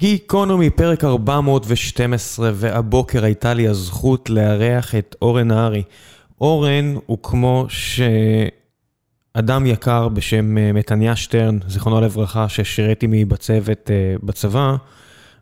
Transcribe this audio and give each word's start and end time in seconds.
גיקונומי, 0.00 0.70
פרק 0.70 1.04
412, 1.04 2.50
והבוקר 2.54 3.24
הייתה 3.24 3.54
לי 3.54 3.68
הזכות 3.68 4.30
לארח 4.30 4.94
את 4.94 5.16
אורן 5.22 5.48
נהרי. 5.48 5.82
אורן 6.40 6.94
הוא 7.06 7.18
כמו 7.22 7.66
שאדם 7.68 9.66
יקר 9.66 10.08
בשם 10.08 10.58
אה, 10.58 10.72
מתניה 10.72 11.16
שטרן, 11.16 11.58
זיכרונו 11.68 12.00
לברכה, 12.00 12.48
ששירת 12.48 13.02
עימי 13.02 13.24
בצוות 13.24 13.90
אה, 13.90 14.14
בצבא, 14.22 14.76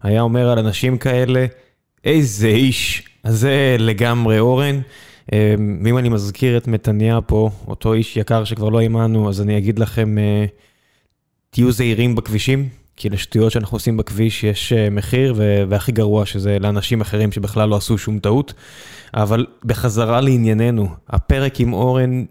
היה 0.02 0.21
אומר 0.21 0.50
על 0.50 0.59
אנשים 0.59 0.98
כאלה, 0.98 1.46
איזה 2.04 2.48
איש, 2.48 3.09
אז 3.25 3.40
זה 3.40 3.77
לגמרי 3.79 4.38
אורן. 4.38 4.80
אה, 5.32 5.54
ואם 5.84 5.98
אני 5.98 6.09
מזכיר 6.09 6.56
את 6.56 6.68
מתניה 6.68 7.20
פה, 7.20 7.50
אותו 7.68 7.93
איש 7.93 8.16
יקר 8.16 8.45
שכבר 8.45 8.68
לא 8.68 8.79
עימנו, 8.79 9.29
אז 9.29 9.40
אני 9.40 9.59
אגיד 9.59 9.79
לכם, 9.79 10.16
תהיו 11.50 11.72
זהירים 11.72 12.14
בכבישים. 12.14 12.77
כי 12.99 13.09
לשטויות 13.09 13.53
שאנחנו 13.53 13.77
עושים 13.77 13.96
בכביש 13.96 14.45
יש 14.45 14.73
אה, 14.73 14.91
מחיר, 14.91 15.35
והכי 15.69 15.93
גרוע 15.93 16.27
שזה 16.27 16.59
לאנשים 16.59 17.01
אחרים 17.01 17.33
שבכלל 17.33 17.69
לא 17.69 17.77
עשו 17.77 17.98
שום 17.98 18.19
טעות. 18.19 18.55
אבל 19.15 19.47
בחזרה 19.65 20.20
לענייננו, 20.20 20.89
הפרק 21.09 21.61
עם 21.61 21.73
אורן 21.73 22.25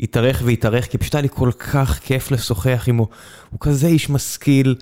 התארך 0.00 0.42
והתארך, 0.44 0.90
כי 0.90 0.98
פשוט 0.98 1.14
היה 1.14 1.22
לי 1.22 1.28
כל 1.28 1.50
כך 1.58 1.98
כיף 1.98 2.30
לשוחח 2.30 2.84
עמו. 2.88 3.08
הוא 3.50 3.60
כזה 3.60 3.86
איש 3.86 4.10
משכיל 4.10 4.74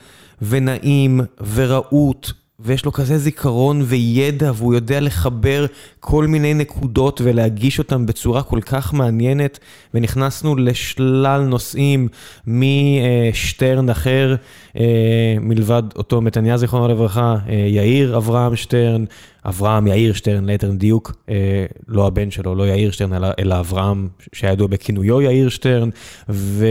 ונעים 0.43 1.21
ורהוט 1.55 2.33
ויש 2.61 2.85
לו 2.85 2.93
כזה 2.93 3.19
זיכרון 3.19 3.83
וידע, 3.85 4.53
והוא 4.55 4.75
יודע 4.75 5.01
לחבר 5.01 5.67
כל 6.01 6.27
מיני 6.27 6.55
נקודות 6.55 7.21
ולהגיש 7.25 7.79
אותם 7.79 8.07
בצורה 8.07 8.43
כל 8.43 8.61
כך 8.61 8.95
מעניינת, 8.95 9.59
ונכנסנו 9.95 10.57
לשלל 10.57 11.41
נושאים 11.41 12.09
משטרן 12.47 13.91
אחר, 13.91 14.35
אה, 14.77 15.37
מלבד 15.41 15.83
אותו 15.97 16.21
מתניה 16.21 16.57
זיכרונו 16.57 16.89
לברכה, 16.89 17.37
אה, 17.49 17.55
יאיר 17.55 18.17
אברהם 18.17 18.57
שטרן, 18.57 19.05
אברהם 19.47 19.87
יאיר 19.87 20.13
שטרן, 20.13 20.45
ליתר 20.45 20.71
דיוק, 20.71 21.13
אה, 21.29 21.67
לא 21.89 22.07
הבן 22.07 22.31
שלו, 22.31 22.55
לא 22.55 22.67
יאיר 22.69 22.91
שטרן, 22.91 23.25
אלא 23.39 23.61
אברהם, 23.61 24.09
שהיה 24.33 24.53
ידוע 24.53 24.67
בכינויו 24.67 25.23
יאיר 25.23 25.49
שטרן, 25.49 25.89
ו... 26.29 26.67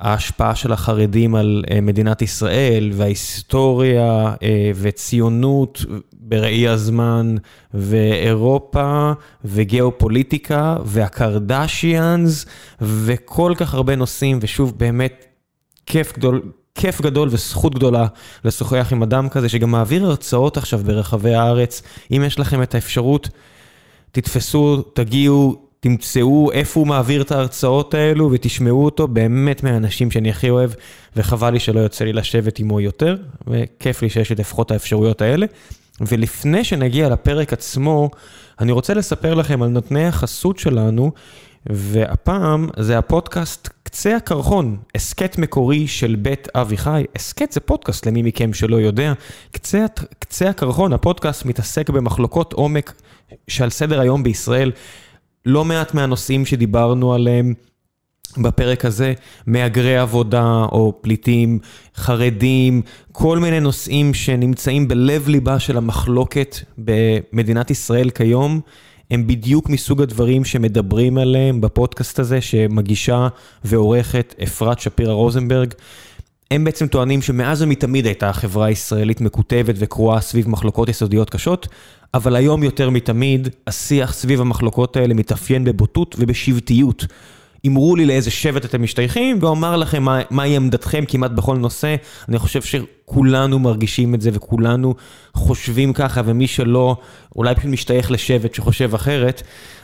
ההשפעה 0.00 0.54
של 0.54 0.72
החרדים 0.72 1.34
על 1.34 1.64
אה, 1.70 1.80
מדינת 1.80 2.22
ישראל 2.22 2.90
וההיסטוריה 2.94 4.34
אה, 4.42 4.70
וציונות 4.74 5.84
בראי 6.12 6.68
הזמן 6.68 7.36
ואירופה 7.74 9.12
וגיאופוליטיקה 9.44 10.76
והקרדשיאנס 10.84 12.46
וכל 12.80 13.52
כך 13.56 13.74
הרבה 13.74 13.96
נושאים 13.96 14.38
ושוב 14.42 14.78
באמת 14.78 15.24
כיף 15.86 16.18
גדול. 16.18 16.42
כיף 16.74 17.00
גדול 17.00 17.28
וזכות 17.32 17.74
גדולה 17.74 18.06
לשוחח 18.44 18.88
עם 18.92 19.02
אדם 19.02 19.28
כזה 19.28 19.48
שגם 19.48 19.70
מעביר 19.70 20.06
הרצאות 20.06 20.56
עכשיו 20.56 20.78
ברחבי 20.78 21.34
הארץ. 21.34 21.82
אם 22.10 22.22
יש 22.26 22.38
לכם 22.38 22.62
את 22.62 22.74
האפשרות, 22.74 23.28
תתפסו, 24.12 24.82
תגיעו, 24.82 25.63
תמצאו 25.84 26.52
איפה 26.52 26.80
הוא 26.80 26.86
מעביר 26.86 27.22
את 27.22 27.32
ההרצאות 27.32 27.94
האלו 27.94 28.30
ותשמעו 28.32 28.84
אותו 28.84 29.08
באמת 29.08 29.62
מהאנשים 29.62 30.10
שאני 30.10 30.30
הכי 30.30 30.50
אוהב, 30.50 30.70
וחבל 31.16 31.50
לי 31.50 31.58
שלא 31.58 31.80
יוצא 31.80 32.04
לי 32.04 32.12
לשבת 32.12 32.58
עמו 32.58 32.80
יותר, 32.80 33.16
וכיף 33.46 34.02
לי 34.02 34.10
שיש 34.10 34.30
לי 34.30 34.36
לפחות 34.36 34.70
האפשרויות 34.70 35.22
האלה. 35.22 35.46
ולפני 36.00 36.64
שנגיע 36.64 37.08
לפרק 37.08 37.52
עצמו, 37.52 38.10
אני 38.60 38.72
רוצה 38.72 38.94
לספר 38.94 39.34
לכם 39.34 39.62
על 39.62 39.68
נותני 39.68 40.06
החסות 40.06 40.58
שלנו, 40.58 41.12
והפעם 41.66 42.68
זה 42.78 42.98
הפודקאסט 42.98 43.68
קצה 43.82 44.16
הקרחון, 44.16 44.76
הסכת 44.94 45.38
מקורי 45.38 45.86
של 45.86 46.16
בית 46.16 46.48
אביחי. 46.54 47.04
הסכת 47.16 47.52
זה 47.52 47.60
פודקאסט 47.60 48.06
למי 48.06 48.22
מכם 48.22 48.52
שלא 48.52 48.76
יודע. 48.76 49.12
קצה, 49.52 49.84
קצה 50.18 50.48
הקרחון, 50.48 50.92
הפודקאסט 50.92 51.44
מתעסק 51.44 51.90
במחלוקות 51.90 52.52
עומק 52.52 52.92
שעל 53.48 53.70
סדר 53.70 54.00
היום 54.00 54.22
בישראל. 54.22 54.72
לא 55.46 55.64
מעט 55.64 55.94
מהנושאים 55.94 56.46
שדיברנו 56.46 57.14
עליהם 57.14 57.54
בפרק 58.38 58.84
הזה, 58.84 59.14
מהגרי 59.46 59.96
עבודה 59.96 60.64
או 60.72 60.92
פליטים, 61.00 61.58
חרדים, 61.96 62.82
כל 63.12 63.38
מיני 63.38 63.60
נושאים 63.60 64.14
שנמצאים 64.14 64.88
בלב 64.88 65.28
ליבה 65.28 65.58
של 65.58 65.76
המחלוקת 65.76 66.56
במדינת 66.78 67.70
ישראל 67.70 68.10
כיום, 68.10 68.60
הם 69.10 69.26
בדיוק 69.26 69.68
מסוג 69.68 70.02
הדברים 70.02 70.44
שמדברים 70.44 71.18
עליהם 71.18 71.60
בפודקאסט 71.60 72.18
הזה, 72.18 72.40
שמגישה 72.40 73.28
ועורכת 73.64 74.34
אפרת 74.42 74.80
שפירא 74.80 75.12
רוזנברג. 75.12 75.74
הם 76.54 76.64
בעצם 76.64 76.86
טוענים 76.86 77.22
שמאז 77.22 77.62
ומתמיד 77.62 78.06
הייתה 78.06 78.28
החברה 78.28 78.66
הישראלית 78.66 79.20
מקוטבת 79.20 79.74
וקרועה 79.78 80.20
סביב 80.20 80.48
מחלוקות 80.48 80.88
יסודיות 80.88 81.30
קשות, 81.30 81.68
אבל 82.14 82.36
היום 82.36 82.62
יותר 82.62 82.90
מתמיד, 82.90 83.48
השיח 83.66 84.12
סביב 84.12 84.40
המחלוקות 84.40 84.96
האלה 84.96 85.14
מתאפיין 85.14 85.64
בבוטות 85.64 86.16
ובשבטיות. 86.18 87.06
אמרו 87.66 87.96
לי 87.96 88.06
לאיזה 88.06 88.30
שבט 88.30 88.64
אתם 88.64 88.82
משתייכים, 88.82 89.38
ואומר 89.40 89.76
לכם 89.76 90.02
מה, 90.02 90.20
מהי 90.30 90.56
עמדתכם 90.56 91.04
כמעט 91.08 91.30
בכל 91.30 91.56
נושא. 91.56 91.94
אני 92.28 92.38
חושב 92.38 92.62
שכולנו 92.62 93.58
מרגישים 93.58 94.14
את 94.14 94.20
זה 94.20 94.30
וכולנו 94.32 94.94
חושבים 95.34 95.92
ככה, 95.92 96.20
ומי 96.24 96.46
שלא, 96.46 96.96
אולי 97.36 97.54
פשוט 97.54 97.70
משתייך 97.70 98.10
לשבט 98.10 98.54
שחושב 98.54 98.94
אחרת, 98.94 99.42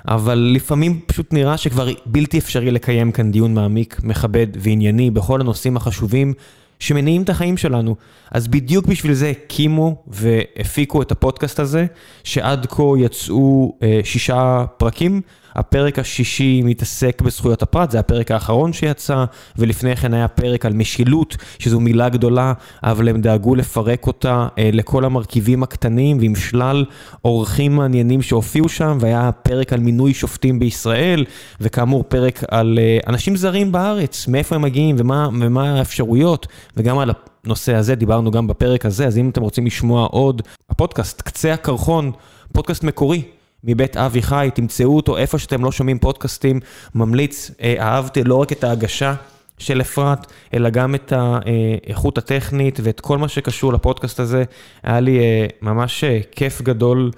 אבל 0.09 0.53
לפעמים 0.55 1.01
פשוט 1.07 1.33
נראה 1.33 1.57
שכבר 1.57 1.89
בלתי 2.07 2.39
אפשרי 2.39 2.71
לקיים 2.71 3.13
כאן 3.13 3.31
דיון 3.31 3.55
מעמיק, 3.55 4.01
מכבד 4.03 4.47
וענייני 4.59 5.11
בכל 5.11 5.41
הנושאים 5.41 5.77
החשובים 5.77 6.35
שמניעים 6.81 7.23
את 7.23 7.29
החיים 7.29 7.57
שלנו. 7.57 7.97
אז 8.31 8.49
בדיוק 8.49 8.87
בשביל 8.87 9.13
זה 9.13 9.31
הקימו 9.31 10.03
והפיקו 10.07 11.03
את 11.03 11.13
הפודקאסט 11.13 11.61
הזה, 11.61 11.87
שעד 12.25 12.67
כה 12.67 12.83
יצאו 12.99 13.75
אה, 13.83 14.01
שישה 14.05 14.65
פרקים. 14.77 15.21
הפרק 15.55 15.99
השישי 15.99 16.63
מתעסק 16.65 17.23
בזכויות 17.23 17.63
הפרט, 17.63 17.91
זה 17.91 17.99
הפרק 17.99 18.31
האחרון 18.31 18.73
שיצא, 18.73 19.25
ולפני 19.57 19.97
כן 19.97 20.15
היה 20.15 20.29
פרק 20.29 20.67
על 20.67 20.73
משילות, 20.73 21.37
שזו 21.59 21.81
מילה 21.81 22.09
גדולה, 22.09 22.53
אבל 22.83 23.09
הם 23.09 23.21
דאגו 23.21 23.55
לפרק 23.55 24.07
אותה 24.07 24.49
אה, 24.59 24.71
לכל 24.73 25.05
המרכיבים 25.05 25.63
הקטנים, 25.63 26.19
ועם 26.21 26.37
שלל 26.37 26.85
אורחים 27.25 27.77
מעניינים 27.77 28.23
שהופיעו 28.23 28.69
שם, 28.69 28.99
והיה 29.01 29.33
פרק 29.33 29.73
על 29.73 29.81
מינוי 29.81 30.15
שופטים 30.15 30.59
בישראל, 30.59 31.25
וכאמור 31.61 32.05
פרק 32.09 32.45
על 32.51 32.79
אה, 32.83 32.99
אנשים 33.07 33.37
זרים 33.37 33.73
בארץ, 33.73 34.29
מאיפה 34.29 34.55
הם 34.55 34.63
מגיעים 34.63 34.97
ומה, 34.99 35.29
ומה 35.41 35.79
האפשרויות, 35.79 36.47
וגם 36.77 36.99
על 36.99 37.11
הנושא 37.45 37.75
הזה 37.75 37.95
דיברנו 37.95 38.31
גם 38.31 38.47
בפרק 38.47 38.87
הזה, 38.87 39.07
אז 39.07 39.19
אם 39.19 39.29
אתם 39.29 39.43
רוצים 39.43 39.67
לשמוע 39.67 40.07
עוד, 40.07 40.43
הפודקאסט, 40.71 41.23
קצה 41.23 41.53
הקרחון, 41.53 42.13
פודקאסט 42.53 42.85
מקורי. 42.85 43.40
מבית 43.65 43.97
אבי 43.97 44.23
חי, 44.23 44.51
תמצאו 44.55 44.97
אותו 44.97 45.17
איפה 45.17 45.39
שאתם 45.39 45.65
לא 45.65 45.73
שומעים 45.73 45.99
פודקאסטים, 45.99 46.61
ממליץ, 46.95 47.51
אה, 47.63 47.75
אהבתי 47.79 48.25
לא 48.25 48.35
רק 48.35 48.53
את 48.53 48.65
ההגשה 48.65 49.15
של 49.59 49.81
אפרת, 49.81 50.33
אלא 50.55 50.71
גם 50.71 50.95
את 50.95 51.13
האיכות 51.17 52.19
הטכנית 52.19 52.81
ואת 52.83 53.01
כל 53.01 53.19
מה 53.19 53.29
שקשור 53.29 53.73
לפודקאסט 53.73 54.21
הזה. 54.21 54.45
היה 54.83 55.01
לי 55.01 55.19
אה, 55.19 55.47
ממש 55.63 56.05
אה, 56.05 56.21
כיף 56.33 56.63
גדול 56.63 57.11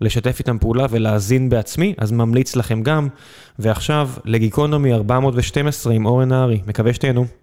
לשתף 0.00 0.38
איתם 0.38 0.58
פעולה 0.58 0.86
ולהאזין 0.90 1.48
בעצמי, 1.48 1.94
אז 1.98 2.12
ממליץ 2.12 2.56
לכם 2.56 2.82
גם. 2.82 3.08
ועכשיו 3.58 4.10
לגיקונומי 4.24 4.94
412 4.94 5.92
עם 5.92 6.06
אורן 6.06 6.28
נהרי, 6.28 6.60
מקווה 6.66 6.94
שתהנו. 6.94 7.39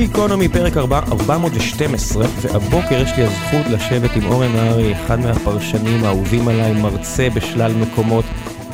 גיקונומי 0.00 0.48
פרק 0.48 0.76
412, 0.76 2.26
והבוקר 2.40 3.02
יש 3.02 3.12
לי 3.16 3.22
הזכות 3.22 3.66
לשבת 3.72 4.10
עם 4.16 4.26
אורן 4.26 4.52
נהרי, 4.52 4.92
אחד 4.92 5.20
מהפרשנים 5.20 6.04
האהובים 6.04 6.48
עליי, 6.48 6.72
מרצה 6.72 7.28
בשלל 7.34 7.72
מקומות, 7.72 8.24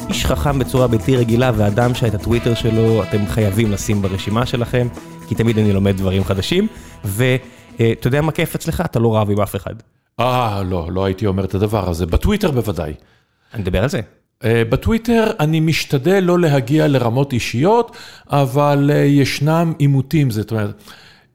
איש 0.09 0.27
חכם 0.27 0.59
בצורה 0.59 0.87
בלתי 0.87 1.17
רגילה, 1.17 1.51
ואדם 1.57 1.95
שאת 1.95 2.15
הטוויטר 2.15 2.55
שלו 2.55 3.03
אתם 3.03 3.27
חייבים 3.27 3.73
לשים 3.73 4.03
ברשימה 4.03 4.47
שלכם, 4.47 4.89
כי 5.29 5.35
תמיד 5.35 5.59
אני 5.59 5.73
לומד 5.73 5.97
דברים 5.97 6.25
חדשים, 6.25 6.67
ואתה 7.05 8.07
יודע 8.07 8.21
מה 8.21 8.33
כיף 8.33 8.55
אצלך? 8.55 8.81
אתה 8.81 8.99
לא 8.99 9.17
רב 9.17 9.31
עם 9.31 9.41
אף 9.41 9.57
אחד. 9.57 9.75
אה, 10.21 10.63
לא, 10.67 10.89
לא 10.93 11.05
הייתי 11.05 11.27
אומר 11.27 11.45
את 11.45 11.55
הדבר 11.55 11.89
הזה. 11.89 12.07
בטוויטר 12.07 12.51
בוודאי. 12.51 12.93
אני 13.55 13.63
אדבר 13.63 13.83
על 13.83 13.89
זה. 13.89 14.01
בטוויטר 14.45 15.31
אני 15.41 15.61
משתדל 15.61 16.21
לא 16.21 16.39
להגיע 16.39 16.89
לרמות 16.89 17.33
אישיות, 17.33 17.97
אבל 18.31 18.91
ישנם 19.07 19.73
עימותים, 19.79 20.31
זאת 20.31 20.51
אומרת... 20.51 20.83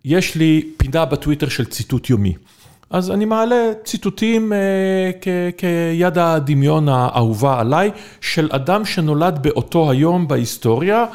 יש 0.05 0.35
לי 0.35 0.69
פינה 0.77 1.05
בטוויטר 1.05 1.49
של 1.49 1.65
ציטוט 1.65 2.09
יומי. 2.09 2.33
אז 2.89 3.11
אני 3.11 3.25
מעלה 3.25 3.71
ציטוטים 3.83 4.53
אה, 4.53 5.11
כיד 5.57 6.17
הדמיון 6.17 6.89
האהובה 6.89 7.59
עליי, 7.59 7.91
של 8.21 8.49
אדם 8.51 8.85
שנולד 8.85 9.39
באותו 9.41 9.91
היום 9.91 10.27
בהיסטוריה. 10.27 11.05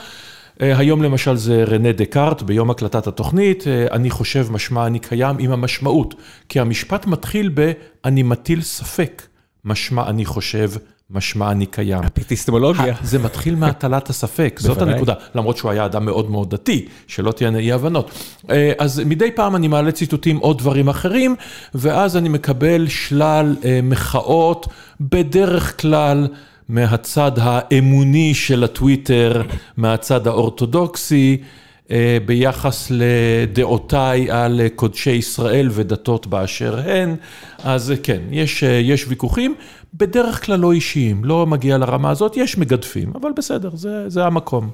אה, 0.63 0.79
היום 0.79 1.03
למשל 1.03 1.37
זה 1.37 1.65
רנה 1.65 1.93
דקארט 1.93 2.43
ביום 2.43 2.71
הקלטת 2.71 3.07
התוכנית, 3.07 3.67
אה, 3.67 3.87
אני 3.91 4.11
חושב 4.11 4.47
משמע 4.51 4.87
אני 4.87 4.99
קיים 4.99 5.37
עם 5.39 5.53
המשמעות, 5.53 6.15
כי 6.49 6.61
המשפט 6.61 7.07
מתחיל 7.07 7.51
ב- 7.55 7.73
אני 8.05 8.23
מטיל 8.23 8.63
ספק, 8.63 9.23
משמע 9.65 10.09
אני 10.09 10.25
חושב 10.25 10.71
משמע 11.11 11.51
אני 11.51 11.67
קיים. 11.67 12.03
אפיסטמולוגיה. 12.03 12.95
זה 13.03 13.19
מתחיל 13.19 13.57
מהטלת 13.57 14.11
הספק, 14.11 14.59
זאת. 14.63 14.83
הנקודה. 14.83 15.15
למרות 15.35 15.57
שהוא 15.57 15.71
היה 15.71 15.85
אדם 15.85 16.05
מאוד 16.05 16.31
מאוד 16.31 16.51
דתי, 16.51 16.89
שלא 17.07 17.33
תהיינה 17.33 17.59
אי 17.59 17.73
הבנות. 17.73 18.11
אה, 18.51 18.73
אז 18.79 19.03
מדי 19.07 19.31
פעם 19.31 19.57
אני 19.57 19.69
מעלה 19.69 19.93
ציטוטים 19.93 20.39
או 20.43 20.53
דברים 20.53 20.89
אחרים, 20.89 21.37
ואז 21.75 22.17
אני 22.17 22.29
מקבל 22.29 22.89
שלל 22.89 23.57
אה, 23.65 23.81
מחאות, 23.83 24.67
בדרך 25.01 25.81
כלל 25.81 26.29
מהצד 26.69 27.33
האמוני 27.37 28.35
של 28.35 28.65
הטוויטר, 28.65 29.43
מהצד 29.77 30.27
האורתודוקסי. 30.27 31.43
אה, 31.91 32.19
ביחס 32.27 32.91
לדעותיי 32.91 34.31
על 34.31 34.61
קודשי 34.75 35.11
ישראל 35.11 35.69
ודתות 35.73 36.27
באשר 36.27 36.79
הן, 36.79 37.17
אז 37.59 37.95
כן, 38.03 38.23
יש, 38.31 38.65
אה, 38.65 38.69
יש 38.71 39.05
ויכוחים, 39.09 39.55
בדרך 39.95 40.45
כלל 40.47 40.61
לא 40.61 40.73
אישיים, 40.73 41.25
לא 41.25 41.47
מגיע 41.47 41.79
לרמה 41.79 42.11
הזאת, 42.11 42.37
יש 42.37 42.59
מגדפים, 42.59 43.13
אבל 43.15 43.31
בסדר, 43.37 43.71
זה, 43.75 44.09
זה 44.09 44.25
המקום. 44.25 44.71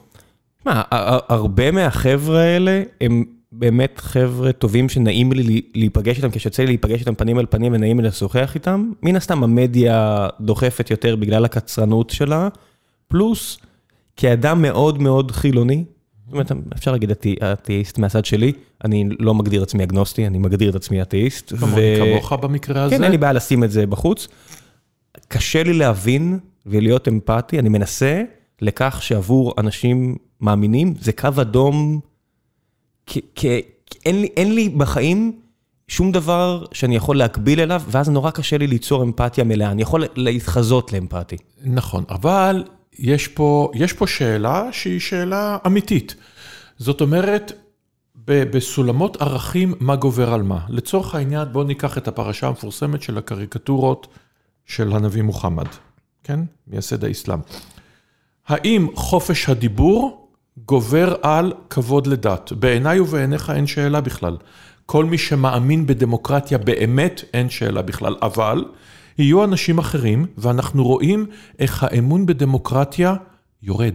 מה, 0.66 0.82
הרבה 1.28 1.70
מהחבר'ה 1.70 2.40
האלה 2.40 2.82
הם 3.00 3.24
באמת 3.52 4.00
חבר'ה 4.00 4.52
טובים 4.52 4.88
שנעים 4.88 5.32
לי 5.32 5.62
להיפגש 5.74 6.16
איתם, 6.16 6.30
כשיוצא 6.30 6.62
לי 6.62 6.66
להיפגש 6.66 7.00
איתם 7.00 7.14
פנים 7.14 7.38
אל 7.38 7.46
פנים 7.50 7.72
ונעים 7.72 8.00
לי 8.00 8.08
לשוחח 8.08 8.54
איתם. 8.54 8.92
מן 9.02 9.16
הסתם 9.16 9.44
המדיה 9.44 10.28
דוחפת 10.40 10.90
יותר 10.90 11.16
בגלל 11.16 11.44
הקצרנות 11.44 12.10
שלה, 12.10 12.48
פלוס 13.08 13.58
כאדם 14.16 14.62
מאוד 14.62 15.02
מאוד 15.02 15.30
חילוני, 15.30 15.84
אומרת, 16.32 16.52
אפשר 16.74 16.92
להגיד 16.92 17.10
אתאיסט 17.52 17.98
מהצד 17.98 18.24
שלי, 18.24 18.52
אני 18.84 19.08
לא 19.18 19.34
מגדיר 19.34 19.62
עצמי 19.62 19.82
אגנוסטי, 19.84 20.26
אני 20.26 20.38
מגדיר 20.38 20.70
את 20.70 20.74
עצמי 20.74 21.02
אתאיסט. 21.02 21.52
כמוך 21.98 22.32
במקרה 22.32 22.82
הזה. 22.82 22.96
כן, 22.96 23.02
אין 23.02 23.10
לי 23.10 23.18
בעיה 23.18 23.32
לשים 23.32 23.64
את 23.64 23.70
זה 23.70 23.86
בחוץ. 23.86 24.28
קשה 25.28 25.62
לי 25.62 25.72
להבין 25.72 26.38
ולהיות 26.66 27.08
אמפתי, 27.08 27.58
אני 27.58 27.68
מנסה 27.68 28.22
לכך 28.60 28.98
שעבור 29.02 29.54
אנשים 29.58 30.16
מאמינים, 30.40 30.94
זה 31.00 31.12
קו 31.12 31.28
אדום, 31.40 32.00
כי 33.06 33.60
אין 34.06 34.20
לי, 34.20 34.28
אין 34.36 34.54
לי 34.54 34.68
בחיים 34.68 35.32
שום 35.88 36.12
דבר 36.12 36.64
שאני 36.72 36.96
יכול 36.96 37.16
להקביל 37.16 37.60
אליו, 37.60 37.82
ואז 37.90 38.08
נורא 38.08 38.30
קשה 38.30 38.58
לי 38.58 38.66
ליצור 38.66 39.02
אמפתיה 39.02 39.44
מלאה, 39.44 39.70
אני 39.70 39.82
יכול 39.82 40.04
להתחזות 40.16 40.92
לאמפתי. 40.92 41.36
נכון, 41.64 42.04
אבל 42.08 42.64
יש 42.98 43.28
פה, 43.28 43.70
יש 43.74 43.92
פה 43.92 44.06
שאלה 44.06 44.68
שהיא 44.72 45.00
שאלה 45.00 45.58
אמיתית. 45.66 46.14
זאת 46.78 47.00
אומרת, 47.00 47.52
בסולמות 48.26 49.22
ערכים, 49.22 49.74
מה 49.80 49.96
גובר 49.96 50.32
על 50.34 50.42
מה? 50.42 50.58
לצורך 50.68 51.14
העניין, 51.14 51.48
בואו 51.52 51.64
ניקח 51.64 51.98
את 51.98 52.08
הפרשה 52.08 52.46
המפורסמת 52.46 53.02
של 53.02 53.18
הקריקטורות 53.18 54.06
של 54.66 54.92
הנביא 54.92 55.22
מוחמד, 55.22 55.66
כן? 56.24 56.40
מייסד 56.66 57.04
האסלאם. 57.04 57.38
האם 58.46 58.86
חופש 58.94 59.48
הדיבור 59.48 60.28
גובר 60.56 61.14
על 61.22 61.52
כבוד 61.70 62.06
לדת? 62.06 62.52
בעיניי 62.52 63.00
ובעיניך 63.00 63.50
אין 63.50 63.66
שאלה 63.66 64.00
בכלל. 64.00 64.36
כל 64.86 65.04
מי 65.04 65.18
שמאמין 65.18 65.86
בדמוקרטיה 65.86 66.58
באמת, 66.58 67.24
אין 67.34 67.50
שאלה 67.50 67.82
בכלל. 67.82 68.16
אבל 68.22 68.64
יהיו 69.18 69.44
אנשים 69.44 69.78
אחרים, 69.78 70.26
ואנחנו 70.38 70.84
רואים 70.84 71.26
איך 71.58 71.82
האמון 71.82 72.26
בדמוקרטיה 72.26 73.14
יורד. 73.62 73.94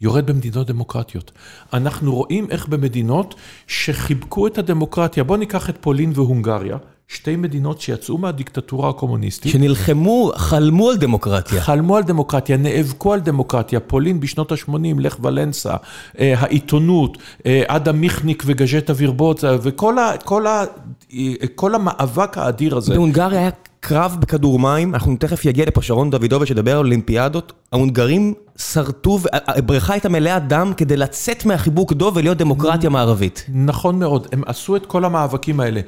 יורד 0.00 0.26
במדינות 0.26 0.66
דמוקרטיות. 0.66 1.32
אנחנו 1.72 2.14
רואים 2.14 2.46
איך 2.50 2.68
במדינות 2.68 3.34
שחיבקו 3.66 4.46
את 4.46 4.58
הדמוקרטיה, 4.58 5.24
בואו 5.24 5.38
ניקח 5.38 5.70
את 5.70 5.76
פולין 5.80 6.12
והונגריה, 6.14 6.76
שתי 7.08 7.36
מדינות 7.36 7.80
שיצאו 7.80 8.18
מהדיקטטורה 8.18 8.90
הקומוניסטית. 8.90 9.52
שנלחמו, 9.52 10.32
חלמו 10.36 10.90
על 10.90 10.96
דמוקרטיה. 10.96 11.60
חלמו 11.60 11.96
על 11.96 12.02
דמוקרטיה, 12.02 12.56
נאבקו 12.56 13.12
על 13.12 13.20
דמוקרטיה. 13.20 13.80
פולין 13.80 14.20
בשנות 14.20 14.52
ה-80, 14.52 15.00
לך 15.00 15.16
ולנסה, 15.22 15.74
אה, 16.18 16.34
העיתונות, 16.38 17.18
אה, 17.46 17.62
עדה 17.68 17.92
מיכניק 17.92 18.42
וגז'טה 18.46 18.92
וירבוצה, 18.96 19.56
וכל 19.62 19.98
ה, 19.98 20.12
כל 20.24 20.46
ה, 20.46 20.64
אה, 21.12 21.32
כל 21.54 21.74
המאבק 21.74 22.38
האדיר 22.38 22.76
הזה. 22.76 22.94
בהונגריה 22.94 23.40
היה 23.40 23.50
קרב 23.86 24.16
בכדור 24.20 24.58
מים, 24.58 24.94
אנחנו 24.94 25.16
תכף 25.16 25.44
יגיע 25.44 25.64
לפה 25.66 25.82
שרון 25.82 26.10
דוידוביץ' 26.10 26.48
שידבר 26.48 26.72
על 26.72 26.78
אולימפיאדות, 26.78 27.52
ההונגרים 27.72 28.34
שרטו, 28.58 29.18
הבריכה 29.32 29.92
הייתה 29.92 30.08
מלאה 30.08 30.38
דם 30.38 30.72
כדי 30.76 30.96
לצאת 30.96 31.44
מהחיבוק 31.44 31.92
דוב 31.92 32.16
ולהיות 32.16 32.38
דמוקרטיה 32.38 32.90
מערבית. 32.90 33.46
נכון 33.48 33.98
מאוד, 33.98 34.26
הם 34.32 34.42
עשו 34.46 34.76
את 34.76 34.86
כל 34.86 35.04
המאבקים 35.04 35.60
האלה. 35.60 35.80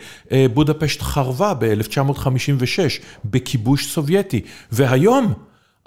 בודפשט 0.54 1.02
חרבה 1.02 1.54
ב-1956 1.54 2.78
בכיבוש 3.25 3.93
סובייטי, 3.93 4.40
והיום 4.72 5.32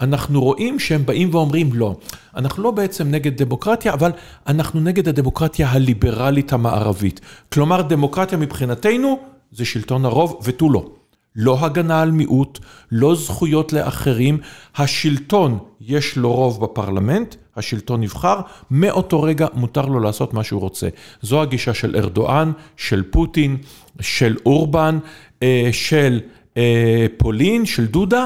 אנחנו 0.02 0.42
רואים 0.42 0.80
שהם 0.80 1.06
באים 1.06 1.30
ואומרים 1.32 1.74
לא, 1.74 1.96
אנחנו 2.36 2.64
לא 2.64 2.72
בעצם 2.72 3.12
נגד 3.12 3.42
דמוקרטיה, 3.42 3.94
אבל 3.94 4.12
אנחנו 4.48 4.80
נגד 4.80 5.08
הדמוקרטיה 5.08 5.72
הליברלית 5.72 6.54
המערבית. 6.54 7.22
כלומר, 7.54 7.82
דמוקרטיה 7.82 8.38
מבחינתנו 8.38 9.20
זה 9.52 9.66
שלטון 9.66 10.06
הרוב 10.06 10.40
ותו 10.44 10.70
לא. 10.70 10.99
לא 11.36 11.66
הגנה 11.66 12.02
על 12.02 12.12
מיעוט, 12.12 12.60
לא 12.92 13.16
זכויות 13.16 13.74
לאחרים. 13.74 14.38
השלטון, 14.78 15.60
יש 15.82 16.18
לו 16.18 16.34
רוב 16.34 16.62
בפרלמנט, 16.62 17.36
השלטון 17.56 18.02
נבחר, 18.02 18.40
מאותו 18.72 19.22
רגע 19.22 19.48
מותר 19.54 19.86
לו 19.86 20.00
לעשות 20.00 20.34
מה 20.34 20.44
שהוא 20.44 20.62
רוצה. 20.62 20.88
זו 21.22 21.42
הגישה 21.42 21.74
של 21.74 21.96
ארדואן, 21.96 22.52
של 22.78 23.04
פוטין, 23.12 23.58
של 24.02 24.38
אורבן, 24.46 25.00
אה, 25.44 25.70
של 25.72 26.20
אה, 26.58 27.06
פולין, 27.18 27.66
של 27.66 27.86
דודה. 27.86 28.26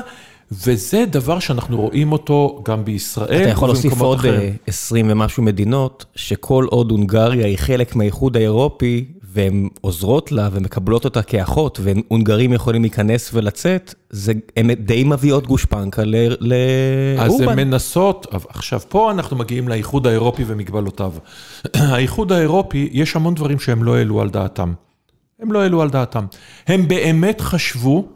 וזה 0.51 1.05
דבר 1.05 1.39
שאנחנו 1.39 1.81
רואים 1.81 2.11
אותו 2.11 2.61
גם 2.65 2.85
בישראל. 2.85 3.41
אתה 3.41 3.49
יכול 3.49 3.67
להוסיף 3.67 4.01
עוד 4.01 4.19
20 4.67 5.05
ומשהו 5.09 5.43
מדינות, 5.43 6.05
שכל 6.15 6.65
עוד 6.69 6.91
הונגריה 6.91 7.45
היא 7.45 7.57
חלק 7.57 7.95
מהאיחוד 7.95 8.37
האירופי, 8.37 9.05
והן 9.33 9.67
עוזרות 9.81 10.31
לה 10.31 10.49
ומקבלות 10.51 11.05
אותה 11.05 11.21
כאחות, 11.21 11.79
והונגרים 11.83 12.53
יכולים 12.53 12.81
להיכנס 12.81 13.29
ולצאת, 13.33 13.93
זה, 14.09 14.33
הן 14.57 14.73
די 14.73 15.03
מביאות 15.03 15.47
גושפנקה 15.47 16.03
לאורבן. 16.05 17.19
אז 17.19 17.41
הן 17.41 17.55
מנסות, 17.55 18.27
עכשיו 18.49 18.81
פה 18.89 19.11
אנחנו 19.11 19.37
מגיעים 19.37 19.67
לאיחוד 19.67 20.07
האירופי 20.07 20.43
ומגבלותיו. 20.47 21.13
האיחוד 21.73 22.31
האירופי, 22.31 22.89
יש 22.91 23.15
המון 23.15 23.35
דברים 23.35 23.59
שהם 23.59 23.83
לא 23.83 23.95
העלו 23.95 24.21
על 24.21 24.29
דעתם. 24.29 24.73
הם 25.39 25.51
לא 25.51 25.61
העלו 25.61 25.81
על 25.81 25.89
דעתם. 25.89 26.25
הם 26.67 26.87
באמת 26.87 27.41
חשבו 27.41 28.07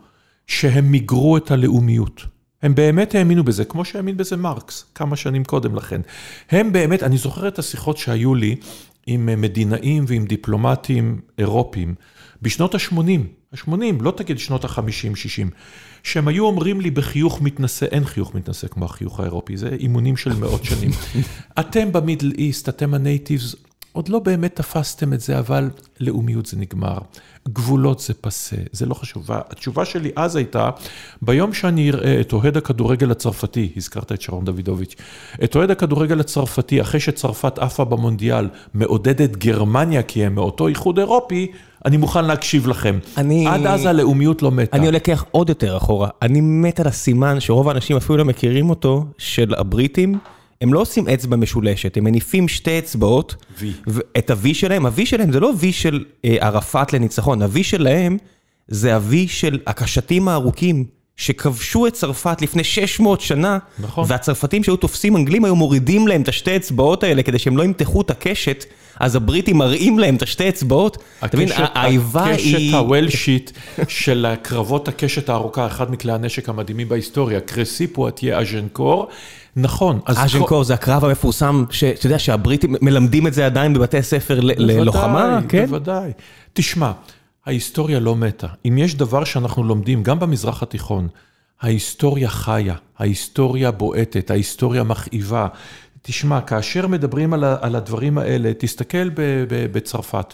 שהם 0.47 0.91
מיגרו 0.91 1.37
את 1.37 1.51
הלאומיות. 1.51 2.25
הם 2.61 2.75
באמת 2.75 3.15
האמינו 3.15 3.43
בזה, 3.43 3.65
כמו 3.65 3.85
שהאמין 3.85 4.17
בזה 4.17 4.37
מרקס, 4.37 4.85
כמה 4.95 5.15
שנים 5.15 5.43
קודם 5.43 5.75
לכן. 5.75 6.01
הם 6.51 6.71
באמת, 6.71 7.03
אני 7.03 7.17
זוכר 7.17 7.47
את 7.47 7.59
השיחות 7.59 7.97
שהיו 7.97 8.35
לי 8.35 8.55
עם 9.07 9.41
מדינאים 9.41 10.05
ועם 10.07 10.25
דיפלומטים 10.25 11.21
אירופים 11.37 11.95
בשנות 12.41 12.75
ה-80, 12.75 12.97
ה-80, 13.53 14.01
לא 14.01 14.11
תגיד 14.11 14.39
שנות 14.39 14.65
ה-50-60, 14.65 15.49
שהם 16.03 16.27
היו 16.27 16.45
אומרים 16.45 16.81
לי 16.81 16.91
בחיוך 16.91 17.41
מתנשא, 17.41 17.85
אין 17.85 18.05
חיוך 18.05 18.35
מתנשא 18.35 18.67
כמו 18.67 18.85
החיוך 18.85 19.19
האירופי, 19.19 19.57
זה 19.57 19.69
אימונים 19.79 20.17
של 20.17 20.33
מאות 20.35 20.63
שנים. 20.63 20.91
אתם 21.59 21.91
במידל 21.91 22.31
איסט, 22.37 22.69
אתם 22.69 22.93
הנייטיבס, 22.93 23.55
עוד 23.97 24.09
לא 24.09 24.19
באמת 24.19 24.55
תפסתם 24.55 25.13
את 25.13 25.21
זה, 25.21 25.39
אבל 25.39 25.69
לאומיות 25.99 26.45
זה 26.45 26.57
נגמר. 26.57 26.97
גבולות 27.49 27.99
זה 27.99 28.13
פסה, 28.13 28.55
זה 28.71 28.85
לא 28.85 28.93
חשוב. 28.93 29.25
התשובה 29.29 29.85
שלי 29.85 30.11
אז 30.15 30.35
הייתה, 30.35 30.69
ביום 31.21 31.53
שאני 31.53 31.89
אראה 31.89 32.21
את 32.21 32.33
אוהד 32.33 32.57
הכדורגל 32.57 33.11
הצרפתי, 33.11 33.69
הזכרת 33.77 34.11
את 34.11 34.21
שרון 34.21 34.45
דוידוביץ', 34.45 34.95
את 35.43 35.55
אוהד 35.55 35.71
הכדורגל 35.71 36.19
הצרפתי, 36.19 36.81
אחרי 36.81 36.99
שצרפת 36.99 37.59
עפה 37.59 37.85
במונדיאל, 37.85 38.49
מעודדת 38.73 39.35
גרמניה 39.35 40.03
כי 40.03 40.25
הם 40.25 40.35
מאותו 40.35 40.67
איחוד 40.67 40.99
אירופי, 40.99 41.51
אני 41.85 41.97
מוכן 41.97 42.25
להקשיב 42.25 42.67
לכם. 42.67 42.99
אני... 43.17 43.47
עד 43.47 43.65
אז 43.65 43.85
הלאומיות 43.85 44.41
לא 44.41 44.51
מתה. 44.51 44.77
אני 44.77 44.91
לוקח 44.91 45.25
עוד 45.31 45.49
יותר 45.49 45.77
אחורה. 45.77 46.09
אני 46.21 46.41
מת 46.41 46.79
על 46.79 46.87
הסימן 46.87 47.39
שרוב 47.39 47.69
האנשים 47.69 47.97
אפילו 47.97 48.17
לא 48.17 48.25
מכירים 48.25 48.69
אותו, 48.69 49.05
של 49.17 49.53
הבריטים. 49.57 50.19
הם 50.61 50.73
לא 50.73 50.79
עושים 50.79 51.07
אצבע 51.07 51.35
משולשת, 51.35 51.97
הם 51.97 52.03
מניפים 52.03 52.47
שתי 52.47 52.79
אצבעות, 52.79 53.35
V. 53.59 53.61
את 54.17 54.29
ה-V 54.29 54.53
שלהם, 54.53 54.85
ה-V 54.85 55.05
שלהם 55.05 55.31
זה 55.31 55.39
לא 55.39 55.53
V 55.61 55.65
של 55.71 56.05
אה, 56.25 56.37
ערפאת 56.39 56.93
לניצחון, 56.93 57.41
ה-V 57.41 57.63
שלהם 57.63 58.17
זה 58.67 58.95
ה-V 58.95 59.13
של 59.27 59.59
הקשתים 59.67 60.27
הארוכים 60.27 60.85
שכבשו 61.17 61.87
את 61.87 61.93
צרפת 61.93 62.41
לפני 62.41 62.63
600 62.63 63.21
שנה, 63.21 63.57
נכון. 63.79 64.05
והצרפתים 64.07 64.63
שהיו 64.63 64.77
תופסים 64.77 65.15
אנגלים 65.15 65.45
היו 65.45 65.55
מורידים 65.55 66.07
להם 66.07 66.21
את 66.21 66.27
השתי 66.27 66.55
אצבעות 66.55 67.03
האלה 67.03 67.23
כדי 67.23 67.39
שהם 67.39 67.57
לא 67.57 67.63
ימתחו 67.63 68.01
את 68.01 68.09
הקשת, 68.09 68.65
אז 68.99 69.15
הבריטים 69.15 69.57
מראים 69.57 69.99
להם 69.99 70.15
את 70.15 70.21
השתי 70.21 70.49
אצבעות. 70.49 70.97
אתה 71.25 71.37
מבין, 71.37 71.49
האיבה 71.57 72.25
היא... 72.25 72.55
הקשת 72.55 72.73
הוולשית 72.73 73.53
של 73.87 74.25
הקרבות 74.25 74.87
הקשת 74.87 75.29
הארוכה, 75.29 75.67
אחד 75.67 75.91
מכלי 75.91 76.11
הנשק 76.11 76.49
המדהימים 76.49 76.89
בהיסטוריה, 76.89 77.39
קרסי 77.39 77.87
פואטיה 77.87 78.39
אז'נקור. 78.39 79.07
נכון. 79.57 79.99
אז'נקור 80.05 80.63
זה 80.63 80.73
הקרב 80.73 81.05
המפורסם, 81.05 81.65
שאתה 81.69 82.07
יודע 82.07 82.19
שהבריטים 82.19 82.75
מלמדים 82.81 83.27
את 83.27 83.33
זה 83.33 83.45
עדיין 83.45 83.73
בבתי 83.73 84.03
ספר 84.03 84.39
ללוחמה, 84.41 85.39
כן? 85.49 85.65
בוודאי, 85.65 86.11
תשמע, 86.53 86.91
ההיסטוריה 87.45 87.99
לא 87.99 88.15
מתה. 88.15 88.47
אם 88.65 88.77
יש 88.77 88.95
דבר 88.95 89.23
שאנחנו 89.23 89.63
לומדים, 89.63 90.03
גם 90.03 90.19
במזרח 90.19 90.63
התיכון, 90.63 91.07
ההיסטוריה 91.61 92.29
חיה, 92.29 92.75
ההיסטוריה 92.97 93.71
בועטת, 93.71 94.31
ההיסטוריה 94.31 94.83
מכאיבה. 94.83 95.47
תשמע, 96.01 96.41
כאשר 96.41 96.87
מדברים 96.87 97.33
על, 97.33 97.43
על 97.43 97.75
הדברים 97.75 98.17
האלה, 98.17 98.51
תסתכל 98.57 99.09
בצרפת, 99.47 100.33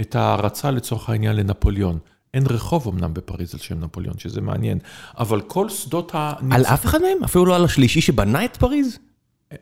את 0.00 0.14
ההערצה 0.14 0.70
לצורך 0.70 1.10
העניין 1.10 1.36
לנפוליאון. 1.36 1.98
אין 2.34 2.44
רחוב 2.46 2.88
אמנם 2.88 3.14
בפריז 3.14 3.54
על 3.54 3.60
שם 3.60 3.80
נפוליאון, 3.80 4.18
שזה 4.18 4.40
מעניין, 4.40 4.78
אבל 5.18 5.40
כל 5.40 5.68
שדות 5.68 6.14
ה... 6.14 6.32
על 6.50 6.64
אף 6.64 6.84
אחד 6.84 7.02
מהם? 7.02 7.24
אפילו 7.24 7.44
לא 7.44 7.56
על 7.56 7.64
השלישי 7.64 8.00
שבנה 8.00 8.44
את 8.44 8.56
פריז? 8.56 8.98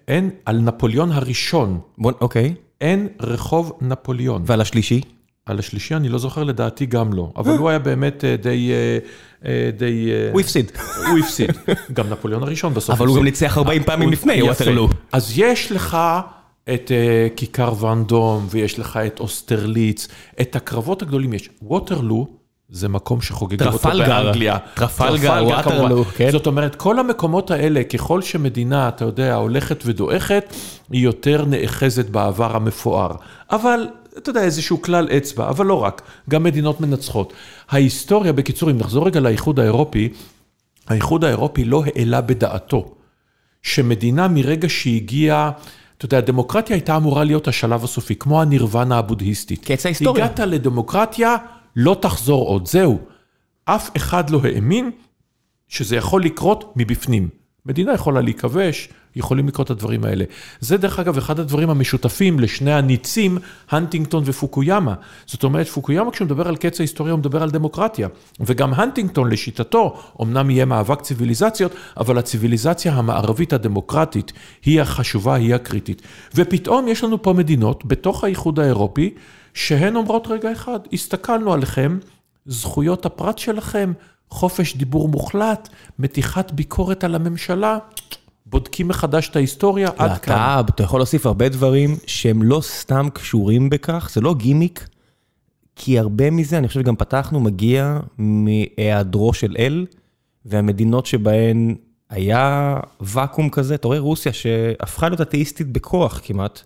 אין, 0.09 0.31
על 0.45 0.61
נפוליאון 0.61 1.13
הראשון. 1.13 1.81
אוקיי. 2.05 2.55
אין 2.81 3.09
רחוב 3.21 3.73
נפוליאון. 3.81 4.43
ועל 4.47 4.61
השלישי? 4.61 5.01
על 5.47 5.59
השלישי 5.59 5.95
אני 5.95 6.09
לא 6.09 6.19
זוכר, 6.19 6.45
לדעתי 6.45 6.87
גם 6.87 7.13
לא. 7.13 7.33
אבל 7.37 7.59
הוא 7.59 7.69
היה 7.69 7.79
באמת 7.79 8.25
אה, 8.25 8.37
די... 8.37 8.73
אה, 9.45 9.71
די... 9.77 10.11
הוא 10.33 10.41
הפסיד. 10.41 10.73
הוא 11.09 11.19
הפסיד. 11.19 11.51
גם 11.97 12.11
נפוליאון 12.11 12.43
הראשון 12.43 12.75
בסוף. 12.75 12.97
אבל 12.97 13.07
הוא 13.07 13.17
גם 13.17 13.25
ניצח 13.25 13.59
40 13.59 13.83
פעמים 13.83 14.11
לפני, 14.11 14.43
ווטרלו. 14.43 14.89
אז 15.13 15.33
יש 15.37 15.73
לך 15.73 15.99
את 16.75 16.93
כיכר 17.37 17.75
ואנדום, 17.81 18.47
ויש 18.51 18.79
לך 18.79 18.97
את 18.97 19.21
אוסטרליץ, 19.21 20.09
את 20.41 20.57
הקרבות 20.57 21.03
הגדולים 21.03 21.33
יש. 21.33 21.51
ווטרלו, 21.63 22.29
זה 22.75 22.89
מקום 22.89 23.21
שחוגגים 23.21 23.67
אותו 23.67 23.89
באנגליה. 23.89 24.57
טרפלגר, 24.75 25.45
ווטרלו, 25.45 26.05
כן. 26.05 26.31
זאת 26.31 26.47
אומרת, 26.47 26.75
כל 26.75 26.99
המקומות 26.99 27.51
האלה, 27.51 27.85
ככל 27.85 28.23
שמדינה, 28.23 28.89
אתה 28.89 29.05
יודע, 29.05 29.35
הולכת 29.35 29.83
ודועכת, 29.87 30.55
היא 30.91 31.05
יותר 31.05 31.45
נאחזת 31.45 32.11
בעבר 32.11 32.57
המפואר. 32.57 33.11
אבל, 33.51 33.89
אתה 34.19 34.31
יודע, 34.31 34.43
איזשהו 34.43 34.83
כלל 34.83 35.09
אצבע, 35.17 35.49
אבל 35.49 35.67
לא 35.67 35.83
רק, 35.83 36.03
גם 36.31 36.43
מדינות 36.43 36.81
מנצחות. 36.81 37.33
ההיסטוריה, 37.71 38.33
בקיצור, 38.33 38.71
אם 38.71 38.79
נחזור 38.79 39.07
רגע 39.07 39.21
לאיחוד 39.21 39.61
האירופי, 39.61 40.09
האיחוד 40.89 41.25
האירופי 41.25 41.65
לא 41.65 41.85
העלה 41.87 42.21
בדעתו 42.21 42.95
שמדינה 43.63 44.29
מרגע 44.29 44.69
שהגיעה... 44.69 45.51
אתה 45.99 46.05
יודע, 46.05 46.19
הדמוקרטיה 46.19 46.77
הייתה 46.77 46.97
אמורה 46.97 47.25
להיות 47.25 47.49
השלב 47.49 47.85
הסופי, 47.85 48.15
כמו 48.15 48.43
הנירוונה 48.43 48.99
הבודהיסטית. 48.99 49.65
קץ 49.65 49.87
ההיסטוריה. 49.87 50.25
הגעת 50.25 50.41
לדמוקרטיה, 50.41 51.37
לא 51.77 51.97
תחזור 52.01 52.49
עוד, 52.49 52.67
זהו. 52.67 52.99
אף 53.65 53.91
אחד 53.97 54.31
לא 54.31 54.41
האמין 54.45 54.91
שזה 55.69 55.97
יכול 55.97 56.25
לקרות 56.25 56.73
מבפנים. 56.77 57.29
מדינה 57.67 57.93
יכולה 57.93 58.21
להיכבש, 58.21 58.89
יכולים 59.17 59.49
לקרות 59.49 59.67
את 59.67 59.71
הדברים 59.71 60.05
האלה. 60.05 60.25
זה 60.61 60.77
דרך 60.77 60.99
אגב 60.99 61.19
אחד 61.19 61.41
הדברים 61.41 61.71
המשותפים 61.71 62.41
לשני 62.41 62.73
הניצים, 62.73 63.39
הנטינגטון 63.71 64.23
ופוקויאמה. 64.27 64.95
זאת 65.27 65.45
אומרת, 65.45 65.69
פוקויאמה 65.69 66.11
כשהוא 66.11 66.27
מדבר 66.27 66.49
על 66.49 66.57
קץ 66.57 66.81
ההיסטוריה 66.81 67.13
הוא 67.13 67.19
מדבר 67.19 67.43
על 67.43 67.51
דמוקרטיה. 67.51 68.09
וגם 68.41 68.75
הנטינגטון 68.75 69.31
לשיטתו, 69.31 70.03
אמנם 70.23 70.51
יהיה 70.51 70.65
מאבק 70.65 71.01
ציוויליזציות, 71.01 71.73
אבל 71.97 72.19
הציוויליזציה 72.19 72.93
המערבית 72.93 73.53
הדמוקרטית 73.53 74.33
היא 74.65 74.81
החשובה, 74.81 75.35
היא 75.35 75.55
הקריטית. 75.55 76.03
ופתאום 76.35 76.89
יש 76.89 77.05
לנו 77.05 77.23
פה 77.23 77.33
מדינות 77.33 77.85
בתוך 77.85 78.25
האיחוד 78.25 78.61
האירופי, 78.61 79.15
שהן 79.55 79.97
אומרות 79.97 80.27
רגע 80.27 80.53
אחד, 80.53 80.81
הסתכלנו 80.93 81.53
עליכם, 81.53 81.99
זכויות 82.47 83.07
הפרט 83.07 83.39
שלכם, 83.39 83.93
חופש 84.31 84.77
דיבור 84.77 85.09
מוחלט, 85.09 85.69
מתיחת 85.99 86.53
ביקורת 86.53 87.05
על 87.05 87.15
הממשלה, 87.15 87.79
בודקים 88.47 88.89
מחדש 88.89 89.29
את 89.29 89.37
ההיסטוריה, 89.37 89.89
עד 89.99 90.19
כאן. 90.19 90.35
אתה, 90.35 90.61
אתה 90.69 90.83
יכול 90.83 91.01
להוסיף 91.01 91.27
הרבה 91.27 91.49
דברים 91.49 91.97
שהם 92.07 92.43
לא 92.43 92.61
סתם 92.61 93.09
קשורים 93.13 93.71
בכך, 93.71 94.11
זה 94.13 94.21
לא 94.21 94.35
גימיק, 94.35 94.89
כי 95.77 95.99
הרבה 95.99 96.31
מזה, 96.31 96.59
אני 96.59 96.69
חושב 96.69 96.81
שגם 96.81 96.97
פתחנו, 96.97 97.41
מגיע 97.41 97.99
מהיעדרו 98.19 99.33
של 99.33 99.57
אל, 99.59 99.87
והמדינות 100.45 101.07
שבהן 101.07 101.75
היה 102.11 102.77
ואקום 103.01 103.51
כזה, 103.51 103.75
אתה 103.75 103.89
רואה 103.89 103.99
רוסיה 103.99 104.33
שהפכה 104.33 105.09
להיות 105.09 105.21
אתאיסטית 105.21 105.73
בכוח 105.73 106.21
כמעט, 106.25 106.63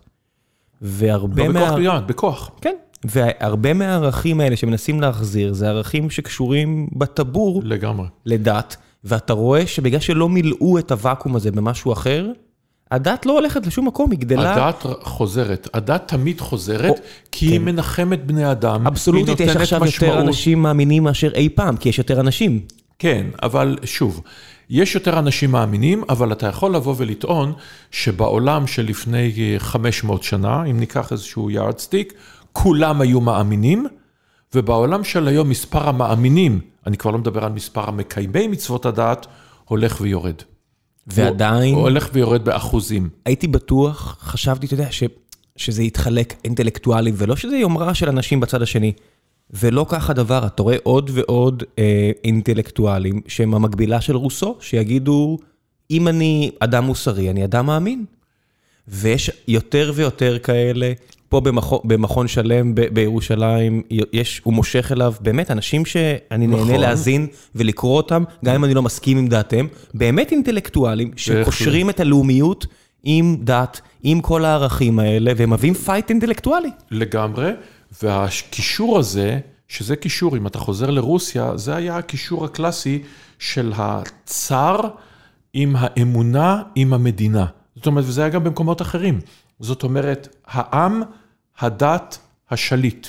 והרבה 0.83 1.49
לא 1.49 1.53
מה... 1.53 1.61
בכוח 1.61 1.75
בלבד, 1.75 2.07
בכוח. 2.07 2.51
כן, 2.61 2.75
והרבה 3.05 3.75
מהערכים 3.75 4.41
האלה 4.41 4.57
שמנסים 4.57 5.01
להחזיר, 5.01 5.53
זה 5.53 5.69
ערכים 5.69 6.11
שקשורים 6.11 6.89
בטבור 6.93 7.63
לגמרי. 7.65 8.07
לדת, 8.27 8.77
ואתה 9.05 9.33
רואה 9.33 9.67
שבגלל 9.67 10.01
שלא 10.01 10.29
מילאו 10.29 10.79
את 10.79 10.93
הוואקום 10.93 11.37
הזה 11.37 11.51
במשהו 11.51 11.93
אחר, 11.93 12.27
הדת 12.91 13.27
לא 13.27 13.33
הולכת 13.33 13.67
לשום 13.67 13.87
מקום, 13.87 14.11
היא 14.11 14.19
גדלה... 14.19 14.67
הדת 14.67 14.87
חוזרת, 15.03 15.69
הדת 15.75 16.03
תמיד 16.07 16.41
חוזרת, 16.41 16.91
או, 16.91 16.95
כי 17.33 17.47
כן. 17.47 17.53
היא 17.53 17.61
מנחמת 17.61 18.27
בני 18.27 18.51
אדם. 18.51 18.87
אבסולוטית, 18.87 19.41
יש 19.41 19.57
עכשיו 19.57 19.81
משמעות. 19.81 20.15
יותר 20.15 20.29
אנשים 20.29 20.63
מאמינים 20.63 21.03
מאשר 21.03 21.35
אי 21.35 21.49
פעם, 21.49 21.77
כי 21.77 21.89
יש 21.89 21.99
יותר 21.99 22.21
אנשים. 22.21 22.61
כן, 22.99 23.27
אבל 23.43 23.79
שוב, 23.85 24.23
יש 24.71 24.95
יותר 24.95 25.19
אנשים 25.19 25.51
מאמינים, 25.51 26.05
אבל 26.09 26.33
אתה 26.33 26.47
יכול 26.47 26.75
לבוא 26.75 26.95
ולטעון 26.99 27.53
שבעולם 27.91 28.67
שלפני 28.67 29.33
500 29.59 30.23
שנה, 30.23 30.65
אם 30.65 30.81
ניקח 30.81 31.13
איזשהו 31.13 31.51
יארדסטיק, 31.51 32.15
כולם 32.53 33.01
היו 33.01 33.21
מאמינים, 33.21 33.87
ובעולם 34.55 35.05
של 35.05 35.29
היום 35.29 35.49
מספר 35.49 35.89
המאמינים, 35.89 36.61
אני 36.87 36.97
כבר 36.97 37.11
לא 37.11 37.19
מדבר 37.19 37.45
על 37.45 37.53
מספר 37.53 37.89
המקיימי 37.89 38.49
מצוות 38.49 38.87
הדת, 38.87 39.27
הולך 39.65 40.01
ויורד. 40.01 40.35
ועדיין... 41.07 41.75
הוא 41.75 41.83
הולך 41.83 42.11
ויורד 42.13 42.45
באחוזים. 42.45 43.09
הייתי 43.25 43.47
בטוח, 43.47 44.17
חשבתי, 44.21 44.67
אתה 44.67 44.75
יודע, 44.75 44.89
ש, 44.91 45.03
שזה 45.57 45.83
יתחלק 45.83 46.35
אינטלקטואלים, 46.45 47.15
ולא 47.17 47.37
שזה 47.37 47.57
יומרה 47.57 47.95
של 47.95 48.09
אנשים 48.09 48.41
בצד 48.41 48.63
השני. 48.63 48.93
ולא 49.51 49.87
כך 49.89 50.11
הדבר, 50.11 50.47
אתה 50.47 50.63
רואה 50.63 50.77
עוד 50.83 51.11
ועוד 51.15 51.63
אה, 51.79 52.11
אינטלקטואלים 52.25 53.21
שהם 53.27 53.55
המקבילה 53.55 54.01
של 54.01 54.17
רוסו, 54.17 54.57
שיגידו, 54.61 55.39
אם 55.91 56.09
אני 56.09 56.51
אדם 56.61 56.85
מוסרי, 56.85 57.31
אני 57.31 57.45
אדם 57.45 57.67
מאמין. 57.67 58.05
ויש 58.89 59.31
יותר 59.49 59.93
ויותר 59.95 60.39
כאלה, 60.39 60.93
פה 61.29 61.41
במכון, 61.41 61.79
במכון 61.85 62.29
שלם 62.29 62.75
ב, 62.75 62.81
בירושלים, 62.81 63.83
יש, 64.13 64.41
הוא 64.45 64.55
מושך 64.55 64.93
אליו 64.93 65.15
באמת 65.21 65.51
אנשים 65.51 65.85
שאני 65.85 66.47
נכון. 66.47 66.67
נהנה 66.67 66.79
להאזין 66.79 67.27
ולקרוא 67.55 67.97
אותם, 67.97 68.25
גם 68.45 68.55
אם 68.55 68.65
אני 68.65 68.75
לא 68.75 68.83
מסכים 68.83 69.19
עם 69.19 69.29
דעתם, 69.29 69.67
באמת 69.95 70.33
אינטלקטואלים 70.33 71.11
שקושרים 71.17 71.91
את 71.91 72.01
הלאומיות 72.01 72.67
עם 73.05 73.37
דת, 73.41 73.81
עם 74.03 74.21
כל 74.21 74.45
הערכים 74.45 74.99
האלה, 74.99 75.33
והם 75.37 75.53
מביאים 75.53 75.75
fight 75.75 76.11
אינטלקטואלי. 76.11 76.71
לגמרי, 76.91 77.51
והקישור 78.03 78.99
הזה, 78.99 79.41
שזה 79.69 79.97
קישור, 79.97 80.37
אם 80.37 80.47
אתה 80.47 80.59
חוזר 80.59 80.91
לרוסיה, 80.91 81.57
זה 81.57 81.77
היה 81.77 81.97
הקישור 81.97 82.45
הקלאסי 82.45 83.03
של 83.39 83.73
הצאר 83.77 84.81
עם 85.53 85.77
האמונה 85.79 86.63
עם 86.75 86.93
המדינה. 86.93 87.47
זאת 87.77 87.87
אומרת, 87.87 88.05
וזה 88.07 88.21
היה 88.21 88.31
גם 88.31 88.45
במקומות 88.45 88.83
אחרים. 88.83 89.21
זאת 89.61 89.83
אומרת, 89.83 90.37
העם, 90.47 91.03
הדת, 91.59 92.19
השליט, 92.51 93.07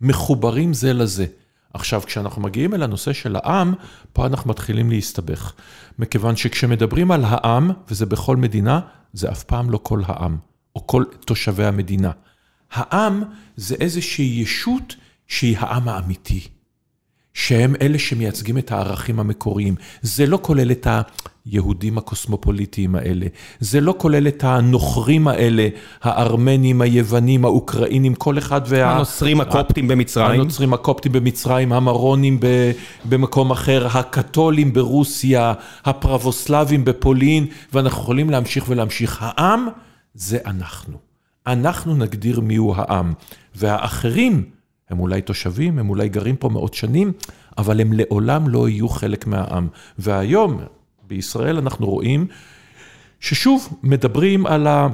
מחוברים 0.00 0.74
זה 0.74 0.92
לזה. 0.92 1.26
עכשיו, 1.74 2.02
כשאנחנו 2.06 2.42
מגיעים 2.42 2.74
אל 2.74 2.82
הנושא 2.82 3.12
של 3.12 3.36
העם, 3.36 3.74
פה 4.12 4.26
אנחנו 4.26 4.50
מתחילים 4.50 4.90
להסתבך. 4.90 5.52
מכיוון 5.98 6.36
שכשמדברים 6.36 7.10
על 7.10 7.24
העם, 7.24 7.70
וזה 7.90 8.06
בכל 8.06 8.36
מדינה, 8.36 8.80
זה 9.12 9.30
אף 9.30 9.42
פעם 9.42 9.70
לא 9.70 9.80
כל 9.82 10.02
העם, 10.06 10.36
או 10.76 10.86
כל 10.86 11.04
תושבי 11.26 11.64
המדינה. 11.64 12.10
העם 12.72 13.22
זה 13.56 13.74
איזושהי 13.80 14.40
ישות 14.42 14.96
שהיא 15.26 15.56
העם 15.58 15.88
האמיתי. 15.88 16.40
שהם 17.34 17.74
אלה 17.80 17.98
שמייצגים 17.98 18.58
את 18.58 18.72
הערכים 18.72 19.20
המקוריים. 19.20 19.74
זה 20.02 20.26
לא 20.26 20.38
כולל 20.42 20.70
את 20.70 20.86
היהודים 21.46 21.98
הקוסמופוליטיים 21.98 22.94
האלה, 22.94 23.26
זה 23.60 23.80
לא 23.80 23.94
כולל 23.98 24.28
את 24.28 24.44
הנוכרים 24.44 25.28
האלה, 25.28 25.68
הארמנים, 26.02 26.80
היוונים, 26.80 27.44
האוקראינים, 27.44 28.14
כל 28.14 28.38
אחד 28.38 28.60
וה... 28.66 28.94
הנוצרים 28.94 29.40
הקופטים 29.40 29.88
במצרים. 29.88 30.40
הנוצרים 30.40 30.74
הקופטים 30.74 31.12
במצרים, 31.12 31.72
המרונים 31.72 32.40
במקום 33.04 33.50
אחר, 33.50 33.86
הקתולים 33.86 34.72
ברוסיה, 34.72 35.52
הפרבוסלבים 35.84 36.84
בפולין, 36.84 37.46
ואנחנו 37.72 38.02
יכולים 38.02 38.30
להמשיך 38.30 38.64
ולהמשיך. 38.68 39.18
העם 39.20 39.68
זה 40.14 40.38
אנחנו. 40.46 41.11
אנחנו 41.46 41.96
נגדיר 41.96 42.40
מיהו 42.40 42.74
העם, 42.76 43.12
והאחרים... 43.54 44.44
הם 44.92 45.00
אולי 45.00 45.22
תושבים, 45.22 45.78
הם 45.78 45.90
אולי 45.90 46.08
גרים 46.08 46.36
פה 46.36 46.48
מאות 46.48 46.74
שנים, 46.74 47.12
אבל 47.58 47.80
הם 47.80 47.92
לעולם 47.92 48.48
לא 48.48 48.68
יהיו 48.68 48.88
חלק 48.88 49.26
מהעם. 49.26 49.68
והיום, 49.98 50.60
בישראל 51.06 51.56
אנחנו 51.56 51.86
רואים 51.86 52.26
ששוב, 53.20 53.78
מדברים 53.82 54.46
על, 54.46 54.66
ה, 54.66 54.88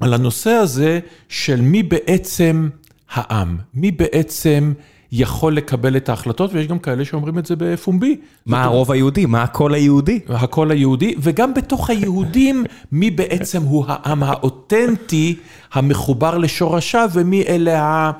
על 0.00 0.14
הנושא 0.14 0.50
הזה 0.50 1.00
של 1.28 1.60
מי 1.60 1.82
בעצם 1.82 2.68
העם, 3.10 3.58
מי 3.74 3.90
בעצם 3.90 4.72
יכול 5.16 5.56
לקבל 5.56 5.96
את 5.96 6.08
ההחלטות, 6.08 6.54
ויש 6.54 6.66
גם 6.66 6.78
כאלה 6.78 7.04
שאומרים 7.04 7.38
את 7.38 7.46
זה 7.46 7.54
בפומבי. 7.58 8.16
מה 8.46 8.64
הרוב 8.64 8.92
היהודי? 8.92 9.26
מה 9.26 9.42
הקול 9.42 9.74
היהודי? 9.74 10.20
הקול 10.28 10.70
היהודי, 10.70 11.14
וגם 11.18 11.54
בתוך 11.54 11.90
היהודים, 11.90 12.64
מי 12.92 13.10
בעצם 13.10 13.62
הוא 13.62 13.84
העם 13.88 14.22
האותנטי, 14.22 15.36
המחובר 15.72 16.38
לשורשיו, 16.38 17.10
ומי 17.12 17.42
אלה 17.42 17.82
ה... 17.82 18.10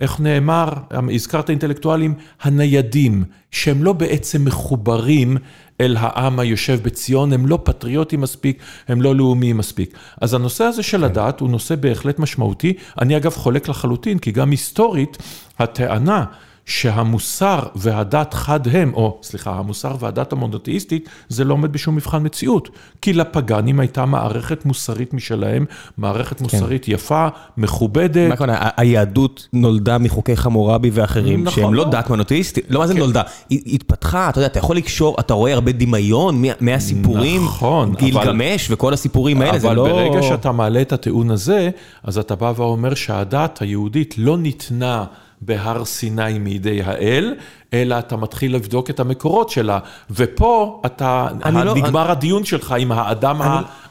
איך 0.00 0.20
נאמר, 0.20 0.68
הזכרת 1.14 1.50
אינטלקטואלים, 1.50 2.14
הניידים, 2.42 3.24
שהם 3.50 3.82
לא 3.82 3.92
בעצם 3.92 4.44
מחוברים 4.44 5.36
אל 5.80 5.96
העם 6.00 6.38
היושב 6.38 6.78
בציון, 6.82 7.32
הם 7.32 7.46
לא 7.46 7.58
פטריוטים 7.64 8.20
מספיק, 8.20 8.62
הם 8.88 9.02
לא 9.02 9.16
לאומיים 9.16 9.56
מספיק. 9.56 9.98
אז 10.20 10.34
הנושא 10.34 10.64
הזה 10.64 10.82
של 10.82 11.04
הדת 11.04 11.40
הוא 11.40 11.50
נושא 11.50 11.74
בהחלט 11.74 12.18
משמעותי. 12.18 12.72
אני 13.00 13.16
אגב 13.16 13.34
חולק 13.34 13.68
לחלוטין, 13.68 14.18
כי 14.18 14.32
גם 14.32 14.50
היסטורית, 14.50 15.16
הטענה 15.58 16.24
שהמוסר 16.66 17.58
והדת 17.74 18.34
חד 18.34 18.68
הם, 18.68 18.94
או 18.94 19.18
סליחה, 19.22 19.54
המוסר 19.58 19.96
והדת 20.00 20.32
המונותאיסטית, 20.32 21.08
זה 21.28 21.44
לא 21.44 21.54
עומד 21.54 21.72
בשום 21.72 21.96
מבחן 21.96 22.26
מציאות. 22.26 22.68
כי 23.02 23.12
לפגאנים 23.12 23.80
הייתה 23.80 24.06
מערכת 24.06 24.64
מוסרית 24.64 25.14
משלהם, 25.14 25.64
מערכת 25.98 26.40
מוסרית 26.40 26.84
כן. 26.84 26.92
יפה, 26.92 27.28
מכובדת. 27.56 28.28
מה 28.28 28.34
הכוונה? 28.34 28.68
היהדות 28.76 29.48
נולדה 29.52 29.98
מחוקי 29.98 30.36
חמורבי 30.36 30.90
ואחרים, 30.92 31.44
נכון, 31.44 31.62
שהם 31.62 31.74
לא, 31.74 31.84
לא 31.84 31.90
דת 31.90 32.10
מונותאיסטית, 32.10 32.64
לא 32.68 32.80
מה 32.80 32.86
זה 32.86 32.92
כן. 32.94 32.98
נולדה, 32.98 33.22
היא 33.50 33.74
התפתחה, 33.74 34.28
אתה 34.28 34.38
יודע, 34.38 34.46
אתה 34.46 34.58
יכול 34.58 34.76
לקשור, 34.76 35.16
אתה 35.20 35.34
רואה 35.34 35.54
הרבה 35.54 35.72
דמיון 35.72 36.42
מהסיפורים, 36.60 37.44
נכון, 37.44 37.94
גילגמש 37.94 38.66
אבל, 38.66 38.74
וכל 38.74 38.92
הסיפורים 38.92 39.42
האלה, 39.42 39.58
זה 39.58 39.74
לא... 39.74 39.90
אבל 39.90 39.92
ברגע 39.92 40.22
שאתה 40.22 40.52
מעלה 40.52 40.80
את 40.80 40.92
הטיעון 40.92 41.30
הזה, 41.30 41.70
אז 42.02 42.18
אתה 42.18 42.34
בא 42.36 42.52
ואומר 42.56 42.94
שהדת 42.94 43.58
היהודית 43.62 44.14
לא 44.18 44.38
ניתנה... 44.38 45.04
בהר 45.40 45.84
סיני 45.84 46.38
מידי 46.38 46.82
האל, 46.82 47.34
אלא 47.72 47.98
אתה 47.98 48.16
מתחיל 48.16 48.54
לבדוק 48.54 48.90
את 48.90 49.00
המקורות 49.00 49.50
שלה. 49.50 49.78
ופה 50.10 50.82
אתה, 50.86 51.28
לא- 51.52 51.74
נגמר 51.74 52.02
אני... 52.02 52.12
הדיון 52.12 52.44
שלך 52.44 52.74
עם 52.78 52.92
האדם 52.92 53.40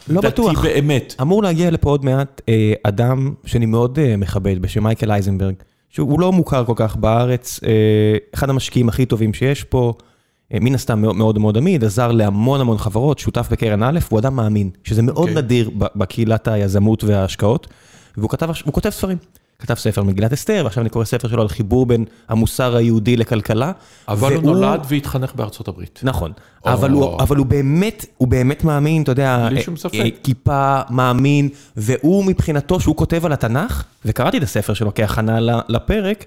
לא 0.07 0.19
הדתי 0.19 0.27
בטוח. 0.27 0.63
באמת. 0.63 1.15
אמור 1.21 1.43
להגיע 1.43 1.71
לפה 1.71 1.89
עוד 1.89 2.05
מעט 2.05 2.41
אה, 2.49 2.73
אדם 2.83 3.33
שאני 3.45 3.65
מאוד 3.65 3.99
אה, 3.99 4.17
מכבד, 4.17 4.61
בשם 4.61 4.83
מייקל 4.83 5.11
אייזנברג, 5.11 5.55
שהוא 5.89 6.19
לא 6.19 6.31
מוכר 6.31 6.65
כל 6.65 6.73
כך 6.75 6.95
בארץ, 6.95 7.59
אה, 7.65 7.71
אחד 8.33 8.49
המשקיעים 8.49 8.89
הכי 8.89 9.05
טובים 9.05 9.33
שיש 9.33 9.63
פה. 9.63 9.93
מן 10.53 10.75
הסתם 10.75 11.01
מאוד 11.01 11.15
מאוד 11.15 11.39
מאוד 11.39 11.57
עמיד, 11.57 11.83
עזר 11.83 12.11
להמון 12.11 12.61
המון 12.61 12.77
חברות, 12.77 13.19
שותף 13.19 13.47
בקרן 13.51 13.83
א', 13.83 13.99
הוא 14.09 14.19
אדם 14.19 14.35
מאמין, 14.35 14.69
שזה 14.83 15.01
מאוד 15.01 15.17
okay. 15.17 15.21
אוקיי. 15.21 15.35
נדיר 15.35 15.69
בקהילת 15.75 16.47
היזמות 16.47 17.03
וההשקעות, 17.03 17.67
והוא 18.17 18.29
כתב, 18.29 18.49
כותב 18.71 18.89
ספרים. 18.89 19.17
כתב 19.59 19.73
ספר 19.73 20.03
מגילת 20.03 20.33
אסתר, 20.33 20.61
ועכשיו 20.63 20.81
אני 20.81 20.89
קורא 20.89 21.05
ספר 21.05 21.27
שלו 21.27 21.41
על 21.41 21.47
חיבור 21.47 21.85
בין 21.85 22.05
המוסר 22.29 22.75
היהודי 22.75 23.17
לכלכלה. 23.17 23.71
אבל 24.07 24.33
והוא... 24.33 24.49
הוא 24.49 24.55
נולד 24.55 24.85
והתחנך 24.89 25.35
בארצות 25.35 25.67
הברית. 25.67 25.99
נכון, 26.03 26.31
או... 26.65 26.73
אבל, 26.73 26.91
הוא, 26.91 27.19
אבל 27.19 27.37
הוא 27.37 27.45
באמת, 27.45 28.05
הוא 28.17 28.27
באמת 28.27 28.63
מאמין, 28.63 29.03
אתה 29.03 29.11
יודע, 29.11 29.47
בלי 29.49 29.61
שום 29.61 29.77
ספק. 29.77 29.95
אה, 29.95 30.09
כיפה, 30.23 30.81
מאמין, 30.89 31.49
והוא 31.77 32.25
מבחינתו, 32.25 32.79
שהוא 32.79 32.95
כותב 32.95 33.25
על 33.25 33.33
התנ"ך, 33.33 33.83
וקראתי 34.05 34.37
את 34.37 34.43
הספר 34.43 34.73
שלו 34.73 34.91
כהכנה 34.95 35.39
לפרק, 35.69 36.25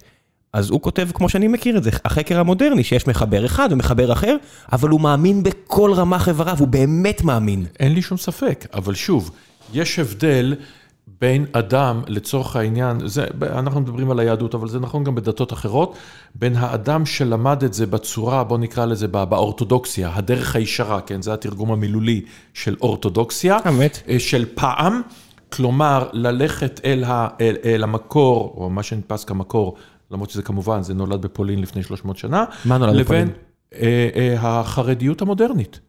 אז 0.53 0.71
הוא 0.71 0.81
כותב, 0.81 1.09
כמו 1.15 1.29
שאני 1.29 1.49
מכיר 1.49 1.77
את 1.77 1.83
זה, 1.83 1.91
החקר 2.05 2.41
המודרני, 2.41 2.85
שיש 2.85 3.07
מחבר 3.07 3.47
אחד 3.47 3.69
ומחבר 3.73 4.13
אחר, 4.13 4.37
אבל 4.73 4.89
הוא 4.89 5.01
מאמין 5.01 5.43
בכל 5.43 5.93
רמ"ח 5.95 6.29
איבריו, 6.29 6.57
הוא 6.59 6.69
באמת 6.69 7.25
מאמין. 7.25 7.67
אין 7.81 7.95
לי 7.95 8.03
שום 8.03 8.19
ספק, 8.19 8.67
אבל 8.75 8.95
שוב, 8.95 9.31
יש 9.73 9.99
הבדל 9.99 10.55
בין 11.21 11.47
אדם, 11.53 12.03
לצורך 12.07 12.57
העניין, 12.57 13.09
זה, 13.09 13.27
אנחנו 13.43 13.81
מדברים 13.81 14.11
על 14.11 14.21
היהדות, 14.21 14.55
אבל 14.55 14.69
זה 14.69 14.81
נכון 14.81 15.05
גם 15.05 15.15
בדתות 15.15 15.53
אחרות, 15.53 15.97
בין 16.35 16.57
האדם 16.57 17.07
שלמד 17.07 17.65
את 17.65 17.75
זה 17.75 17.87
בצורה, 17.87 18.45
בוא 18.45 18.59
נקרא 18.59 18.85
לזה 18.85 19.09
באורתודוקסיה, 19.09 20.11
הדרך 20.15 20.57
הישרה, 20.57 21.01
כן, 21.01 21.23
זה 21.23 21.35
התרגום 21.35 21.73
המילולי 21.73 22.23
של 22.55 22.77
אורתודוקסיה. 22.81 23.59
אמת. 23.69 24.03
אה, 24.09 24.19
של 24.19 24.45
פעם, 24.55 25.01
כלומר, 25.53 26.09
ללכת 26.13 26.81
אל, 26.85 27.05
ה, 27.05 27.29
אל, 27.41 27.57
אל 27.65 27.83
המקור, 27.83 28.55
או 28.57 28.71
מה 28.71 28.83
שנתפס 28.83 29.25
כמקור, 29.25 29.77
למרות 30.11 30.31
שזה 30.31 30.43
כמובן, 30.43 30.83
זה 30.83 30.95
נולד 30.95 31.23
בפולין 31.23 31.61
לפני 31.61 31.83
300 31.83 32.17
שנה. 32.17 32.45
מה 32.65 32.79
נולד 32.79 33.01
בפולין? 33.01 33.23
לבין 33.23 33.35
אה, 33.75 34.09
אה, 34.17 34.61
החרדיות 34.61 35.23
המודרית. 35.23 35.81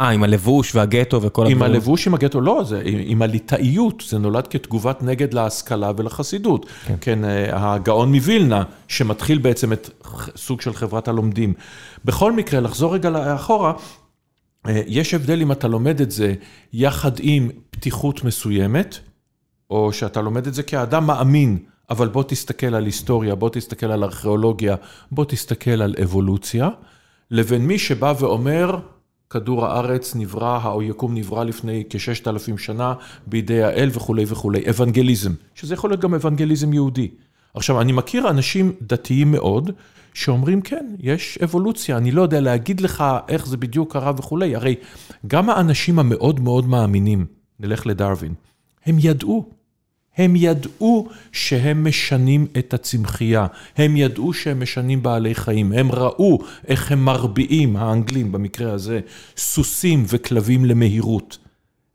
אה, 0.00 0.10
עם 0.10 0.22
הלבוש 0.22 0.74
והגטו 0.74 1.22
וכל 1.22 1.42
הדברים. 1.42 1.56
עם 1.56 1.62
הלבוש, 1.62 2.06
עם 2.06 2.14
הגטו, 2.14 2.40
לא, 2.40 2.64
זה 2.64 2.82
עם 2.84 3.22
הליטאיות, 3.22 4.02
זה 4.08 4.18
נולד 4.18 4.46
כתגובת 4.46 5.02
נגד 5.02 5.34
להשכלה 5.34 5.92
ולחסידות. 5.96 6.66
כן. 6.86 6.94
כן, 7.00 7.24
אה, 7.24 7.74
הגאון 7.74 8.14
מווילנה, 8.14 8.62
שמתחיל 8.88 9.38
בעצם 9.38 9.72
את 9.72 9.90
סוג 10.36 10.60
של 10.60 10.72
חברת 10.72 11.08
הלומדים. 11.08 11.54
בכל 12.04 12.32
מקרה, 12.32 12.60
לחזור 12.60 12.94
רגע 12.94 13.10
לאחורה, 13.10 13.72
אה, 14.66 14.82
יש 14.86 15.14
הבדל 15.14 15.42
אם 15.42 15.52
אתה 15.52 15.68
לומד 15.68 16.00
את 16.00 16.10
זה 16.10 16.34
יחד 16.72 17.12
עם 17.20 17.50
פתיחות 17.70 18.24
מסוימת, 18.24 18.98
או 19.70 19.92
שאתה 19.92 20.22
לומד 20.22 20.46
את 20.46 20.54
זה 20.54 20.62
כאדם 20.62 21.06
מאמין, 21.06 21.58
אבל 21.90 22.08
בוא 22.08 22.22
תסתכל 22.22 22.74
על 22.74 22.84
היסטוריה, 22.84 23.34
בוא 23.34 23.50
תסתכל 23.50 23.86
על 23.86 24.04
ארכיאולוגיה, 24.04 24.76
בוא 25.12 25.24
תסתכל 25.24 25.82
על 25.82 25.94
אבולוציה, 26.02 26.68
לבין 27.30 27.66
מי 27.66 27.78
שבא 27.78 28.14
ואומר, 28.18 28.78
כדור 29.30 29.66
הארץ 29.66 30.16
נברא, 30.16 30.78
היקום 30.80 31.14
נברא 31.14 31.44
לפני 31.44 31.84
כששת 31.90 32.28
אלפים 32.28 32.58
שנה 32.58 32.94
בידי 33.26 33.62
האל 33.62 33.90
וכולי 33.92 34.24
וכולי, 34.28 34.68
אוונגליזם, 34.68 35.32
שזה 35.54 35.74
יכול 35.74 35.90
להיות 35.90 36.00
גם 36.00 36.14
אוונגליזם 36.14 36.72
יהודי. 36.72 37.08
עכשיו, 37.54 37.80
אני 37.80 37.92
מכיר 37.92 38.30
אנשים 38.30 38.72
דתיים 38.82 39.30
מאוד, 39.30 39.70
שאומרים, 40.14 40.60
כן, 40.60 40.86
יש 40.98 41.38
אבולוציה, 41.44 41.96
אני 41.96 42.10
לא 42.10 42.22
יודע 42.22 42.40
להגיד 42.40 42.80
לך 42.80 43.04
איך 43.28 43.46
זה 43.46 43.56
בדיוק 43.56 43.92
קרה 43.92 44.12
וכולי, 44.16 44.56
הרי 44.56 44.74
גם 45.26 45.50
האנשים 45.50 45.98
המאוד 45.98 46.40
מאוד 46.40 46.66
מאמינים, 46.66 47.26
נלך 47.60 47.86
לדרווין, 47.86 48.34
הם 48.86 48.96
ידעו 49.00 49.50
הם 50.18 50.36
ידעו 50.36 51.08
שהם 51.32 51.88
משנים 51.88 52.46
את 52.58 52.74
הצמחייה, 52.74 53.46
הם 53.76 53.96
ידעו 53.96 54.32
שהם 54.32 54.62
משנים 54.62 55.02
בעלי 55.02 55.34
חיים, 55.34 55.72
הם 55.72 55.92
ראו 55.92 56.38
איך 56.68 56.92
הם 56.92 57.04
מרביעים, 57.04 57.76
האנגלים 57.76 58.32
במקרה 58.32 58.72
הזה, 58.72 59.00
סוסים 59.36 60.04
וכלבים 60.08 60.64
למהירות. 60.64 61.38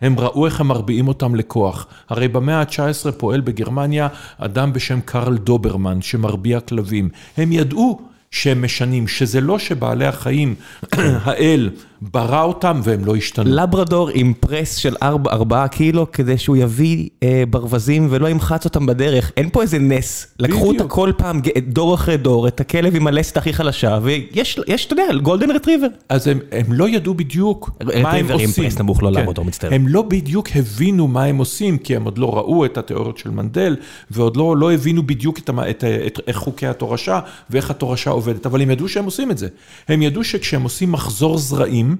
הם 0.02 0.20
ראו 0.20 0.46
איך 0.46 0.60
הם 0.60 0.68
מרביעים 0.68 1.08
אותם 1.08 1.36
לכוח. 1.36 1.88
הרי 2.10 2.28
במאה 2.28 2.60
ה-19 2.60 3.12
פועל 3.12 3.42
בגרמניה 3.42 4.08
אדם 4.38 4.74
בשם 4.74 5.00
קרל 5.02 5.38
דוברמן 5.38 6.02
שמרביע 6.02 6.60
כלבים. 6.60 7.10
הם 7.38 7.52
ידעו 7.52 8.02
שהם 8.32 8.64
משנים, 8.64 9.08
שזה 9.08 9.42
לא 9.42 9.60
שבעלי 9.60 10.06
החיים, 10.06 10.56
האל, 11.26 11.70
ברא 12.12 12.44
אותם 12.44 12.82
והם 12.84 13.06
לא 13.06 13.16
השתנו. 13.16 13.56
לברדור 13.56 14.10
עם 14.13 14.34
press 14.39 14.76
של 14.76 14.96
4, 15.04 15.32
4 15.32 15.68
קילו 15.68 16.12
כדי 16.12 16.38
שהוא 16.38 16.58
יביא 16.58 17.10
אה, 17.24 17.44
ברווזים 17.50 18.08
ולא 18.10 18.28
ימחץ 18.28 18.66
אותם 18.66 18.86
בדרך. 18.86 19.32
אין 19.38 19.50
פה 19.50 19.62
איזה 19.62 19.80
נס. 19.80 20.28
לקחו. 20.39 20.68
אותה 20.68 20.84
כל 20.84 21.12
פעם, 21.18 21.42
דור 21.68 21.96
אחרי 21.96 22.18
דור, 22.18 22.48
את 22.48 22.60
הכלב 22.60 22.96
עם 22.96 23.08
הלסת 23.08 23.38
הכי 23.38 23.54
חלשה, 23.54 24.00
ויש, 24.02 24.60
יש, 24.68 24.86
אתה 24.86 24.94
יודע, 24.94 25.04
גולדן 25.22 25.52
רטריבר. 25.52 25.88
אז 26.10 26.28
הם, 26.28 26.39
הם 26.52 26.66
לא 26.74 26.89
ידעו 26.89 27.13
בדיוק 27.13 27.70
מה 28.02 28.12
הם 28.12 28.32
עושים. 28.32 28.50
עם 28.50 28.52
press 28.52 28.80
נמוך 28.80 29.04
לא 29.04 29.12
כן. 29.16 29.22
לברדור, 29.22 29.46
מצטער. 29.46 29.74
הם 29.74 29.88
לא 29.88 30.02
בדיוק 30.02 30.48
הבינו 30.56 31.08
מה 31.08 31.24
הם 31.24 31.38
עושים, 31.38 31.78
כי 31.78 31.96
הם 31.96 32.04
עוד 32.04 32.18
לא 32.18 32.38
ראו 32.38 32.66
את 32.66 32.78
התיאוריות 32.78 33.18
של 33.18 33.30
מנדל, 33.30 33.76
ועוד 34.12 34.38
לא, 34.38 34.58
לא 34.58 34.74
הבינו 34.74 35.04
בדיוק 35.04 35.39
את, 35.39 35.50
את, 35.70 35.84
את, 36.08 36.20
איך 36.28 36.38
חוקי 36.38 36.68
התורשה 36.68 37.20
ואיך 37.50 37.72
התורשה 37.72 38.10
עובדת, 38.10 38.46
אבל 38.46 38.62
הם 38.62 38.72
ידעו 38.72 38.89
שהם 38.89 39.06
עושים 39.06 39.32
את 39.32 39.38
זה. 39.38 39.48
הם 39.88 40.02
ידעו 40.02 40.24
שכשהם 40.24 40.63
עושים 40.63 40.92
מחזור 40.92 41.38
זרעים, 41.38 41.92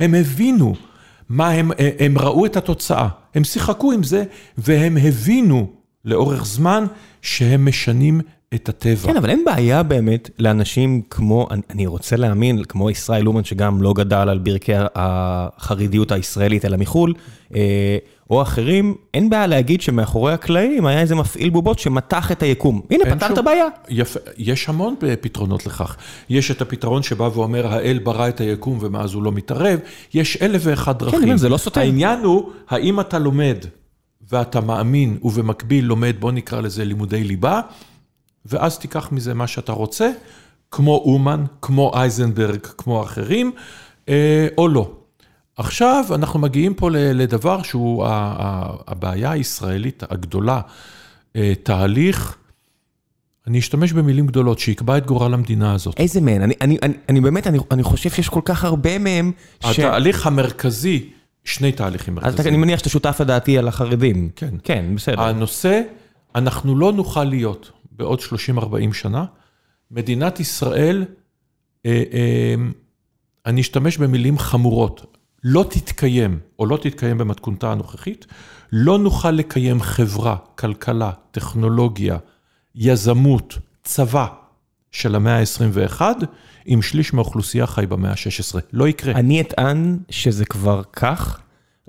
הם 0.00 0.14
הבינו 0.14 0.74
מה 1.28 1.50
הם, 1.50 1.70
הם 1.98 2.18
ראו 2.18 2.46
את 2.46 2.56
התוצאה, 2.56 3.08
הם 3.34 3.44
שיחקו 3.44 3.92
עם 3.92 4.02
זה 4.02 4.24
והם 4.58 4.96
הבינו 4.96 5.70
לאורך 6.04 6.44
זמן 6.44 6.84
שהם 7.22 7.68
משנים 7.68 8.20
את 8.54 8.68
הטבע. 8.68 9.12
כן, 9.12 9.16
אבל 9.16 9.30
אין 9.30 9.44
בעיה 9.44 9.82
באמת 9.82 10.30
לאנשים 10.38 11.02
כמו, 11.10 11.48
אני, 11.50 11.62
אני 11.70 11.86
רוצה 11.86 12.16
להאמין, 12.16 12.64
כמו 12.64 12.90
ישראל 12.90 13.28
אומן 13.28 13.44
שגם 13.44 13.82
לא 13.82 13.92
גדל 13.92 14.28
על 14.28 14.38
ברכי 14.38 14.72
החרדיות 14.94 16.12
הישראלית 16.12 16.64
אלא 16.64 16.76
מחו"ל, 16.76 17.14
אה, 17.54 17.98
או 18.30 18.42
אחרים, 18.42 18.94
אין 19.14 19.30
בעיה 19.30 19.46
להגיד 19.46 19.80
שמאחורי 19.80 20.32
הקלעים 20.32 20.86
היה 20.86 21.00
איזה 21.00 21.14
מפעיל 21.14 21.50
בובות 21.50 21.78
שמתח 21.78 22.32
את 22.32 22.42
היקום. 22.42 22.80
הנה, 22.90 23.04
פתרת. 23.04 23.44
בעיה. 23.44 23.66
יפה, 23.88 24.20
יש 24.38 24.68
המון 24.68 24.94
פתרונות 25.20 25.66
לכך. 25.66 25.96
יש 26.30 26.50
את 26.50 26.62
הפתרון 26.62 27.02
שבא 27.02 27.30
ואומר, 27.34 27.66
האל 27.66 27.98
ברא 27.98 28.28
את 28.28 28.40
היקום 28.40 28.78
ומאז 28.80 29.14
הוא 29.14 29.22
לא 29.22 29.32
מתערב, 29.32 29.78
יש 30.14 30.36
אלף 30.42 30.62
ואחד 30.64 30.98
דרכים. 30.98 31.28
כן, 31.28 31.36
זה 31.36 31.48
לא 31.48 31.56
סותר. 31.56 31.80
העניין 31.80 32.20
הוא, 32.20 32.50
האם 32.68 33.00
אתה 33.00 33.18
לומד 33.18 33.56
ואתה 34.30 34.60
מאמין 34.60 35.18
ובמקביל 35.22 35.84
לומד, 35.84 36.16
בוא 36.20 36.32
נקרא 36.32 36.60
לזה 36.60 36.84
לימודי 36.84 37.24
ליבה, 37.24 37.60
ואז 38.46 38.78
תיקח 38.78 39.12
מזה 39.12 39.34
מה 39.34 39.46
שאתה 39.46 39.72
רוצה, 39.72 40.10
כמו 40.70 41.02
אומן, 41.04 41.44
כמו 41.62 41.92
אייזנברג, 41.94 42.60
כמו 42.60 43.02
אחרים, 43.02 43.52
אה, 44.08 44.48
או 44.58 44.68
לא. 44.68 44.90
עכשיו 45.58 46.04
אנחנו 46.14 46.38
מגיעים 46.38 46.74
פה 46.74 46.90
לדבר 46.90 47.62
שהוא 47.62 48.04
הבעיה 48.86 49.30
הישראלית 49.30 50.02
הגדולה, 50.10 50.60
אה, 51.36 51.52
תהליך, 51.62 52.36
אני 53.46 53.58
אשתמש 53.58 53.92
במילים 53.92 54.26
גדולות, 54.26 54.58
שיקבע 54.58 54.98
את 54.98 55.06
גורל 55.06 55.34
המדינה 55.34 55.74
הזאת. 55.74 56.00
איזה 56.00 56.20
מהן? 56.20 56.42
אני, 56.42 56.54
אני, 56.60 56.78
אני, 56.82 56.94
אני 57.08 57.20
באמת, 57.20 57.46
אני, 57.46 57.58
אני 57.70 57.82
חושב 57.82 58.10
שיש 58.10 58.28
כל 58.28 58.40
כך 58.44 58.64
הרבה 58.64 58.98
מהם 58.98 59.32
ש... 59.60 59.78
התהליך 59.78 60.26
המרכזי, 60.26 61.08
שני 61.44 61.72
תהליכים 61.72 62.14
מרכזיים. 62.14 62.38
אז 62.38 62.46
אני 62.46 62.56
מניח 62.56 62.78
שאתה 62.78 62.88
שותף 62.88 63.16
לדעתי 63.20 63.58
על 63.58 63.68
החרדים. 63.68 64.30
כן. 64.36 64.54
כן, 64.64 64.84
בסדר. 64.94 65.20
הנושא, 65.20 65.80
אנחנו 66.34 66.76
לא 66.76 66.92
נוכל 66.92 67.24
להיות 67.24 67.70
בעוד 67.92 68.20
30-40 68.20 68.62
שנה, 68.92 69.24
מדינת 69.90 70.40
ישראל, 70.40 71.04
אה, 71.86 72.02
אה, 72.12 72.54
אני 73.46 73.60
אשתמש 73.60 73.98
במילים 73.98 74.38
חמורות. 74.38 75.17
לא 75.44 75.64
תתקיים, 75.70 76.38
או 76.58 76.66
לא 76.66 76.76
תתקיים 76.76 77.18
במתכונתה 77.18 77.72
הנוכחית, 77.72 78.26
לא 78.72 78.98
נוכל 78.98 79.30
לקיים 79.30 79.80
חברה, 79.80 80.36
כלכלה, 80.54 81.10
טכנולוגיה, 81.30 82.16
יזמות, 82.74 83.58
צבא 83.82 84.26
של 84.90 85.14
המאה 85.14 85.38
ה-21, 85.38 86.00
אם 86.68 86.82
שליש 86.82 87.14
מהאוכלוסייה 87.14 87.66
חי 87.66 87.86
במאה 87.86 88.10
ה-16. 88.10 88.60
לא 88.72 88.88
יקרה. 88.88 89.12
אני 89.12 89.40
אטען 89.40 89.98
שזה 90.10 90.44
כבר 90.44 90.82
כך, 90.92 91.40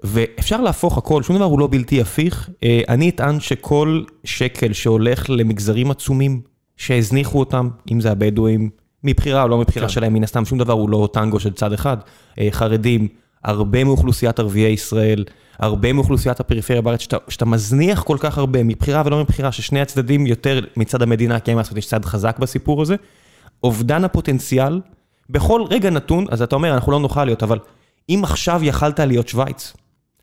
ואפשר 0.03 0.61
להפוך 0.61 0.97
הכל, 0.97 1.23
שום 1.23 1.35
דבר 1.35 1.45
הוא 1.45 1.59
לא 1.59 1.67
בלתי 1.71 2.01
הפיך. 2.01 2.49
אה, 2.63 2.81
אני 2.89 3.09
אטען 3.09 3.39
שכל 3.39 4.03
שקל 4.23 4.73
שהולך 4.73 5.29
למגזרים 5.29 5.91
עצומים, 5.91 6.41
שהזניחו 6.77 7.39
אותם, 7.39 7.69
אם 7.91 8.01
זה 8.01 8.11
הבדואים, 8.11 8.69
מבחירה 9.03 9.43
או 9.43 9.47
לא 9.47 9.57
מבחירה 9.57 9.87
כן. 9.87 9.93
שלהם, 9.93 10.13
מן 10.13 10.23
הסתם 10.23 10.45
שום 10.45 10.57
דבר 10.57 10.73
הוא 10.73 10.89
לא 10.89 11.09
טנגו 11.13 11.39
של 11.39 11.53
צד 11.53 11.73
אחד. 11.73 11.97
אה, 12.39 12.47
חרדים, 12.51 13.07
הרבה 13.43 13.83
מאוכלוסיית 13.83 14.39
ערביי 14.39 14.71
ישראל, 14.71 15.23
הרבה 15.59 15.93
מאוכלוסיית 15.93 16.39
הפריפריה 16.39 16.81
בארץ, 16.81 16.99
שאתה, 16.99 17.17
שאתה 17.29 17.45
מזניח 17.45 18.03
כל 18.03 18.17
כך 18.19 18.37
הרבה, 18.37 18.63
מבחירה 18.63 19.01
ולא 19.05 19.19
מבחירה, 19.19 19.51
ששני 19.51 19.81
הצדדים 19.81 20.27
יותר 20.27 20.59
מצד 20.77 21.01
המדינה, 21.01 21.39
כי 21.39 21.51
אין 21.51 21.55
מה 21.55 21.61
לעשות, 21.61 21.77
יש 21.77 21.87
צד 21.87 22.05
חזק 22.05 22.39
בסיפור 22.39 22.81
הזה. 22.81 22.95
אובדן 23.63 24.03
הפוטנציאל, 24.03 24.81
בכל 25.29 25.61
רגע 25.69 25.89
נתון, 25.89 26.25
אז 26.29 26.41
אתה 26.41 26.55
אומר, 26.55 26.73
אנחנו 26.73 26.91
לא 26.91 26.99
נוכל 26.99 27.25
להיות, 27.25 27.43
אבל 27.43 27.59
אם 28.09 28.21
עכשיו 28.23 28.59
יכלת 28.63 28.99
להיות 28.99 29.27
שווייץ, 29.27 29.73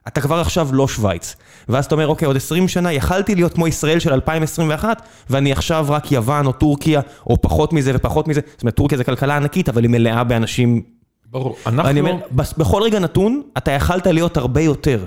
אתה 0.08 0.20
כבר 0.20 0.40
עכשיו 0.40 0.68
לא 0.72 0.88
שווייץ. 0.88 1.36
ואז 1.68 1.84
אתה 1.84 1.94
אומר, 1.94 2.06
אוקיי, 2.06 2.26
עוד 2.26 2.36
20 2.36 2.68
שנה 2.68 2.92
יכלתי 2.92 3.34
להיות 3.34 3.54
כמו 3.54 3.68
ישראל 3.68 3.98
של 3.98 4.12
2021, 4.12 5.02
ואני 5.30 5.52
עכשיו 5.52 5.86
רק 5.88 6.12
יוון 6.12 6.46
או 6.46 6.52
טורקיה, 6.52 7.00
או 7.26 7.42
פחות 7.42 7.72
מזה 7.72 7.92
ופחות 7.94 8.28
מזה. 8.28 8.40
זאת 8.52 8.62
אומרת, 8.62 8.74
טורקיה 8.74 8.98
זה 8.98 9.04
כלכלה 9.04 9.36
ענקית, 9.36 9.68
אבל 9.68 9.82
היא 9.82 9.90
מלאה 9.90 10.24
באנשים... 10.24 10.95
ברור. 11.30 11.56
ואני 11.66 11.80
אנחנו... 11.80 12.00
אומר, 12.00 12.26
בס- 12.32 12.52
בכל 12.52 12.82
רגע 12.82 12.98
נתון, 12.98 13.42
אתה 13.56 13.70
יכלת 13.70 14.06
להיות 14.06 14.36
הרבה 14.36 14.60
יותר. 14.60 15.04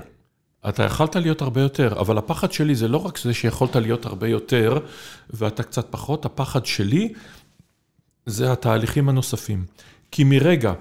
אתה 0.68 0.82
יכלת 0.82 1.16
להיות 1.16 1.42
הרבה 1.42 1.60
יותר, 1.60 2.00
אבל 2.00 2.18
הפחד 2.18 2.52
שלי 2.52 2.74
זה 2.74 2.88
לא 2.88 3.06
רק 3.06 3.18
זה 3.18 3.34
שיכולת 3.34 3.76
להיות 3.76 4.06
הרבה 4.06 4.28
יותר, 4.28 4.78
ואתה 5.30 5.62
קצת 5.62 5.86
פחות, 5.90 6.24
הפחד 6.24 6.66
שלי 6.66 7.12
זה 8.26 8.52
התהליכים 8.52 9.08
הנוספים. 9.08 9.64
כי 10.10 10.24
מרגע 10.24 10.72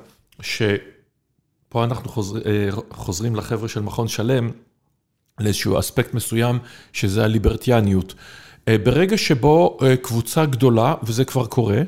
שפה 0.41 1.83
אנחנו 1.83 2.09
חוזר, 2.09 2.39
אה, 2.45 2.69
חוזרים 2.91 3.35
לחבר'ה 3.35 3.67
של 3.67 3.81
מכון 3.81 4.07
שלם, 4.07 4.51
לאיזשהו 5.39 5.79
אספקט 5.79 6.13
מסוים, 6.13 6.59
שזה 6.93 7.23
הליברטיאניות. 7.23 8.13
אה, 8.67 8.77
ברגע 8.77 9.17
שבו 9.17 9.77
אה, 9.81 9.95
קבוצה 9.97 10.45
גדולה, 10.45 10.95
וזה 11.03 11.25
כבר 11.25 11.45
קורה, 11.45 11.81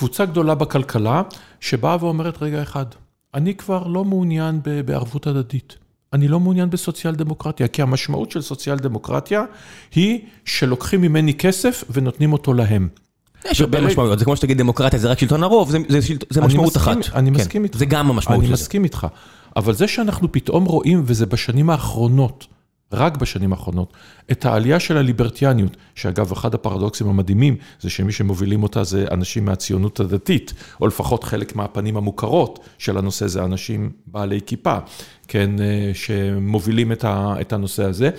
קבוצה 0.00 0.24
גדולה 0.24 0.54
בכלכלה, 0.54 1.22
שבאה 1.60 1.96
ואומרת, 2.00 2.42
רגע 2.42 2.62
אחד, 2.62 2.84
אני 3.34 3.54
כבר 3.54 3.86
לא 3.86 4.04
מעוניין 4.04 4.60
בערבות 4.84 5.26
הדדית. 5.26 5.76
אני 6.12 6.28
לא 6.28 6.40
מעוניין 6.40 6.70
בסוציאל 6.70 7.14
דמוקרטיה, 7.14 7.68
כי 7.68 7.82
המשמעות 7.82 8.30
של 8.30 8.40
סוציאל 8.42 8.76
דמוקרטיה 8.78 9.44
היא 9.94 10.18
שלוקחים 10.44 11.00
ממני 11.00 11.34
כסף 11.34 11.84
ונותנים 11.90 12.32
אותו 12.32 12.52
להם. 12.54 12.88
יש 13.50 13.60
הרבה 13.60 13.80
משמעויות, 13.80 14.18
זה 14.18 14.24
כמו 14.24 14.36
שתגיד 14.36 14.58
דמוקרטיה 14.58 14.98
זה 14.98 15.10
רק 15.10 15.18
שלטון 15.18 15.42
הרוב, 15.42 15.70
זה, 15.70 15.78
זה, 15.88 16.02
שלט- 16.02 16.24
זה 16.30 16.40
אני 16.40 16.46
משמעות 16.46 16.76
מסכים- 16.76 17.00
אחת. 17.00 17.14
אני 17.16 17.30
כן, 17.30 17.36
מסכים 17.36 17.64
איתך. 17.64 17.78
זה 17.78 17.84
גם 17.86 18.10
המשמעות 18.10 18.40
אני 18.40 18.48
של 18.48 18.56
זה. 18.56 18.62
מסכים 18.62 18.84
איתך. 18.84 19.06
אבל 19.56 19.74
זה 19.74 19.88
שאנחנו 19.88 20.32
פתאום 20.32 20.64
רואים, 20.64 21.02
וזה 21.06 21.26
בשנים 21.26 21.70
האחרונות, 21.70 22.46
רק 22.92 23.16
בשנים 23.16 23.52
האחרונות, 23.52 23.92
את 24.30 24.44
העלייה 24.44 24.80
של 24.80 24.96
הליברטיאניות, 24.96 25.76
שאגב, 25.94 26.32
אחד 26.32 26.54
הפרדוקסים 26.54 27.08
המדהימים, 27.08 27.56
זה 27.80 27.90
שמי 27.90 28.12
שמובילים 28.12 28.62
אותה 28.62 28.84
זה 28.84 29.06
אנשים 29.10 29.44
מהציונות 29.44 30.00
הדתית, 30.00 30.54
או 30.80 30.86
לפחות 30.86 31.24
חלק 31.24 31.56
מהפנים 31.56 31.96
המוכרות 31.96 32.68
של 32.78 32.98
הנושא 32.98 33.26
זה 33.26 33.44
אנשים 33.44 33.90
בעלי 34.06 34.40
כיפה, 34.46 34.76
כן, 35.28 35.60
אה, 35.60 35.90
שמובילים 35.94 36.92
את 37.40 37.52
הנושא 37.52 37.84
הזה. 37.84 38.10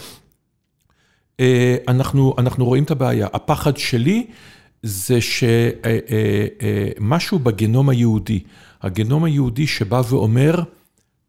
אה, 1.39 1.75
אנחנו, 1.87 2.35
אנחנו 2.37 2.65
רואים 2.65 2.83
את 2.83 2.91
הבעיה. 2.91 3.27
הפחד 3.33 3.77
שלי 3.77 4.27
זה 4.83 5.17
שמשהו 7.01 7.39
בגנום 7.39 7.89
היהודי, 7.89 8.39
הגנום 8.81 9.23
היהודי 9.23 9.67
שבא 9.67 10.01
ואומר, 10.09 10.63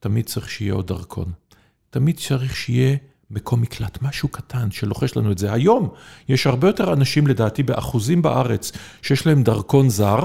תמיד 0.01 0.27
צריך 0.27 0.51
שיהיה 0.51 0.75
עוד 0.75 0.87
דרכון. 0.87 1.33
תמיד 1.91 2.17
צריך 2.17 2.57
שיהיה 2.57 2.97
מקום 3.33 3.61
מקלט, 3.61 4.03
משהו 4.03 4.29
קטן 4.29 4.71
שלוחש 4.71 5.17
לנו 5.17 5.33
את 5.33 5.39
זה. 5.39 5.53
היום 5.53 5.89
יש 6.29 6.47
הרבה 6.47 6.69
יותר 6.69 6.93
אנשים, 6.93 7.27
לדעתי, 7.27 7.63
באחוזים 7.63 8.23
בארץ, 8.23 8.73
שיש 9.03 9.27
להם 9.27 9.43
דרכון 9.43 9.89
זר, 9.91 10.21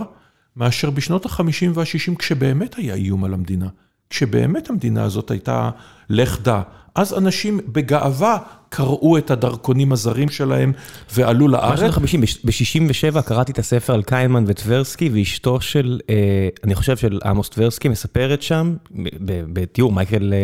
מאשר 0.56 0.90
בשנות 0.90 1.26
ה-50 1.26 1.70
וה-60, 1.74 2.16
כשבאמת 2.20 2.76
היה 2.76 2.94
איום 2.94 3.24
על 3.24 3.34
המדינה. 3.34 3.68
כשבאמת 4.10 4.70
המדינה 4.70 5.04
הזאת 5.04 5.32
הייתה 5.32 5.70
לכדה, 6.10 6.62
אז 6.98 7.14
אנשים 7.18 7.60
בגאווה 7.68 8.38
קראו 8.70 9.18
את 9.18 9.32
הדרכונים 9.32 9.92
הזרים 9.92 10.30
שלהם 10.30 10.72
ועלו 11.14 11.48
לארץ. 11.48 11.80
שנות 11.80 11.94
ה-50, 11.98 12.18
ב-67 12.44 13.22
קראתי 13.22 13.52
את 13.52 13.60
הספר 13.60 13.94
על 13.94 14.04
קיימן 14.04 14.44
וטברסקי, 14.48 15.10
ואשתו 15.14 15.62
של, 15.62 16.00
אה, 16.10 16.16
אני 16.64 16.76
חושב 16.76 16.98
של 16.98 17.20
עמוס 17.26 17.50
טברסקי, 17.50 17.88
מספרת 17.90 18.42
שם, 18.42 18.76
בתיאור, 19.54 19.92
מייקל 19.92 20.34
אה, 20.34 20.40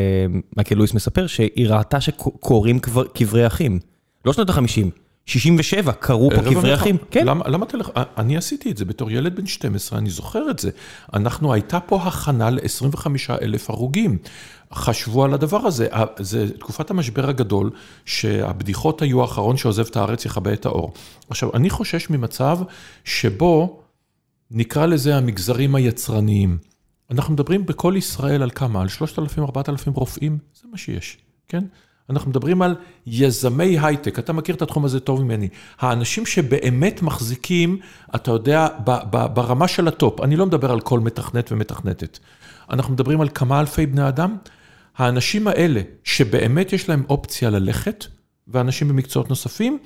מייקל 0.58 0.76
לואיס 0.76 0.94
מספר, 0.94 1.28
שהיא 1.28 1.68
ראתה 1.68 2.02
שקוראים 2.02 2.80
קבר- 2.80 3.08
קברי 3.14 3.48
אחים. 3.48 3.80
לא 4.26 4.34
שנות 4.34 4.50
ה-50, 4.50 4.90
67 5.26 5.92
קראו 5.92 6.30
פה 6.36 6.42
קברי. 6.52 6.74
אחים. 6.74 6.98
כן. 7.12 7.26
למה, 7.28 7.44
למה 7.48 7.66
אתה... 7.66 7.78
לך- 7.78 7.90
אני 8.18 8.38
עשיתי 8.38 8.72
את 8.72 8.78
זה 8.78 8.86
בתור 8.86 9.12
ילד 9.12 9.36
בן 9.36 9.46
12, 9.48 10.00
אני 10.00 10.10
זוכר 10.10 10.50
את 10.50 10.60
זה. 10.60 10.70
אנחנו, 11.14 11.54
הייתה 11.54 11.80
פה 11.80 12.02
הכנה 12.04 12.50
ל-25 12.50 13.06
אלף 13.42 13.70
הרוגים. 13.70 14.18
חשבו 14.74 15.24
על 15.24 15.34
הדבר 15.34 15.58
הזה. 15.58 15.88
זה 16.20 16.58
תקופת 16.60 16.90
המשבר 16.90 17.30
הגדול, 17.30 17.72
שהבדיחות 18.06 19.02
היו 19.02 19.22
האחרון 19.22 19.58
שעוזב 19.58 19.86
את 19.86 19.98
הארץ 19.98 20.26
יכבה 20.26 20.54
את 20.54 20.66
האור. 20.66 20.94
עכשיו, 21.30 21.50
אני 21.54 21.70
חושש 21.70 22.10
ממצב 22.10 22.60
שבו, 23.04 23.80
נקרא 24.52 24.86
לזה 24.86 25.16
המגזרים 25.18 25.76
היצרניים. 25.76 26.58
אנחנו 27.12 27.34
מדברים 27.34 27.66
בכל 27.66 27.94
ישראל 27.98 28.44
על 28.44 28.50
כמה? 28.50 28.82
על 28.82 28.88
3,000-4,000 28.88 29.92
רופאים? 29.94 30.38
זה 30.62 30.68
מה 30.72 30.78
שיש, 30.78 31.18
כן? 31.48 31.64
אנחנו 32.10 32.30
מדברים 32.30 32.62
על 32.62 32.76
יזמי 33.08 33.80
הייטק, 33.80 34.20
אתה 34.20 34.34
מכיר 34.34 34.56
את 34.56 34.62
התחום 34.62 34.86
הזה 34.86 35.00
טוב 35.00 35.24
ממני. 35.24 35.48
האנשים 35.80 36.26
שבאמת 36.26 37.02
מחזיקים, 37.02 37.78
אתה 38.16 38.32
יודע, 38.32 38.68
ב- 38.86 39.00
ב- 39.10 39.34
ברמה 39.34 39.68
של 39.68 39.88
ה 39.88 39.94
top, 39.94 40.22
אני 40.22 40.36
לא 40.36 40.46
מדבר 40.46 40.72
על 40.72 40.82
כל 40.82 41.00
מתכנת 41.00 41.52
ומתכנתת. 41.52 42.20
אנחנו 42.70 42.94
מדברים 42.94 43.22
על 43.22 43.30
כמה 43.34 43.60
אלפי 43.60 43.86
בני 43.86 44.08
אדם. 44.08 44.38
האנשים 44.98 45.48
האלה, 45.48 45.82
שבאמת 46.04 46.74
יש 46.74 46.90
להם 46.90 47.04
אופציה 47.10 47.50
ללכת, 47.50 48.06
ואנשים 48.48 48.88
במקצועות 48.88 49.30
נוספים, 49.30 49.78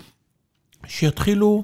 שיתחילו, 0.88 1.64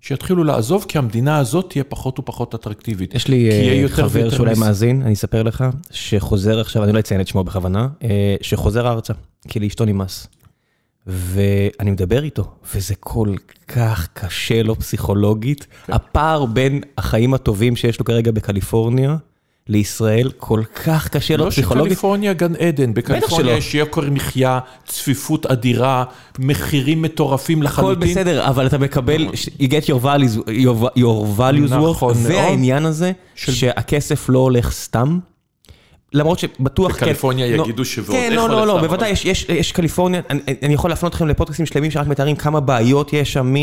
שיתחילו 0.00 0.44
לעזוב, 0.44 0.84
כי 0.88 0.98
המדינה 0.98 1.38
הזאת 1.38 1.70
תהיה 1.70 1.84
פחות 1.84 2.18
ופחות 2.18 2.54
אטרקטיבית. 2.54 3.14
יש 3.14 3.28
לי 3.28 3.50
אה, 3.82 3.88
חבר 3.88 4.30
שאולי 4.30 4.50
מיס- 4.50 4.58
מאזין, 4.58 5.02
אני 5.02 5.12
אספר 5.14 5.42
לך, 5.42 5.64
שחוזר 5.90 6.60
עכשיו, 6.60 6.84
אני 6.84 6.92
לא 6.92 6.98
אציין 6.98 7.20
את 7.20 7.28
שמו 7.28 7.44
בכוונה, 7.44 7.88
אה, 8.02 8.36
שחוזר 8.42 8.88
ארצה, 8.88 9.12
כי 9.48 9.60
לאשתו 9.60 9.84
נמאס. 9.84 10.26
ואני 11.06 11.90
מדבר 11.90 12.22
איתו, 12.24 12.52
וזה 12.74 12.94
כל 13.00 13.34
כך 13.68 14.08
קשה 14.12 14.62
לו 14.62 14.76
פסיכולוגית. 14.76 15.66
כן. 15.86 15.92
הפער 15.92 16.44
בין 16.46 16.80
החיים 16.98 17.34
הטובים 17.34 17.76
שיש 17.76 17.98
לו 17.98 18.04
כרגע 18.04 18.30
בקליפורניה 18.32 19.16
לישראל, 19.70 20.30
כל 20.38 20.62
כך 20.84 21.08
קשה 21.08 21.36
לא 21.36 21.50
פסיכולוגית. 21.50 21.92
שקליפורניה 21.92 22.32
גן 22.32 22.54
עדן, 22.56 22.94
בקליפורניה. 22.94 23.56
יש 23.56 23.74
יוקר 23.74 24.10
מחיה, 24.10 24.58
צפיפות 24.86 25.46
אדירה, 25.46 26.04
מחירים 26.38 27.02
מטורפים 27.02 27.58
הכל 27.58 27.66
לחלוטין. 27.66 28.10
בסדר, 28.10 28.46
אבל 28.48 28.66
אתה 28.66 28.78
מקבל, 28.78 29.28
you 29.58 29.62
get 29.62 29.84
your 29.84 30.04
values, 30.04 30.48
your, 30.48 30.98
your 30.98 31.38
values 31.38 31.74
נכון 31.74 32.14
worth. 32.14 32.28
והעניין 32.28 32.84
הזה, 32.86 33.12
של- 33.34 33.52
שהכסף 33.52 34.28
לא 34.28 34.38
הולך 34.38 34.72
סתם. 34.72 35.18
למרות 36.12 36.38
שבטוח 36.38 36.92
כן. 36.92 36.96
בקליפורניה 36.96 37.56
לא, 37.56 37.62
יגידו 37.62 37.84
שעוד 37.84 38.06
כן, 38.06 38.28
איך 38.32 38.32
לא, 38.34 38.40
הולך 38.42 38.52
לא, 38.52 38.66
לא, 38.66 38.72
סתם, 38.72 38.86
בוודאי, 38.86 39.08
אבל- 39.08 39.12
יש, 39.12 39.24
יש, 39.24 39.46
יש 39.48 39.72
קליפורניה, 39.72 40.20
אני, 40.30 40.40
אני 40.62 40.74
יכול 40.74 40.90
להפנות 40.90 41.12
אתכם 41.12 41.28
לפודקאסטים 41.28 41.66
שלמים 41.66 41.90
שרק 41.90 42.06
מתארים 42.06 42.36
כמה 42.36 42.60
בעיות 42.60 43.12
יש 43.12 43.32
שם, 43.32 43.54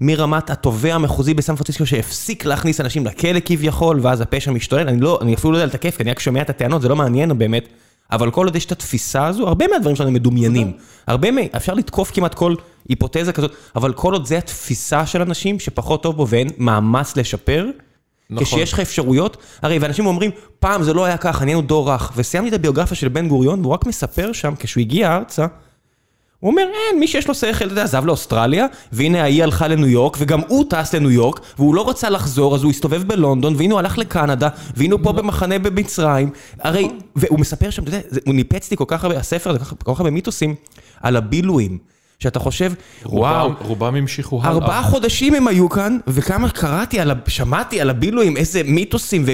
מרמת 0.00 0.50
התובע 0.50 0.94
המחוזי 0.94 1.34
בסן 1.34 1.56
פרנסיסקו 1.56 1.86
שהפסיק 1.86 2.44
להכניס 2.44 2.80
אנשים 2.80 3.06
לכלא 3.06 3.40
כביכול, 3.44 3.98
ואז 4.02 4.20
הפשע 4.20 4.50
משתולל, 4.50 4.88
אני 4.88 5.00
לא, 5.00 5.18
אני 5.22 5.34
אפילו 5.34 5.52
לא 5.52 5.58
יודע 5.58 5.66
לתקף, 5.66 5.96
כי 5.96 6.02
אני 6.02 6.10
רק 6.10 6.18
שומע 6.18 6.42
את 6.42 6.50
הטענות, 6.50 6.82
זה 6.82 6.88
לא 6.88 6.96
מעניין 6.96 7.38
באמת, 7.38 7.68
אבל 8.12 8.30
כל 8.30 8.46
עוד 8.46 8.56
יש 8.56 8.64
את 8.64 8.72
התפיסה 8.72 9.26
הזו, 9.26 9.48
הרבה 9.48 9.66
מהדברים 9.72 9.96
שלנו 9.96 10.10
מדומיינים. 10.10 10.72
הרבה 11.06 11.30
מה... 11.30 11.40
אפשר 11.56 11.74
לתקוף 11.74 12.10
כמעט 12.14 12.34
כל 12.34 12.54
היפותזה 12.88 13.32
כזאת, 13.32 13.52
אבל 13.76 13.92
כל 13.92 14.12
עוד 14.12 14.26
זה 14.26 14.38
התפיסה 14.38 15.06
של 15.06 15.22
אנשים 15.22 15.60
שפחות 15.60 16.02
טוב 16.02 16.16
בו 16.16 16.28
ואין 16.28 16.48
מאמץ 16.58 17.16
לשפר, 17.16 17.66
נכון. 18.32 18.44
כשיש 18.44 18.72
לך 18.72 18.80
אפשרויות, 18.80 19.36
הרי 19.62 19.78
ואנשים 19.78 20.06
אומרים, 20.06 20.30
פעם 20.60 20.82
זה 20.82 20.94
לא 20.94 21.04
היה 21.04 21.16
ככה, 21.16 21.44
נהיינו 21.44 21.62
דור 21.62 21.92
רך, 21.92 22.12
וסיימתי 22.16 22.48
את 22.48 22.54
הביוגרפיה 22.54 22.96
של 22.96 23.08
בן 23.08 23.28
גוריון, 23.28 23.60
והוא 23.60 23.72
רק 23.72 23.86
מספר 23.86 24.32
שם, 24.32 24.54
כשהוא 24.58 24.80
הגיע 24.80 25.16
ארצה, 25.16 25.46
הוא 26.42 26.50
אומר, 26.50 26.62
אין, 26.62 27.00
מי 27.00 27.06
שיש 27.06 27.28
לו 27.28 27.34
שכל, 27.34 27.64
אתה 27.64 27.64
יודע, 27.64 27.82
עזב 27.82 28.06
לאוסטרליה, 28.06 28.66
והנה 28.92 29.22
ההיא 29.22 29.42
הלכה 29.42 29.68
לניו 29.68 29.88
יורק, 29.88 30.16
וגם 30.20 30.40
הוא 30.48 30.64
טס 30.68 30.94
לניו 30.94 31.10
יורק, 31.10 31.40
והוא 31.58 31.74
לא 31.74 31.88
רצה 31.88 32.10
לחזור, 32.10 32.54
אז 32.54 32.62
הוא 32.62 32.70
הסתובב 32.70 33.02
בלונדון, 33.02 33.54
והנה 33.56 33.72
הוא 33.72 33.78
הלך 33.78 33.98
לקנדה, 33.98 34.48
והנה 34.76 34.94
הוא 34.94 35.00
פה 35.02 35.12
במחנה 35.12 35.58
במצרים. 35.58 36.30
הרי, 36.60 36.88
והוא 37.16 37.40
מספר 37.40 37.70
שם, 37.70 37.82
אתה 37.82 37.90
יודע, 37.90 38.00
הוא 38.26 38.34
ניפץ 38.34 38.70
לי 38.70 38.76
כל 38.76 38.84
כך 38.86 39.04
הרבה, 39.04 39.18
הספר 39.18 39.50
הזה, 39.50 39.58
כל 39.58 39.92
כך 39.94 40.00
הרבה 40.00 40.10
מיתוסים, 40.10 40.54
על 41.00 41.16
הבילויים, 41.16 41.78
שאתה 42.22 42.38
חושב, 42.38 42.72
וואו, 43.06 43.52
רובם, 43.60 43.94
המשיכו 43.94 44.40
הלאה. 44.42 44.52
ארבעה 44.52 44.82
חודשים 44.82 45.34
הם 45.34 45.48
היו 45.48 45.68
כאן, 45.68 45.98
וכמה 46.06 46.48
קראתי, 46.48 47.00
על, 47.00 47.12
שמעתי 47.28 47.80
על 47.80 47.90
הבילויים, 47.90 48.36
איזה 48.36 48.62
מיתוסים, 48.64 49.24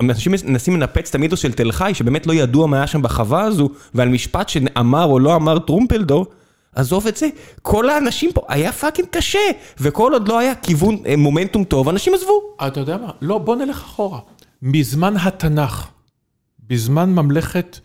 ואנשים 0.00 0.32
מנסים 0.44 0.76
לנפץ 0.76 1.08
את 1.08 1.14
המיתוס 1.14 1.40
של 1.40 1.52
תל 1.52 1.72
חי, 1.72 1.90
שבאמת 1.94 2.26
לא 2.26 2.32
ידוע 2.32 2.66
מה 2.66 2.76
היה 2.76 2.86
שם 2.86 3.02
בחווה 3.02 3.42
הזו, 3.42 3.70
ועל 3.94 4.08
משפט 4.08 4.48
שאמר 4.48 5.04
או 5.04 5.18
לא 5.18 5.36
אמר 5.36 5.58
טרומפלדור, 5.58 6.26
עזוב 6.74 7.06
את 7.06 7.16
זה, 7.16 7.28
כל 7.62 7.90
האנשים 7.90 8.32
פה, 8.32 8.40
היה 8.48 8.72
fucking 8.72 9.08
קשה, 9.10 9.38
וכל 9.80 10.12
עוד 10.12 10.28
לא 10.28 10.38
היה 10.38 10.54
כיוון, 10.54 10.96
אה, 11.06 11.16
מומנטום 11.16 11.64
טוב, 11.64 11.88
אנשים 11.88 12.14
עזבו. 12.14 12.42
אתה 12.66 12.80
יודע 12.80 12.96
מה? 12.96 13.10
לא, 13.20 13.38
בוא 13.38 13.56
נלך 13.56 13.76
אחורה. 13.76 14.18
מזמן 14.62 15.14
התנ"ך, 15.16 15.88
בזמן 16.68 17.10
ממלכת, 17.10 17.78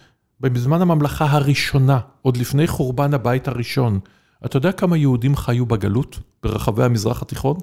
בזמן 0.50 0.82
הממלכה 0.82 1.26
הראשונה, 1.26 2.00
עוד 2.22 2.38
לפני 2.38 2.68
חורבן 2.68 3.14
הבית 3.14 3.48
הראשון, 3.48 4.00
אתה 4.46 4.58
יודע 4.58 4.72
כמה 4.72 4.98
יהודים 4.98 5.36
חיו 5.36 5.66
בגלות 5.66 6.20
ברחבי 6.44 6.84
המזרח 6.84 7.22
התיכון? 7.22 7.58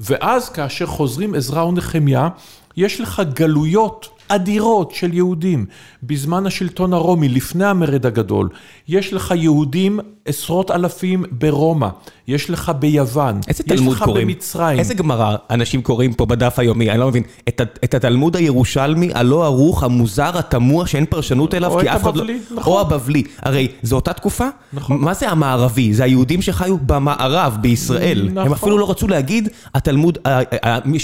ואז 0.00 0.48
כאשר 0.48 0.86
חוזרים 0.86 1.34
עזרא 1.34 1.62
ונחמיה, 1.62 2.28
יש 2.76 3.00
לך 3.00 3.22
גלויות 3.32 4.08
אדירות 4.28 4.90
של 4.90 5.14
יהודים. 5.14 5.66
בזמן 6.02 6.46
השלטון 6.46 6.92
הרומי, 6.92 7.28
לפני 7.28 7.64
המרד 7.64 8.06
הגדול, 8.06 8.48
יש 8.88 9.12
לך 9.12 9.34
יהודים 9.36 10.00
עשרות 10.26 10.70
אלפים 10.70 11.24
ברומא, 11.30 11.88
יש 12.28 12.50
לך 12.50 12.72
ביוון, 12.78 13.40
איזה 13.48 13.64
יש 13.66 13.78
תלמוד 13.78 13.96
לך 13.96 14.02
קוראים? 14.02 14.28
במצרים. 14.28 14.78
איזה 14.78 14.94
גמרא 14.94 15.36
אנשים 15.50 15.82
קוראים 15.82 16.12
פה 16.12 16.26
בדף 16.26 16.58
היומי? 16.58 16.90
אני 16.90 17.00
לא 17.00 17.08
מבין. 17.08 17.22
את, 17.48 17.60
את 17.84 17.94
התלמוד 17.94 18.36
הירושלמי, 18.36 19.10
הלא 19.14 19.44
ערוך, 19.44 19.82
המוזר, 19.82 20.38
התמוה, 20.38 20.86
שאין 20.86 21.06
פרשנות 21.06 21.54
אליו, 21.54 21.72
או 21.72 21.80
כי 21.80 21.90
אף 21.90 22.02
אחד 22.02 22.16
לא... 22.16 22.24
נכון. 22.54 22.72
או 22.72 22.80
הבבלי. 22.80 23.22
הרי 23.42 23.68
זו 23.82 23.96
אותה 23.96 24.12
תקופה? 24.12 24.46
נכון. 24.72 25.00
מה 25.00 25.14
זה 25.14 25.28
המערבי? 25.28 25.94
זה 25.94 26.04
היהודים 26.04 26.42
שחיו 26.42 26.76
במערב, 26.78 27.58
בישראל. 27.60 28.28
נכון. 28.32 28.46
הם 28.46 28.52
אפילו 28.52 28.78
לא 28.78 28.90
רצו 28.90 29.08
להגיד, 29.08 29.48
התלמוד, 29.74 30.18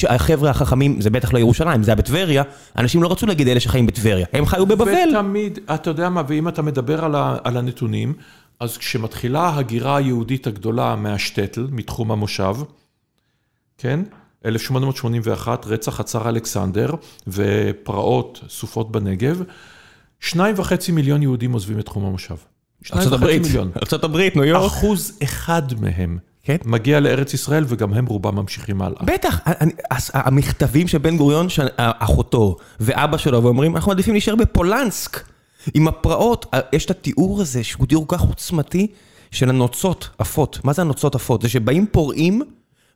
החבר'ה 0.09 0.51
החכמים, 0.51 1.01
זה 1.01 1.11
בטח 1.11 1.33
לא 1.33 1.39
ירושלים, 1.39 1.83
זה 1.83 1.91
היה 1.91 1.97
בטבריה, 1.97 2.43
אנשים 2.79 3.03
לא 3.03 3.09
רצו 3.12 3.27
להגיד 3.27 3.48
אלה 3.48 3.61
שחיים 3.61 3.87
בטבריה. 3.87 4.27
הם 4.33 4.46
חיו 4.46 4.66
בבבל. 4.66 5.16
ותמיד, 5.16 5.59
אתה 5.75 5.90
יודע 5.90 6.09
מה, 6.09 6.22
ואם 6.29 6.48
אתה 6.48 6.62
מדבר 6.62 7.05
על, 7.05 7.14
ה, 7.14 7.37
על 7.44 7.57
הנתונים, 7.57 8.14
אז 8.61 8.79
כשמתחילה 8.79 9.40
ההגירה 9.40 9.96
היהודית 9.96 10.46
הגדולה 10.46 10.96
מהשטטל, 10.96 11.66
מתחום 11.70 12.12
המושב, 12.12 12.57
כן? 13.79 14.01
1881, 14.44 15.66
רצח 15.66 16.01
הצאר 16.01 16.29
אלכסנדר 16.29 16.90
ופרעות 17.29 18.40
סופות 18.48 18.92
בנגב, 18.92 19.42
שניים 20.20 20.55
וחצי 20.59 20.92
מיליון 20.92 21.22
יהודים 21.22 21.53
עוזבים 21.53 21.79
את 21.79 21.85
תחום 21.85 22.05
המושב. 22.05 22.35
שניים 22.83 23.09
וחצי 23.12 23.38
מיליון. 23.38 23.70
ארצות 23.77 24.05
הברית, 24.05 24.37
ניו 24.37 24.44
יורק. 24.44 24.66
אחוז 24.66 25.18
אחד 25.22 25.62
מהם. 25.81 26.18
מגיע 26.65 27.01
לארץ 27.01 27.35
ישראל 27.35 27.65
וגם 27.69 27.95
הם 27.95 28.07
רובם 28.07 28.37
ממשיכים 28.37 28.83
הלאה. 28.83 29.03
בטח, 29.05 29.41
אני, 29.47 29.73
אז 29.91 30.11
המכתבים 30.15 30.89
של 30.89 30.99
בן 30.99 31.17
גוריון, 31.17 31.47
אחותו 31.77 32.57
ואבא 32.81 33.17
שלו, 33.17 33.43
ואומרים, 33.43 33.77
אנחנו 33.77 33.89
מעדיפים 33.89 34.15
להישאר 34.15 34.37
בפולנסק. 34.37 35.29
עם 35.75 35.89
הפרעות, 35.89 36.47
יש 36.73 36.85
את 36.85 36.91
התיאור 36.91 37.41
הזה, 37.41 37.65
שהוא 37.65 37.87
תיאור 37.87 38.05
כך 38.09 38.21
עוצמתי, 38.21 38.87
של 39.31 39.49
הנוצות 39.49 40.09
עפות. 40.19 40.59
מה 40.65 40.73
זה 40.73 40.83
הנוצות 40.83 41.15
עפות? 41.15 41.43
זה 41.43 41.49
שבאים 41.49 41.87
פורעים, 41.87 42.43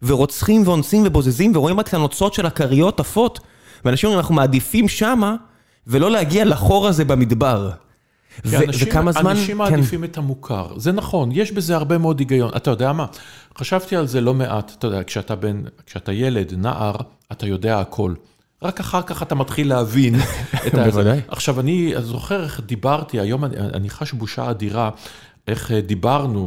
ורוצחים 0.02 0.62
ואונסים 0.64 1.02
ובוזזים, 1.06 1.52
ורואים 1.56 1.80
רק 1.80 1.88
את 1.88 1.94
הנוצות 1.94 2.34
של 2.34 2.46
הכריות 2.46 3.00
עפות. 3.00 3.40
ואנשים 3.84 4.08
אומרים, 4.08 4.20
אנחנו 4.20 4.34
מעדיפים 4.34 4.88
שמה, 4.88 5.36
ולא 5.86 6.10
להגיע 6.10 6.44
לחור 6.44 6.88
הזה 6.88 7.04
במדבר. 7.04 7.70
וכמה 8.44 9.12
זמן... 9.12 9.30
אנשים 9.30 9.58
מעדיפים 9.58 10.04
את 10.04 10.16
המוכר, 10.16 10.78
זה 10.78 10.92
נכון, 10.92 11.30
יש 11.32 11.52
בזה 11.52 11.76
הרבה 11.76 11.98
מאוד 11.98 12.18
היגיון. 12.20 12.50
אתה 12.56 12.70
יודע 12.70 12.92
מה? 12.92 13.06
חשבתי 13.58 13.96
על 13.96 14.06
זה 14.06 14.20
לא 14.20 14.34
מעט, 14.34 14.72
אתה 14.78 14.86
יודע, 14.86 15.02
כשאתה 15.04 15.34
בן, 15.34 15.62
כשאתה 15.86 16.12
ילד, 16.12 16.54
נער, 16.56 16.96
אתה 17.32 17.46
יודע 17.46 17.80
הכל. 17.80 18.14
רק 18.62 18.80
אחר 18.80 19.02
כך 19.02 19.22
אתה 19.22 19.34
מתחיל 19.34 19.68
להבין 19.68 20.14
את 20.66 20.74
ה... 20.74 20.84
בוודאי. 20.84 21.20
עכשיו, 21.28 21.60
אני 21.60 21.94
זוכר 21.98 22.44
איך 22.44 22.60
דיברתי, 22.66 23.20
היום 23.20 23.44
אני, 23.44 23.56
אני 23.58 23.90
חש 23.90 24.12
בושה 24.12 24.50
אדירה, 24.50 24.90
איך 25.48 25.72
אה, 25.72 25.80
דיברנו 25.80 26.44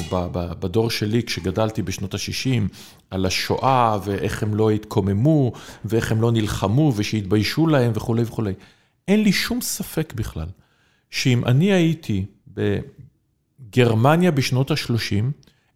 בדור 0.60 0.90
שלי 0.90 1.24
כשגדלתי 1.24 1.82
בשנות 1.82 2.14
ה-60, 2.14 2.74
על 3.12 3.26
השואה, 3.26 3.98
ואיך 4.04 4.44
הם 4.44 4.56
לא 4.56 4.70
התקוממו, 4.70 5.52
ואיך 5.86 6.12
הם 6.12 6.22
לא 6.22 6.32
נלחמו, 6.32 6.94
ושהתביישו 6.96 7.68
להם 7.68 7.92
וכולי 7.96 8.24
וכולי. 8.24 8.54
אין 9.08 9.24
לי 9.24 9.32
שום 9.32 9.62
ספק 9.62 10.14
בכלל. 10.16 10.48
שאם 11.10 11.46
אני 11.46 11.74
הייתי 11.74 12.26
בגרמניה 12.48 14.32
בשנות 14.32 14.72
ה-30, 14.72 15.24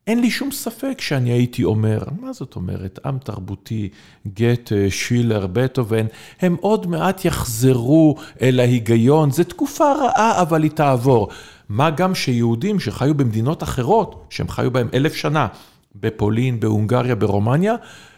אין 0.07 0.21
לי 0.21 0.31
שום 0.31 0.51
ספק 0.51 1.01
שאני 1.01 1.31
הייתי 1.31 1.63
אומר, 1.63 2.03
מה 2.21 2.33
זאת 2.33 2.55
אומרת, 2.55 2.99
עם 3.05 3.17
תרבותי, 3.17 3.89
גתה, 4.27 4.75
שילר, 4.89 5.47
בטהובן, 5.47 6.05
הם 6.41 6.55
עוד 6.59 6.87
מעט 6.87 7.25
יחזרו 7.25 8.15
אל 8.41 8.59
ההיגיון, 8.59 9.31
זו 9.31 9.43
תקופה 9.43 9.93
רעה, 9.93 10.41
אבל 10.41 10.63
היא 10.63 10.71
תעבור. 10.71 11.27
מה 11.69 11.89
גם 11.89 12.15
שיהודים 12.15 12.79
שחיו 12.79 13.13
במדינות 13.13 13.63
אחרות, 13.63 14.25
שהם 14.29 14.47
חיו 14.47 14.71
בהם 14.71 14.87
אלף 14.93 15.13
שנה, 15.13 15.47
בפולין, 15.95 16.59
בהונגריה, 16.59 17.15
ברומניה, 17.15 17.75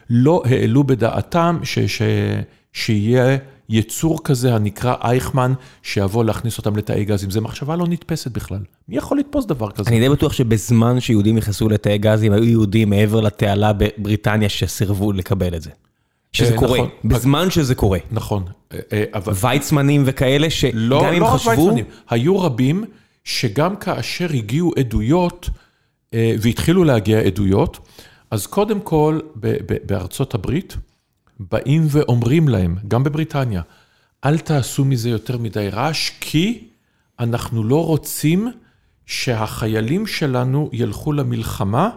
לא 0.10 0.44
העלו 0.46 0.84
בדעתם 0.84 1.60
ש, 1.64 1.80
ש, 1.80 2.02
שיהיה 2.74 3.38
יצור 3.70 4.24
כזה 4.24 4.56
הנקרא 4.56 4.96
אייכמן, 5.02 5.54
שיבוא 5.82 6.24
להכניס 6.24 6.58
אותם 6.58 6.76
לתאי 6.76 7.06
גזים. 7.06 7.32
זו 7.32 7.42
מחשבה 7.42 7.76
לא 7.76 7.88
נתפסת 7.88 8.32
בכלל. 8.32 8.60
מי 8.90 8.98
יכול 8.98 9.20
לתפוס 9.20 9.46
דבר 9.46 9.72
כזה? 9.72 9.90
אני 9.90 10.00
די 10.00 10.10
בטוח 10.10 10.34
שבזמן 10.34 11.00
שיהודים 11.00 11.38
נכנסו 11.38 11.70
לתאי 11.70 11.98
גזים, 11.98 12.34
היו 12.34 12.44
יהודים 12.44 12.90
מעבר 12.90 13.22
לתעלה 13.22 13.74
בבריטניה 13.74 14.50
שסירבו 14.50 15.12
לקבל 15.12 15.56
את 15.56 15.62
זה. 15.62 15.70
שזה 16.36 16.54
אה, 16.54 16.58
קורה, 16.60 16.78
נכון. 16.78 16.90
בזמן 17.04 17.50
שזה 17.50 17.76
קורה. 17.76 18.00
נכון, 18.12 18.44
אה, 18.74 18.80
אה, 18.94 19.04
אבל 19.14 19.34
ויצמנים 19.42 20.04
וכאלה, 20.06 20.50
שגם 20.50 20.72
לא, 20.74 21.10
אם 21.14 21.20
לא 21.20 21.26
רק 21.26 21.40
חשבו... 21.40 21.50
ויצמנים, 21.52 21.86
היו 22.10 22.40
רבים 22.40 22.84
שגם 23.24 23.76
כאשר 23.76 24.28
הגיעו 24.34 24.72
עדויות, 24.80 25.50
אה, 26.14 26.36
והתחילו 26.42 26.84
להגיע 26.84 27.20
עדויות, 27.20 27.80
אז 28.32 28.48
קודם 28.48 28.80
כל 28.80 29.20
בארצות 29.86 30.34
הברית, 30.34 30.78
באים 31.40 31.88
ואומרים 31.90 32.48
להם, 32.48 32.76
גם 32.88 33.04
בבריטניה, 33.04 33.62
אל 34.26 34.38
תעשו 34.38 34.86
מזה 34.86 35.10
יותר 35.10 35.38
מדי 35.38 35.70
רעש, 35.70 36.12
כי 36.20 36.68
אנחנו 37.20 37.64
לא 37.64 37.86
רוצים 37.86 38.52
שהחיילים 39.06 40.08
שלנו 40.08 40.70
ילכו 40.74 41.14
למלחמה, 41.14 41.90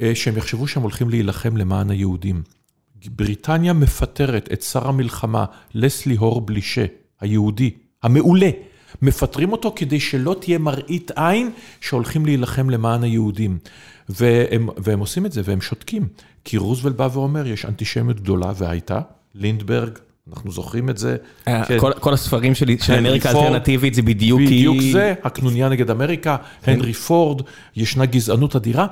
אה, 0.00 0.14
שהם 0.14 0.36
יחשבו 0.36 0.68
שהם 0.68 0.82
הולכים 0.82 1.10
להילחם 1.10 1.56
למען 1.56 1.90
היהודים. 1.90 2.42
בריטניה 3.06 3.72
מפטרת 3.72 4.48
את 4.52 4.62
שר 4.62 4.88
המלחמה, 4.88 5.44
לסלי 5.74 6.16
הור 6.16 6.40
בלישה, 6.40 6.84
היהודי, 7.20 7.70
המעולה. 8.02 8.50
מפטרים 9.02 9.52
אותו 9.52 9.72
כדי 9.76 10.00
שלא 10.00 10.36
תהיה 10.40 10.58
מראית 10.58 11.10
עין 11.16 11.50
שהולכים 11.80 12.26
להילחם 12.26 12.70
למען 12.70 13.02
היהודים. 13.02 13.58
והם, 14.08 14.68
והם 14.76 15.00
עושים 15.00 15.26
את 15.26 15.32
זה, 15.32 15.40
והם 15.44 15.60
שותקים. 15.60 16.08
כי 16.44 16.56
רוזוולט 16.56 16.96
בא 16.96 17.08
ואומר, 17.12 17.46
יש 17.46 17.64
אנטישמיות 17.64 18.20
גדולה, 18.20 18.52
והייתה, 18.56 19.00
לינדברג, 19.34 19.90
אנחנו 20.32 20.50
זוכרים 20.52 20.90
את 20.90 20.98
זה. 20.98 21.16
אה, 21.48 21.64
כן. 21.64 21.78
כל- 21.80 21.92
כל 22.00 22.14
הספרים 22.14 22.54
שלי, 22.54 22.76
של 22.82 22.92
אמריקה. 22.92 23.30
האלטרנטיבית, 23.30 23.94
זה 23.94 24.02
בדיוק 24.02 24.40
כי... 24.40 24.46
בדיוק 24.46 24.76
זה, 24.92 25.14
הקנוניה 25.24 25.68
נגד 25.68 25.90
אמריקה, 25.90 26.36
הנרי 26.66 26.92
פורד, 26.92 27.42
ישנה 27.76 28.06
גזענות 28.06 28.56
אדירה. 28.56 28.86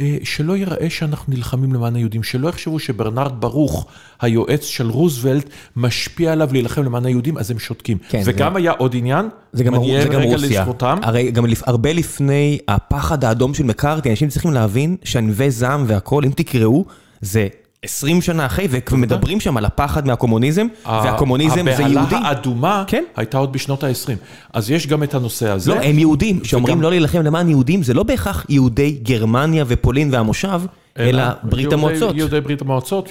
אה, 0.00 0.16
שלא 0.24 0.56
ייראה 0.56 0.90
שאנחנו 0.90 1.32
נלחמים 1.34 1.72
למען 1.72 1.96
היהודים, 1.96 2.22
שלא 2.22 2.48
יחשבו 2.48 2.78
שברנרד 2.78 3.40
ברוך, 3.40 3.86
היועץ 4.20 4.64
של 4.64 4.86
רוזוולט, 4.90 5.44
משפיע 5.76 6.32
עליו 6.32 6.48
להילחם 6.52 6.82
למען 6.82 7.06
היהודים, 7.06 7.38
אז 7.38 7.50
הם 7.50 7.58
שותקים. 7.58 7.98
כן, 8.08 8.22
וגם 8.24 8.52
זה- 8.52 8.58
היה 8.58 8.72
עוד 8.72 8.94
עניין, 8.96 9.28
זה 9.52 9.64
גם, 9.64 9.74
זה 10.02 10.08
גם 10.08 10.20
רגע 10.20 10.32
רוסיה. 10.32 10.60
לזכותם. 10.60 10.98
הרי 11.02 11.30
גם 11.30 11.46
לפ... 11.46 11.68
הרבה 11.68 11.92
לפני 11.92 12.58
הפחד 12.68 13.24
האדום 13.24 13.54
של 13.54 13.64
מקארתי, 13.64 14.10
אנשים 14.10 14.28
צריכים 14.28 14.52
להבין 14.52 14.96
שענבי 15.04 15.50
זעם 15.50 15.84
והכל, 15.86 16.24
אם 16.24 16.30
תקראו, 16.30 16.84
זה 17.20 17.48
20 17.82 18.22
שנה 18.22 18.46
אחרי, 18.46 18.68
ומדברים 18.92 19.40
שם 19.40 19.56
על 19.56 19.64
הפחד 19.64 20.06
מהקומוניזם, 20.06 20.66
והקומוניזם 20.86 21.54
זה 21.76 21.82
יהודי. 21.82 21.98
הבהלה 22.16 22.28
האדומה 22.28 22.84
כן. 22.86 23.04
הייתה 23.16 23.38
עוד 23.38 23.52
בשנות 23.52 23.84
ה-20. 23.84 24.10
אז 24.52 24.70
יש 24.70 24.86
גם 24.86 25.02
את 25.02 25.14
הנושא 25.14 25.48
הזה. 25.48 25.74
לא, 25.74 25.80
הם 25.80 25.98
יהודים, 25.98 26.44
שאומרים 26.44 26.74
וגם- 26.76 26.82
לא 26.82 26.90
להילחם 26.90 27.22
למען 27.22 27.48
יהודים, 27.48 27.82
זה 27.82 27.94
לא 27.94 28.02
בהכרח 28.02 28.46
יהודי 28.48 28.98
גרמניה 29.02 29.64
ופולין 29.68 30.14
והמושב, 30.14 30.60
אלא 30.98 31.22
ברית 31.42 31.62
יהודי- 31.62 31.74
המועצות. 31.74 32.16
יהודי 32.16 32.40
ברית 32.40 32.60
המועצות. 32.62 33.08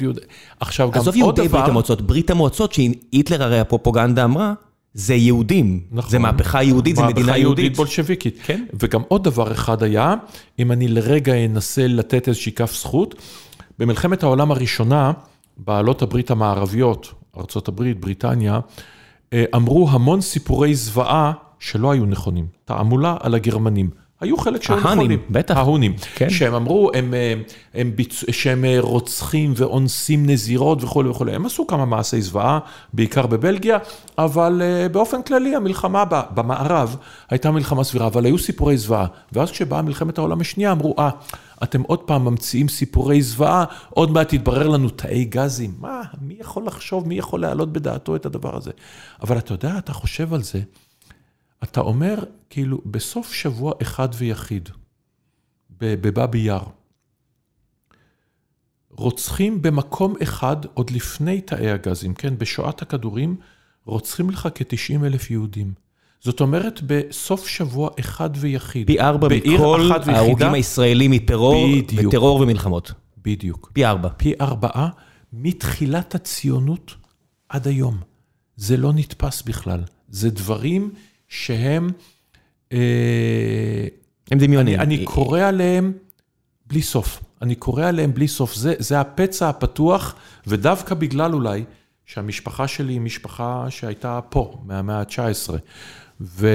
עכשיו, 0.60 0.92
גם 0.92 1.02
עזוב 1.02 1.08
עוד 1.08 1.18
יהודי 1.18 1.42
ברית 1.42 1.52
דבר, 1.52 1.70
המועצות, 1.70 2.02
ברית 2.02 2.30
המועצות, 2.30 2.74
שהיטלר 2.74 3.44
הרי 3.44 3.60
הפרופוגנדה 3.60 4.24
אמרה, 4.24 4.54
זה 4.94 5.14
יהודים. 5.16 5.80
נכון. 5.92 6.12
זה 6.12 6.20
מהפכה 6.20 6.64
יהודית, 6.64 6.96
זה 6.96 7.02
מדינה 7.04 7.20
מהפכה 7.26 7.38
יהודית. 7.38 7.64
יהודית 7.64 7.78
בולשביקית. 7.78 8.38
כן. 8.46 8.64
וגם 8.80 9.02
עוד 9.08 9.24
דבר 9.24 9.52
אחד 9.52 9.84
היה, 9.84 10.16
אם 10.60 10.72
אני 10.72 10.88
לרגע 10.88 11.34
אנסה 11.46 11.88
לתת 11.88 12.28
איזושהי 12.28 12.52
כף 12.52 12.74
זכות, 12.76 13.16
במלחמת 13.80 14.24
העולם 14.24 14.52
הראשונה, 14.52 15.12
בעלות 15.58 16.02
הברית 16.02 16.32
המערביות, 16.32 17.14
ארה"ב, 17.38 17.92
בריטניה, 18.00 18.60
אה, 19.34 19.46
אמרו 19.56 19.90
המון 19.90 20.22
סיפורי 20.22 20.76
זוועה 20.76 21.32
שלא 21.60 21.92
היו 21.92 22.06
נכונים. 22.06 22.46
תעמולה 22.66 23.18
על 23.20 23.36
הגרמנים. 23.36 23.90
היו 24.22 24.38
חלק 24.38 24.64
שהיו 24.64 24.80
נכונים. 24.80 25.20
בטח. 25.30 25.58
ההונים. 25.58 25.94
כן. 26.16 26.30
שהם 26.30 26.54
אמרו, 26.54 26.92
הם, 26.94 27.14
אה, 27.14 27.34
הם 27.74 27.92
ביצ... 27.96 28.24
שהם 28.32 28.66
אה, 28.66 28.78
רוצחים 28.80 29.54
ואונסים 29.56 30.30
נזירות 30.30 30.84
וכולי 30.84 31.10
וכולי. 31.10 31.36
הם 31.36 31.46
עשו 31.46 31.68
כמה 31.68 31.86
מעשי 31.86 32.22
זוועה, 32.22 32.60
בעיקר 32.94 33.28
בבלגיה, 33.28 33.78
אבל 34.18 34.62
באופן 34.92 35.22
כללי 35.22 35.56
המלחמה 35.56 36.04
במערב 36.10 36.96
הייתה 37.30 37.52
מלחמה 37.52 37.84
סבירה, 37.84 38.08
אבל 38.08 38.26
היו 38.26 38.38
סיפורי 38.38 38.78
זוועה. 38.78 39.06
ואז 39.34 39.52
כשבאה 39.52 39.82
מלחמת 39.82 40.18
העולם 40.18 40.42
השנייה, 40.42 40.72
אמרו, 40.72 40.96
אה, 41.00 41.10
אתם 41.64 41.82
עוד 41.82 42.00
פעם 42.00 42.26
ממציאים 42.26 42.68
סיפורי 42.68 43.22
זוועה, 43.22 43.66
עוד 43.90 44.12
מעט 44.12 44.34
יתברר 44.34 44.68
לנו 44.68 44.90
תאי 44.90 45.26
גזים. 45.26 45.76
מה, 45.80 46.02
מי 46.22 46.38
יכול 46.40 46.66
לחשוב, 46.66 47.08
מי 47.08 47.16
יכול 47.16 47.42
להעלות 47.42 47.74
בדעתו 47.74 48.16
את 48.16 48.26
הדבר 48.26 48.58
הזה? 48.58 48.72
אבל 49.22 49.38
אתה 49.38 49.54
יודע, 49.54 49.78
אתה 49.78 49.94
חושב 49.94 50.34
על 50.34 50.44
זה, 50.44 50.62
אתה 51.64 51.82
אומר, 51.82 52.24
כאילו, 52.50 52.82
בסוף 52.86 53.34
שבוע 53.34 53.74
אחד 53.82 54.10
ויחיד, 54.18 54.70
בבאבי 55.80 56.38
יאר, 56.38 56.64
רוצחים 58.90 59.62
במקום 59.62 60.16
אחד, 60.24 60.58
עוד 60.74 60.90
לפני 60.90 61.42
תאי 61.42 61.72
הגזים, 61.72 62.14
כן? 62.14 62.38
בשואת 62.38 62.82
הכדורים, 62.82 63.36
רוצחים 63.86 64.30
לך 64.30 64.50
כ-90 64.56 65.06
אלף 65.06 65.32
יהודים. 65.32 65.85
זאת 66.22 66.42
אומרת, 66.42 66.82
בסוף 66.88 67.48
שבוע 67.48 67.90
אחד 68.00 68.30
ויחיד. 68.36 68.88
פי 68.88 69.00
ארבע 69.00 69.28
מכל 69.32 69.90
ההרוגים 70.08 70.54
הישראלים 70.54 71.12
מטרור, 71.12 71.68
בדיוק. 71.78 72.08
וטרור 72.08 72.42
ומלחמות. 72.42 72.92
בדיוק. 73.24 73.70
פי 73.74 73.86
ארבע. 73.86 74.10
פי 74.18 74.34
ארבעה 74.42 74.90
מתחילת 75.34 76.16
הציונות 76.16 76.96
עד 77.50 77.68
היום. 77.68 77.98
זה 78.56 78.78
לא 78.78 78.94
נתפס 78.94 79.42
בכלל. 79.42 79.80
זה 80.10 80.30
דברים 80.30 80.92
שהם... 81.28 81.90
אה, 82.74 83.88
הם 84.32 84.40
דמיונים. 84.40 84.80
אני, 84.80 84.98
אני 84.98 85.06
קורא 85.06 85.40
עליהם 85.42 85.94
בלי 86.68 86.82
סוף. 86.82 87.24
אני 87.42 87.56
קורא 87.56 87.86
עליהם 87.86 88.14
בלי 88.14 88.28
סוף. 88.28 88.56
זה, 88.56 88.74
זה 88.80 89.00
הפצע 89.00 89.50
הפתוח, 89.50 90.16
ודווקא 90.48 90.96
בגלל 90.96 91.34
אולי 91.34 91.64
שהמשפחה 92.06 92.68
שלי 92.68 92.94
היא 92.94 93.02
משפחה 93.02 93.66
שהייתה 93.70 94.20
פה, 94.30 94.62
מהמאה 94.66 95.00
ה-19. 95.00 95.54
ו... 96.22 96.48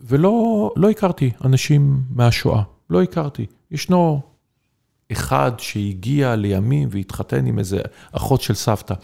ולא 0.00 0.70
לא 0.76 0.90
הכרתי 0.90 1.30
אנשים 1.44 2.00
מהשואה, 2.10 2.62
לא 2.90 3.02
הכרתי. 3.02 3.46
ישנו 3.70 4.20
אחד 5.12 5.52
שהגיע 5.58 6.36
לימים 6.36 6.88
והתחתן 6.92 7.46
עם 7.46 7.58
איזה 7.58 7.80
אחות 8.12 8.40
של 8.40 8.54
סבתא. 8.54 8.94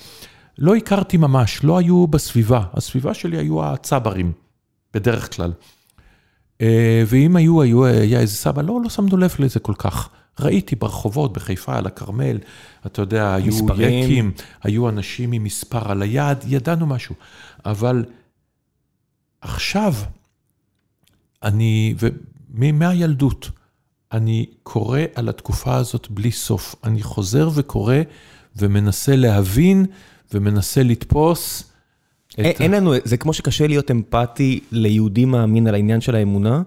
לא 0.59 0.77
הכרתי 0.77 1.17
ממש, 1.17 1.65
לא 1.65 1.79
היו 1.79 2.07
בסביבה. 2.07 2.65
הסביבה 2.73 3.15
שלי 3.15 3.37
היו 3.37 3.65
הצברים, 3.65 4.33
בדרך 4.95 5.37
כלל. 5.37 5.53
אה, 6.61 7.03
ואם 7.07 7.37
היו, 7.37 7.63
היו, 7.63 7.85
היה 7.85 8.21
איזה 8.21 8.37
סבא, 8.37 8.63
לא, 8.63 8.81
לא 8.83 8.89
שמנו 8.89 9.17
לב 9.17 9.35
לזה 9.39 9.61
כל 9.61 9.75
כך. 9.79 10.09
ראיתי 10.41 10.77
ברחובות, 10.77 11.33
בחיפה, 11.33 11.77
על 11.77 11.87
הכרמל, 11.87 12.39
אתה 12.87 13.03
יודע, 13.03 13.35
היו 13.35 13.47
מספרים. 13.47 14.05
יקים, 14.05 14.31
היו 14.63 14.89
אנשים 14.89 15.33
עם 15.33 15.45
מספר 15.45 15.91
על 15.91 16.03
היד, 16.03 16.39
ידענו 16.47 16.87
משהו. 16.87 17.15
אבל 17.65 18.05
עכשיו, 19.41 19.95
אני, 21.43 21.95
ומהילדות, 22.51 23.51
אני 24.13 24.47
קורא 24.63 25.01
על 25.15 25.29
התקופה 25.29 25.77
הזאת 25.77 26.09
בלי 26.11 26.33
סוף. 26.33 26.75
אני 26.85 27.03
חוזר 27.03 27.51
וקורא 27.55 27.97
ומנסה 28.57 29.17
להבין 29.17 29.87
ומנסה 30.35 30.83
לתפוס. 30.83 31.73
את 32.29 32.39
אין, 32.39 32.53
אין 32.61 32.71
לנו, 32.71 32.95
זה 33.05 33.17
כמו 33.17 33.33
שקשה 33.33 33.67
להיות 33.67 33.91
אמפתי 33.91 34.61
ליהודי 34.73 35.25
מאמין 35.25 35.67
על 35.67 35.75
העניין 35.75 36.01
של 36.01 36.15
האמונה. 36.15 36.63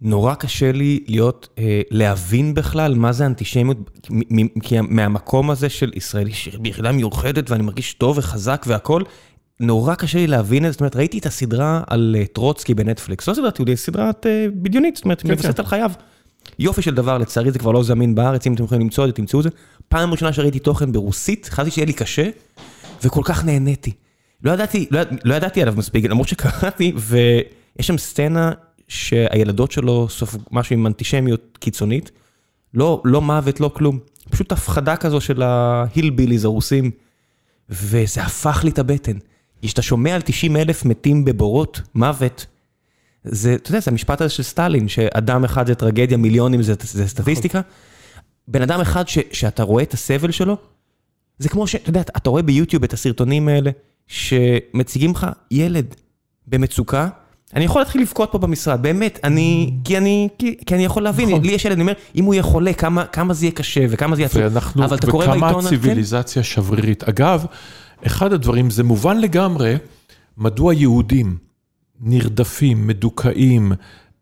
נורא 0.00 0.34
קשה 0.34 0.72
לי 0.72 1.04
להיות, 1.06 1.48
אה, 1.58 1.80
להבין 1.90 2.54
בכלל 2.54 2.94
מה 2.94 3.12
זה 3.12 3.26
אנטישמיות, 3.26 3.76
מ- 4.10 4.44
מ- 4.44 4.60
כי 4.60 4.80
מהמקום 4.80 5.50
הזה 5.50 5.68
של 5.68 5.90
ישראלי 5.94 6.32
ביחידה 6.60 6.92
מיוחדת 6.92 7.50
ואני 7.50 7.62
מרגיש 7.62 7.94
טוב 7.94 8.18
וחזק 8.18 8.64
והכל, 8.68 9.02
נורא 9.60 9.94
קשה 9.94 10.18
לי 10.18 10.26
להבין 10.26 10.64
את 10.64 10.68
זה. 10.68 10.72
זאת 10.72 10.80
אומרת, 10.80 10.96
ראיתי 10.96 11.18
את 11.18 11.26
הסדרה 11.26 11.82
על 11.86 12.16
אה, 12.18 12.26
טרוצקי 12.26 12.74
בנטפליקס, 12.74 13.28
לא 13.28 13.34
סדרת 13.34 13.58
יהודי, 13.58 13.76
סדרת 13.76 14.26
אה, 14.26 14.46
בדיונית, 14.54 14.96
זאת 14.96 15.04
אומרת, 15.04 15.22
כן, 15.22 15.30
מבססת 15.30 15.56
כן. 15.56 15.62
על 15.62 15.66
חייו. 15.66 15.90
יופי 16.58 16.82
של 16.82 16.94
דבר, 16.94 17.18
לצערי 17.18 17.50
זה 17.50 17.58
כבר 17.58 17.72
לא 17.72 17.82
זמין 17.82 18.14
בארץ, 18.14 18.46
אם 18.46 18.54
אתם 18.54 18.64
יכולים 18.64 18.82
למצוא 18.82 19.04
את 19.04 19.08
זה, 19.08 19.12
תמצאו 19.12 19.38
את 19.38 19.42
זה. 19.44 19.50
פעם 19.88 20.12
ראשונה 20.12 20.32
שראיתי 20.32 20.58
תוכן 20.58 20.92
ברוסית, 20.92 21.48
חשבתי 21.50 21.70
שיהיה 21.70 21.86
לי 21.86 21.92
קשה, 21.92 22.28
וכל 23.04 23.20
כך 23.24 23.44
נהניתי. 23.44 23.92
לא 24.44 24.50
ידעתי, 24.50 24.86
לא, 24.90 25.00
לא 25.24 25.34
ידעתי 25.34 25.62
עליו 25.62 25.74
מספיק, 25.76 26.04
למרות 26.04 26.28
שקראתי, 26.28 26.92
ויש 27.08 27.86
שם 27.86 27.98
סצנה 27.98 28.52
שהילדות 28.88 29.72
שלו 29.72 30.08
סופגו 30.08 30.44
משהו 30.50 30.74
עם 30.74 30.86
אנטישמיות 30.86 31.58
קיצונית. 31.60 32.10
לא, 32.74 33.02
לא 33.04 33.22
מוות, 33.22 33.60
לא 33.60 33.70
כלום. 33.74 33.98
פשוט 34.30 34.52
הפחדה 34.52 34.96
כזו 34.96 35.20
של 35.20 35.42
ההילביליז 35.42 36.44
הרוסים, 36.44 36.90
וזה 37.70 38.22
הפך 38.22 38.60
לי 38.64 38.70
את 38.70 38.78
הבטן. 38.78 39.18
כשאתה 39.62 39.82
שומע 39.82 40.14
על 40.14 40.20
90 40.20 40.56
אלף 40.56 40.84
מתים 40.84 41.24
בבורות, 41.24 41.80
מוות, 41.94 42.46
זה, 43.24 43.54
אתה 43.54 43.70
יודע, 43.70 43.80
זה 43.80 43.90
המשפט 43.90 44.20
הזה 44.20 44.30
של 44.30 44.42
סטלין, 44.42 44.88
שאדם 44.88 45.44
אחד 45.44 45.66
זה 45.66 45.74
טרגדיה, 45.74 46.16
מיליונים 46.16 46.62
זה, 46.62 46.74
זה 46.80 47.08
סטטיסטיקה. 47.08 47.60
בן 48.48 48.62
אדם 48.62 48.80
אחד 48.80 49.08
ש, 49.08 49.18
שאתה 49.32 49.62
רואה 49.62 49.82
את 49.82 49.94
הסבל 49.94 50.30
שלו, 50.30 50.56
זה 51.38 51.48
כמו 51.48 51.66
שאתה 51.66 51.90
יודע, 51.90 52.00
אתה 52.00 52.30
רואה 52.30 52.42
ביוטיוב 52.42 52.84
את 52.84 52.92
הסרטונים 52.92 53.48
האלה, 53.48 53.70
שמציגים 54.06 55.10
לך 55.10 55.26
ילד 55.50 55.94
במצוקה, 56.46 57.08
אני 57.54 57.64
יכול 57.64 57.80
להתחיל 57.80 58.02
לבכות 58.02 58.32
פה 58.32 58.38
במשרד, 58.38 58.82
באמת, 58.82 59.18
אני, 59.24 59.72
כי 59.84 59.98
אני, 59.98 60.28
כי, 60.38 60.56
כי 60.66 60.74
אני 60.74 60.84
יכול 60.84 61.02
להבין, 61.02 61.28
נכון. 61.28 61.44
לי 61.44 61.52
יש 61.52 61.64
ילד, 61.64 61.72
אני 61.72 61.80
אומר, 61.80 61.92
אם 62.16 62.24
הוא 62.24 62.34
יהיה 62.34 62.42
חולה, 62.42 62.72
כמה, 62.72 63.04
כמה 63.04 63.34
זה 63.34 63.46
יהיה 63.46 63.52
קשה 63.52 63.86
וכמה 63.90 64.16
זה 64.16 64.22
יהיה 64.22 64.28
עצוב, 64.28 64.42
אבל 64.82 64.96
אתה 64.96 65.10
קורא 65.10 65.24
וכמה 65.24 65.40
בעיתון, 65.40 65.60
כן? 65.60 65.66
הציוויליזציה 65.66 66.42
שברירית. 66.42 67.04
אגב, 67.04 67.46
אחד 68.06 68.32
הדברים, 68.32 68.70
זה 68.70 68.84
מובן 68.84 69.18
לגמרי, 69.18 69.76
מדוע 70.38 70.74
יהודים 70.74 71.36
נרדפים, 72.00 72.86
מדוכאים, 72.86 73.72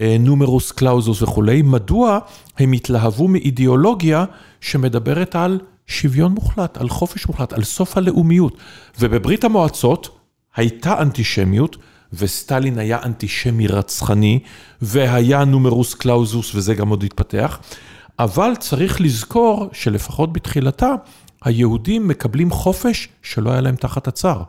אה, 0.00 0.16
נומרוס 0.20 0.72
קלאוזוס 0.72 1.22
וכולי, 1.22 1.62
מדוע 1.62 2.18
הם 2.58 2.72
התלהבו 2.72 3.28
מאידיאולוגיה 3.28 4.24
שמדברת 4.60 5.36
על 5.36 5.60
שוויון 5.86 6.32
מוחלט, 6.32 6.76
על 6.76 6.88
חופש 6.88 7.26
מוחלט, 7.26 7.52
על 7.52 7.64
סוף 7.64 7.96
הלאומיות. 7.96 8.56
ובברית 9.00 9.44
המועצות 9.44 10.18
הייתה 10.56 11.02
אנטישמיות, 11.02 11.76
וסטלין 12.12 12.78
היה 12.78 12.98
אנטישמי 13.02 13.66
רצחני, 13.66 14.40
והיה 14.82 15.44
נומרוס 15.44 15.94
קלאוזוס, 15.94 16.54
וזה 16.54 16.74
גם 16.74 16.88
עוד 16.88 17.04
התפתח. 17.04 17.60
אבל 18.18 18.52
צריך 18.58 19.00
לזכור 19.00 19.68
שלפחות 19.72 20.32
בתחילתה, 20.32 20.94
היהודים 21.44 22.08
מקבלים 22.08 22.50
חופש 22.50 23.08
שלא 23.22 23.50
היה 23.50 23.60
להם 23.60 23.76
תחת 23.76 24.08
הצאר. 24.08 24.42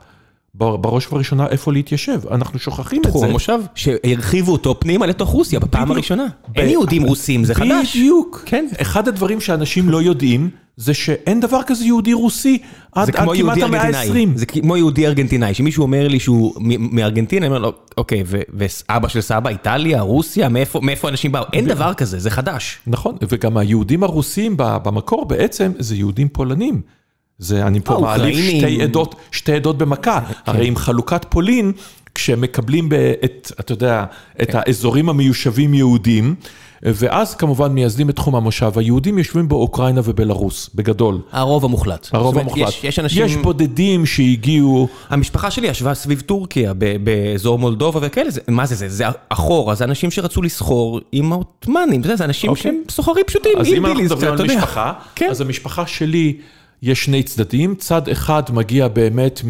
בר- 0.54 0.76
בראש 0.78 1.08
ובראשונה 1.08 1.48
איפה 1.48 1.74
להתיישב, 1.74 2.22
אנחנו 2.32 2.60
שוכחים 2.60 3.02
את 3.02 3.08
תחום 3.08 3.22
זה. 3.22 3.28
המושב, 3.28 3.60
שהרחיבו 3.76 4.52
אותו 4.52 4.80
פנימה 4.80 5.06
לתוך 5.06 5.30
רוסיה 5.30 5.60
בפעם. 5.60 5.92
הראשונה. 5.92 6.26
אין 6.56 6.70
יהודים 6.70 7.04
רוסים, 7.04 7.44
זה 7.44 7.56
חדש. 7.56 7.96
בדיוק. 7.98 8.44
כן. 8.46 8.68
אחד 8.82 9.08
הדברים 9.08 9.42
שאנשים 9.42 9.90
לא 9.90 10.02
יודעים, 10.02 10.50
זה 10.78 10.94
שאין 10.94 11.40
דבר 11.40 11.60
כזה 11.66 11.86
יהודי 11.86 12.14
רוסי 12.14 12.58
עד 12.92 13.10
כמעט 13.16 13.58
המאה 13.62 13.84
ארגנטינאי. 13.84 14.24
ה-20. 14.24 14.30
זה 14.38 14.46
כמו 14.46 14.78
יהודי 14.78 15.08
ארגנטינאי, 15.08 15.54
שמישהו 15.54 15.82
אומר 15.84 16.08
לי 16.08 16.20
שהוא 16.20 16.54
מארגנטינה, 16.80 17.46
אני 17.46 17.56
אומר 17.56 17.62
לו, 17.68 17.74
אוקיי, 17.98 18.24
ו- 18.26 18.42
ואבא 18.54 19.08
של 19.08 19.22
סבא, 19.22 19.50
איטליה, 19.50 20.02
רוסיה, 20.02 20.50
מאיפה 20.82 21.10
אנשים 21.10 21.32
באו? 21.32 21.44
אין 21.54 21.66
דבר 21.66 21.94
כזה, 21.94 22.20
זה 22.20 22.30
חדש. 22.30 22.78
נכון, 22.88 23.16
וגם 23.30 23.58
היהודים 23.58 24.04
הרוסים 24.04 24.54
במקור 24.58 25.26
בעצם 25.26 25.72
זה 25.80 25.96
יהודים 25.96 26.28
פולנים. 26.28 26.82
זה, 27.38 27.68
אני 27.68 27.80
פה 27.80 27.94
אה, 27.94 27.98
אוקראינים. 27.98 28.60
שתי 28.60 28.82
עדות, 28.82 29.16
שתי 29.32 29.54
עדות 29.54 29.78
במכה. 29.78 30.20
הרי 30.46 30.68
עם 30.68 30.76
חלוקת 30.76 31.26
פולין, 31.30 31.72
כשהם 32.16 32.42
מקבלים 32.42 32.90
ב- 32.90 33.14
את, 33.26 33.52
אתה 33.60 33.72
יודע, 33.74 34.04
את 34.42 34.50
האזורים 34.56 35.10
המיושבים 35.10 35.74
יהודים, 35.74 36.36
ואז 36.84 37.36
כמובן 37.36 37.72
מייסדים 37.72 38.10
את 38.10 38.16
תחום 38.16 38.36
המושב, 38.36 38.72
היהודים 38.80 39.18
יושבים 39.18 39.48
באוקראינה 39.48 40.02
ובלרוס, 40.04 40.70
בגדול. 40.76 41.20
הרוב 41.32 41.66
המוחלט. 41.66 42.08
הרוב 42.14 42.28
אומרת, 42.28 42.42
המוחלט. 42.42 42.68
יש- 42.70 42.84
יש 42.84 43.00
אנשים... 43.00 43.26
יש 43.26 43.36
בודדים 43.36 44.06
שהגיעו, 44.06 44.88
המשפחה 45.10 45.52
שלי 45.52 45.68
ישבה 45.68 45.94
סביב 45.94 46.22
טורקיה, 46.26 46.74
באזור 47.04 47.60
מולדובה 47.60 48.00
וכאלה, 48.04 48.30
זה- 48.32 48.42
מה 48.48 48.66
זה 48.66 48.76
זה? 48.76 48.90
זה 48.90 49.06
אחורה, 49.30 49.76
זה 49.76 49.84
אנשים 49.84 50.12
שרצו 50.12 50.42
לסחור 50.42 51.00
עם 51.12 51.32
העות'מאנים, 51.34 52.02
יודע, 52.02 52.16
זה 52.16 52.26
אנשים 52.26 52.50
אוקיי. 52.50 52.64
שהם 52.64 52.76
סוחרים 52.90 53.24
פשוטים, 53.28 53.52
אז 53.60 53.68
אם 53.68 53.86
אנחנו 53.86 54.04
מדברים 54.04 54.32
על. 54.34 54.46
משפחה, 54.46 54.94
כן. 55.16 55.28
אז 55.32 55.42
המשפחה 55.42 55.88
שלי 55.88 56.34
יש 56.82 57.04
שני 57.04 57.24
צדדים, 57.24 57.76
צד 57.76 58.10
אחד 58.10 58.44
מגיע 58.54 58.88
באמת 58.88 59.42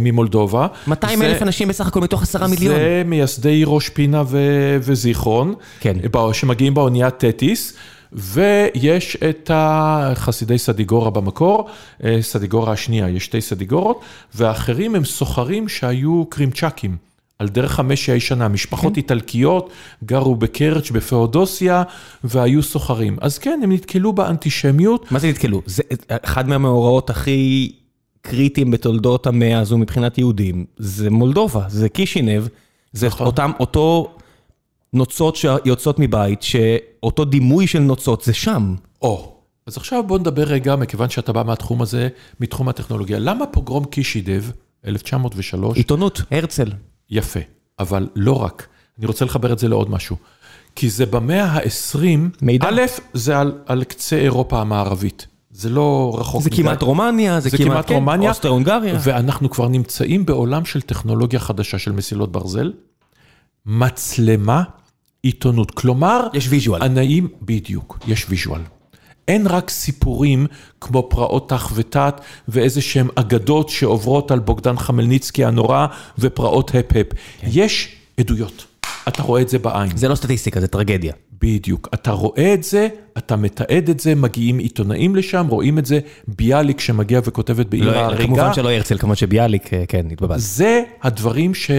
ממולדובה. 0.00 0.66
200 0.86 1.22
אלף 1.22 1.42
אנשים 1.42 1.68
בסך 1.68 1.86
הכל 1.86 2.00
מתוך 2.00 2.22
עשרה 2.22 2.46
מיליון. 2.46 2.74
זה 2.74 3.02
מייסדי 3.06 3.62
ראש 3.66 3.88
פינה 3.88 4.22
ו- 4.26 4.76
וזיכרון, 4.80 5.54
כן. 5.80 5.96
שמגיעים 6.32 6.74
באוניית 6.74 7.24
תטיס. 7.24 7.72
ויש 8.12 9.16
את 9.30 9.50
החסידי 9.54 10.58
סדיגורה 10.58 11.10
במקור, 11.10 11.68
סדיגורה 12.20 12.72
השנייה, 12.72 13.08
יש 13.08 13.24
שתי 13.24 13.40
סדיגורות, 13.40 14.00
והאחרים 14.34 14.94
הם 14.94 15.04
סוחרים 15.04 15.68
שהיו 15.68 16.24
קרימצ'קים. 16.28 17.09
על 17.40 17.48
דרך 17.48 17.78
המשי 17.78 18.12
הישנה, 18.12 18.48
משפחות 18.48 18.96
איטלקיות 18.96 19.70
גרו 20.04 20.36
בקרץ' 20.36 20.90
בפאודוסיה 20.90 21.82
והיו 22.24 22.62
סוחרים. 22.62 23.16
אז 23.20 23.38
כן, 23.38 23.60
הם 23.62 23.72
נתקלו 23.72 24.12
באנטישמיות. 24.12 25.12
מה 25.12 25.18
זה 25.18 25.28
נתקלו? 25.28 25.62
זה 25.66 25.82
אחד 26.08 26.48
מהמאורעות 26.48 27.10
הכי 27.10 27.72
קריטיים 28.22 28.70
בתולדות 28.70 29.26
המאה 29.26 29.58
הזו 29.58 29.78
מבחינת 29.78 30.18
יהודים, 30.18 30.64
זה 30.76 31.10
מולדובה, 31.10 31.64
זה 31.68 31.88
קישינב, 31.88 32.42
זה 32.92 33.08
אותם, 33.20 33.50
אותו 33.60 34.14
נוצות 34.92 35.36
שיוצאות 35.36 35.98
מבית, 35.98 36.42
שאותו 36.42 37.24
דימוי 37.24 37.66
של 37.66 37.78
נוצות 37.78 38.22
זה 38.22 38.34
שם. 38.34 38.74
או, 39.02 39.36
אז 39.66 39.76
עכשיו 39.76 40.04
בוא 40.06 40.18
נדבר 40.18 40.44
רגע, 40.44 40.76
מכיוון 40.76 41.10
שאתה 41.10 41.32
בא 41.32 41.42
מהתחום 41.42 41.82
הזה, 41.82 42.08
מתחום 42.40 42.68
הטכנולוגיה. 42.68 43.18
למה 43.18 43.46
פוגרום 43.46 43.84
קישידב, 43.84 44.44
1903? 44.86 45.76
עיתונות, 45.76 46.22
הרצל. 46.30 46.70
יפה, 47.10 47.40
אבל 47.78 48.08
לא 48.16 48.32
רק. 48.32 48.66
אני 48.98 49.06
רוצה 49.06 49.24
לחבר 49.24 49.52
את 49.52 49.58
זה 49.58 49.68
לעוד 49.68 49.90
משהו. 49.90 50.16
כי 50.76 50.90
זה 50.90 51.06
במאה 51.06 51.44
ה-20, 51.44 51.98
מידע. 52.42 52.68
א', 52.68 52.80
זה 53.12 53.38
על, 53.38 53.58
על 53.66 53.84
קצה 53.84 54.16
אירופה 54.16 54.60
המערבית. 54.60 55.26
זה 55.50 55.68
לא 55.70 56.16
רחוק 56.18 56.42
זה 56.42 56.50
כמעט 56.50 56.82
רומניה, 56.82 57.40
זה, 57.40 57.48
זה 57.48 57.56
כמעט, 57.56 57.68
כמעט 57.70 57.88
כן, 57.88 57.94
רומניה. 57.94 58.28
אוסטרו-הונגריה. 58.28 58.98
ואנחנו 59.02 59.50
כבר 59.50 59.68
נמצאים 59.68 60.26
בעולם 60.26 60.64
של 60.64 60.80
טכנולוגיה 60.80 61.40
חדשה 61.40 61.78
של 61.78 61.92
מסילות 61.92 62.32
ברזל. 62.32 62.72
מצלמה, 63.66 64.62
עיתונות. 65.22 65.70
כלומר, 65.70 66.26
יש 66.34 66.46
visual. 66.48 66.82
הנאים, 66.82 67.28
בדיוק, 67.42 67.98
יש 68.06 68.26
visual. 68.28 68.60
אין 69.30 69.46
רק 69.46 69.70
סיפורים 69.70 70.46
כמו 70.80 71.06
פרעות 71.10 71.48
ת"ח 71.48 71.72
ות"ט 71.74 72.20
ואיזה 72.48 72.80
שהם 72.80 73.08
אגדות 73.14 73.68
שעוברות 73.68 74.30
על 74.30 74.38
בוגדן 74.38 74.76
חמלניצקי 74.76 75.44
הנורא 75.44 75.86
ופרעות 76.18 76.70
הפ-הפ. 76.70 77.06
כן. 77.40 77.48
יש 77.50 77.96
עדויות, 78.20 78.66
אתה 79.08 79.22
רואה 79.22 79.42
את 79.42 79.48
זה 79.48 79.58
בעין. 79.58 79.96
זה 79.96 80.08
לא 80.08 80.14
סטטיסטיקה, 80.14 80.60
זה 80.60 80.66
טרגדיה. 80.66 81.12
בדיוק, 81.42 81.88
אתה 81.94 82.10
רואה 82.10 82.54
את 82.54 82.64
זה, 82.64 82.88
אתה 83.18 83.36
מתעד 83.36 83.90
את 83.90 84.00
זה, 84.00 84.14
מגיעים 84.14 84.58
עיתונאים 84.58 85.16
לשם, 85.16 85.46
רואים 85.48 85.78
את 85.78 85.86
זה, 85.86 86.00
ביאליק 86.28 86.80
שמגיע 86.80 87.20
וכותבת 87.24 87.66
בעיר 87.66 87.90
לא, 87.90 87.96
ההריגה. 87.96 88.24
כמובן 88.24 88.54
שלא 88.54 88.70
הרצל, 88.70 88.98
כמובן 88.98 89.16
שביאליק, 89.16 89.70
כן, 89.88 90.06
התבלבלתי. 90.12 90.40
זה 90.40 90.82
הדברים 91.02 91.54
ש... 91.54 91.70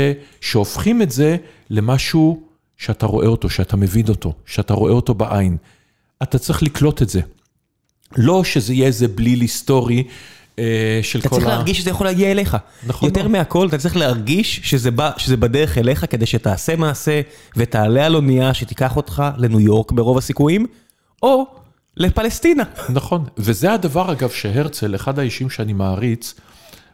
שהופכים 0.41 1.01
את 1.01 1.11
זה 1.11 1.37
למשהו 1.69 2.41
שאתה 2.77 3.05
רואה 3.05 3.27
אותו, 3.27 3.49
שאתה 3.49 3.77
מבין 3.77 4.05
אותו, 4.09 4.33
שאתה 4.45 4.73
רואה 4.73 4.93
אותו 4.93 5.13
בעין. 5.13 5.57
אתה 6.23 6.37
צריך 6.37 6.63
לקלוט 6.63 7.01
את 7.01 7.09
זה. 7.09 7.21
לא 8.17 8.43
שזה 8.43 8.73
יהיה 8.73 8.87
איזה 8.87 9.07
בליל 9.07 9.41
היסטורי 9.41 10.03
אה, 10.59 10.63
של 11.01 11.21
כל 11.21 11.27
ה... 11.27 11.27
אתה 11.27 11.35
צריך 11.35 11.47
להרגיש 11.47 11.77
שזה 11.77 11.89
יכול 11.89 12.07
להגיע 12.07 12.31
אליך. 12.31 12.57
נכון 12.87 13.09
יותר 13.09 13.21
מאוד. 13.21 13.31
מהכל, 13.31 13.67
אתה 13.67 13.77
צריך 13.77 13.97
להרגיש 13.97 14.59
שזה 14.63 14.91
בא- 14.91 15.11
שזה 15.17 15.37
בדרך 15.37 15.77
אליך 15.77 16.05
כדי 16.09 16.25
שתעשה 16.25 16.75
מעשה 16.75 17.21
ותעלה 17.57 18.05
על 18.05 18.15
אונייה 18.15 18.53
שתיקח 18.53 18.97
אותך 18.97 19.23
לניו 19.37 19.59
יורק 19.59 19.91
ברוב 19.91 20.17
הסיכויים, 20.17 20.65
או 21.23 21.45
לפלסטינה. 21.97 22.63
נכון, 22.89 23.23
וזה 23.37 23.73
הדבר 23.73 24.11
אגב 24.11 24.29
שהרצל, 24.29 24.95
אחד 24.95 25.19
האישים 25.19 25.49
שאני 25.49 25.73
מעריץ, 25.73 26.33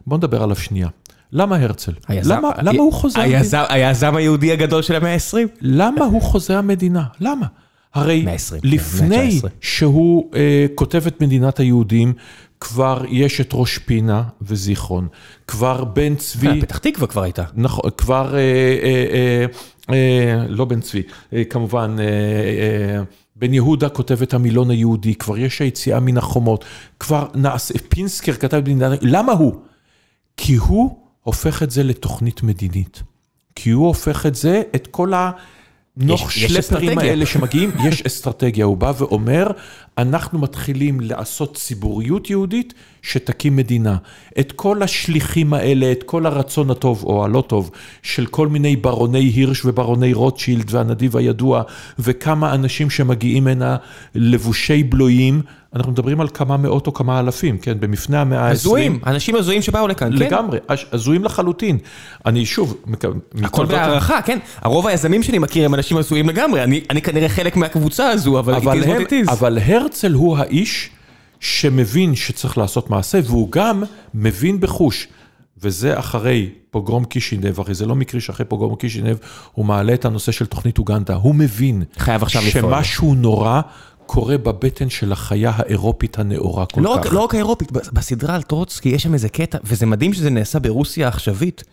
בוא 0.06 0.16
נדבר 0.16 0.42
עליו 0.42 0.56
שנייה. 0.56 0.88
למה 1.32 1.56
הרצל? 1.56 1.92
היזם- 2.08 2.34
למה, 2.34 2.48
למה 2.62 2.78
הוא 2.82 2.92
חוזה 2.92 3.18
המדינה? 3.18 3.38
היזם- 3.38 3.64
היזם 3.68 4.16
היהודי 4.16 4.52
הגדול 4.52 4.82
של 4.82 4.94
המאה 4.94 5.14
ה-20. 5.14 5.36
למה 5.60 6.04
הוא 6.04 6.22
חוזה 6.22 6.58
המדינה? 6.58 7.02
למה? 7.20 7.46
הרי 7.94 8.22
120, 8.24 8.60
כן, 8.60 8.68
לפני 8.68 9.08
119. 9.08 9.50
שהוא 9.60 10.30
אה, 10.34 10.66
כותב 10.74 11.06
את 11.06 11.20
מדינת 11.20 11.60
היהודים, 11.60 12.12
כבר 12.60 13.04
יש 13.08 13.40
את 13.40 13.50
ראש 13.52 13.78
פינה 13.78 14.22
וזיכרון. 14.42 15.08
כבר 15.46 15.84
בן 15.84 16.14
צבי... 16.14 16.60
פתח 16.60 16.78
תקווה 16.78 17.06
כבר 17.06 17.22
הייתה. 17.22 17.44
נכון, 17.54 17.90
כבר, 17.96 18.34
אה, 18.34 18.40
אה, 18.82 19.06
אה, 19.12 19.46
אה, 19.90 20.46
לא 20.48 20.64
בן 20.64 20.80
צבי, 20.80 21.02
אה, 21.32 21.44
כמובן, 21.44 21.96
אה, 21.98 22.04
אה, 22.04 23.02
בן 23.36 23.54
יהודה 23.54 23.88
כותב 23.88 24.22
את 24.22 24.34
המילון 24.34 24.70
היהודי, 24.70 25.14
כבר 25.14 25.38
יש 25.38 25.60
היציאה 25.60 26.00
מן 26.00 26.16
החומות, 26.16 26.64
כבר 27.00 27.26
נעשה, 27.34 27.74
פינסקר 27.88 28.32
כתב 28.32 28.56
את 28.56 28.62
מדינת, 28.62 28.98
למה 29.02 29.32
הוא? 29.32 29.54
כי 30.36 30.54
הוא 30.54 30.96
הופך 31.22 31.62
את 31.62 31.70
זה 31.70 31.82
לתוכנית 31.82 32.42
מדינית. 32.42 33.02
כי 33.54 33.70
הוא 33.70 33.86
הופך 33.86 34.26
את 34.26 34.34
זה, 34.34 34.62
את 34.74 34.86
כל 34.86 35.12
הנוח 35.14 35.34
יש 36.06 36.22
שלפרים. 36.28 36.98
האלה 36.98 37.26
שמגיעים, 37.26 37.70
יש 37.88 38.02
אסטרטגיה, 38.02 38.64
הוא 38.64 38.76
בא 38.76 38.92
ואומר, 38.98 39.46
אנחנו 39.98 40.38
מתחילים 40.38 41.00
לעשות 41.00 41.56
ציבוריות 41.56 42.30
יהודית 42.30 42.74
שתקים 43.02 43.56
מדינה. 43.56 43.96
את 44.40 44.52
כל 44.52 44.82
השליחים 44.82 45.54
האלה, 45.54 45.92
את 45.92 46.02
כל 46.02 46.26
הרצון 46.26 46.70
הטוב 46.70 47.04
או 47.04 47.24
הלא 47.24 47.44
טוב 47.46 47.70
של 48.02 48.26
כל 48.26 48.48
מיני 48.48 48.76
ברוני 48.76 49.18
הירש 49.18 49.64
וברוני 49.64 50.12
רוטשילד 50.12 50.66
והנדיב 50.70 51.16
הידוע, 51.16 51.62
וכמה 51.98 52.54
אנשים 52.54 52.90
שמגיעים 52.90 53.46
הנה 53.46 53.76
לבושי 54.14 54.82
בלויים, 54.82 55.42
אנחנו 55.74 55.92
מדברים 55.92 56.20
על 56.20 56.28
כמה 56.34 56.56
מאות 56.56 56.86
או 56.86 56.94
כמה 56.94 57.20
אלפים, 57.20 57.58
כן, 57.58 57.80
במפנה 57.80 58.20
המאה 58.20 58.40
ה-20. 58.40 58.52
הזויים, 58.52 59.00
אנשים 59.06 59.36
הזויים 59.36 59.62
שבאו 59.62 59.88
לכאן, 59.88 60.10
כן. 60.10 60.16
לגמרי, 60.16 60.58
הזויים 60.92 61.24
לחלוטין. 61.24 61.78
אני 62.26 62.46
שוב, 62.46 62.76
הכל 63.42 63.66
בהערכה, 63.66 64.22
כן. 64.22 64.38
הרוב 64.60 64.86
היזמים 64.86 65.22
שאני 65.22 65.38
מכיר 65.38 65.64
הם 65.64 65.74
אנשים 65.74 65.96
הזויים 65.96 66.28
לגמרי. 66.28 66.62
אני 66.62 66.84
אני 66.90 67.02
כנראה 67.02 67.28
חלק 67.28 67.56
מהקבוצה 67.56 68.08
הזו, 68.08 68.38
אבל 68.38 68.54
אבל, 68.54 68.82
it 68.82 68.84
is 68.84 68.86
what 68.86 69.08
it 69.08 69.28
is. 69.28 69.32
אבל 69.32 69.58
הרצל 69.58 70.12
הוא 70.12 70.38
האיש 70.38 70.90
שמבין 71.40 72.14
שצריך 72.14 72.58
לעשות 72.58 72.90
מעשה, 72.90 73.20
והוא 73.24 73.52
גם 73.52 73.82
מבין 74.14 74.60
בחוש. 74.60 75.08
וזה 75.62 75.98
אחרי 75.98 76.50
פוגרום 76.70 77.04
קישינב, 77.04 77.60
הרי 77.60 77.74
זה 77.74 77.86
לא 77.86 77.96
מקרי 77.96 78.20
שאחרי 78.20 78.46
פוגרום 78.46 78.74
קישינב 78.74 79.16
הוא 79.52 79.64
מעלה 79.64 79.94
את 79.94 80.04
הנושא 80.04 80.32
של 80.32 80.46
תוכנית 80.46 80.78
אוגנדה. 80.78 81.14
הוא 81.14 81.34
מבין 81.34 81.82
חייב 81.98 82.22
עכשיו 82.22 82.42
לפעול. 82.46 82.74
שמשהו 82.74 83.14
נורא 83.14 83.60
קורה 84.08 84.38
בבטן 84.38 84.90
של 84.90 85.12
החיה 85.12 85.52
האירופית 85.54 86.18
הנאורה 86.18 86.66
כל 86.66 86.80
לא 86.80 86.98
כך. 87.04 87.12
לא 87.12 87.20
רק 87.20 87.34
האירופית, 87.34 87.72
בסדרה 87.72 88.34
על 88.34 88.42
טרוצקי 88.42 88.88
יש 88.88 89.02
שם 89.02 89.14
איזה 89.14 89.28
קטע, 89.28 89.58
וזה 89.64 89.86
מדהים 89.86 90.12
שזה 90.12 90.30
נעשה 90.30 90.58
ברוסיה 90.58 91.06
העכשווית, 91.06 91.64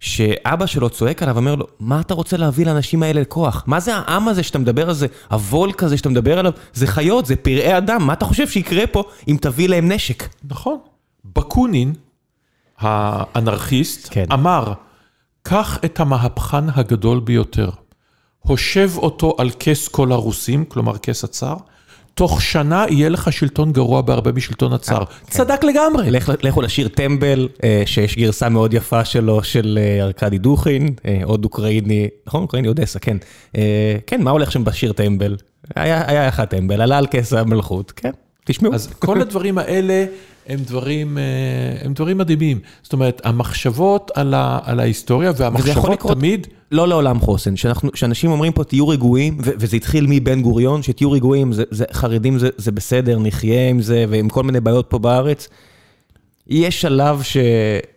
שאבא 0.00 0.66
שלו 0.66 0.90
צועק 0.90 1.22
עליו, 1.22 1.36
אומר 1.36 1.54
לו, 1.54 1.66
מה 1.80 2.00
אתה 2.00 2.14
רוצה 2.14 2.36
להביא 2.36 2.66
לאנשים 2.66 3.02
האלה 3.02 3.20
לכוח? 3.20 3.64
מה 3.66 3.80
זה 3.80 3.96
העם 3.96 4.28
הזה 4.28 4.42
שאתה 4.42 4.58
מדבר 4.58 4.88
על 4.88 4.94
זה, 4.94 5.06
הוולק 5.30 5.82
הזה 5.82 5.96
שאתה 5.96 6.08
מדבר 6.08 6.38
עליו? 6.38 6.52
זה 6.72 6.86
חיות, 6.86 7.26
זה 7.26 7.36
פראי 7.36 7.78
אדם, 7.78 8.06
מה 8.06 8.12
אתה 8.12 8.24
חושב 8.24 8.48
שיקרה 8.48 8.86
פה 8.86 9.04
אם 9.28 9.36
תביא 9.40 9.68
להם 9.68 9.92
נשק? 9.92 10.28
נכון. 10.44 10.78
בקונין, 11.24 11.92
האנרכיסט, 12.78 14.08
כן. 14.10 14.24
אמר, 14.32 14.72
קח 15.42 15.78
את 15.84 16.00
המהפכן 16.00 16.64
הגדול 16.74 17.20
ביותר, 17.20 17.70
הושב 18.40 18.90
אותו 18.96 19.34
על 19.38 19.50
כס 19.58 19.88
כל 19.88 20.12
הרוסים, 20.12 20.64
כלומר 20.64 20.98
כס 20.98 21.24
הצאר, 21.24 21.56
תוך 22.20 22.42
שנה 22.42 22.84
יהיה 22.90 23.08
לך 23.08 23.32
שלטון 23.32 23.72
גרוע 23.72 24.00
בהרבה 24.00 24.32
משלטון 24.32 24.72
הצאר. 24.72 25.04
צדק 25.30 25.64
לגמרי. 25.64 26.10
לכו 26.42 26.62
לשיר 26.62 26.88
טמבל, 26.88 27.48
אה, 27.64 27.82
שיש 27.86 28.16
גרסה 28.16 28.48
מאוד 28.48 28.74
יפה 28.74 29.04
שלו, 29.04 29.42
של 29.42 29.78
אה, 29.82 30.04
ארכדי 30.04 30.38
דוכין, 30.38 30.94
אה, 31.06 31.20
עוד 31.24 31.44
אוקראיני, 31.44 32.08
נכון? 32.26 32.42
אוקראיני 32.42 32.68
אודסה, 32.68 32.98
כן. 32.98 33.16
אה, 33.56 33.96
כן, 34.06 34.22
מה 34.22 34.30
הולך 34.30 34.52
שם 34.52 34.64
בשיר 34.64 34.92
טמבל? 34.92 35.36
היה 35.76 36.28
אחד 36.28 36.44
טמבל, 36.44 36.80
עלה 36.80 36.98
על 36.98 37.06
כס 37.10 37.32
המלכות, 37.32 37.92
כן, 37.96 38.10
תשמעו. 38.44 38.74
אז 38.74 38.92
כל 38.98 39.20
הדברים 39.22 39.58
האלה 39.58 40.04
הם 40.50 40.60
דברים, 40.66 41.18
אה, 41.18 41.22
הם 41.84 41.92
דברים 41.94 42.18
מדהימים. 42.18 42.58
זאת 42.82 42.92
אומרת, 42.92 43.20
המחשבות 43.24 44.10
על, 44.14 44.34
ה, 44.34 44.58
על 44.64 44.80
ההיסטוריה 44.80 45.32
והמחשבות 45.36 45.90
לקרות 45.90 46.16
תמיד, 46.16 46.46
לא 46.72 46.88
לעולם 46.88 47.20
חוסן, 47.20 47.56
שאנחנו, 47.56 47.90
שאנשים 47.94 48.30
אומרים 48.30 48.52
פה 48.52 48.64
תהיו 48.64 48.88
רגועים, 48.88 49.38
ו- 49.44 49.50
וזה 49.58 49.76
התחיל 49.76 50.06
מבן 50.08 50.42
גוריון, 50.42 50.82
שתהיו 50.82 51.10
רגועים, 51.12 51.52
זה, 51.52 51.64
זה, 51.70 51.84
חרדים 51.92 52.38
זה, 52.38 52.48
זה 52.56 52.72
בסדר, 52.72 53.18
נחיה 53.18 53.68
עם 53.68 53.82
זה, 53.82 54.04
ועם 54.08 54.28
כל 54.28 54.42
מיני 54.42 54.60
בעיות 54.60 54.86
פה 54.88 54.98
בארץ. 54.98 55.48
יש 56.46 56.80
שלב 56.80 57.22
ש, 57.22 57.36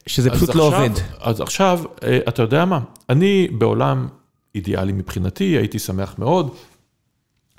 שזה 0.07 0.29
פשוט 0.29 0.55
לא 0.55 0.67
עכשיו- 0.67 0.81
עובד. 0.83 0.99
אז 1.21 1.41
עכשיו, 1.41 1.79
אה, 2.03 2.19
אתה 2.27 2.41
יודע 2.41 2.65
מה? 2.65 2.79
אני 3.09 3.47
בעולם 3.51 4.07
אידיאלי 4.55 4.91
מבחינתי, 4.91 5.43
הייתי 5.43 5.79
שמח 5.79 6.15
מאוד 6.17 6.49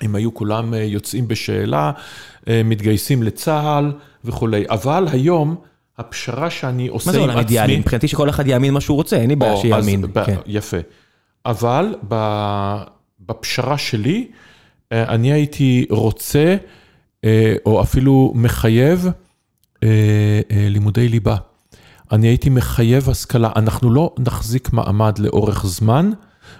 אם 0.05 0.15
היו 0.15 0.33
כולם 0.33 0.73
אה, 0.73 0.79
יוצאים 0.79 1.27
בשאלה, 1.27 1.91
אה, 2.47 2.61
מתגייסים 2.65 3.23
לצה"ל 3.23 3.91
וכולי. 4.25 4.63
אבל 4.69 5.07
היום, 5.11 5.55
הפשרה 5.97 6.49
שאני 6.49 6.87
עושה 6.87 7.09
מה 7.09 7.13
זה 7.13 7.19
עם 7.19 7.23
עולם 7.23 7.37
אידיאלי? 7.37 7.73
עצמי... 7.73 7.79
מבחינתי 7.79 8.07
שכל 8.07 8.29
אחד 8.29 8.47
יאמין 8.47 8.73
מה 8.73 8.81
שהוא 8.81 8.95
רוצה, 8.95 9.15
אין 9.15 9.29
לי 9.29 9.35
בעיה 9.35 9.57
שיאמין. 9.57 10.05
כן. 10.25 10.37
יפה. 10.45 10.77
אבל 11.45 11.95
בפשרה 13.19 13.77
שלי, 13.77 14.27
אה, 14.91 15.13
אני 15.13 15.31
הייתי 15.31 15.85
רוצה, 15.89 16.55
או 17.65 17.81
אפילו 17.81 18.31
מחייב, 18.35 19.09
לימודי 20.51 21.09
ליבה. 21.09 21.35
אני 22.11 22.27
הייתי 22.27 22.49
מחייב 22.49 23.09
השכלה. 23.09 23.49
אנחנו 23.55 23.91
לא 23.91 24.13
נחזיק 24.19 24.73
מעמד 24.73 25.19
לאורך 25.19 25.65
זמן 25.65 26.11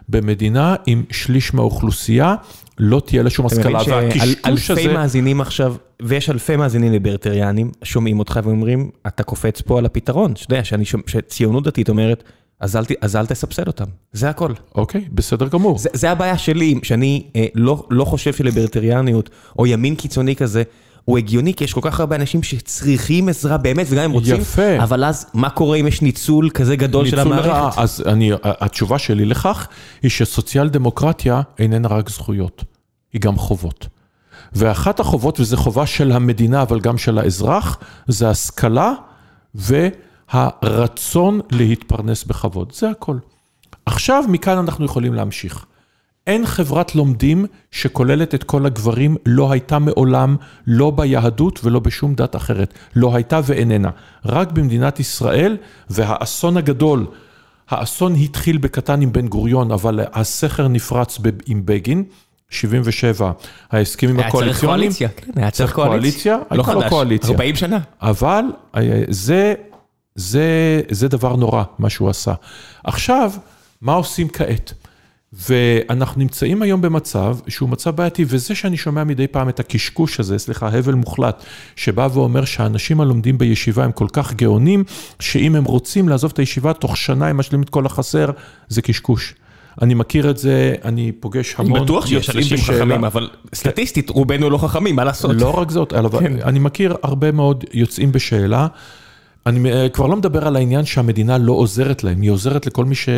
במדינה 0.09 0.75
עם 0.85 1.03
שליש 1.11 1.53
מהאוכלוסייה, 1.53 2.35
לא 2.77 3.01
תהיה 3.05 3.23
לה 3.23 3.29
שום 3.29 3.45
השכלה. 3.45 3.81
אתה 3.81 4.01
מבין 4.01 4.57
שאלפי 4.57 4.87
מאזינים 4.87 5.41
עכשיו, 5.41 5.75
ויש 6.01 6.29
אלפי 6.29 6.55
מאזינים 6.55 6.91
ליברטריאנים, 6.91 7.71
שומעים 7.83 8.19
אותך 8.19 8.39
ואומרים, 8.43 8.89
אתה 9.07 9.23
קופץ 9.23 9.61
פה 9.61 9.77
על 9.77 9.85
הפתרון. 9.85 10.35
שאתה 10.35 10.55
יודע, 10.55 10.63
שציונות 11.07 11.63
דתית 11.63 11.89
אומרת, 11.89 12.23
אז 12.59 12.75
אל, 12.75 12.83
אז 13.01 13.15
אל 13.15 13.25
תסבסד 13.25 13.67
אותם, 13.67 13.85
זה 14.11 14.29
הכל. 14.29 14.53
אוקיי, 14.75 15.05
בסדר 15.11 15.47
גמור. 15.47 15.77
זה, 15.77 15.89
זה 15.93 16.11
הבעיה 16.11 16.37
שלי, 16.37 16.79
שאני 16.83 17.23
אה, 17.35 17.45
לא, 17.55 17.87
לא 17.89 18.05
חושב 18.05 18.33
שליברטריאניות, 18.33 19.29
או 19.59 19.67
ימין 19.67 19.95
קיצוני 19.95 20.35
כזה, 20.35 20.63
הוא 21.05 21.17
הגיוני, 21.17 21.53
כי 21.53 21.63
יש 21.63 21.73
כל 21.73 21.79
כך 21.83 21.99
הרבה 21.99 22.15
אנשים 22.15 22.43
שצריכים 22.43 23.29
עזרה 23.29 23.57
באמת, 23.57 23.87
וגם 23.89 24.03
הם 24.03 24.11
רוצים, 24.11 24.41
יפה. 24.41 24.83
אבל 24.83 25.03
אז 25.03 25.25
מה 25.33 25.49
קורה 25.49 25.77
אם 25.77 25.87
יש 25.87 26.01
ניצול 26.01 26.49
כזה 26.49 26.75
גדול 26.75 27.03
ניצול 27.05 27.19
של 27.19 27.27
המערכת? 27.27 27.49
רע, 27.49 27.71
אז 27.77 28.03
אני, 28.05 28.31
התשובה 28.43 28.99
שלי 28.99 29.25
לכך, 29.25 29.67
היא 30.01 30.11
שסוציאל 30.11 30.69
דמוקרטיה 30.69 31.41
איננה 31.59 31.87
רק 31.87 32.09
זכויות, 32.09 32.63
היא 33.13 33.21
גם 33.21 33.37
חובות. 33.37 33.87
ואחת 34.53 34.99
החובות, 34.99 35.39
וזו 35.39 35.57
חובה 35.57 35.85
של 35.85 36.11
המדינה, 36.11 36.61
אבל 36.61 36.79
גם 36.79 36.97
של 36.97 37.17
האזרח, 37.17 37.77
זה 38.07 38.29
השכלה 38.29 38.93
והרצון 39.55 41.39
להתפרנס 41.51 42.23
בכבוד, 42.23 42.71
זה 42.75 42.89
הכל. 42.89 43.17
עכשיו, 43.85 44.23
מכאן 44.29 44.57
אנחנו 44.57 44.85
יכולים 44.85 45.13
להמשיך. 45.13 45.65
אין 46.27 46.45
חברת 46.45 46.95
לומדים 46.95 47.45
שכוללת 47.71 48.35
את 48.35 48.43
כל 48.43 48.65
הגברים, 48.65 49.15
לא 49.25 49.51
הייתה 49.51 49.79
מעולם, 49.79 50.35
לא 50.67 50.91
ביהדות 50.91 51.59
ולא 51.63 51.79
בשום 51.79 52.15
דת 52.15 52.35
אחרת. 52.35 52.73
לא 52.95 53.15
הייתה 53.15 53.39
ואיננה. 53.43 53.89
רק 54.25 54.51
במדינת 54.51 54.99
ישראל, 54.99 55.57
והאסון 55.89 56.57
הגדול, 56.57 57.05
האסון 57.69 58.15
התחיל 58.15 58.57
בקטן 58.57 59.01
עם 59.01 59.11
בן 59.11 59.27
גוריון, 59.27 59.71
אבל 59.71 59.99
הסכר 60.13 60.67
נפרץ 60.67 61.19
עם 61.45 61.61
בגין. 61.65 62.03
77, 62.49 63.31
ההסכמים 63.71 64.19
הקואליציוניים. 64.19 64.91
היה 64.91 64.91
צריך 64.91 65.03
קואליציה, 65.03 65.09
היה 65.35 65.51
צריך 65.51 65.73
קואליציה. 65.73 66.37
לא 66.51 66.63
חדש, 66.63 66.89
קואליציה. 66.89 67.31
40 67.31 67.55
שנה. 67.55 67.79
אבל 68.01 68.43
אה, 68.75 69.03
זה, 69.09 69.53
זה, 70.15 70.81
זה 70.91 71.07
דבר 71.07 71.35
נורא, 71.35 71.63
מה 71.79 71.89
שהוא 71.89 72.09
עשה. 72.09 72.33
עכשיו, 72.83 73.31
מה 73.81 73.93
עושים 73.93 74.29
כעת? 74.29 74.73
ואנחנו 75.49 76.19
נמצאים 76.19 76.61
היום 76.61 76.81
במצב 76.81 77.37
שהוא 77.47 77.69
מצב 77.69 77.95
בעייתי, 77.95 78.25
וזה 78.27 78.55
שאני 78.55 78.77
שומע 78.77 79.03
מדי 79.03 79.27
פעם 79.27 79.49
את 79.49 79.59
הקשקוש 79.59 80.19
הזה, 80.19 80.37
סליחה, 80.37 80.67
הבל 80.67 80.93
מוחלט, 80.93 81.43
שבא 81.75 82.07
ואומר 82.13 82.45
שהאנשים 82.45 83.01
הלומדים 83.01 83.37
בישיבה 83.37 83.83
הם 83.83 83.91
כל 83.91 84.07
כך 84.13 84.33
גאונים, 84.33 84.83
שאם 85.19 85.55
הם 85.55 85.63
רוצים 85.63 86.09
לעזוב 86.09 86.31
את 86.33 86.39
הישיבה, 86.39 86.73
תוך 86.73 86.97
שנה 86.97 87.27
הם 87.27 87.37
משלימים 87.37 87.63
את 87.63 87.69
כל 87.69 87.85
החסר, 87.85 88.29
זה 88.67 88.81
קשקוש. 88.81 89.35
אני 89.81 89.93
מכיר 89.93 90.29
את 90.29 90.37
זה, 90.37 90.75
אני 90.83 91.11
פוגש 91.11 91.55
המון 91.57 91.83
בטוח 91.83 92.05
שיש 92.05 92.29
אנשים 92.29 92.57
חכמים, 92.57 93.05
אבל 93.05 93.29
סטטיסטית, 93.55 94.09
רובנו 94.09 94.49
לא 94.49 94.57
חכמים, 94.57 94.95
מה 94.95 95.03
לעשות? 95.03 95.35
לא 95.35 95.59
רק 95.59 95.71
זאת, 95.71 95.93
אבל 95.93 96.19
כן. 96.19 96.33
אני 96.43 96.59
מכיר 96.59 96.95
הרבה 97.03 97.31
מאוד 97.31 97.63
יוצאים 97.73 98.11
בשאלה. 98.11 98.67
אני 99.45 99.69
כבר 99.93 100.07
לא 100.07 100.15
מדבר 100.15 100.47
על 100.47 100.55
העניין 100.55 100.85
שהמדינה 100.85 101.37
לא 101.37 101.53
עוזרת 101.53 102.03
להם, 102.03 102.21
היא 102.21 102.31
עוזרת 102.31 102.65
לכל 102.65 102.85
מי 102.85 102.95
ש... 102.95 103.09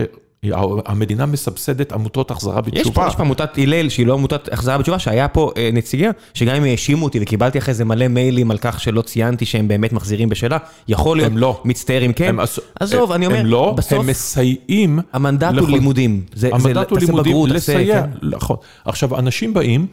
המדינה 0.86 1.26
מסבסדת 1.26 1.92
עמותות 1.92 2.32
החזרה 2.32 2.62
בתשובה. 2.62 3.08
יש 3.08 3.16
פה 3.16 3.24
עמותת 3.24 3.58
הלל 3.58 3.90
שהיא 3.90 4.08
לא 4.08 4.14
עמותת 4.14 4.54
החזרה 4.54 4.78
בתשובה, 4.78 5.00
שהיה 5.00 5.28
פה 5.28 5.52
אה, 5.58 5.70
נציגה, 5.74 6.10
שגם 6.34 6.56
אם 6.56 6.64
האשימו 6.64 7.06
אותי 7.06 7.20
וקיבלתי 7.22 7.58
אחרי 7.58 7.74
זה 7.74 7.86
מלא 7.86 8.08
מיילים 8.08 8.52
על 8.52 8.58
כך 8.58 8.80
שלא 8.80 9.02
ציינתי 9.02 9.46
שהם 9.46 9.68
באמת 9.68 9.94
מחזירים 9.94 10.30
בשאלה, 10.30 10.58
יכול 10.88 11.18
להיות, 11.18 11.32
הם 11.32 11.38
לא. 11.38 11.62
מצטער 11.66 12.06
אם 12.06 12.14
כן. 12.14 12.36
עזוב, 12.80 13.12
אני 13.12 13.26
אומר, 13.26 13.38
הם 13.38 13.46
לא, 13.46 13.76
הם 13.92 14.08
מסייעים. 14.08 15.00
המנדט 15.14 15.58
הוא 15.58 15.70
לימודים. 15.70 16.22
המנדט 16.52 16.92
הוא 16.92 17.00
לימודים, 17.00 17.46
לסייע, 17.48 18.02
כן. 18.02 18.10
נכון. 18.22 18.58
עכשיו, 18.86 19.20
אנשים 19.20 19.54
באים 19.54 19.88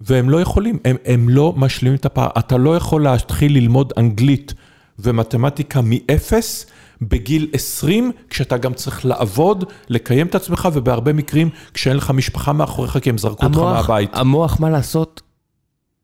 והם 0.00 0.30
לא 0.30 0.40
יכולים, 0.40 0.78
הם 1.04 1.28
לא 1.28 1.54
משלימים 1.56 1.96
את 1.96 2.06
הפער. 2.06 2.28
אתה 2.38 2.56
לא 2.56 2.76
יכול 2.76 3.02
להתחיל 3.02 3.52
ללמוד 3.52 3.92
אנגלית 3.98 4.54
ומתמטיקה 4.98 5.80
מאפס. 5.84 6.66
בגיל 7.02 7.50
20, 7.52 8.12
כשאתה 8.30 8.56
גם 8.56 8.74
צריך 8.74 9.06
לעבוד, 9.06 9.64
לקיים 9.88 10.26
את 10.26 10.34
עצמך, 10.34 10.68
ובהרבה 10.72 11.12
מקרים 11.12 11.50
כשאין 11.74 11.96
לך 11.96 12.10
משפחה 12.10 12.52
מאחוריך, 12.52 12.98
כי 12.98 13.10
הם 13.10 13.18
זרקו 13.18 13.46
אותך 13.46 13.58
מהבית. 13.58 14.10
המוח, 14.12 14.60
מה 14.60 14.70
לעשות? 14.70 15.22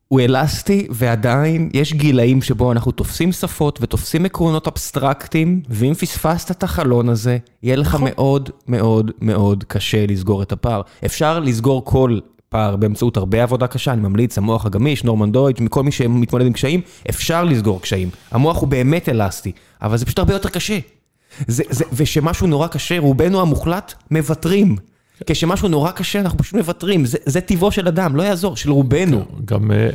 הוא 0.08 0.20
אלסטי, 0.20 0.86
ועדיין 0.90 1.70
יש 1.74 1.92
גילאים 1.92 2.42
שבו 2.42 2.72
אנחנו 2.72 2.92
תופסים 2.92 3.32
שפות 3.32 3.78
ותופסים 3.82 4.24
עקרונות 4.24 4.66
אבסטרקטיים, 4.66 5.62
ואם 5.68 5.94
פספסת 5.94 6.50
את 6.50 6.62
החלון 6.62 7.08
הזה, 7.08 7.38
יהיה 7.62 7.76
לך 7.76 7.94
נכון. 7.94 8.04
מאוד 8.04 8.50
מאוד 8.68 9.10
מאוד 9.20 9.64
קשה 9.68 10.06
לסגור 10.06 10.42
את 10.42 10.52
הפער. 10.52 10.82
אפשר 11.04 11.40
לסגור 11.40 11.84
כל 11.84 12.18
פער 12.50 12.76
באמצעות 12.76 13.16
הרבה 13.16 13.42
עבודה 13.42 13.66
קשה, 13.66 13.92
אני 13.92 14.00
ממליץ, 14.00 14.38
המוח 14.38 14.66
הגמיש, 14.66 15.04
נורמן 15.04 15.32
דויץ', 15.32 15.60
מכל 15.60 15.82
מי 15.82 15.92
שמתמודד 15.92 16.46
עם 16.46 16.52
קשיים, 16.52 16.80
אפשר 17.10 17.44
לסגור 17.44 17.82
קשיים. 17.82 18.10
המוח 18.30 18.60
הוא 18.60 18.68
באמת 18.68 19.08
אלסטי, 19.08 19.52
אבל 19.82 19.96
זה 19.96 20.06
פשוט 20.06 20.18
הרבה 20.18 20.32
יותר 20.32 20.48
קשה. 20.48 20.78
זה, 21.46 21.62
זה, 21.70 21.84
ושמשהו 21.92 22.46
נורא 22.46 22.66
קשה, 22.66 22.98
רובנו 22.98 23.40
המוחלט 23.40 23.94
מוותרים. 24.10 24.76
כשמשהו 25.26 25.68
נורא 25.68 25.90
קשה, 25.90 26.20
אנחנו 26.20 26.38
פשוט 26.38 26.54
מוותרים, 26.54 27.04
זה, 27.04 27.18
זה 27.26 27.40
טבעו 27.40 27.72
של 27.72 27.88
אדם, 27.88 28.16
לא 28.16 28.22
יעזור, 28.22 28.56
של 28.56 28.70
רובנו. 28.70 29.24
גם, 29.44 29.72
אה, 29.72 29.88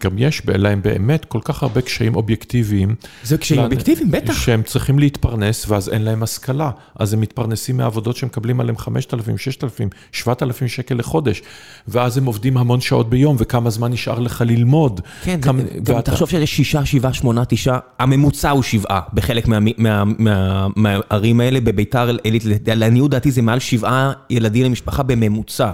גם 0.00 0.18
יש 0.18 0.42
להם 0.46 0.82
באמת 0.82 1.24
כל 1.24 1.38
כך 1.44 1.62
הרבה 1.62 1.80
קשיים 1.80 2.16
אובייקטיביים. 2.16 2.94
זה 3.24 3.38
קשיים 3.38 3.60
אובייקטיביים, 3.60 4.10
בטח. 4.10 4.34
שהם 4.40 4.62
צריכים 4.62 4.98
להתפרנס, 4.98 5.68
ואז 5.68 5.88
אין 5.88 6.02
להם 6.02 6.22
השכלה. 6.22 6.70
אז 6.98 7.12
הם 7.12 7.20
מתפרנסים 7.20 7.76
מעבודות 7.76 8.16
שמקבלים 8.16 8.60
עליהם 8.60 8.76
5,000, 8.78 9.38
6,000, 9.38 9.88
7,000 10.12 10.68
שקל 10.68 10.94
לחודש. 10.94 11.42
ואז 11.88 12.18
הם 12.18 12.24
עובדים 12.26 12.56
המון 12.56 12.80
שעות 12.80 13.10
ביום, 13.10 13.36
וכמה 13.38 13.70
זמן 13.70 13.92
נשאר 13.92 14.18
לך 14.18 14.44
ללמוד. 14.46 15.00
כן, 15.24 15.40
כמה, 15.40 15.62
גם 15.62 15.96
ואתה... 15.96 16.10
תחשוב 16.10 16.28
שזה 16.28 16.46
שישה, 16.46 16.84
שבעה, 16.84 17.12
שמונה, 17.12 17.44
תשעה, 17.44 17.78
הממוצע 17.98 18.50
הוא 18.50 18.62
שבעה 18.62 19.00
בחלק 19.12 19.48
מהערים 19.48 19.74
מה, 19.78 20.04
מה, 20.04 20.68
מה, 20.76 21.00
מה, 21.32 21.44
האלה, 21.44 21.60
בביתר 21.60 22.16
עילית, 22.22 22.42
לעניות 22.66 23.10
דעתי 23.10 23.30
זה 23.30 23.42
מעל 23.42 23.58
שבעה 23.58 24.12
ילדים 24.30 24.65
למשפחה 24.66 25.02
בממוצע. 25.02 25.70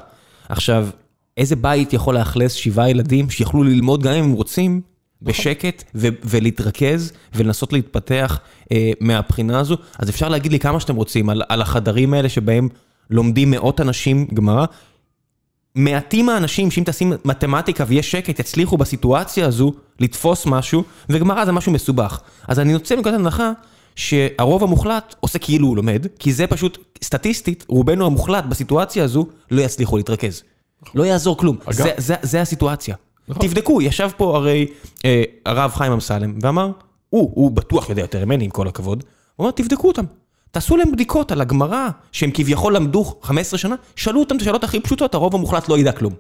עכשיו, 0.49 0.89
איזה 1.37 1.57
בית 1.57 1.93
יכול 1.93 2.15
לאכלס 2.15 2.53
שבעה 2.53 2.91
ילדים 2.91 3.31
שיכולו 3.31 3.63
ללמוד 3.63 4.03
גם 4.03 4.13
אם 4.13 4.25
הם 4.25 4.33
רוצים, 4.33 4.81
בשקט, 5.23 5.85
ו- 5.95 6.09
ולהתרכז 6.25 7.13
ולנסות 7.35 7.73
להתפתח 7.73 8.41
אה, 8.73 8.93
מהבחינה 9.01 9.61
הזו? 9.61 9.77
אז 9.99 10.11
אפשר 10.11 10.29
להגיד 10.29 10.53
לי 10.53 10.59
כמה 10.59 10.81
שאתם 10.81 10.97
רוצים 10.97 11.29
על, 11.29 11.43
על 11.49 11.63
החדרים 11.63 12.15
האלה 12.15 12.29
שבהם 12.29 12.69
לומדים 13.11 13.51
מאות 13.51 13.81
אנשים 13.81 14.27
גמרא. 14.35 14.65
מעטים 15.75 16.29
האנשים 16.29 16.71
שאם 16.71 16.83
תשים 16.87 17.13
מתמטיקה 17.25 17.85
ויש 17.89 18.11
שקט 18.11 18.39
יצליחו 18.39 18.77
בסיטואציה 18.77 19.47
הזו 19.47 19.73
לתפוס 20.01 20.47
משהו, 20.47 20.85
וגמרא 21.09 21.45
זה 21.45 21.53
משהו 21.53 21.73
מסובך. 21.73 22.21
אז 22.49 22.59
אני 22.59 22.73
יוצא 22.73 22.97
מנקודת 22.97 23.15
הנחה 23.15 23.53
שהרוב 23.97 24.63
המוחלט 24.63 25.15
עושה 25.21 25.39
כאילו 25.39 25.69
הוא 25.69 25.77
לומד, 25.77 26.07
כי 26.19 26.33
זה 26.33 26.47
פשוט, 26.47 26.79
סטטיסטית, 27.05 27.65
רובנו 27.69 28.07
המוחלט 28.07 28.45
בסיטואציה 28.45 29.05
הזו 29.05 29.27
לא 29.51 29.63
יצליחו 29.63 29.97
להתרכז. 29.97 30.43
לא 30.95 31.03
יעזור 31.03 31.37
כלום, 31.39 31.57
זה, 31.71 31.91
זה, 31.97 32.15
זה 32.23 32.41
הסיטואציה. 32.41 32.97
נכון. 33.29 33.49
תבדקו, 33.49 33.83
ישב 33.83 34.11
פה 34.17 34.37
הרי 34.37 34.67
אה, 35.05 35.23
הרב 35.47 35.71
חיים 35.75 35.93
אמסלם 35.93 36.39
ואמר, 36.43 36.71
הוא, 37.11 37.31
הוא 37.35 37.51
בטוח 37.51 37.89
יודע 37.89 38.03
יותר 38.03 38.25
ממני 38.25 38.45
עם 38.45 38.51
כל 38.51 38.69
הכבוד, 38.69 39.05
הוא 39.37 39.45
אמר 39.45 39.51
תבדקו 39.51 39.89
אותם. 39.89 40.05
תעשו 40.51 40.77
להם 40.77 40.93
בדיקות 40.93 41.33
על 41.33 41.41
הגמרא, 41.41 41.89
שהם 42.13 42.31
כביכול 42.35 42.77
למדו 42.77 43.15
15 43.23 43.59
שנה, 43.59 43.75
שאלו 43.97 44.21
אותם 44.21 44.37
את 44.37 44.41
השאלות 44.41 44.65
הכי 44.65 44.81
פשוטות, 44.81 45.15
הרוב 45.15 45.35
המוחלט 45.35 45.69
לא 45.69 45.79
ידע 45.79 45.93
כלום. 45.93 46.13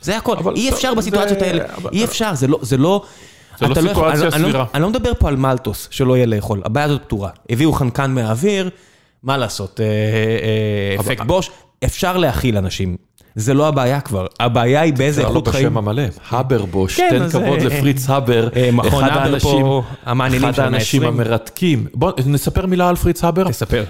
זה 0.00 0.16
הכל, 0.16 0.36
אי 0.56 0.68
אפשר 0.68 0.94
בסיטואציות 0.94 1.42
האלה, 1.42 1.64
אי 1.92 2.04
אפשר, 2.04 2.34
זה 2.62 2.76
לא, 2.76 3.04
זה 3.60 3.66
לא, 3.66 3.74
לא, 3.74 3.82
לא 3.82 3.88
סיטואציה 3.88 4.30
סבירה. 4.30 4.64
אני 4.74 4.82
לא 4.82 4.90
מדבר 4.90 5.12
פה 5.18 5.28
על 5.28 5.36
מלטוס, 5.36 5.88
שלא 5.90 6.16
יהיה 6.16 6.26
לאכול, 6.26 6.62
הבעיה 6.64 6.86
הזאת 6.86 7.02
פתורה. 7.02 7.30
הביאו 7.50 7.72
חנקן 7.72 8.10
מהאוויר, 8.10 8.70
מה 9.22 9.36
לעשות, 9.36 9.80
אה, 9.80 9.86
אה, 9.86 11.00
אפקט 11.00 11.24
בוש, 11.26 11.50
אפשר 11.84 12.16
להכיל 12.16 12.56
אנשים. 12.56 12.96
זה 13.34 13.54
לא 13.54 13.68
הבעיה 13.68 14.00
כבר, 14.00 14.26
הבעיה 14.40 14.80
היא 14.80 14.92
באיזה 14.92 15.20
איכות 15.20 15.48
חיים. 15.48 15.62
זה 15.62 15.64
לא 15.64 15.70
בשם 15.70 15.78
המלא, 15.78 16.02
הבר 16.30 16.64
בוש, 16.64 16.96
כן, 16.96 17.08
תן 17.10 17.28
כבוד 17.28 17.58
אה, 17.58 17.64
לפריץ 17.64 18.10
הבר, 18.10 18.48
אחד 18.88 19.08
האנשים 19.10 19.66
אחד 20.44 20.60
האנשים 20.60 21.02
המרתקים. 21.02 21.86
בוא 21.94 22.12
נספר 22.26 22.66
מילה 22.66 22.88
על 22.88 22.96
פריץ 22.96 23.24
הבר. 23.24 23.48
תספר. 23.48 23.84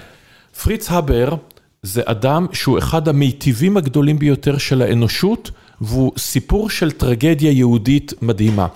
פריץ 0.63 0.91
הבר 0.91 1.35
זה 1.83 2.01
אדם 2.05 2.47
שהוא 2.53 2.77
אחד 2.77 3.07
המיטיבים 3.07 3.77
הגדולים 3.77 4.19
ביותר 4.19 4.57
של 4.57 4.81
האנושות, 4.81 5.51
והוא 5.81 6.11
סיפור 6.17 6.69
של 6.69 6.91
טרגדיה 6.91 7.51
יהודית 7.51 8.13
מדהימה. 8.21 8.67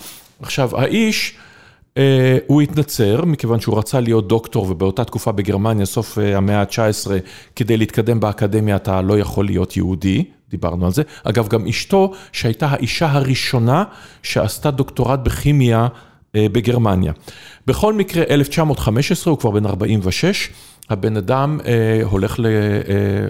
עכשיו, 0.42 0.78
האיש, 0.78 1.36
אה, 1.98 2.38
הוא 2.48 2.62
התנצר, 2.62 3.26
מכיוון 3.26 3.60
שהוא 3.60 3.78
רצה 3.78 4.00
להיות 4.00 4.28
דוקטור, 4.28 4.66
ובאותה 4.70 5.04
תקופה 5.04 5.32
בגרמניה, 5.32 5.86
סוף 5.86 6.20
אה, 6.20 6.38
המאה 6.38 6.62
ה-19, 6.62 7.12
כדי 7.56 7.78
להתקדם 7.78 8.20
באקדמיה 8.20 8.76
אתה 8.76 9.02
לא 9.02 9.20
יכול 9.20 9.46
להיות 9.46 9.78
יהודי, 9.78 10.24
דיברנו 10.50 10.86
על 10.86 10.92
זה. 10.92 11.04
אגב, 11.24 11.48
גם 11.48 11.68
אשתו, 11.68 12.12
שהייתה 12.32 12.68
האישה 12.68 13.12
הראשונה 13.12 13.84
שעשתה 14.24 14.72
דוקטורט 14.72 15.20
בכימיה, 15.20 15.88
אה, 16.36 16.48
בגרמניה. 16.52 17.14
בכל 17.68 17.94
מקרה, 17.94 18.24
1915, 18.30 19.32
הוא 19.32 19.40
כבר 19.40 19.52
בן 19.52 19.66
46, 19.66 20.50
הבן 20.90 21.18
אדם 21.18 21.60
אה, 21.66 22.02
הולך, 22.04 22.40
ל, 22.40 22.46
אה, 22.46 22.52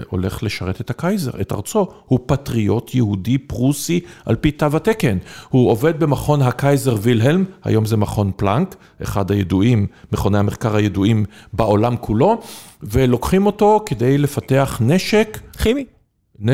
הולך 0.10 0.44
לשרת 0.44 0.82
את 0.82 0.90
הקייזר, 0.90 1.32
את 1.42 1.52
ארצו. 1.52 1.88
הוא 2.06 2.20
פטריוט 2.26 2.96
יהודי 2.96 3.38
פרוסי 3.38 4.00
על 4.26 4.36
פי 4.36 4.52
תו 4.52 4.66
התקן. 4.74 5.18
הוא 5.50 5.70
עובד 5.70 6.00
במכון 6.00 6.42
הקייזר 6.42 6.96
וילהלם, 7.02 7.44
היום 7.64 7.86
זה 7.86 7.98
מכון 7.98 8.32
פלנק, 8.36 8.76
אחד 9.04 9.32
הידועים, 9.32 9.88
מכוני 10.12 10.38
המחקר 10.38 10.76
הידועים 10.76 11.26
בעולם 11.54 11.98
כולו, 11.98 12.42
ולוקחים 12.84 13.46
אותו 13.46 13.84
כדי 13.86 14.18
לפתח 14.18 14.82
נשק. 14.82 15.40
כימי. 15.58 15.86
נ... 16.40 16.50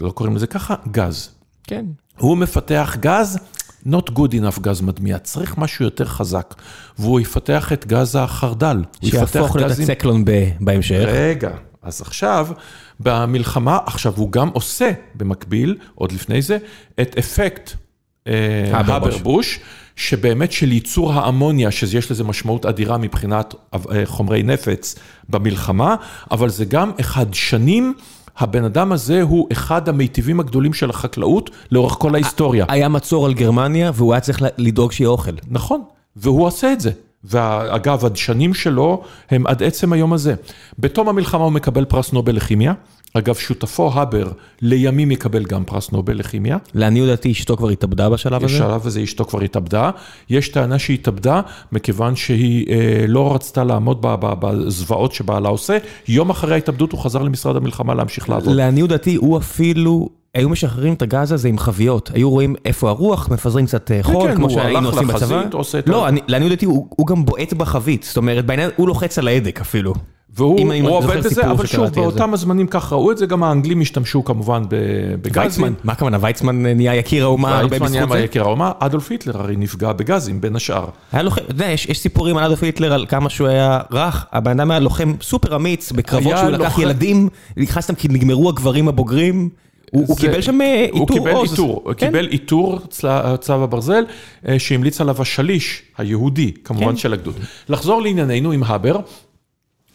לא 0.00 0.10
קוראים 0.10 0.36
לזה 0.36 0.46
ככה, 0.46 0.74
גז. 0.90 1.30
כן. 1.64 1.84
הוא 2.18 2.36
מפתח 2.36 2.96
גז, 3.00 3.38
not 3.86 4.10
good 4.14 4.32
enough 4.32 4.60
גז 4.60 4.80
מדמיע, 4.80 5.18
צריך 5.18 5.58
משהו 5.58 5.84
יותר 5.84 6.04
חזק. 6.04 6.54
והוא 6.98 7.20
יפתח 7.20 7.72
את 7.72 7.86
גז 7.86 8.16
החרדל. 8.16 8.82
שיהפוך 9.04 9.56
ב- 10.24 10.48
בהמשך. 10.60 11.04
רגע, 11.06 11.50
אז 11.82 12.00
עכשיו, 12.00 12.48
במלחמה, 13.00 13.78
עכשיו 13.86 14.12
הוא 14.16 14.32
גם 14.32 14.48
עושה 14.48 14.90
במקביל, 15.14 15.76
עוד 15.94 16.12
לפני 16.12 16.42
זה, 16.42 16.58
את 17.00 17.18
אפקט 17.18 17.72
אה, 18.26 18.32
הברבוש. 18.72 19.14
הברבוש, 19.14 19.60
שבאמת 19.96 20.52
של 20.52 20.72
ייצור 20.72 21.12
האמוניה, 21.12 21.70
שיש 21.70 22.10
לזה 22.10 22.24
משמעות 22.24 22.66
אדירה 22.66 22.98
מבחינת 22.98 23.54
אה, 23.74 24.02
חומרי 24.04 24.42
נפץ 24.42 24.94
במלחמה, 25.28 25.96
אבל 26.30 26.48
זה 26.48 26.64
גם 26.64 26.92
אחד 27.00 27.34
שנים. 27.34 27.94
הבן 28.38 28.64
אדם 28.64 28.92
הזה 28.92 29.22
הוא 29.22 29.48
אחד 29.52 29.88
המיטיבים 29.88 30.40
הגדולים 30.40 30.72
של 30.72 30.90
החקלאות 30.90 31.50
לאורך 31.72 31.92
כל 31.98 32.14
ההיסטוריה. 32.14 32.64
היה 32.68 32.88
מצור 32.88 33.26
על 33.26 33.34
גרמניה 33.34 33.90
והוא 33.94 34.12
היה 34.12 34.20
צריך 34.20 34.42
לדאוג 34.58 34.92
שיהיה 34.92 35.08
אוכל. 35.08 35.32
נכון, 35.48 35.82
והוא 36.16 36.46
עושה 36.46 36.72
את 36.72 36.80
זה. 36.80 36.90
ואגב, 37.24 38.04
הדשנים 38.04 38.54
שלו 38.54 39.02
הם 39.30 39.46
עד 39.46 39.62
עצם 39.62 39.92
היום 39.92 40.12
הזה. 40.12 40.34
בתום 40.78 41.08
המלחמה 41.08 41.44
הוא 41.44 41.52
מקבל 41.52 41.84
פרס 41.84 42.12
נובל 42.12 42.36
לכימיה. 42.36 42.72
אגב, 43.14 43.34
שותפו 43.34 43.92
הבר 43.94 44.30
לימים 44.62 45.10
יקבל 45.10 45.44
גם 45.44 45.64
פרס 45.64 45.90
נובל 45.92 46.18
לכימיה. 46.18 46.56
לעניות 46.74 47.08
דעתי 47.08 47.32
אשתו 47.32 47.56
כבר 47.56 47.68
התאבדה 47.68 48.08
בשלב 48.08 48.44
הזה. 48.44 48.54
בשלב 48.54 48.86
הזה 48.86 49.02
אשתו 49.02 49.24
כבר 49.24 49.40
התאבדה. 49.40 49.90
יש 50.30 50.48
טענה 50.48 50.78
שהיא 50.78 50.94
התאבדה 50.94 51.40
מכיוון 51.72 52.16
שהיא 52.16 52.66
אה, 52.70 53.04
לא 53.08 53.34
רצתה 53.34 53.64
לעמוד 53.64 53.98
בזוועות 54.20 55.12
שבעלה 55.12 55.48
עושה. 55.48 55.78
יום 56.08 56.30
אחרי 56.30 56.54
ההתאבדות 56.54 56.92
הוא 56.92 57.00
חזר 57.00 57.22
למשרד 57.22 57.56
המלחמה 57.56 57.94
להמשיך 57.94 58.28
לעבוד. 58.28 58.56
לעניות 58.56 58.88
דעתי 58.90 59.14
הוא 59.14 59.38
אפילו, 59.38 60.08
היו 60.34 60.48
משחררים 60.48 60.92
את 60.92 61.02
הגז 61.02 61.32
הזה 61.32 61.48
עם 61.48 61.58
חביות. 61.58 62.10
היו 62.14 62.30
רואים 62.30 62.54
איפה 62.64 62.88
הרוח, 62.88 63.28
מפזרים 63.28 63.66
קצת 63.66 63.90
אה, 63.90 64.02
חול, 64.02 64.28
כן, 64.28 64.36
כמו 64.36 64.50
שהיינו 64.50 64.88
עושים 64.88 65.08
לחזית, 65.08 65.38
בצבא. 65.38 65.58
עושה 65.58 65.78
את 65.78 65.88
לא, 65.88 66.06
לעניות 66.28 66.50
דעתי 66.50 66.66
הוא 66.66 66.86
הוא 66.90 67.06
גם 67.06 67.24
בועט 67.24 67.52
בחבית. 67.52 68.02
זאת 68.02 68.16
אומרת, 68.16 68.46
בעניין, 68.46 68.70
הוא 68.76 68.88
לוחץ 68.88 69.18
על 69.18 69.28
ההדק 69.28 69.60
אפילו. 69.60 69.94
והוא 70.36 70.72
הוא 70.82 70.90
עובד 70.90 71.16
בזה, 71.24 71.50
אבל 71.50 71.66
שוב. 71.66 71.88
באותם 71.94 72.34
הזמנים 72.34 72.66
כך 72.66 72.92
ראו 72.92 73.12
את 73.12 73.18
זה, 73.18 73.26
גם 73.26 73.42
האנגלים 73.42 73.80
השתמשו 73.80 74.24
כמובן 74.24 74.62
בגזים. 75.22 75.42
ויצמן, 75.42 75.72
מה 75.84 75.92
הכוונה? 75.92 76.18
ויצמן 76.20 76.62
נהיה 76.66 76.94
יקיר 76.94 77.24
האומה 77.24 77.58
הרבה 77.58 77.68
ויצמן 77.80 77.86
בזכות 77.88 78.08
זה? 78.10 78.18
יקיר 78.18 78.42
האומה, 78.42 78.72
אדולף 78.78 79.10
היטלר 79.10 79.40
הרי 79.40 79.56
נפגע 79.56 79.92
בגזים 79.92 80.40
בין 80.40 80.56
השאר. 80.56 80.86
אתה 81.10 81.20
יודע, 81.48 81.66
יש, 81.66 81.86
יש 81.86 81.98
סיפורים 81.98 82.36
על 82.36 82.44
אדולף 82.44 82.62
היטלר 82.62 82.92
על 82.92 83.06
כמה 83.08 83.30
שהוא 83.30 83.48
היה 83.48 83.80
רך, 83.92 84.26
הבן 84.32 84.60
אדם 84.60 84.70
היה 84.70 84.80
לוחם 84.80 85.12
סופר 85.22 85.56
אמיץ 85.56 85.92
בקרבות 85.92 86.36
שהוא 86.38 86.50
לקח 86.50 86.78
ילדים, 86.78 87.28
נכנס 87.56 87.90
כי 87.90 88.08
נגמרו 88.08 88.48
הגברים 88.48 88.88
הבוגרים, 88.88 89.48
הוא, 89.92 90.04
הוא 90.08 90.16
זה- 90.16 90.20
קיבל 90.20 90.40
שם 90.40 90.60
אה, 90.60 90.86
הוא 90.92 91.00
עיטור 91.00 91.16
קיבל 91.18 91.30
עוז. 91.30 91.50
עיטור, 91.50 91.82
הוא 91.84 91.94
כן. 91.94 92.06
קיבל 92.06 92.26
עיטור 92.26 92.78
צל- 92.90 93.08
צו 93.40 93.52
הברזל 93.52 94.04
אה, 94.48 94.58
שהמליץ 94.58 95.00
עליו 95.00 95.22
השליש 95.22 95.82
היהודי, 95.98 96.52
כמובן 96.64 96.86
כן. 96.86 96.96
של 96.96 97.12
הגדוד. 97.12 97.34
לחזור 97.68 98.02
לענייננו 98.02 98.52
עם 98.52 98.62
הבר. 98.62 98.96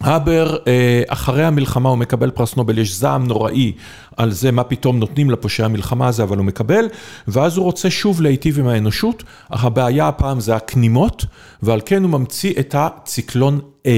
הבר, 0.01 0.57
אה, 0.67 1.03
אחרי 1.07 1.43
המלחמה 1.43 1.89
הוא 1.89 1.97
מקבל 1.97 2.31
פרס 2.31 2.55
נובל, 2.55 2.77
יש 2.77 2.95
זעם 2.95 3.27
נוראי 3.27 3.71
על 4.17 4.31
זה 4.31 4.51
מה 4.51 4.63
פתאום 4.63 4.99
נותנים 4.99 5.31
לפושעי 5.31 5.65
המלחמה 5.65 6.07
הזה, 6.07 6.23
אבל 6.23 6.37
הוא 6.37 6.45
מקבל, 6.45 6.85
ואז 7.27 7.57
הוא 7.57 7.65
רוצה 7.65 7.89
שוב 7.89 8.21
להיטיב 8.21 8.59
עם 8.59 8.67
האנושות, 8.67 9.23
אך 9.49 9.65
הבעיה 9.65 10.07
הפעם 10.07 10.39
זה 10.39 10.55
הכנימות, 10.55 11.25
ועל 11.63 11.81
כן 11.85 12.03
הוא 12.03 12.11
ממציא 12.11 12.53
את 12.59 12.75
הציקלון 12.77 13.59
A, 13.87 13.89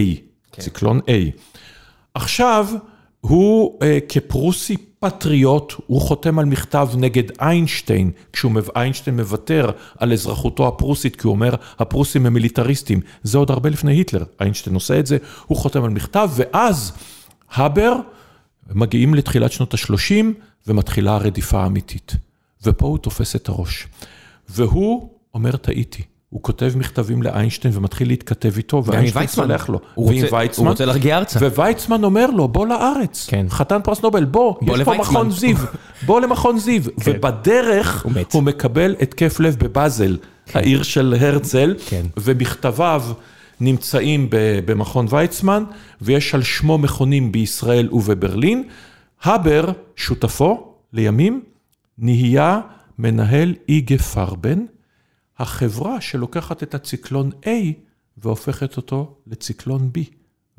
ציקלון 0.60 1.00
A. 1.00 1.40
עכשיו, 2.14 2.68
הוא 3.28 3.80
אה, 3.82 3.98
כפרוסי 4.10 4.78
פטריוט, 5.00 5.74
הוא 5.88 6.02
חותם 6.02 6.40
על 6.40 6.46
מכתב 6.46 6.90
נגד 6.98 7.24
איינשטיין, 7.42 8.12
כשהוא 8.34 8.52
מב- 8.52 8.70
איינשטיין 8.76 9.16
מוותר 9.16 9.72
על 9.98 10.14
אזרחותו 10.14 10.68
הפרוסית, 10.68 11.16
כי 11.16 11.28
הוא 11.28 11.32
אומר, 11.36 11.56
הפרוסים 11.80 12.26
הם 12.26 12.34
מיליטריסטים. 12.34 13.00
זה 13.24 13.38
עוד 13.38 13.52
הרבה 13.52 13.70
לפני 13.70 13.94
היטלר, 13.94 14.24
איינשטיין 14.42 14.74
עושה 14.76 15.00
את 15.00 15.06
זה, 15.06 15.18
הוא 15.46 15.58
חותם 15.58 15.84
על 15.84 15.90
מכתב, 15.90 16.30
ואז 16.36 16.92
הבר, 17.54 17.96
מגיעים 18.74 19.16
לתחילת 19.16 19.52
שנות 19.52 19.74
ה-30, 19.74 20.26
ומתחילה 20.68 21.16
הרדיפה 21.16 21.64
האמיתית. 21.64 22.16
ופה 22.64 22.86
הוא 22.88 22.98
תופס 22.98 23.36
את 23.36 23.50
הראש. 23.50 23.88
והוא 24.50 25.10
אומר, 25.34 25.56
טעיתי. 25.56 26.04
הוא 26.36 26.44
כותב 26.44 26.74
מכתבים 26.76 27.24
לאיינשטיין 27.24 27.78
ומתחיל 27.78 28.08
להתכתב 28.08 28.54
איתו, 28.58 28.84
ואיינשטיין. 28.86 29.28
סולח 29.28 29.70
לו. 29.70 29.80
הוא 29.94 30.08
ועם 30.08 30.24
רוצה- 30.24 30.36
ויצמן. 30.36 30.66
הוא 30.66 30.72
רוצה 30.72 30.86
להרגיע 30.86 31.18
ארצה. 31.18 31.40
וויצמן 31.48 32.04
אומר 32.04 32.26
לו, 32.32 32.48
בוא 32.48 32.68
לארץ. 32.68 33.26
כן. 33.30 33.46
חתן 33.50 33.80
פרס 33.84 34.02
נובל, 34.04 34.26
בוא, 34.26 34.56
בוא 34.62 34.78
יש 34.78 34.84
פה. 34.84 34.94
מכון 34.98 35.32
זיו. 35.32 35.58
בוא 36.06 36.22
למכון 36.22 36.58
זיו. 36.60 36.82
ובדרך 37.06 38.04
הוא. 38.04 38.12
הוא 38.34 38.44
מקבל 38.44 38.96
התקף 39.02 39.40
לב 39.40 39.56
בבאזל, 39.60 40.18
העיר 40.54 40.84
של 40.84 41.16
הרצל, 41.20 41.76
כן. 41.88 42.06
ומכתביו 42.18 43.04
נמצאים 43.62 44.28
במכון 44.66 45.06
ויצמן, 45.10 45.64
ויש 46.02 46.36
על 46.36 46.44
שמו 46.44 46.78
מכונים 46.78 47.32
בישראל 47.32 47.90
ובברלין. 47.92 48.64
הבר, 49.24 49.66
שותפו 49.96 50.74
לימים, 50.94 51.42
נהיה 51.98 52.60
מנהל 53.00 53.54
איגה 53.70 53.98
פרבן, 53.98 54.60
החברה 55.38 56.02
שלוקחת 56.02 56.64
את 56.64 56.76
הציקלון 56.76 57.32
A 57.44 57.50
והופכת 58.18 58.78
אותו 58.78 59.18
לציקלון 59.28 59.92
B. 59.98 60.02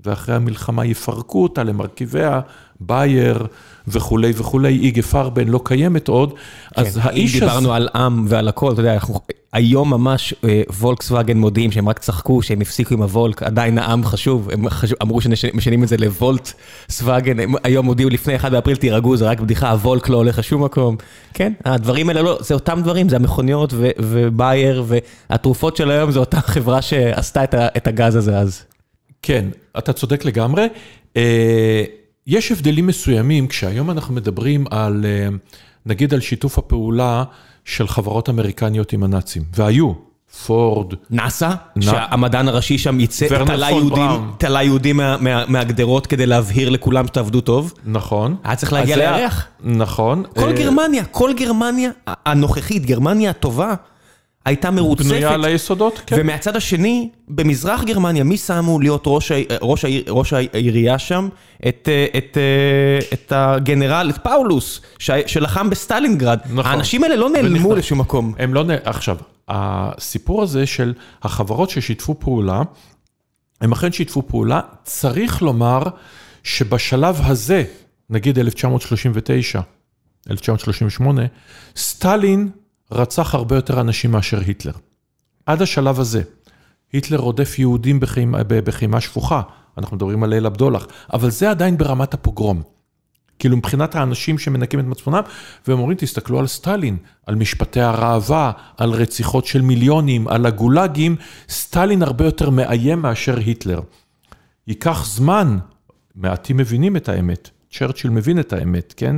ואחרי 0.05 0.35
המלחמה 0.35 0.85
יפרקו 0.85 1.43
אותה 1.43 1.63
למרכיביה, 1.63 2.41
בייר 2.81 3.47
וכולי 3.89 4.33
וכולי, 4.37 4.79
איגה 4.79 5.03
פרבן 5.03 5.49
לא 5.49 5.61
קיימת 5.65 6.09
עוד, 6.09 6.35
אז 6.77 6.95
כן, 6.95 7.01
האיש 7.03 7.35
אם 7.35 7.43
הזה... 7.43 7.47
דיברנו 7.47 7.73
על 7.73 7.89
עם 7.95 8.27
ועל 8.29 8.49
הכל, 8.49 8.73
אתה 8.73 8.81
יודע, 8.81 8.95
אנחנו, 8.95 9.21
היום 9.53 9.91
ממש 9.91 10.35
אה, 10.45 10.63
וולקסווגן 10.81 11.37
מודיעים 11.37 11.73
שהם 11.73 11.89
רק 11.89 11.99
צחקו, 11.99 12.43
שהם 12.43 12.61
הפסיקו 12.61 12.95
עם 12.95 13.03
הוולק, 13.03 13.43
עדיין 13.43 13.79
העם 13.79 14.05
חשוב, 14.05 14.51
הם 14.53 14.69
חשוב, 14.69 14.99
אמרו 15.03 15.21
שמשנים 15.21 15.83
את 15.83 15.89
זה 15.89 15.97
לוולט 15.97 16.53
סווגן, 16.91 17.41
הם 17.41 17.55
היום 17.65 17.87
הודיעו 17.87 18.11
לפני 18.11 18.37
1 18.37 18.53
באפריל, 18.53 18.77
תירגעו, 18.77 19.17
זה 19.17 19.29
רק 19.29 19.41
בדיחה, 19.41 19.71
הוולק 19.71 20.09
לא 20.09 20.17
הולך 20.17 20.39
לשום 20.39 20.65
מקום. 20.65 20.97
כן, 21.35 21.53
הדברים 21.65 22.09
האלה 22.09 22.23
לא, 22.23 22.39
זה 22.41 22.55
אותם 22.55 22.81
דברים, 22.83 23.09
זה 23.09 23.17
המכוניות 23.17 23.75
ובייר, 23.99 24.85
והתרופות 24.87 25.77
של 25.77 25.91
היום 25.91 26.11
זה 26.11 26.19
אותה 26.19 26.41
חברה 26.41 26.83
שעשתה 26.83 27.45
את, 27.45 27.55
את 27.55 27.87
הגז 27.87 28.17
הזה 28.17 28.39
אז. 28.39 28.76
כן, 29.23 29.45
אתה 29.79 29.93
צודק 29.93 30.25
לגמרי. 30.25 30.67
אה, 31.17 31.85
יש 32.27 32.53
הבדלים 32.53 32.87
מסוימים, 32.87 33.47
כשהיום 33.47 33.91
אנחנו 33.91 34.15
מדברים 34.15 34.65
על, 34.71 35.05
אה, 35.09 35.29
נגיד 35.87 36.15
על 36.15 36.21
שיתוף 36.21 36.59
הפעולה 36.59 37.25
של 37.65 37.89
חברות 37.89 38.29
אמריקניות 38.29 38.93
עם 38.93 39.03
הנאצים, 39.03 39.43
והיו, 39.55 39.93
פורד, 40.47 40.95
נאסא, 41.11 41.51
נ- 41.77 41.83
שהמדען 41.83 42.49
הראשי 42.49 42.79
שם 42.79 43.01
יצא, 43.01 43.27
תלה 43.47 43.71
יהודים. 43.71 44.11
תלה 44.39 44.63
יהודים 44.63 44.97
מה- 44.97 45.17
מה- 45.21 45.45
מהגדרות 45.49 46.07
כדי 46.07 46.27
להבהיר 46.27 46.69
לכולם 46.69 47.07
שתעבדו 47.07 47.41
טוב. 47.41 47.73
נכון. 47.85 48.37
היה 48.45 48.57
צריך 48.57 48.73
להגיע 48.73 48.97
לירח. 48.97 49.47
נכון. 49.65 50.23
כל 50.35 50.49
אה, 50.49 50.53
גרמניה, 50.53 51.05
כל 51.05 51.31
גרמניה 51.37 51.91
הנוכחית, 52.07 52.87
גרמניה 52.87 53.31
הטובה, 53.31 53.75
הייתה 54.47 54.71
מרוצפת. 54.71 55.07
בנויה 55.07 55.35
על 55.35 55.45
היסודות, 55.45 56.01
כן. 56.07 56.17
ומהצד 56.19 56.57
השני, 56.57 57.11
במזרח 57.29 57.83
גרמניה, 57.85 58.25
מי 58.25 58.37
שמו 58.37 58.81
להיות 58.81 59.03
ראש, 59.07 59.33
ראש, 59.63 59.85
ראש 60.09 60.33
העירייה 60.33 60.99
שם? 60.99 61.29
את, 61.69 61.89
אה, 61.89 62.07
את, 62.19 62.37
אה, 62.37 63.09
את 63.13 63.33
הגנרל, 63.37 64.11
את 64.11 64.19
פאולוס, 64.19 64.81
שלחם 65.27 65.71
בסטלינגרד. 65.71 66.39
נכון. 66.45 66.67
האנשים 66.73 67.05
האלה 67.05 67.17
לא 67.17 67.31
נעלמו 67.31 67.69
ונכנס. 67.69 67.79
לשום 67.85 68.01
מקום. 68.01 68.35
הם 68.39 68.55
לא... 68.55 68.65
נ- 68.65 68.71
עכשיו, 68.85 69.17
הסיפור 69.49 70.43
הזה 70.43 70.67
של 70.67 70.93
החברות 71.23 71.71
ששיתפו 71.71 72.15
פעולה, 72.21 72.63
הם 73.61 73.73
אכן 73.73 73.93
שיתפו 73.93 74.23
פעולה, 74.27 74.61
צריך 74.85 75.43
לומר 75.43 75.83
שבשלב 76.43 77.21
הזה, 77.25 77.65
נגיד 78.11 78.39
1939, 78.39 79.61
1938, 80.31 81.23
סטלין 81.77 82.49
רצח 82.93 83.35
הרבה 83.35 83.57
יותר 83.57 83.81
אנשים 83.81 84.11
מאשר 84.11 84.41
היטלר. 84.41 84.73
עד 85.47 85.63
השלב 85.63 86.01
הזה. 86.01 86.23
היטלר 86.93 87.19
רודף 87.19 87.59
יהודים 87.59 88.01
בחימה, 88.01 88.43
בחימה 88.45 89.01
שפוכה, 89.01 89.43
אנחנו 89.79 89.97
מדברים 89.97 90.23
על 90.23 90.31
ליל 90.31 90.47
הבדולח, 90.47 90.87
אבל 91.13 91.31
זה 91.31 91.51
עדיין 91.51 91.79
ברמת 91.79 92.15
הפוגרום. 92.15 92.63
כאילו 93.39 93.57
מבחינת 93.57 93.95
האנשים 93.95 94.39
שמנקים 94.39 94.81
את 94.81 94.85
מצפונם, 94.85 95.21
והם 95.69 95.79
אומרים, 95.79 95.97
תסתכלו 95.97 96.39
על 96.39 96.47
סטלין, 96.47 96.97
על 97.27 97.35
משפטי 97.35 97.81
הראווה, 97.81 98.53
על 98.77 98.91
רציחות 98.91 99.47
של 99.47 99.63
מיליונים, 99.63 100.29
על 100.29 100.47
הגולאגים, 100.47 101.17
סטלין 101.49 102.03
הרבה 102.03 102.25
יותר 102.25 102.51
מאיים 102.51 103.03
מאשר 103.03 103.37
היטלר. 103.37 103.81
ייקח 104.67 105.05
זמן, 105.07 105.59
מעטים 106.15 106.57
מבינים 106.57 106.97
את 106.97 107.09
האמת. 107.09 107.51
צ'רצ'יל 107.73 108.11
מבין 108.11 108.41
את 108.41 108.53
האמת, 108.53 108.95
כן? 108.97 109.17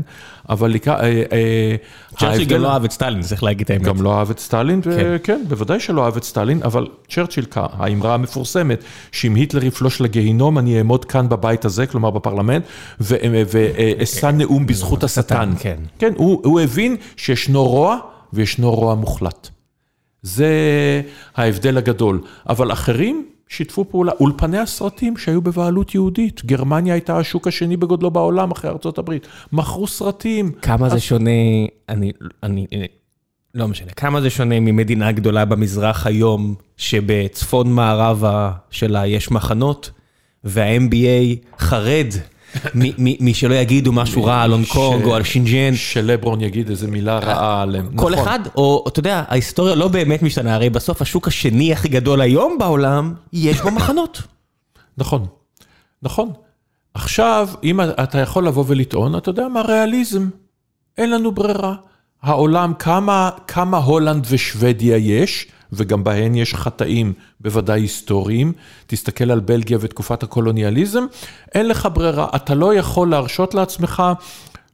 אבל... 0.49 0.75
אה, 0.89 1.23
אה, 1.33 1.77
צ'רצ'יל 2.19 2.45
גם 2.45 2.61
לא 2.61 2.73
אהב 2.73 2.85
את 2.85 2.91
סטלין, 2.91 3.23
צריך 3.23 3.43
להגיד 3.43 3.65
את 3.65 3.71
האמת. 3.71 3.83
גם 3.83 4.03
לא 4.03 4.19
אהב 4.19 4.31
את 4.31 4.39
סטלין, 4.39 4.81
וכן, 4.85 5.17
כן, 5.23 5.45
בוודאי 5.49 5.81
שלא 5.81 6.05
אהב 6.05 6.17
את 6.17 6.25
סטלין, 6.25 6.63
אבל 6.63 6.87
צ'רצ'יל, 7.09 7.47
האמרה 7.55 8.15
המפורסמת, 8.15 8.85
שאם 9.13 9.35
היטלר 9.35 9.65
יפלוש 9.65 10.01
לגיהינום, 10.01 10.59
אני 10.59 10.79
אעמוד 10.79 11.05
כאן 11.05 11.29
בבית 11.29 11.65
הזה, 11.65 11.87
כלומר 11.87 12.11
בפרלמנט, 12.11 12.65
ואשא 13.01 14.27
נאום 14.27 14.67
בזכות 14.67 15.05
השטן. 15.05 15.53
כן. 15.59 15.77
כן, 15.99 16.13
הוא 16.17 16.61
הבין 16.61 16.97
שישנו 17.17 17.65
רוע, 17.65 17.99
וישנו 18.33 18.75
רוע 18.75 18.95
מוחלט. 18.95 19.49
זה 20.23 20.53
ההבדל 21.37 21.79
הגדול. 21.79 22.21
אבל 22.49 22.73
אחרים, 22.73 23.27
שיתפו 23.49 23.85
פעולה. 23.91 24.13
אולפני 24.21 24.59
הסרטים 24.59 25.17
שהיו 25.17 25.43
בבעלות 25.43 25.95
יהודית, 25.95 26.45
גרמניה 26.45 26.95
הייתה 26.95 27.19
השוק 27.19 27.47
השני 27.47 27.77
בגודלו 27.77 28.11
בעולם 28.11 28.51
אחרי 28.51 28.71
ארצות 28.71 28.99
הברית. 28.99 29.27
מכרו 29.53 29.87
סרטים. 29.87 30.53
כמה 30.63 30.87
אז... 30.87 30.93
זה 30.93 31.01
שונה, 31.01 31.31
אני, 31.89 32.13
אני, 32.43 32.67
לא 33.55 33.69
משנה, 33.69 33.91
כמה 33.91 34.21
זה 34.21 34.31
שונה 34.31 34.61
ממדינה 34.61 35.13
גדולה 35.13 35.45
במזרח 35.45 36.07
היום, 36.07 36.55
שבצפון 36.77 37.73
מערבה 37.73 38.53
שלה 38.71 39.07
יש 39.07 39.31
מחנות, 39.31 39.91
וה-MBA 40.45 41.37
חרד 41.59 42.07
מי 42.99 43.35
שלא 43.35 43.55
יגידו 43.55 43.93
משהו 43.93 44.25
רע 44.25 44.43
על 44.43 44.53
הונג 44.53 44.67
קונג 44.67 45.05
או 45.05 45.15
על 45.15 45.25
שינג'ן. 45.25 45.75
שלברון 45.75 46.41
יגיד 46.41 46.71
איזה 46.71 46.87
מילה 46.87 47.19
רעה 47.19 47.63
עליהם. 47.63 47.89
כל 47.97 48.13
נכון. 48.13 48.25
אחד, 48.29 48.39
או 48.57 48.85
אתה 48.89 49.01
יודע, 49.01 49.23
ההיסטוריה 49.29 49.75
לא 49.75 49.89
באמת 49.89 50.23
משתנה, 50.23 50.55
הרי 50.55 50.71
בסוף 50.71 51.03
השוק 51.03 51.29
השני 51.29 51.73
הכי 51.73 51.89
גדול 51.89 52.21
היום 52.21 52.59
בעולם, 52.59 53.15
יש 53.33 53.61
בו 53.61 53.71
מחנות. 53.71 54.23
נכון, 54.99 55.27
נכון. 56.03 56.33
עכשיו, 56.95 57.49
אם 57.65 57.81
אתה 57.81 58.19
יכול 58.19 58.47
לבוא 58.47 58.65
ולטעון, 58.67 59.17
אתה 59.17 59.31
יודע 59.31 59.49
מה, 59.49 59.63
ריאליזם. 59.63 60.29
אין 60.99 61.11
לנו 61.11 61.33
ברירה. 61.33 61.75
העולם, 62.23 62.73
כמה, 62.79 63.31
כמה 63.47 63.77
הולנד 63.77 64.27
ושוודיה 64.31 64.97
יש, 64.97 65.47
וגם 65.73 66.05
בהן 66.05 66.35
יש 66.35 66.55
חטאים 66.55 67.13
בוודאי 67.41 67.81
היסטוריים. 67.81 68.53
תסתכל 68.87 69.31
על 69.31 69.41
בלגיה 69.41 69.79
ותקופת 69.81 70.23
הקולוניאליזם, 70.23 71.05
אין 71.55 71.69
לך 71.69 71.89
ברירה, 71.93 72.29
אתה 72.37 72.55
לא 72.55 72.75
יכול 72.75 73.11
להרשות 73.11 73.55
לעצמך 73.55 74.03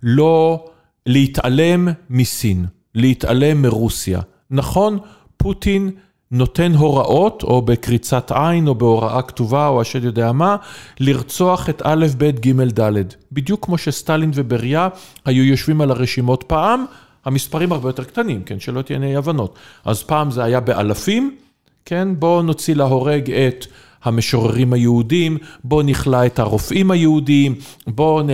לא 0.02 0.64
להתעלם 1.06 1.88
מסין, 2.10 2.66
להתעלם 2.94 3.62
מרוסיה. 3.62 4.20
נכון, 4.50 4.98
פוטין 5.36 5.90
נותן 6.30 6.74
הוראות, 6.74 7.42
או 7.42 7.62
בקריצת 7.62 8.32
עין, 8.34 8.68
או 8.68 8.74
בהוראה 8.74 9.22
כתובה, 9.22 9.66
או 9.66 9.80
השד 9.80 10.04
יודע 10.04 10.32
מה, 10.32 10.56
לרצוח 11.00 11.68
את 11.68 11.82
א', 11.84 12.06
ב', 12.18 12.30
ג', 12.30 12.80
ד'. 12.80 13.02
בדיוק 13.32 13.64
כמו 13.64 13.78
שסטלין 13.78 14.30
ובריה 14.34 14.88
היו 15.24 15.44
יושבים 15.44 15.80
על 15.80 15.90
הרשימות 15.90 16.44
פעם, 16.46 16.84
המספרים 17.24 17.72
הרבה 17.72 17.88
יותר 17.88 18.04
קטנים, 18.04 18.42
כן, 18.42 18.60
שלא 18.60 18.82
תהיינה 18.82 19.06
אי 19.06 19.16
הבנות. 19.16 19.54
אז 19.84 20.02
פעם 20.02 20.30
זה 20.30 20.44
היה 20.44 20.60
באלפים, 20.60 21.36
כן, 21.84 22.08
בואו 22.18 22.42
נוציא 22.42 22.74
להורג 22.74 23.30
את 23.30 23.66
המשוררים 24.04 24.72
היהודים, 24.72 25.38
בואו 25.64 25.82
נכלא 25.82 26.26
את 26.26 26.38
הרופאים 26.38 26.90
היהודים, 26.90 27.54
בואו 27.86 28.22
נ... 28.22 28.28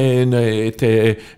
את, 0.69 0.83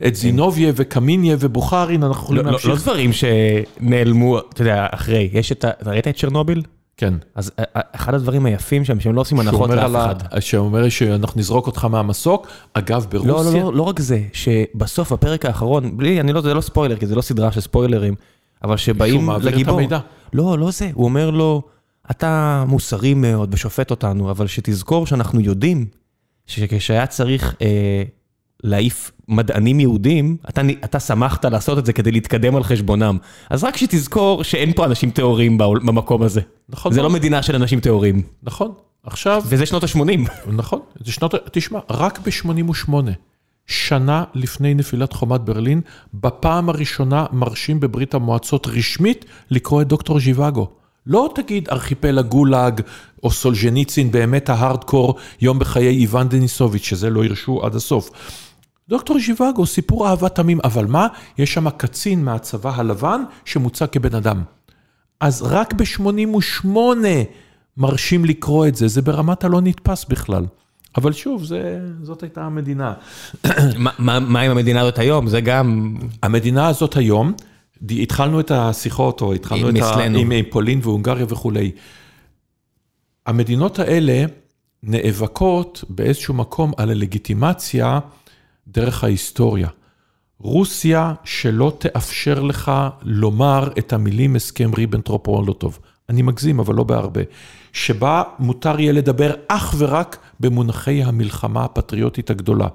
את 0.07 0.15
זינוביה 0.15 0.73
וקמיניה 0.77 1.37
ובוכרין, 1.41 2.03
אנחנו 2.03 2.23
יכולים 2.23 2.39
לא, 2.39 2.45
לא, 2.45 2.51
להמשיך. 2.51 2.71
לא 2.71 2.77
דברים 2.77 3.11
שנעלמו, 3.13 4.39
אתה 4.39 4.63
יודע, 4.63 4.87
אחרי, 4.91 5.29
יש 5.33 5.53
את 5.53 5.65
ה... 5.65 5.71
ראית 5.87 6.09
את 6.09 6.17
צ'רנוביל? 6.17 6.63
כן. 6.97 7.14
אז 7.34 7.53
אה, 7.59 7.64
אה, 7.76 7.80
אחד 7.95 8.14
הדברים 8.14 8.47
היפים 8.47 8.84
שם, 8.84 9.01
שהם 9.01 9.14
לא 9.14 9.20
עושים 9.20 9.40
הנחות 9.40 9.70
לאף 9.70 9.90
אחד. 9.90 10.40
שאומר 10.40 10.88
שאנחנו 10.88 11.40
נזרוק 11.40 11.66
אותך 11.66 11.84
מהמסוק, 11.84 12.49
אגב, 12.72 13.07
ברוסיה... 13.11 13.32
לא, 13.32 13.45
לא, 13.45 13.53
לא, 13.53 13.74
לא 13.74 13.82
רק 13.82 14.01
זה, 14.01 14.22
שבסוף, 14.32 15.12
הפרק 15.12 15.47
האחרון, 15.47 15.97
בלי, 15.97 16.20
אני 16.20 16.32
לא, 16.32 16.40
זה 16.40 16.55
לא 16.55 16.61
ספוילר, 16.61 16.97
כי 16.97 17.07
זה 17.07 17.14
לא 17.14 17.22
סדרה 17.22 17.53
של 17.53 17.61
ספוילרים, 17.61 18.14
אבל 18.64 18.76
שבאים 18.76 19.14
לגיבור... 19.14 19.34
שהוא 19.34 19.45
מעביר 19.45 19.62
את 19.62 19.68
המידע. 19.68 19.99
לא, 20.32 20.59
לא 20.59 20.70
זה, 20.70 20.90
הוא 20.95 21.05
אומר 21.05 21.30
לו, 21.30 21.62
אתה 22.11 22.64
מוסרי 22.68 23.14
מאוד 23.14 23.55
ושופט 23.55 23.90
אותנו, 23.90 24.30
אבל 24.30 24.47
שתזכור 24.47 25.07
שאנחנו 25.07 25.40
יודעים 25.40 25.86
שכשהיה 26.47 27.07
צריך 27.07 27.55
אה, 27.62 28.03
להעיף 28.63 29.11
מדענים 29.29 29.81
יהודים, 29.81 30.37
אתה 30.49 30.63
אתה 30.85 31.01
שמחת 31.01 31.45
לעשות 31.45 31.79
את 31.79 31.87
זה 31.87 31.93
כדי 31.93 32.13
להתקדם 32.13 32.57
על 32.57 32.63
חשבונם. 32.63 33.19
אז 33.51 33.65
רק 33.65 33.77
שתזכור 33.77 34.43
שאין 34.45 34.73
פה 34.73 34.85
אנשים 34.85 35.11
טהורים 35.11 35.59
במקום 35.59 36.23
הזה. 36.23 36.41
נכון. 36.69 36.93
זה 36.93 37.03
לא 37.03 37.11
מדינה 37.11 37.43
של 37.43 37.55
אנשים 37.55 37.81
טהורים. 37.81 38.23
נכון. 38.43 38.73
עכשיו... 39.05 39.43
וזה 39.47 39.67
שנות 39.67 39.85
ה-80. 39.85 40.31
נכון. 40.53 40.81
זה 41.01 41.13
שנות... 41.13 41.35
תשמע, 41.53 41.79
רק 41.91 42.19
ב-88, 42.19 42.93
שנה 43.67 44.25
לפני 44.35 44.75
נפילת 44.75 45.13
חומת 45.13 45.41
ברלין, 45.41 45.81
בפעם 46.15 46.69
הראשונה 46.69 47.27
מרשים 47.33 47.81
בברית 47.81 48.15
המועצות 48.15 48.67
רשמית 48.67 49.25
לקרוא 49.51 49.83
את 49.83 49.89
דוקטור 49.89 50.21
ז'יוואגו. 50.21 50.71
לא 51.07 51.31
תגיד 51.35 51.69
ארכיפל 51.69 52.19
הגולאג 52.19 52.81
או 53.23 53.31
סולז'ניצין, 53.31 54.11
באמת 54.11 54.49
ההארדקור, 54.49 55.15
יום 55.41 55.59
בחיי 55.59 55.89
איוון 55.89 56.29
דניסוביץ', 56.29 56.85
שזה 56.85 57.11
לא 57.11 57.25
הרשו 57.25 57.61
עד 57.65 57.75
הסוף. 57.75 58.11
דוקטור 58.89 59.18
ז'יוואגו, 59.18 59.66
סיפור 59.66 60.09
אהבה 60.09 60.28
תמים, 60.28 60.59
אבל 60.64 60.87
מה? 60.87 61.07
יש 61.39 61.55
שם 61.55 61.70
קצין 61.70 62.24
מהצבא 62.24 62.72
הלבן 62.76 63.22
שמוצג 63.45 63.87
כבן 63.87 64.14
אדם. 64.14 64.43
אז 65.20 65.43
רק 65.43 65.74
ב-88 65.74 66.66
מרשים 67.76 68.24
לקרוא 68.24 68.66
את 68.66 68.76
זה, 68.76 68.89
זה 68.89 69.03
ברמת 69.03 69.45
הלא 69.45 69.61
נתפס 69.61 70.05
בכלל. 70.05 70.47
אבל 70.97 71.12
שוב, 71.12 71.45
זה, 71.45 71.80
זאת 72.03 72.22
הייתה 72.22 72.45
המדינה. 72.45 72.95
מה, 73.78 74.20
מה 74.20 74.41
עם 74.41 74.51
המדינה 74.51 74.80
הזאת 74.80 74.99
היום? 74.99 75.28
זה 75.28 75.41
גם... 75.41 75.97
המדינה 76.22 76.68
הזאת 76.68 76.97
היום, 76.97 77.33
התחלנו 77.91 78.41
את 78.41 78.51
השיחות, 78.51 79.20
או 79.20 79.33
התחלנו 79.33 79.68
את 79.70 79.74
ה... 79.83 80.05
עם, 80.05 80.30
עם 80.30 80.33
פולין 80.51 80.80
והונגריה 80.83 81.26
וכולי. 81.28 81.70
המדינות 83.26 83.78
האלה 83.78 84.24
נאבקות 84.83 85.85
באיזשהו 85.89 86.35
מקום 86.35 86.72
על 86.76 86.91
הלגיטימציה 86.91 88.01
דרך 88.69 89.05
ההיסטוריה. 89.05 89.69
רוסיה 90.39 91.15
שלא 91.25 91.73
תאפשר 91.79 92.41
לך 92.41 92.73
לומר 93.03 93.69
את 93.79 93.93
המילים 93.93 94.37
הסכם 94.37 94.71
ריבנטרופ-מולוטוב. 94.75 95.79
אני 96.09 96.23
מגזים, 96.23 96.61
אבל 96.61 96.75
לא 96.75 96.85
בהרבה. 96.85 97.21
שבה 97.73 98.23
מותר 98.39 98.81
יהיה 98.81 98.93
לדבר 98.93 99.35
אך 99.49 99.75
ורק 99.79 100.17
במונחי 100.41 101.03
המלחמה 101.03 101.65
הפטריוטית 101.65 102.31
הגדולה. 102.31 102.69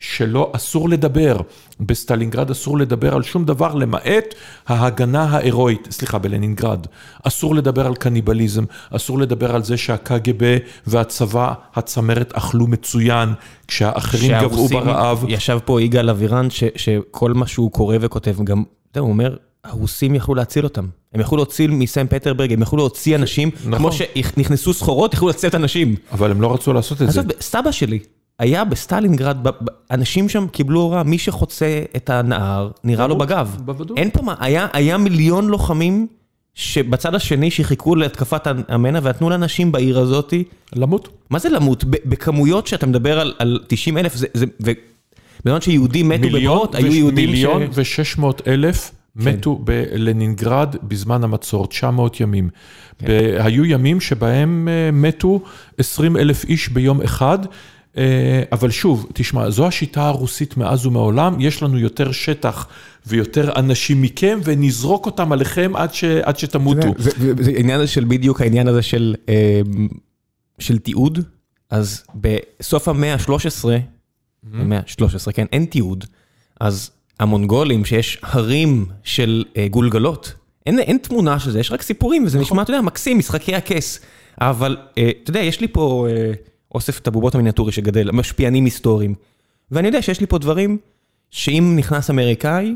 שלא, 0.00 0.52
אסור 0.56 0.88
לדבר, 0.88 1.36
בסטלינגרד 1.80 2.50
אסור 2.50 2.78
לדבר 2.78 3.14
על 3.14 3.22
שום 3.22 3.44
דבר 3.44 3.74
למעט 3.74 4.34
ההגנה 4.66 5.24
ההירואית, 5.24 5.88
סליחה, 5.90 6.18
בלנינגרד. 6.18 6.86
אסור 7.22 7.54
לדבר 7.54 7.86
על 7.86 7.94
קניבליזם, 7.94 8.64
אסור 8.90 9.18
לדבר 9.18 9.54
על 9.54 9.62
זה 9.62 9.76
שהקג"ב 9.76 10.56
והצבא, 10.86 11.52
הצמרת 11.74 12.32
אכלו 12.32 12.66
מצוין, 12.66 13.28
כשהאחרים 13.68 14.32
גוועו 14.42 14.68
ברעב. 14.68 15.24
ישב 15.28 15.58
פה 15.64 15.82
יגאל 15.82 16.10
אבירן, 16.10 16.50
ש, 16.50 16.64
שכל 16.76 17.32
מה 17.32 17.46
שהוא 17.46 17.70
קורא 17.70 17.96
וכותב, 18.00 18.36
גם, 18.44 18.62
אתה 18.62 18.98
יודע, 18.98 19.00
הוא 19.00 19.10
אומר, 19.10 19.36
הרוסים 19.64 20.14
יכלו 20.14 20.34
להציל 20.34 20.64
אותם. 20.64 20.86
הם 21.14 21.20
יכלו 21.20 21.36
להוציא 21.36 21.68
מסנט 21.70 22.06
פטרבורג, 22.10 22.52
הם 22.52 22.62
יכלו 22.62 22.78
להוציא 22.78 23.16
אנשים, 23.16 23.50
נכון. 23.58 23.78
כמו 23.78 23.92
שנכנסו 23.92 24.72
סחורות, 24.72 25.14
יכלו 25.14 25.28
לצאת 25.28 25.54
אנשים. 25.54 25.96
אבל 26.12 26.30
הם 26.30 26.40
לא 26.40 26.54
רצו 26.54 26.72
לעשות 26.72 27.02
את 27.02 27.10
זה. 27.10 27.20
סבא 27.40 27.70
שלי, 27.70 27.98
היה 28.38 28.64
בסטלינגרד, 28.64 29.36
אנשים 29.90 30.28
שם 30.28 30.46
קיבלו 30.48 30.80
הוראה, 30.80 31.02
מי 31.02 31.18
שחוצה 31.18 31.82
את 31.96 32.10
הנהר, 32.10 32.70
נראה 32.84 33.06
לו 33.06 33.18
בגב. 33.18 33.56
בוודאות. 33.64 33.98
אין 33.98 34.10
פה 34.10 34.22
מה, 34.22 34.34
היה, 34.40 34.66
היה 34.72 34.98
מיליון 34.98 35.46
לוחמים 35.46 36.06
שבצד 36.54 37.14
השני 37.14 37.50
שחיכו 37.50 37.96
להתקפת 37.96 38.46
המנע 38.68 39.00
ונתנו 39.02 39.30
לאנשים 39.30 39.72
בעיר 39.72 39.98
הזאתי. 39.98 40.44
למות. 40.72 41.08
מה 41.30 41.38
זה 41.38 41.48
למות? 41.48 41.84
בכמויות 41.84 42.66
שאתה 42.66 42.86
מדבר 42.86 43.20
על, 43.20 43.34
על 43.38 43.58
90 43.66 43.98
אלף, 43.98 44.14
זה, 44.14 44.26
זה, 44.34 44.72
בזמן 45.44 45.60
שיהודים 45.60 46.08
מתו 46.08 46.28
בבורות, 46.28 46.74
היו 46.74 46.94
יהודים 46.94 47.30
מיליון 47.30 47.62
ש... 47.66 47.68
ושש 47.74 48.18
מאות 48.18 48.48
אלף 48.48 48.90
כן. 49.24 49.28
מתו 49.28 49.60
בלנינגרד 49.64 50.76
בזמן 50.82 51.24
המצור, 51.24 51.66
900 51.66 52.20
ימים. 52.20 52.48
כן. 52.98 53.06
היו 53.38 53.64
ימים 53.64 54.00
שבהם 54.00 54.68
אה, 54.70 54.90
מתו 54.92 55.40
20 55.78 56.16
אלף 56.16 56.44
איש 56.44 56.68
ביום 56.68 57.02
אחד. 57.02 57.38
אה, 57.98 58.42
אבל 58.52 58.70
שוב, 58.70 59.06
תשמע, 59.12 59.50
זו 59.50 59.66
השיטה 59.66 60.06
הרוסית 60.06 60.56
מאז 60.56 60.86
ומעולם, 60.86 61.40
יש 61.40 61.62
לנו 61.62 61.78
יותר 61.78 62.12
שטח 62.12 62.66
ויותר 63.06 63.58
אנשים 63.58 64.02
מכם, 64.02 64.38
ונזרוק 64.44 65.06
אותם 65.06 65.32
עליכם 65.32 65.72
עד, 65.76 65.94
ש, 65.94 66.04
עד 66.04 66.38
שתמותו. 66.38 66.88
זה, 66.98 67.10
זה, 67.18 67.32
זה 67.40 67.50
עניין 67.56 67.80
הזה 67.80 67.88
של 67.88 68.04
בדיוק 68.04 68.40
העניין 68.40 68.68
הזה 68.68 68.82
של, 68.82 69.14
אה, 69.28 69.60
של 70.58 70.78
תיעוד, 70.78 71.18
אז 71.70 72.02
בסוף 72.14 72.88
המאה 72.88 73.14
ה-13, 73.14 73.64
המאה 74.52 74.78
ה-13, 74.78 75.32
כן, 75.32 75.46
אין 75.52 75.64
תיעוד. 75.64 76.04
אז 76.60 76.90
המונגולים, 77.20 77.84
שיש 77.84 78.18
הרים 78.22 78.86
של 79.04 79.44
אה, 79.56 79.68
גולגלות, 79.68 80.34
אין, 80.66 80.78
אין 80.78 80.98
תמונה 80.98 81.38
של 81.38 81.50
זה, 81.50 81.60
יש 81.60 81.72
רק 81.72 81.82
סיפורים, 81.82 82.24
וזה 82.24 82.40
נשמע, 82.40 82.62
אתה 82.62 82.70
יודע, 82.70 82.80
מקסים, 82.80 83.18
משחקי 83.18 83.54
הכס. 83.54 84.00
אבל, 84.40 84.76
אתה 84.92 85.30
יודע, 85.30 85.40
יש 85.40 85.60
לי 85.60 85.68
פה 85.68 86.06
אוסף 86.74 86.98
את 86.98 87.06
הבובות 87.06 87.34
המיניאטורי 87.34 87.72
שגדל, 87.72 88.10
משפיענים 88.10 88.64
היסטוריים. 88.64 89.14
ואני 89.70 89.88
יודע 89.88 90.02
שיש 90.02 90.20
לי 90.20 90.26
פה 90.26 90.38
דברים 90.38 90.78
שאם 91.30 91.74
נכנס 91.76 92.10
אמריקאי, 92.10 92.74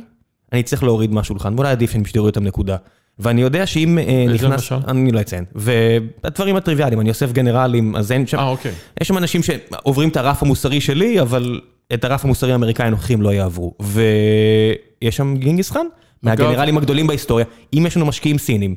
אני 0.53 0.63
צריך 0.63 0.83
להוריד 0.83 1.13
מהשולחן, 1.13 1.55
ואולי 1.55 1.71
עדיף 1.71 1.93
שאני 1.93 2.05
פשוט 2.05 2.17
אוריד 2.17 2.37
אותם 2.37 2.45
נקודה. 2.45 2.77
ואני 3.19 3.41
יודע 3.41 3.67
שאם 3.67 3.99
איזה 3.99 4.35
נכנס, 4.35 4.53
למשל? 4.53 4.77
אני 4.89 5.13
לא 5.13 5.21
אציין. 5.21 5.45
והדברים 5.55 6.57
הטריוויאליים, 6.57 7.01
אני 7.01 7.09
אוסף 7.09 7.33
גנרלים, 7.33 7.97
אז 7.97 8.13
אין 8.13 8.27
שם, 8.27 8.39
אה, 8.39 8.49
אוקיי. 8.49 8.73
יש 9.01 9.09
שם 9.09 9.19
אנשים 9.19 9.41
שעוברים 9.43 10.09
את 10.09 10.17
הרף 10.17 10.43
המוסרי 10.43 10.81
שלי, 10.81 11.21
אבל 11.21 11.61
את 11.95 12.05
הרף 12.05 12.25
המוסרי 12.25 12.53
האמריקאי 12.53 12.87
הנוכחים 12.87 13.23
לא 13.23 13.33
יעברו. 13.33 13.75
ויש 13.81 15.17
שם 15.17 15.37
גינגיס 15.37 15.71
חאן, 15.71 15.87
מהגנרלים 16.23 16.79
הגדולים 16.79 17.07
בהיסטוריה. 17.07 17.47
אם 17.75 17.87
יש 17.87 17.97
לנו 17.97 18.07
משקיעים 18.07 18.39
סינים, 18.39 18.75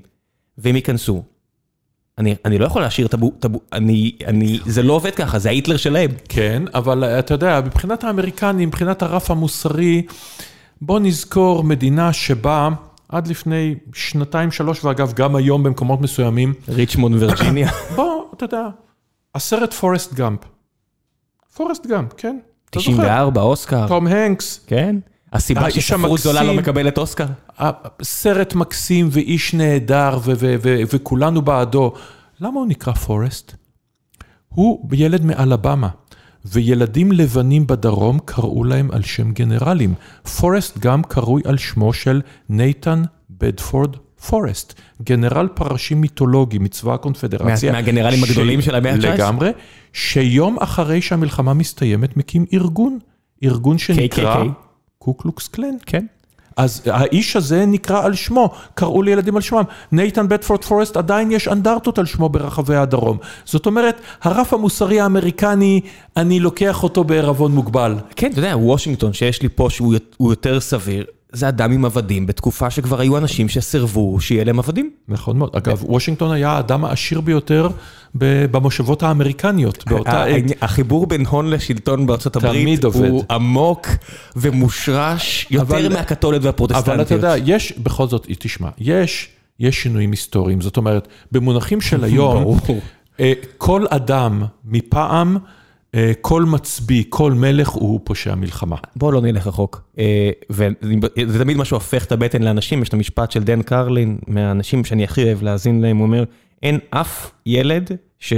והם 0.58 0.76
ייכנסו, 0.76 1.24
אני, 2.18 2.36
אני 2.46 2.58
לא 2.58 2.66
יכול 2.66 2.82
להשאיר 2.82 3.08
טאבו, 3.08 3.32
טאבו, 3.40 3.60
אני, 3.74 4.12
אני, 4.28 4.60
זה 4.66 4.84
לא 4.84 4.94
עובד 4.94 5.16
ככה, 5.16 5.40
זה 5.40 5.50
ההיטלר 5.50 5.78
שלהם. 5.78 6.12
כן, 6.30 6.64
אבל 6.74 7.04
אה, 7.04 7.20
אתה 7.20 7.34
יודע, 7.34 7.62
מבחינת 7.66 8.04
האמריקנים, 8.04 8.68
מבחינת 8.68 9.02
הרף 9.02 9.32
המוסרי, 9.32 10.06
בוא 10.82 11.00
נזכור 11.00 11.64
מדינה 11.64 12.14
שבה 12.14 12.70
עד 13.10 13.28
לפני 13.28 13.76
שנתיים, 13.94 14.52
שלוש, 14.52 14.86
ואגב, 14.86 15.14
גם 15.14 15.36
היום 15.36 15.64
במקומות 15.64 16.02
מסוימים, 16.02 16.54
ריצ'מונד 16.70 17.16
וירג'יניה. 17.16 17.70
בוא, 17.96 18.24
אתה 18.34 18.44
יודע, 18.44 18.68
הסרט 19.36 19.74
פורסט 19.74 20.14
גאמפ. 20.14 20.40
פורסט 21.56 21.88
גאמפ, 21.88 22.14
כן? 22.18 22.38
אתה 22.70 22.80
זוכר? 22.80 22.92
94, 22.92 23.42
אוסקר, 23.42 23.88
טום 23.88 24.08
הנקס, 24.08 24.66
כן? 24.68 24.96
הסיבה 25.34 25.72
שספרות 25.72 26.20
זולה 26.20 26.44
לא. 26.44 26.54
מקבלת 26.54 26.98
אוסקר? 26.98 27.26
סרט 28.02 28.56
מקסים 28.56 29.10
ואיש 29.12 29.54
נהדר 29.54 30.20
וכולנו 30.92 31.42
בעדו. 31.42 31.94
למה 32.42 32.60
הוא 32.60 32.68
נקרא 32.68 32.94
פורסט? 32.94 33.56
הוא 34.50 34.90
ילד 34.94 35.26
מאלבמה, 35.26 35.90
וילדים 36.46 37.12
לבנים 37.12 37.68
בדרום 37.68 38.20
קראו 38.26 38.64
להם 38.64 38.90
על 38.92 39.02
שם 39.04 39.32
גנרלים. 39.32 39.94
פורסט 40.40 40.78
גם 40.78 41.04
קרוי 41.04 41.42
על 41.46 41.58
שמו 41.58 41.94
של 41.94 42.22
נייתן 42.50 43.04
בדפורד 43.30 43.96
פורסט, 44.28 44.74
גנרל 45.04 45.48
פרשים 45.48 46.02
מיתולוגי 46.02 46.58
מצבא 46.58 46.94
הקונפדרציה. 46.94 47.72
מה- 47.72 47.78
מהגנרלים 47.82 48.24
הגדולים 48.24 48.62
של 48.62 48.76
המאה 48.76 48.94
ה-19? 48.94 48.98
לגמרי, 49.08 49.50
שיום 49.94 50.58
אחרי 50.60 51.02
שהמלחמה 51.02 51.54
מסתיימת 51.54 52.18
מקים 52.18 52.46
ארגון, 52.54 53.00
ארגון 53.44 53.78
שנקרא 53.78 54.44
KKK. 54.44 54.48
קוקלוקס 55.04 55.48
קלן. 55.48 55.76
כן. 55.86 56.06
אז 56.58 56.82
האיש 56.86 57.36
הזה 57.36 57.66
נקרא 57.66 58.06
על 58.06 58.16
שמו, 58.16 58.50
קראו 58.74 59.02
לילדים 59.02 59.36
על 59.36 59.42
שמם. 59.42 59.64
נייתן 59.92 60.28
בדפורד 60.28 60.64
פורסט 60.64 60.98
עדיין 60.98 61.32
יש 61.32 61.48
אנדרטות 61.48 61.98
על 61.98 62.06
שמו 62.06 62.30
ברחבי 62.30 62.76
הדרום. 62.76 63.18
זאת 63.46 63.66
אומרת, 63.66 64.02
הרף 64.22 64.54
המוסרי 64.54 65.00
האמריקני, 65.00 65.82
אני 66.18 66.40
לוקח 66.40 66.84
אותו 66.84 67.04
בערבון 67.04 67.52
מוגבל. 67.52 67.96
כן, 68.16 68.32
אתה 68.32 68.40
יודע, 68.40 68.58
וושינגטון 68.58 69.14
שיש 69.14 69.42
לי 69.42 69.50
פה 69.50 69.68
שהוא 69.70 69.96
הוא 70.18 70.32
יותר 70.32 70.60
סביר, 70.60 71.06
זה 71.34 71.50
אדם 71.50 71.72
עם 71.72 71.86
עבדים 71.86 72.28
בתקופה 72.28 72.70
שכבר 72.70 73.00
היו 73.00 73.18
אנשים 73.18 73.50
שסירבו 73.50 74.20
שיהיה 74.20 74.44
להם 74.44 74.60
עבדים. 74.60 74.90
נכון 75.08 75.38
מאוד. 75.38 75.56
אגב, 75.56 75.84
וושינגטון 75.86 76.32
היה 76.32 76.50
האדם 76.52 76.86
העשיר 76.86 77.22
ביותר 77.22 77.68
במושבות 78.16 79.04
האמריקניות 79.04 79.84
באותה 79.88 80.24
עת. 80.24 80.44
החיבור 80.62 81.08
בין 81.08 81.26
הון 81.26 81.50
לשלטון 81.50 82.06
בארצות 82.06 82.36
הברית. 82.36 82.84
הוא 82.84 83.24
עמוק 83.32 83.88
ומושרש 84.36 85.48
יותר 85.50 85.90
מהקתוליות 85.90 86.44
והפרוטסטנטיות. 86.44 86.96
אבל 86.96 87.02
אתה 87.02 87.16
יודע, 87.16 87.34
יש, 87.46 87.74
בכל 87.84 88.08
זאת, 88.08 88.28
תשמע, 88.40 88.70
יש, 88.78 89.30
שינויים 89.72 90.12
היסטוריים. 90.12 90.62
זאת 90.62 90.78
אומרת, 90.78 91.08
במונחים 91.32 91.82
של 91.82 92.04
היום. 92.08 92.60
אה, 93.20 93.34
כל 93.58 93.86
אדם 93.90 94.44
מפעם, 94.66 95.38
כל 96.22 96.44
מצביא, 96.44 97.04
כל 97.10 97.34
מלך 97.34 97.70
הוא 97.70 98.00
פושע 98.04 98.36
מלחמה. 98.36 98.76
בואו 98.96 99.12
לא 99.12 99.22
נלך 99.22 99.48
רחוק. 99.48 99.82
אה, 100.00 100.32
וזה 100.50 101.40
תמיד 101.40 101.58
מה 101.58 101.66
שהופך 101.66 102.06
את 102.06 102.12
הבטן 102.12 102.44
לאנשים, 102.44 102.82
יש 102.82 102.90
את 102.90 102.94
המשפט 102.94 103.32
של 103.32 103.44
דן 103.44 103.62
קרלין, 103.62 104.18
מהאנשים 104.28 104.86
שאני 104.86 105.04
הכי 105.04 105.24
אוהב 105.24 105.44
להאזין 105.44 105.82
להם, 105.82 105.98
הוא 105.98 106.06
אומר, 106.06 106.24
אין 106.64 106.80
אף 106.90 107.32
ילד 107.46 107.92
ש- 108.20 108.34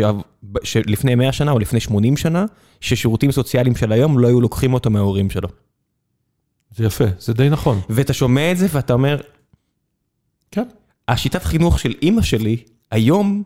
שלפני 0.63 1.15
100 1.15 1.31
שנה 1.31 1.51
או 1.51 1.59
לפני 1.59 1.79
80 1.79 2.17
שנה, 2.17 2.45
ששירותים 2.81 3.31
סוציאליים 3.31 3.75
של 3.75 3.91
היום 3.91 4.19
לא 4.19 4.27
היו 4.27 4.41
לוקחים 4.41 4.73
אותו 4.73 4.89
מההורים 4.89 5.29
שלו. 5.29 5.49
זה 6.75 6.85
יפה, 6.85 7.05
זה 7.19 7.33
די 7.33 7.49
נכון. 7.49 7.79
ואתה 7.89 8.13
שומע 8.13 8.51
את 8.51 8.57
זה 8.57 8.67
ואתה 8.71 8.93
אומר, 8.93 9.21
כן. 10.51 10.63
השיטת 11.07 11.43
חינוך 11.43 11.79
של 11.79 11.93
אימא 12.01 12.21
שלי, 12.21 12.57
היום, 12.91 13.43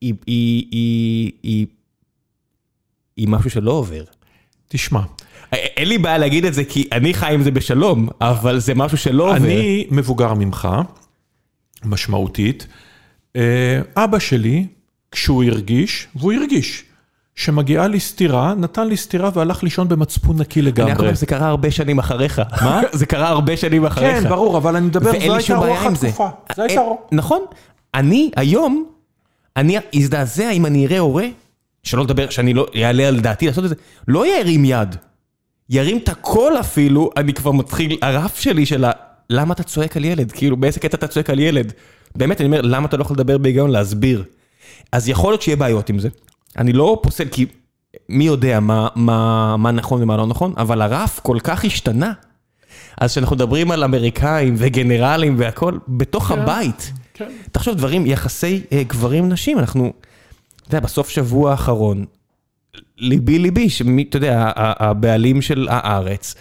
היא, 0.00 0.14
היא, 0.26 0.66
היא, 0.70 1.32
היא, 1.42 1.66
היא 3.16 3.28
משהו 3.28 3.50
שלא 3.50 3.70
עובר. 3.70 4.02
תשמע, 4.68 5.00
אין 5.52 5.88
לי 5.88 5.98
בעיה 5.98 6.18
להגיד 6.18 6.44
את 6.44 6.54
זה, 6.54 6.64
כי 6.64 6.88
אני 6.92 7.14
חי 7.14 7.34
עם 7.34 7.42
זה 7.42 7.50
בשלום, 7.50 8.08
אבל 8.20 8.58
זה 8.58 8.74
משהו 8.74 8.98
שלא 8.98 9.24
עובר. 9.24 9.36
אני 9.36 9.86
מבוגר 9.90 10.34
ממך, 10.34 10.68
משמעותית. 11.84 12.66
אה, 13.36 13.80
אבא 13.96 14.18
שלי, 14.18 14.66
כשהוא 15.10 15.44
הרגיש, 15.44 16.08
והוא 16.16 16.32
הרגיש, 16.32 16.84
שמגיעה 17.34 17.88
לי 17.88 18.00
סטירה, 18.00 18.54
נתן 18.54 18.86
לי 18.86 18.96
סטירה 18.96 19.30
והלך 19.34 19.62
לישון 19.62 19.88
במצפון 19.88 20.36
נקי 20.38 20.60
אני 20.60 20.66
לגמרי. 20.68 20.92
אומר, 20.92 21.14
זה 21.14 21.26
קרה 21.26 21.48
הרבה 21.48 21.70
שנים 21.70 21.98
אחריך. 21.98 22.42
מה? 22.62 22.80
זה 22.92 23.06
קרה 23.06 23.28
הרבה 23.28 23.56
שנים 23.56 23.86
אחריך. 23.86 24.22
כן, 24.22 24.28
ברור, 24.28 24.56
אבל 24.56 24.76
אני 24.76 24.86
מדבר, 24.86 25.12
זו 25.12 25.34
הייתה 25.34 25.56
רוח 25.56 25.66
בעיה 25.66 25.80
עם 25.80 25.94
זה. 25.94 26.06
התקופה. 26.06 26.28
זו 26.56 26.62
הייתה 26.62 26.80
רוח. 26.80 26.98
נכון. 27.12 27.40
אני 27.94 28.30
היום, 28.36 28.84
אני 29.56 29.78
אזדעזע 29.96 30.50
אם 30.50 30.66
אני 30.66 30.86
אראה 30.86 30.98
הורה, 30.98 31.26
שלא 31.82 32.04
לדבר, 32.04 32.30
שאני 32.30 32.54
לא 32.54 32.66
יעלה 32.74 33.08
על 33.08 33.20
דעתי 33.20 33.46
לעשות 33.46 33.64
את 33.64 33.68
זה, 33.68 33.74
לא 34.08 34.38
ירים 34.38 34.64
יד. 34.64 34.96
ירים 35.70 35.98
את 35.98 36.08
הקול 36.08 36.52
אפילו, 36.60 37.10
אני 37.16 37.32
כבר 37.32 37.52
מתחיל, 37.52 37.98
הרף 38.02 38.38
שלי 38.38 38.66
של 38.66 38.84
ה... 38.84 38.90
למה 39.30 39.54
אתה 39.54 39.62
צועק 39.62 39.96
על 39.96 40.04
ילד? 40.04 40.32
כאילו, 40.32 40.56
באיזה 40.56 40.80
קטע 40.80 40.96
אתה 40.96 41.06
צועק 41.06 41.30
על 41.30 41.38
ילד? 41.38 41.72
באמת, 42.16 42.40
אני 42.40 42.46
אומר, 42.46 42.60
למה 42.60 42.86
אתה 42.86 42.96
לא 42.96 43.02
יכול 43.02 43.14
לדבר 43.14 43.38
בהיגיון, 43.38 43.70
להסביר? 43.70 44.24
אז 44.92 45.08
יכול 45.08 45.32
להיות 45.32 45.42
שיהיה 45.42 45.56
בעיות 45.56 45.88
עם 45.88 45.98
זה. 45.98 46.08
אני 46.58 46.72
לא 46.72 47.00
פוסל, 47.02 47.28
כי 47.28 47.46
מי 48.08 48.24
יודע 48.24 48.60
מה, 48.60 48.88
מה, 48.94 49.56
מה 49.56 49.70
נכון 49.70 50.02
ומה 50.02 50.16
לא 50.16 50.26
נכון, 50.26 50.54
אבל 50.56 50.82
הרף 50.82 51.20
כל 51.20 51.38
כך 51.44 51.64
השתנה. 51.64 52.12
אז 53.00 53.10
כשאנחנו 53.10 53.36
מדברים 53.36 53.70
על 53.70 53.84
אמריקאים 53.84 54.54
וגנרלים 54.58 55.34
והכל, 55.38 55.78
בתוך 55.88 56.24
כן. 56.24 56.38
הבית. 56.38 56.92
כן. 57.14 57.28
תחשוב, 57.52 57.74
דברים, 57.74 58.06
יחסי 58.06 58.62
אה, 58.72 58.82
גברים-נשים, 58.82 59.58
אנחנו, 59.58 59.92
אתה 60.72 60.78
יודע, 60.78 60.86
בסוף 60.86 61.08
שבוע 61.08 61.50
האחרון, 61.50 62.04
ליבי 62.98 63.38
ליבי, 63.38 63.70
שמי, 63.70 64.02
אתה 64.02 64.16
יודע, 64.16 64.52
הבעלים 64.56 65.42
של 65.42 65.66
הארץ, 65.70 66.34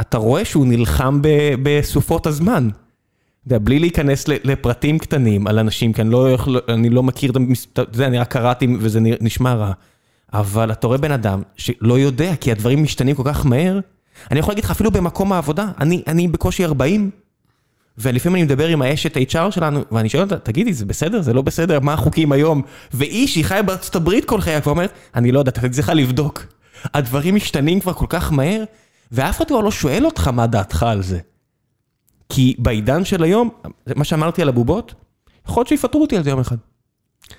אתה 0.00 0.18
רואה 0.18 0.44
שהוא 0.44 0.66
נלחם 0.66 1.20
בסופות 1.62 2.26
הזמן. 2.26 2.68
אתה 2.68 3.54
יודע, 3.54 3.58
בלי 3.64 3.78
להיכנס 3.78 4.28
לפרטים 4.28 4.98
קטנים 4.98 5.46
על 5.46 5.58
אנשים, 5.58 5.92
כי 5.92 6.02
אני 6.02 6.10
לא, 6.10 6.32
יכול- 6.32 6.60
אני 6.68 6.90
לא 6.90 7.02
מכיר 7.02 7.30
את 7.30 7.36
המס... 7.36 7.66
אתה 7.72 7.82
יודע, 7.94 8.06
אני 8.06 8.18
רק 8.18 8.32
קראתי 8.32 8.66
וזה 8.80 9.00
נשמע 9.20 9.54
רע. 9.54 9.72
אבל 10.32 10.72
אתה 10.72 10.86
רואה 10.86 10.98
בן 10.98 11.12
אדם 11.12 11.42
שלא 11.56 11.98
יודע, 11.98 12.36
כי 12.36 12.52
הדברים 12.52 12.82
משתנים 12.82 13.16
כל 13.16 13.22
כך 13.26 13.46
מהר. 13.46 13.80
אני 14.30 14.40
יכול 14.40 14.52
להגיד 14.52 14.64
לך, 14.64 14.70
אפילו 14.70 14.90
במקום 14.90 15.32
העבודה, 15.32 15.68
אני, 15.80 16.02
אני 16.06 16.28
בקושי 16.28 16.64
40, 16.64 17.10
ולפעמים 18.02 18.36
אני 18.36 18.44
מדבר 18.44 18.66
עם 18.66 18.82
האשת 18.82 19.16
HR 19.16 19.50
שלנו, 19.50 19.84
ואני 19.92 20.08
שואל 20.08 20.22
אותה, 20.22 20.38
תגידי, 20.38 20.72
זה 20.72 20.86
בסדר? 20.86 21.22
זה 21.22 21.32
לא 21.32 21.42
בסדר? 21.42 21.80
מה 21.80 21.92
החוקים 21.92 22.32
היום? 22.32 22.62
והיא, 22.92 23.26
שהיא 23.26 23.44
חיה 23.44 23.62
בארצות 23.62 23.96
הברית 23.96 24.24
כל 24.24 24.40
חייה, 24.40 24.60
כבר 24.60 24.72
אומרת, 24.72 24.92
אני 25.14 25.32
לא 25.32 25.38
יודעת, 25.38 25.58
אתה 25.58 25.68
צריכה 25.68 25.94
לבדוק. 25.94 26.46
הדברים 26.94 27.34
משתנים 27.34 27.80
כבר 27.80 27.92
כל 27.92 28.06
כך 28.08 28.32
מהר, 28.32 28.64
ואף 29.12 29.36
אחד 29.36 29.48
כבר 29.48 29.60
לא 29.60 29.70
שואל 29.70 30.06
אותך 30.06 30.28
מה 30.28 30.46
דעתך 30.46 30.82
על 30.82 31.02
זה. 31.02 31.18
כי 32.28 32.54
בעידן 32.58 33.04
של 33.04 33.22
היום, 33.22 33.50
מה 33.96 34.04
שאמרתי 34.04 34.42
על 34.42 34.48
הבובות, 34.48 34.94
יכול 35.48 35.60
להיות 35.60 35.68
שיפטרו 35.68 36.02
אותי 36.02 36.16
על 36.16 36.24
זה 36.24 36.30
יום 36.30 36.40
אחד. 36.40 36.56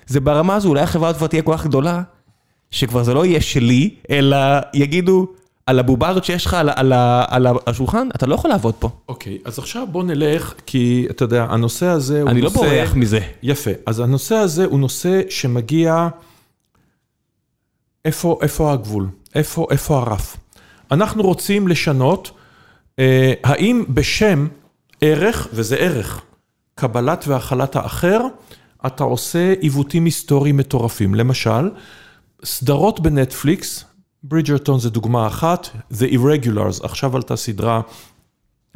זה 0.06 0.20
ברמה 0.20 0.54
הזו, 0.54 0.68
אולי 0.68 0.80
החברה 0.80 1.14
כבר 1.14 1.26
תהיה 1.26 1.42
כל 1.42 1.56
כך 1.56 1.66
גדולה, 1.66 2.02
שכבר 2.70 3.02
זה 3.02 3.14
לא 3.14 3.26
יהיה 3.26 3.40
שלי, 3.40 3.94
אלא 4.10 4.36
יגידו, 4.74 5.26
על 5.66 5.78
הבובה 5.78 6.08
הזאת 6.08 6.24
שיש 6.24 6.46
לך 6.46 6.54
על, 6.54 6.70
על, 6.74 6.92
על 7.28 7.46
השולחן, 7.66 8.08
אתה 8.14 8.26
לא 8.26 8.34
יכול 8.34 8.50
לעבוד 8.50 8.74
פה. 8.74 8.88
אוקיי, 9.08 9.38
אז 9.44 9.58
עכשיו 9.58 9.86
בוא 9.92 10.04
נלך, 10.04 10.54
כי 10.66 11.06
אתה 11.10 11.24
יודע, 11.24 11.46
הנושא 11.50 11.86
הזה 11.86 12.22
הוא 12.22 12.30
אני 12.30 12.40
לא 12.40 12.48
נושא... 12.48 12.60
בורח 12.60 12.94
מזה. 12.94 13.20
יפה. 13.42 13.70
אז 13.86 14.00
הנושא 14.00 14.34
הזה 14.34 14.64
הוא 14.64 14.80
נושא 14.80 15.20
שמגיע... 15.28 16.08
איפה, 18.04 18.38
איפה 18.42 18.72
הגבול? 18.72 19.08
איפה, 19.34 19.66
איפה 19.70 19.98
הרף? 19.98 20.36
אנחנו 20.90 21.22
רוצים 21.22 21.68
לשנות, 21.68 22.30
אה, 22.98 23.32
האם 23.44 23.84
בשם 23.88 24.46
ערך, 25.00 25.48
וזה 25.52 25.76
ערך, 25.76 26.22
קבלת 26.74 27.24
והכלת 27.28 27.76
האחר, 27.76 28.20
אתה 28.86 29.04
עושה 29.04 29.54
עיוותים 29.60 30.04
היסטוריים 30.04 30.56
מטורפים. 30.56 31.14
למשל, 31.14 31.70
סדרות 32.44 33.00
בנטפליקס 33.00 33.84
ברידג'רטון 34.26 34.80
זה 34.80 34.90
דוגמה 34.90 35.26
אחת, 35.26 35.68
The 35.92 36.12
Irregulars, 36.12 36.84
עכשיו 36.84 37.16
עלתה 37.16 37.36
סדרה 37.36 37.80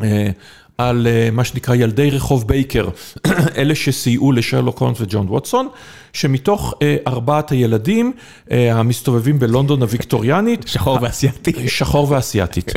אה, 0.03 0.31
על 0.79 1.07
אה, 1.07 1.29
מה 1.33 1.45
שנקרא 1.45 1.75
ילדי 1.75 2.11
רחוב 2.11 2.47
בייקר, 2.47 2.89
אלה 3.59 3.75
שסייעו 3.75 4.33
לשרלוק 4.33 4.79
הולמס 4.79 5.01
וג'ון 5.01 5.27
ווטסון, 5.29 5.69
שמתוך 6.13 6.75
אה, 6.83 6.97
ארבעת 7.07 7.51
הילדים 7.51 8.13
המסתובבים 8.51 9.39
בלונדון 9.39 9.83
הוויקטוריאנית, 9.83 10.69
שחור 10.69 10.99
ואסייתי. 11.03 11.69
שחור 11.79 12.11
ואסייתית. 12.11 12.73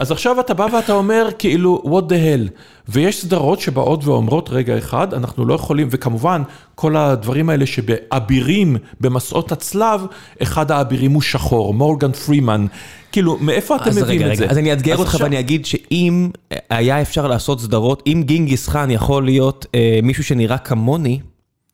אז 0.00 0.12
עכשיו 0.12 0.40
אתה 0.40 0.54
בא 0.54 0.66
ואתה 0.72 0.92
אומר 0.92 1.28
כאילו, 1.38 1.82
what 1.84 2.10
the 2.10 2.14
hell, 2.14 2.50
ויש 2.88 3.20
סדרות 3.20 3.60
שבאות 3.60 4.04
ואומרות, 4.04 4.48
רגע 4.50 4.78
אחד, 4.78 5.14
אנחנו 5.14 5.44
לא 5.44 5.54
יכולים, 5.54 5.88
וכמובן, 5.90 6.42
כל 6.74 6.96
הדברים 6.96 7.50
האלה 7.50 7.66
שבאבירים, 7.66 8.76
במסעות 9.00 9.52
הצלב, 9.52 10.00
אחד 10.42 10.70
האבירים 10.70 11.12
הוא 11.12 11.22
שחור, 11.22 11.74
מורגן 11.74 12.12
פרימן. 12.12 12.66
כאילו, 13.12 13.38
מאיפה 13.40 13.76
אתם 13.76 13.90
מביאים 13.90 14.30
את 14.30 14.36
זה? 14.36 14.46
אז 14.50 14.58
אני 14.58 14.72
אאתגר 14.72 14.96
אותך 14.96 15.16
ואני 15.20 15.38
אגיד 15.38 15.66
שאם 15.66 16.30
היה 16.70 17.02
אפשר 17.02 17.26
לעשות 17.26 17.60
סדרות, 17.60 18.02
אם 18.06 18.22
גינגיס 18.26 18.68
חאן 18.68 18.90
יכול 18.90 19.24
להיות 19.24 19.66
אה, 19.74 20.00
מישהו 20.02 20.24
שנראה 20.24 20.58
כמוני, 20.58 21.20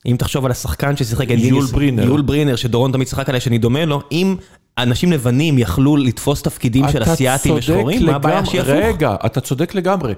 אם 0.07 0.16
תחשוב 0.18 0.45
על 0.45 0.51
השחקן 0.51 0.97
ששיחק 0.97 1.22
את 1.22 1.28
גינגיס... 1.28 1.49
יול 1.49 1.66
ברינר. 1.66 2.05
יול 2.05 2.20
ברינר, 2.20 2.57
שדורון 2.57 2.93
תמיד 2.93 3.07
צחק 3.07 3.28
עליה, 3.28 3.41
שאני 3.41 3.59
דומה 3.59 3.84
לו, 3.84 4.03
אם 4.12 4.37
אנשים 4.78 5.12
לבנים 5.12 5.59
יכלו 5.59 5.97
לתפוס 5.97 6.43
תפקידים 6.43 6.84
של 6.93 7.03
אסיאתים 7.03 7.55
ושחורים, 7.55 8.07
מה 8.07 8.16
הבעיה 8.16 8.47
שיהפוך? 8.47 8.72
רגע, 8.72 9.16
אתה 9.26 9.41
צודק 9.41 9.74
לגמרי. 9.74 10.14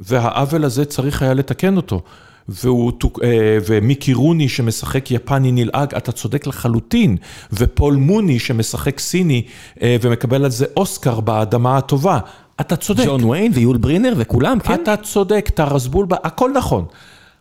והעוול 0.00 0.64
הזה 0.64 0.84
צריך 0.84 1.22
היה 1.22 1.34
לתקן 1.34 1.76
אותו. 1.76 2.02
והוא, 2.48 2.92
אה, 3.22 3.58
ומיקי 3.66 4.14
רוני 4.14 4.48
שמשחק 4.48 5.10
יפני 5.10 5.52
נלעג, 5.52 5.94
אתה 5.94 6.12
צודק 6.12 6.46
לחלוטין, 6.46 7.16
ופול 7.52 7.94
מוני 7.94 8.38
שמשחק 8.38 9.00
סיני 9.00 9.42
אה, 9.82 9.96
ומקבל 10.00 10.44
על 10.44 10.50
זה 10.50 10.66
אוסקר 10.76 11.20
באדמה 11.20 11.76
הטובה, 11.78 12.18
אתה 12.60 12.76
צודק. 12.76 13.04
ג'ון 13.06 13.24
ויין 13.24 13.52
ויול 13.54 13.76
ברינר 13.76 14.14
וכולם, 14.16 14.58
כן? 14.60 14.74
אתה 14.74 14.96
צודק, 14.96 15.50
טרס 15.54 15.86
בולבה, 15.86 16.16
הכל 16.24 16.50
נכון. 16.54 16.84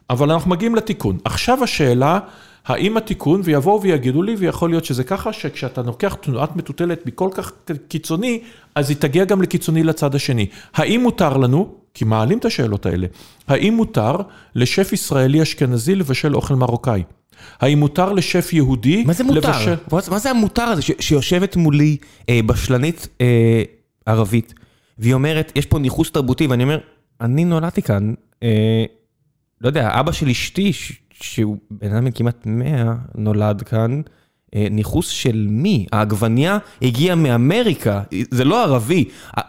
אבל 0.10 0.32
אנחנו 0.32 0.52
מגיעים 0.52 0.76
לתיקון. 0.76 1.18
עכשיו 1.26 1.64
השאלה, 1.64 2.20
האם 2.66 2.98
התיקון, 2.98 3.42
ויבואו 3.44 3.82
ויגידו 3.82 4.24
לי, 4.24 4.36
ויכול 4.38 4.70
להיות 4.70 4.86
שזה 4.86 5.04
ככה, 5.04 5.34
שכשאתה 5.34 5.82
לוקח 5.82 6.14
תנועת 6.14 6.56
מטוטלת 6.56 7.06
מכל 7.06 7.30
כך 7.34 7.52
קיצוני, 7.88 8.42
אז 8.76 8.90
היא 8.90 8.98
תגיע 8.98 9.26
גם 9.26 9.42
לקיצוני 9.42 9.84
לצד 9.84 10.16
השני. 10.16 10.46
האם 10.74 11.02
מותר 11.02 11.38
לנו, 11.38 11.76
כי 11.94 12.06
מעלים 12.06 12.38
את 12.38 12.46
השאלות 12.46 12.86
האלה, 12.86 13.08
האם 13.48 13.74
מותר 13.74 14.16
לשף 14.56 14.94
ישראלי 14.94 15.42
אשכנזי 15.42 15.96
לבשל 15.96 16.36
אוכל 16.36 16.56
מרוקאי? 16.56 17.04
האם 17.60 17.80
מותר 17.80 18.14
לשף 18.14 18.54
יהודי 18.54 19.04
לבשל... 19.04 19.08
מה 19.08 19.14
זה 19.14 19.24
מותר? 19.24 19.50
לבשל... 19.50 19.76
מה 20.12 20.20
זה 20.20 20.30
המותר 20.30 20.64
הזה 20.64 20.82
ש... 20.82 20.92
שיושבת 21.00 21.56
מולי 21.56 21.98
אה, 22.30 22.40
בשלנית 22.46 23.08
אה, 23.22 23.64
ערבית, 24.06 24.54
והיא 25.00 25.14
אומרת, 25.14 25.52
יש 25.56 25.66
פה 25.66 25.80
ניכוס 25.80 26.12
תרבותי, 26.12 26.48
ואני 26.48 26.64
אומר, 26.64 26.80
אני 27.22 27.46
נולדתי 27.46 27.82
כאן, 27.82 28.14
אה, 28.44 28.86
לא 29.62 29.68
יודע, 29.68 30.00
אבא 30.00 30.12
של 30.12 30.30
אשתי, 30.30 30.72
שהוא 31.22 31.58
בן 31.72 31.96
אדם 31.96 32.12
כמעט 32.12 32.44
100, 32.46 32.94
נולד 33.16 33.62
כאן. 33.62 34.02
אה, 34.56 34.68
ניכוס 34.72 35.08
של 35.08 35.48
מי? 35.50 35.86
העגבניה 35.92 36.58
הגיעה 36.82 37.16
מאמריקה, 37.16 38.02
זה 38.32 38.46
לא 38.46 38.64
ערבי. 38.64 39.06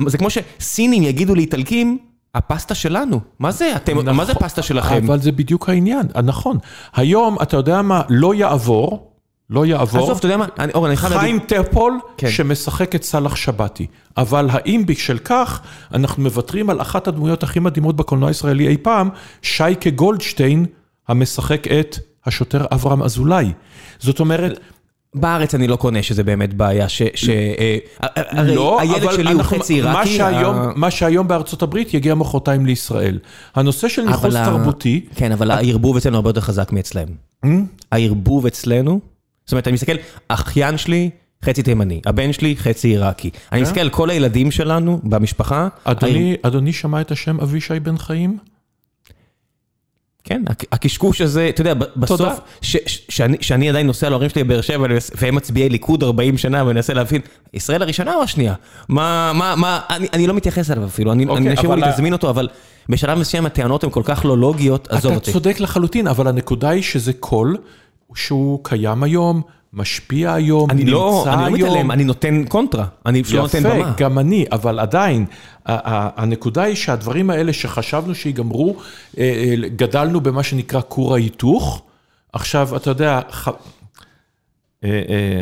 זה 0.06 0.18
כמו 0.18 0.28
שסינים 0.30 1.02
יגידו 1.02 1.34
לאיטלקים, 1.34 1.98
הפסטה 2.34 2.74
שלנו. 2.74 3.20
מה 3.38 3.50
זה? 3.50 3.76
אתם, 3.76 3.92
נכון, 3.98 4.16
מה 4.16 4.24
זה 4.24 4.34
פסטה 4.34 4.62
שלכם? 4.62 5.04
אבל 5.06 5.20
זה 5.20 5.32
בדיוק 5.32 5.68
העניין, 5.68 6.06
נכון. 6.24 6.58
היום, 6.94 7.36
אתה 7.42 7.56
יודע 7.56 7.82
מה, 7.82 8.02
לא 8.08 8.34
יעבור, 8.34 9.12
לא 9.50 9.66
יעבור. 9.66 10.02
עזוב, 10.02 10.18
אתה 10.18 10.26
יודע 10.26 10.36
מה, 10.36 10.46
אני, 10.58 10.72
אורן, 10.72 10.88
אני 10.88 10.96
חייב 10.96 11.12
להגיד... 11.12 11.28
חיים 11.28 11.38
טרפול, 11.38 11.98
כן. 12.16 12.30
שמשחק 12.30 12.94
את 12.94 13.02
סאלח 13.02 13.36
שבתי. 13.36 13.86
אבל 14.16 14.48
האם 14.50 14.82
בשל 14.86 15.18
כך, 15.18 15.60
אנחנו 15.94 16.22
מוותרים 16.22 16.70
על 16.70 16.80
אחת 16.80 17.08
הדמויות 17.08 17.42
הכי 17.42 17.60
מדהימות 17.60 17.96
בקולנוע 17.96 18.28
הישראלי 18.28 18.68
אי 18.68 18.76
פעם, 18.76 19.08
שייקה 19.42 19.90
גולדשטיין, 19.90 20.66
המשחק 21.08 21.66
את 21.66 21.98
השוטר 22.26 22.64
אברהם 22.72 23.02
אזולאי. 23.02 23.52
זאת 23.98 24.20
אומרת... 24.20 24.60
בארץ 25.14 25.54
אני 25.54 25.66
לא 25.66 25.76
קונה 25.76 26.02
שזה 26.02 26.24
באמת 26.24 26.54
בעיה, 26.54 26.88
ש... 26.88 27.02
ש... 27.14 27.28
אה, 27.28 27.78
הרי 28.16 28.54
לא, 28.54 28.80
הילד 28.80 29.12
שלי 29.12 29.32
הוא 29.32 29.42
חצי 29.42 29.74
עיראקי. 29.74 30.18
מה 30.76 30.90
שהיום 30.90 31.28
בארצות 31.28 31.62
הברית 31.62 31.94
יגיע 31.94 32.14
מחרתיים 32.14 32.66
לישראל. 32.66 33.18
הנושא 33.54 33.88
של 33.88 34.02
ניחוס 34.02 34.34
תרבותי... 34.34 35.06
כן, 35.14 35.32
אבל 35.32 35.50
הערבוב 35.50 35.96
אצלנו 35.96 36.16
הרבה 36.16 36.30
יותר 36.30 36.40
חזק 36.40 36.72
מאצלם. 36.72 37.08
הערבוב 37.92 38.46
אצלנו, 38.46 39.00
זאת 39.44 39.52
אומרת, 39.52 39.66
אני 39.66 39.74
מסתכל, 39.74 39.96
אחיין 40.28 40.78
שלי... 40.78 41.10
חצי 41.44 41.62
תימני, 41.62 42.00
הבן 42.06 42.32
שלי 42.32 42.56
חצי 42.56 42.88
עיראקי. 42.88 43.30
אני 43.52 43.60
כן. 43.60 43.62
מסתכל 43.62 43.80
על 43.80 43.90
כל 43.90 44.10
הילדים 44.10 44.50
שלנו 44.50 45.00
במשפחה. 45.04 45.68
אדוני 46.42 46.72
שמע 46.72 47.00
את 47.00 47.10
השם 47.10 47.40
אבישי 47.40 47.80
בן 47.80 47.98
חיים? 47.98 48.38
כן, 50.24 50.42
הקשקוש 50.72 51.20
הזה, 51.20 51.48
אתה 51.48 51.60
יודע, 51.60 51.74
בסוף, 51.96 52.40
שאני 53.40 53.68
עדיין 53.68 53.86
נוסע 53.86 54.08
להורים 54.08 54.30
שלי 54.30 54.44
בבאר 54.44 54.60
שבע, 54.60 54.86
והם 55.14 55.34
מצביעי 55.34 55.68
ליכוד 55.68 56.02
40 56.02 56.38
שנה, 56.38 56.64
ואני 56.64 56.74
מנסה 56.74 56.94
להבין, 56.94 57.20
ישראל 57.54 57.82
הראשונה 57.82 58.14
או 58.14 58.22
השנייה? 58.22 58.54
מה, 58.88 59.32
מה, 59.34 59.54
מה, 59.56 59.80
אני 60.12 60.26
לא 60.26 60.34
מתייחס 60.34 60.70
אליו 60.70 60.84
אפילו, 60.84 61.12
אני 61.12 61.24
אנשים 61.24 61.70
אומרים, 61.70 61.92
תזמין 61.92 62.12
אותו, 62.12 62.30
אבל 62.30 62.48
בשלב 62.88 63.18
מסוים 63.18 63.46
הטענות 63.46 63.84
הן 63.84 63.90
כל 63.90 64.02
כך 64.04 64.24
לא 64.24 64.38
לוגיות, 64.38 64.88
עזוב 64.90 65.14
אותי. 65.14 65.30
אתה 65.30 65.32
צודק 65.32 65.60
לחלוטין, 65.60 66.06
אבל 66.06 66.28
הנקודה 66.28 66.68
היא 66.68 66.82
שזה 66.82 67.12
קול 67.12 67.56
שהוא 68.14 68.60
קיים 68.62 69.02
היום. 69.02 69.42
משפיע 69.72 70.32
היום, 70.32 70.70
אני 70.70 70.84
נמצא 70.84 70.92
לא, 70.92 71.24
היום. 71.26 71.44
אני 71.44 71.62
לא 71.62 71.68
מתעלם, 71.68 71.90
אני 71.90 72.04
נותן 72.04 72.44
קונטרה, 72.44 72.86
אני 73.06 73.22
לא 73.32 73.42
נותן 73.42 73.62
במה. 73.62 73.76
יפה, 73.76 73.88
גם 73.96 74.18
אני, 74.18 74.44
אבל 74.52 74.78
עדיין, 74.78 75.26
הנקודה 75.66 76.62
היא 76.62 76.76
שהדברים 76.76 77.30
האלה 77.30 77.52
שחשבנו 77.52 78.14
שיגמרו, 78.14 78.76
אה, 79.18 79.22
אה, 79.22 79.68
גדלנו 79.76 80.20
במה 80.20 80.42
שנקרא 80.42 80.80
כור 80.88 81.14
ההיתוך. 81.14 81.82
עכשיו, 82.32 82.76
אתה 82.76 82.90
יודע, 82.90 83.20
ח... 83.30 83.48
אה, 84.84 84.90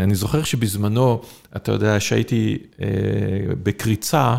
אני 0.02 0.14
זוכר 0.14 0.42
שבזמנו, 0.42 1.20
אתה 1.56 1.72
יודע, 1.72 2.00
שהייתי 2.00 2.58
בקריצה, 3.62 4.36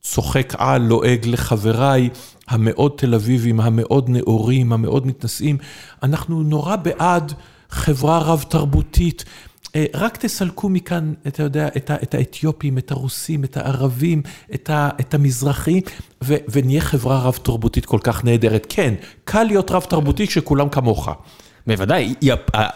צוחק 0.00 0.54
על, 0.58 0.82
לועג 0.82 1.26
לחבריי 1.26 2.08
המאוד 2.48 2.92
תל 2.96 3.14
אביבים, 3.14 3.60
המאוד 3.60 4.08
נאורים, 4.08 4.72
המאוד 4.72 5.06
מתנשאים. 5.06 5.58
אנחנו 6.02 6.42
נורא 6.42 6.76
בעד... 6.76 7.32
חברה 7.70 8.18
רב-תרבותית. 8.18 9.24
אה, 9.76 9.84
רק 9.94 10.16
תסלקו 10.16 10.68
מכאן, 10.68 11.12
אתה 11.26 11.42
יודע, 11.42 11.68
את 11.76 12.14
האתיופים, 12.14 12.78
את 12.78 12.90
הרוסים, 12.90 13.44
את 13.44 13.56
הערבים, 13.56 14.22
את 14.54 15.14
המזרחים, 15.14 15.82
ונהיה 16.22 16.80
חברה 16.80 17.18
רב-תרבותית 17.18 17.86
כל 17.86 17.98
כך 18.02 18.24
נהדרת. 18.24 18.66
כן, 18.68 18.94
קל 19.24 19.42
להיות 19.44 19.70
רב-תרבותי 19.70 20.26
כשכולם 20.26 20.68
כמוך. 20.68 21.08
בוודאי, 21.70 22.14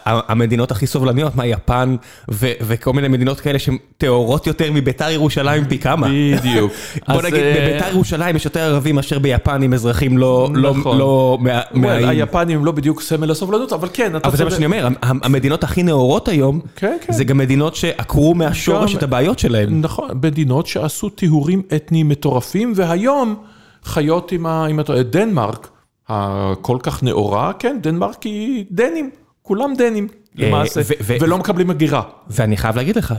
המדינות 0.05 0.71
הכי 0.71 0.87
סובלניות, 0.87 1.35
מה 1.35 1.45
יפן 1.45 1.95
וכל 2.39 2.93
מיני 2.93 3.07
מדינות 3.07 3.39
כאלה 3.39 3.59
שהן 3.59 3.77
טהורות 3.97 4.47
יותר 4.47 4.71
מביתר 4.71 5.09
ירושלים 5.09 5.65
פי 5.65 5.79
כמה. 5.79 6.07
בדיוק. 6.37 6.71
בוא 7.13 7.21
נגיד, 7.21 7.39
אה, 7.39 7.69
בביתר 7.69 7.89
ירושלים 7.91 8.35
יש 8.35 8.45
יותר 8.45 8.59
ערבים 8.59 8.95
מאשר 8.95 9.19
ביפן 9.19 9.61
עם 9.61 9.73
אזרחים 9.73 10.17
לא, 10.17 10.49
לא, 10.53 10.73
נכון. 10.73 10.97
לא 10.97 11.37
מהאים. 11.71 12.09
היפנים 12.09 12.57
הם 12.57 12.65
לא 12.65 12.71
בדיוק 12.71 13.01
סמל 13.01 13.31
הסובלנות, 13.31 13.73
אבל 13.73 13.87
כן, 13.93 14.15
אבל 14.15 14.37
זה 14.37 14.43
מה 14.43 14.51
שאני 14.51 14.65
אומר, 14.65 14.87
המדינות 15.01 15.63
הכי 15.63 15.83
נאורות 15.83 16.27
היום, 16.27 16.59
כן, 16.75 16.97
כן. 17.01 17.13
זה 17.13 17.23
גם 17.23 17.37
מדינות 17.37 17.75
שעקרו 17.75 18.33
מהשורש 18.35 18.95
את 18.95 19.03
הבעיות 19.03 19.39
שלהם. 19.39 19.81
נכון, 19.81 20.09
מדינות 20.23 20.67
שעשו 20.67 21.09
טיהורים 21.09 21.61
אתניים 21.75 22.09
מטורפים, 22.09 22.73
והיום 22.75 23.35
חיות 23.83 24.31
עם 24.31 24.79
דנמרק. 25.09 25.74
הכל 26.07 26.77
כך 26.83 27.03
נאורה, 27.03 27.53
כן, 27.53 27.77
דנמרק 27.81 28.23
היא 28.23 28.65
דנים, 28.71 29.09
כולם 29.41 29.73
דנים 29.77 30.07
אה, 30.39 30.47
למעשה, 30.47 30.81
ולא 31.19 31.37
מקבלים 31.37 31.69
הגירה. 31.69 32.01
ואני 32.29 32.57
חייב 32.57 32.75
להגיד 32.75 32.95
לך 32.95 33.13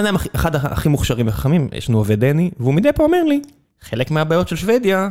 אדם 0.00 0.16
אחד 0.34 0.56
הכי 0.56 0.88
מוכשרים 0.88 1.28
וחכמים, 1.28 1.68
יש 1.72 1.88
לנו 1.88 1.98
עובד 1.98 2.20
דני, 2.20 2.50
והוא 2.58 2.74
מדי 2.74 2.92
פעם 2.92 3.06
אומר 3.06 3.22
לי, 3.22 3.40
חלק 3.80 4.10
מהבעיות 4.10 4.48
של 4.48 4.56
שוודיה, 4.56 5.08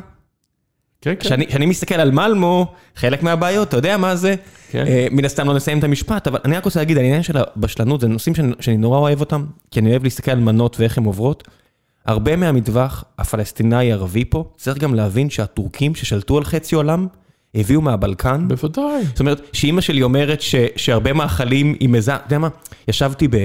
כן, 1.02 1.14
כן. 1.20 1.46
כשאני 1.46 1.66
מסתכל 1.66 1.96
על 1.96 2.12
מלמו, 2.12 2.74
חלק 2.96 3.24
מהבעיות, 3.24 3.68
אתה 3.68 3.78
יודע 3.78 3.98
מה 3.98 4.16
זה? 4.16 4.36
כן. 4.70 4.88
אה, 4.88 5.08
מן 5.12 5.26
הסתם 5.26 5.48
לא 5.48 5.54
נסיים 5.54 5.80
את 5.80 5.84
המשפט, 5.84 6.28
אבל 6.28 6.40
אני 6.46 6.58
רק 6.58 6.66
רוצה 6.66 6.80
להגיד, 6.80 6.98
העניין 6.98 7.24
של 7.24 7.38
הבשלנות, 7.38 8.02
זה 8.02 8.08
נושאים 8.08 8.36
שאני 8.60 8.78
נורא 8.78 8.98
אוהב 8.98 9.20
אותם, 9.20 9.46
כי 9.72 9.80
אני 9.80 9.92
אוהב 9.92 10.04
להסתכל 10.04 10.32
על 10.32 10.40
מנות 10.40 10.80
ואיך 10.80 10.98
הן 10.98 11.04
עוברות. 11.04 11.48
הרבה 12.08 12.36
מהמטווח 12.36 13.04
הפלסטיני-ערבי 13.20 14.26
פה, 14.26 14.44
צריך 14.58 14.78
גם 14.78 14.96
להבין 14.96 15.30
שהטורקים 15.30 15.96
ששלטו 15.96 16.38
על 16.38 16.44
חצי 16.44 16.76
עולם, 16.76 17.08
הביאו 17.56 17.82
מהבלקן. 17.82 18.48
בוודאי. 18.48 19.04
זאת 19.06 19.20
אומרת, 19.20 19.42
שאימא 19.54 19.82
שלי 19.82 20.02
אומרת 20.02 20.42
ש, 20.42 20.56
שהרבה 20.76 21.14
מאכלים 21.14 21.76
היא 21.80 21.90
מזה, 21.90 22.16
אתה 22.16 22.24
יודע 22.26 22.38
מה, 22.38 22.48
ישבתי 22.88 23.28
ב... 23.28 23.36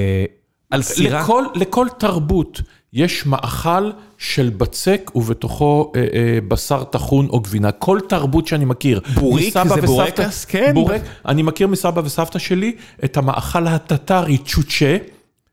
על 0.71 0.83
סירה. 0.83 1.23
לכל, 1.23 1.45
לכל 1.55 1.87
תרבות 1.99 2.61
יש 2.93 3.27
מאכל 3.27 3.91
של 4.19 4.51
בצק 4.57 5.11
ובתוכו 5.15 5.93
אה, 5.97 6.01
אה, 6.01 6.39
בשר 6.49 6.85
טחון 6.85 7.29
או 7.29 7.41
גבינה. 7.41 7.73
כל 7.73 7.99
תרבות 8.09 8.47
שאני 8.47 8.65
מכיר. 8.65 9.01
בורק 9.15 9.55
זה 9.69 9.81
בורקס? 9.83 10.45
כן. 10.45 10.71
בורק. 10.75 11.03
אני 11.27 11.43
מכיר 11.43 11.67
מסבא 11.67 12.03
וסבתא 12.05 12.39
שלי 12.39 12.75
את 13.05 13.17
המאכל 13.17 13.67
הטטרי 13.67 14.39
צ'וצ'ה. 14.39 14.97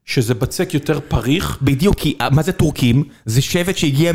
שזה 0.10 0.34
בצק 0.34 0.74
יותר 0.74 1.00
פריך. 1.08 1.58
בדיוק, 1.62 1.96
כי 1.96 2.18
אה, 2.22 2.30
מה 2.30 2.42
זה 2.42 2.52
טורקים? 2.52 3.04
זה 3.26 3.42
שבט 3.42 3.78
שהגיע 3.78 4.12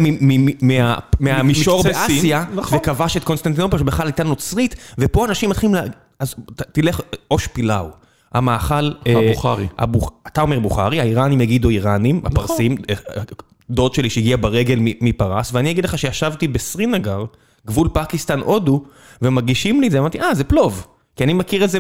מהמישור 1.21 1.83
באסיה, 1.83 2.45
נכון. 2.55 2.79
וכבש 2.79 3.17
את 3.17 3.25
קונסטנטינופול, 3.25 3.79
שבכלל 3.79 4.07
הייתה 4.07 4.25
נוצרית, 4.25 4.75
ופה 4.99 5.25
אנשים 5.25 5.51
מתחילים 5.51 5.75
ל... 5.75 5.79
אז 6.19 6.35
תלך, 6.73 7.01
אוש 7.31 7.47
פילאו, 7.47 7.87
המאכל... 8.33 8.75
אה, 9.07 9.19
הבוכרי. 9.19 9.67
הבוכ... 9.79 10.11
אתה 10.27 10.41
אומר 10.41 10.59
בוכרי, 10.59 11.01
האיראנים 11.01 11.41
יגידו 11.41 11.69
איראנים, 11.69 12.21
נכון. 12.25 12.33
הפרסים, 12.33 12.77
אה, 12.91 13.23
דוד 13.71 13.95
שלי 13.95 14.11
שהגיע 14.11 14.37
ברגל 14.41 14.79
מפרס, 14.81 15.51
ואני 15.53 15.71
אגיד 15.71 15.85
לך 15.85 15.99
שישבתי 15.99 16.49
בסרינגר, 16.49 17.25
גבול 17.67 17.89
פקיסטן-הודו, 17.93 18.85
ומגישים 19.23 19.81
לי 19.81 19.87
את 19.87 19.93
זה, 19.93 19.99
אמרתי, 19.99 20.21
אה, 20.21 20.35
זה 20.35 20.45
פלוב. 20.45 20.87
כי 21.17 21.25
אני 21.25 21.33
מכיר 21.33 21.65
את 21.65 21.71
זה 21.71 21.79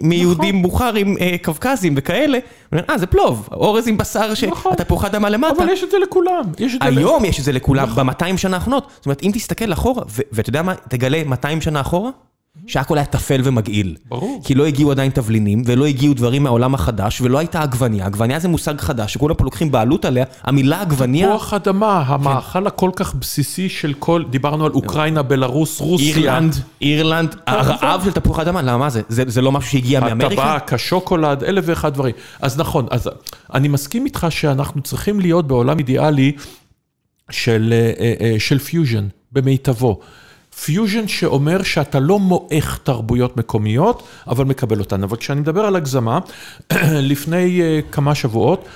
מיהודים 0.00 0.54
נכון. 0.54 0.62
בוכרים, 0.62 1.16
אה, 1.20 1.36
קווקזים 1.42 1.94
וכאלה, 1.96 2.38
אה, 2.90 2.98
זה 2.98 3.06
פלוב, 3.06 3.48
אורז 3.52 3.88
עם 3.88 3.98
בשר 3.98 4.32
נכון. 4.50 4.72
שהתפוחי 4.72 5.06
אדמה 5.06 5.30
למטה. 5.30 5.62
אבל 5.62 5.72
יש 5.72 5.84
את 5.84 5.90
זה 5.90 5.98
לכולם. 5.98 6.44
היום 6.80 7.24
יש 7.24 7.38
את 7.38 7.44
זה 7.44 7.52
לכולם, 7.52 7.88
נכון. 7.88 8.06
ב-200 8.06 8.36
שנה 8.36 8.56
האחרונות. 8.56 8.90
זאת 8.96 9.06
אומרת, 9.06 9.22
אם 9.22 9.30
תסתכל 9.34 9.72
אחורה, 9.72 10.02
ואתה 10.32 10.48
יודע 10.48 10.62
מה, 10.62 10.74
תגלה 10.88 11.22
200 11.26 11.60
שנה 11.60 11.80
אחורה, 11.80 12.10
שהכל 12.66 12.98
היה 12.98 13.04
טפל 13.04 13.40
ומגעיל. 13.44 13.96
ברור. 14.08 14.40
כי 14.44 14.54
לא 14.54 14.66
הגיעו 14.66 14.90
עדיין 14.90 15.10
תבלינים, 15.10 15.62
ולא 15.66 15.86
הגיעו 15.86 16.14
דברים 16.14 16.42
מהעולם 16.42 16.74
החדש, 16.74 17.20
ולא 17.20 17.38
הייתה 17.38 17.62
עגבניה. 17.62 18.06
עגבניה 18.06 18.38
זה 18.38 18.48
מושג 18.48 18.80
חדש, 18.80 19.12
שכולם 19.12 19.34
פה 19.34 19.44
לוקחים 19.44 19.70
בעלות 19.70 20.04
עליה. 20.04 20.24
המילה 20.42 20.80
עגבניה, 20.80 21.28
תפוח 21.28 21.54
אדמה, 21.54 22.04
כן. 22.06 22.12
המאכל 22.12 22.66
הכל 22.66 22.90
כך 22.96 23.14
בסיסי 23.14 23.68
של 23.68 23.94
כל, 23.98 24.24
דיברנו 24.30 24.66
על 24.66 24.72
אוקראינה, 24.72 25.22
בלרוס, 25.22 25.80
רוסיה. 25.80 26.16
אירלנד, 26.16 26.56
אירלנד, 26.80 27.36
הרעב 27.46 28.04
של 28.04 28.12
תפוח 28.12 28.38
אדמה, 28.38 28.62
למה 28.62 28.78
מה 28.78 28.90
זה? 28.90 29.02
זה 29.08 29.24
זה 29.26 29.42
לא 29.42 29.52
משהו 29.52 29.70
שהגיע 29.70 30.00
מאמריקה? 30.00 30.56
הטבק, 30.56 30.72
השוקולד, 30.72 31.44
אלף 31.44 31.64
ואחד 31.66 31.94
דברים. 31.94 32.14
אז 32.40 32.58
נכון, 32.58 32.86
אז 32.90 33.10
אני 33.54 33.68
מסכים 33.68 34.04
איתך 34.06 34.26
שאנחנו 34.30 34.82
צריכים 34.82 35.20
להיות 35.20 35.46
בעולם 35.46 35.78
אידיאלי 35.78 36.32
של, 37.30 37.74
אה, 38.00 38.12
אה, 38.20 38.34
של 38.38 38.58
פיוז'ן, 38.58 39.06
במיטבו. 39.32 40.00
פיוז'ן 40.60 41.08
שאומר 41.08 41.62
שאתה 41.62 42.00
לא 42.00 42.18
מועך 42.18 42.78
תרבויות 42.82 43.36
מקומיות, 43.36 44.02
אבל 44.26 44.44
מקבל 44.44 44.78
אותן. 44.78 45.02
אבל 45.02 45.16
כשאני 45.16 45.40
מדבר 45.40 45.60
על 45.60 45.76
הגזמה, 45.76 46.18
לפני 47.10 47.62
אה, 47.62 47.80
כמה 47.92 48.14
שבועות, 48.14 48.68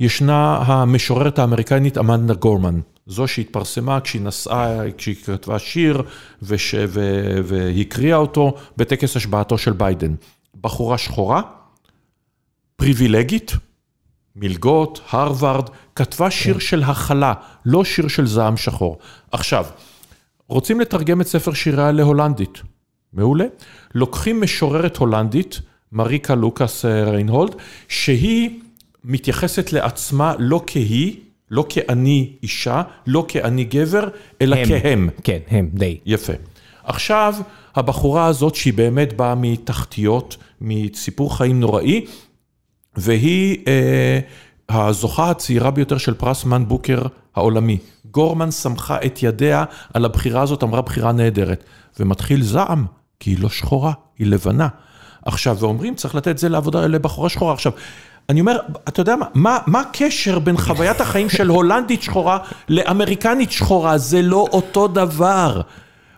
ישנה 0.00 0.56
המשוררת 0.66 1.38
האמריקנית 1.38 1.98
אמנדה 1.98 2.34
גורמן. 2.34 2.80
זו 3.06 3.28
שהתפרסמה 3.28 4.00
כשהיא 4.00 4.22
נסעה, 4.22 4.90
כשהיא 4.98 5.14
כתבה 5.14 5.58
שיר 5.58 6.02
וש, 6.42 6.74
ו, 6.88 7.00
והקריאה 7.44 8.16
אותו 8.16 8.54
בטקס 8.76 9.16
השבעתו 9.16 9.58
של 9.58 9.72
ביידן. 9.72 10.14
בחורה 10.60 10.98
שחורה, 10.98 11.40
פריבילגית, 12.76 13.52
מלגות, 14.36 15.00
הרווארד, 15.10 15.70
כתבה 15.94 16.30
שיר 16.30 16.58
של 16.58 16.82
הכלה, 16.82 17.34
לא 17.66 17.84
שיר 17.84 18.08
של 18.08 18.26
זעם 18.26 18.56
שחור. 18.56 18.98
עכשיו, 19.32 19.66
רוצים 20.48 20.80
לתרגם 20.80 21.20
את 21.20 21.26
ספר 21.26 21.52
שיריה 21.52 21.92
להולנדית. 21.92 22.62
מעולה. 23.12 23.44
לוקחים 23.94 24.40
משוררת 24.40 24.96
הולנדית, 24.96 25.60
מריקה 25.92 26.34
לוקאס 26.34 26.84
אה, 26.84 27.10
ריינהולד, 27.10 27.54
שהיא 27.88 28.60
מתייחסת 29.04 29.72
לעצמה 29.72 30.34
לא 30.38 30.62
כהיא, 30.66 31.16
לא 31.50 31.66
כאני 31.68 32.32
אישה, 32.42 32.82
לא 33.06 33.24
כאני 33.28 33.64
גבר, 33.64 34.08
אלא 34.42 34.56
הם. 34.56 34.68
כהם. 34.68 35.08
כן, 35.22 35.38
הם, 35.48 35.70
די. 35.72 35.98
יפה. 36.06 36.32
עכשיו, 36.84 37.34
הבחורה 37.74 38.26
הזאת, 38.26 38.54
שהיא 38.54 38.74
באמת 38.74 39.12
באה 39.12 39.34
מתחתיות, 39.34 40.36
מסיפור 40.60 41.36
חיים 41.36 41.60
נוראי, 41.60 42.04
והיא 42.96 43.58
אה, 43.66 44.18
הזוכה 44.68 45.30
הצעירה 45.30 45.70
ביותר 45.70 45.98
של 45.98 46.14
פרס 46.14 46.44
מן 46.44 46.68
בוקר 46.68 47.02
העולמי. 47.34 47.78
גורמן 48.14 48.50
סמכה 48.50 48.96
את 49.06 49.22
ידיה 49.22 49.64
על 49.94 50.04
הבחירה 50.04 50.42
הזאת, 50.42 50.62
אמרה 50.62 50.82
בחירה 50.82 51.12
נהדרת. 51.12 51.64
ומתחיל 52.00 52.42
זעם, 52.42 52.86
כי 53.20 53.30
היא 53.30 53.38
לא 53.40 53.48
שחורה, 53.48 53.92
היא 54.18 54.26
לבנה. 54.26 54.68
עכשיו, 55.24 55.56
ואומרים, 55.60 55.94
צריך 55.94 56.14
לתת 56.14 56.38
זה 56.38 56.48
לעבודה 56.48 56.86
לבחורה 56.86 57.28
שחורה. 57.28 57.52
עכשיו, 57.52 57.72
אני 58.28 58.40
אומר, 58.40 58.58
אתה 58.88 59.00
יודע 59.00 59.16
מה, 59.16 59.26
מה, 59.34 59.58
מה 59.66 59.80
הקשר 59.80 60.38
בין 60.38 60.56
חוויית 60.56 61.00
החיים 61.00 61.28
של 61.28 61.48
הולנדית 61.48 62.02
שחורה 62.02 62.38
לאמריקנית 62.68 63.52
שחורה? 63.52 63.98
זה 63.98 64.22
לא 64.22 64.46
אותו 64.52 64.88
דבר. 64.88 65.60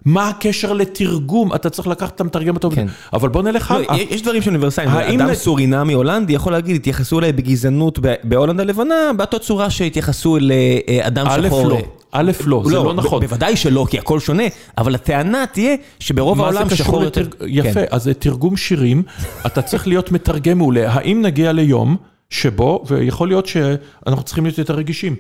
מה 0.06 0.28
הקשר 0.28 0.72
לתרגום? 0.72 1.54
אתה 1.54 1.70
צריך 1.70 1.88
לקחת 1.88 2.14
את 2.14 2.20
המתרגם 2.20 2.54
אותו. 2.54 2.70
כן. 2.70 2.86
אבל 3.12 3.28
בוא 3.28 3.42
נלך 3.42 3.70
לא, 3.70 3.76
הלאה. 3.76 4.02
יש 4.10 4.22
דברים 4.22 4.42
שאוניברסליים, 4.42 4.90
אדם 4.90 5.34
סורינמי 5.34 5.92
הולנדי 5.92 6.32
יכול 6.32 6.52
להגיד, 6.52 6.76
התייחסו 6.76 7.18
אליי 7.18 7.32
בגזענות 7.32 7.98
בהולנד 8.24 8.60
הלבנה, 8.60 8.94
באותה 9.16 9.38
צורה 9.38 9.70
שהתייחסו 9.70 10.38
לאדם 10.40 11.26
א', 11.28 11.46
שחור. 11.46 11.68
לא. 11.68 11.78
א', 12.12 12.32
לא, 12.46 12.62
זה 12.66 12.74
לא 12.74 12.92
ב- 12.92 12.96
נכון. 12.96 13.20
בוודאי 13.22 13.56
שלא, 13.56 13.86
כי 13.90 13.98
הכל 13.98 14.20
שונה, 14.20 14.42
אבל 14.78 14.94
הטענה 14.94 15.44
תהיה 15.52 15.76
שברוב 16.00 16.40
העולם 16.40 16.70
שחור 16.70 17.02
יותר... 17.02 17.20
לתרג... 17.20 17.34
יפה, 17.46 17.72
כן. 17.72 17.84
אז 17.90 18.10
תרגום 18.18 18.56
שירים, 18.56 19.02
אתה 19.46 19.62
צריך 19.62 19.88
להיות 19.88 20.12
מתרגם 20.12 20.58
מעולה. 20.58 20.92
האם 20.92 21.22
נגיע 21.22 21.52
ליום 21.52 21.96
שבו, 22.30 22.84
ויכול 22.86 23.28
להיות 23.28 23.46
שאנחנו 23.46 24.22
צריכים 24.22 24.44
להיות 24.44 24.58
יותר 24.58 24.74
רגישים, 24.74 25.16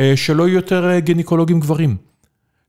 אה, 0.00 0.12
שלא 0.16 0.48
יהיו 0.48 0.56
יותר 0.56 0.90
אה, 0.90 1.00
גינקולוגים 1.00 1.60
גברים. 1.60 2.11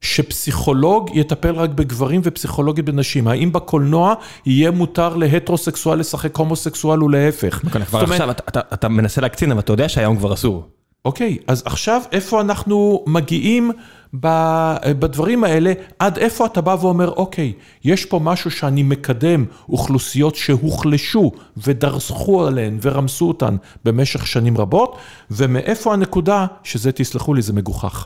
שפסיכולוג 0.04 1.10
יטפל 1.14 1.56
רק 1.56 1.70
בגברים 1.70 2.22
ופסיכולוגית 2.24 2.86
בנשים. 2.86 3.28
האם 3.28 3.51
בקולנוע 3.51 4.14
יהיה 4.45 4.72
מותר 4.72 5.16
להטרוסקסואל 5.16 5.99
לשחק 5.99 6.38
הומוסקסואל 6.38 7.04
ולהפך? 7.04 7.62
כבר 7.86 7.99
עכשיו 8.01 8.32
אתה- 8.32 8.88
מנסה 8.89 9.22
להקצין, 9.22 9.51
אבל 9.51 9.60
אתה 9.60 9.74
יודע 9.74 9.89
שהיום 9.89 10.18
כבר 10.18 10.34
אסור. 10.34 10.64
אוקיי, 11.06 11.38
אז 11.47 11.64
עכשיו 11.66 12.01
איפה 12.12 12.41
אנחנו 12.41 13.04
מגיעים 13.08 13.72
בדברים 14.14 15.43
האלה, 15.43 15.74
עד 15.99 16.18
איפה 16.18 16.45
אתה 16.45 16.62
בא 16.62 16.76
ואומר, 16.82 17.10
אוקיי, 17.12 17.54
יש 17.84 18.06
פה 18.06 18.20
משהו 18.24 18.51
שאני 18.51 18.84
מקדם 18.84 19.45
אוכלוסיות 19.70 20.36
שהוחלשו 20.36 21.32
ודרסחו 21.58 22.47
עליהן 22.47 22.78
ורמסו 22.82 23.28
אותן 23.28 23.56
במשך 23.86 24.28
שנים 24.28 24.58
רבות, 24.58 24.97
ומאיפה 25.32 25.93
הנקודה, 25.93 26.45
שזה 26.64 26.91
תסלחו 26.91 27.34
לי, 27.34 27.41
זה 27.41 27.54
מגוחך. 27.54 28.06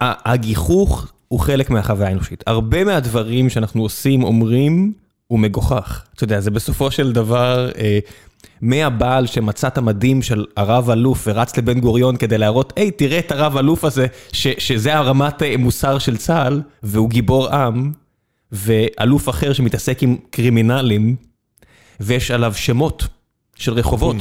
הגיחוך 0.00 1.12
הוא 1.28 1.40
חלק 1.40 1.70
מהחוויה 1.70 2.08
האנושית. 2.08 2.44
הרבה 2.46 2.84
מהדברים 2.84 3.50
שאנחנו 3.50 3.82
עושים, 3.82 4.22
אומרים, 4.22 4.92
הוא 5.26 5.38
מגוחך. 5.38 6.02
אתה 6.14 6.24
יודע, 6.24 6.40
זה 6.40 6.50
בסופו 6.50 6.90
של 6.90 7.12
דבר, 7.12 7.70
אה, 7.78 7.98
מהבעל 8.60 9.26
שמצא 9.26 9.68
את 9.68 9.78
המדים 9.78 10.22
של 10.22 10.44
הרב 10.56 10.90
אלוף 10.90 11.24
ורץ 11.26 11.56
לבן 11.56 11.80
גוריון 11.80 12.16
כדי 12.16 12.38
להראות, 12.38 12.72
היי, 12.76 12.90
תראה 12.90 13.18
את 13.18 13.32
הרב 13.32 13.56
אלוף 13.56 13.84
הזה, 13.84 14.06
ש- 14.32 14.58
שזה 14.58 14.96
הרמת 14.96 15.42
אה, 15.42 15.56
מוסר 15.56 15.98
של 15.98 16.16
צה"ל, 16.16 16.62
והוא 16.82 17.10
גיבור 17.10 17.48
עם, 17.48 17.92
ואלוף 18.52 19.28
אחר 19.28 19.52
שמתעסק 19.52 20.02
עם 20.02 20.16
קרימינלים, 20.30 21.16
ויש 22.00 22.30
עליו 22.30 22.54
שמות 22.54 23.06
של 23.56 23.72
רחובות. 23.72 24.16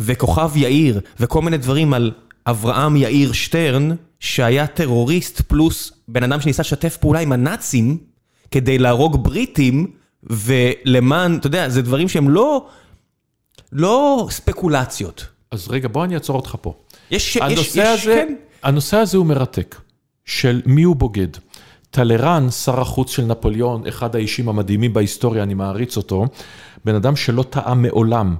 וכוכב 0.00 0.50
יאיר, 0.56 1.00
וכל 1.20 1.42
מיני 1.42 1.56
דברים 1.56 1.94
על 1.94 2.12
אברהם 2.46 2.96
יאיר 2.96 3.32
שטרן, 3.32 3.90
שהיה 4.24 4.66
טרוריסט 4.66 5.40
פלוס 5.40 5.92
בן 6.08 6.22
אדם 6.22 6.40
שניסה 6.40 6.62
לשתף 6.62 6.96
פעולה 6.96 7.20
עם 7.20 7.32
הנאצים, 7.32 7.98
כדי 8.50 8.78
להרוג 8.78 9.24
בריטים, 9.24 9.86
ולמען, 10.22 11.36
אתה 11.36 11.46
יודע, 11.46 11.68
זה 11.68 11.82
דברים 11.82 12.08
שהם 12.08 12.30
לא, 12.30 12.66
לא 13.72 14.26
ספקולציות. 14.30 15.26
אז 15.50 15.68
רגע, 15.68 15.88
בוא 15.92 16.04
אני 16.04 16.14
אעצור 16.14 16.36
אותך 16.36 16.56
פה. 16.60 16.74
יש, 17.10 17.36
יש, 17.36 17.42
הנושא 17.42 17.78
יש, 17.78 18.02
הזה, 18.02 18.24
כן. 18.28 18.34
הנושא 18.62 18.96
הזה 18.96 19.18
הוא 19.18 19.26
מרתק, 19.26 19.76
של 20.24 20.62
מי 20.66 20.82
הוא 20.82 20.96
בוגד. 20.96 21.28
טלרן, 21.90 22.50
שר 22.50 22.80
החוץ 22.80 23.10
של 23.10 23.24
נפוליאון, 23.24 23.86
אחד 23.86 24.16
האישים 24.16 24.48
המדהימים 24.48 24.92
בהיסטוריה, 24.92 25.42
אני 25.42 25.54
מעריץ 25.54 25.96
אותו, 25.96 26.26
בן 26.84 26.94
אדם 26.94 27.16
שלא 27.16 27.42
טעה 27.42 27.74
מעולם, 27.74 28.36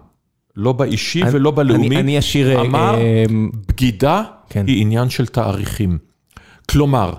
לא 0.56 0.72
באישי 0.72 1.22
אני- 1.22 1.30
ולא 1.32 1.50
בלאומי, 1.50 1.86
אני- 1.86 2.00
אני 2.00 2.18
אשיר, 2.18 2.56
אה, 2.56 2.60
אמר, 2.60 2.94
אה, 2.94 3.24
בגידה 3.68 4.22
כן. 4.48 4.64
היא 4.66 4.82
עניין 4.82 5.10
של 5.10 5.26
תאריכים. 5.26 5.98
כלומר, 6.70 7.12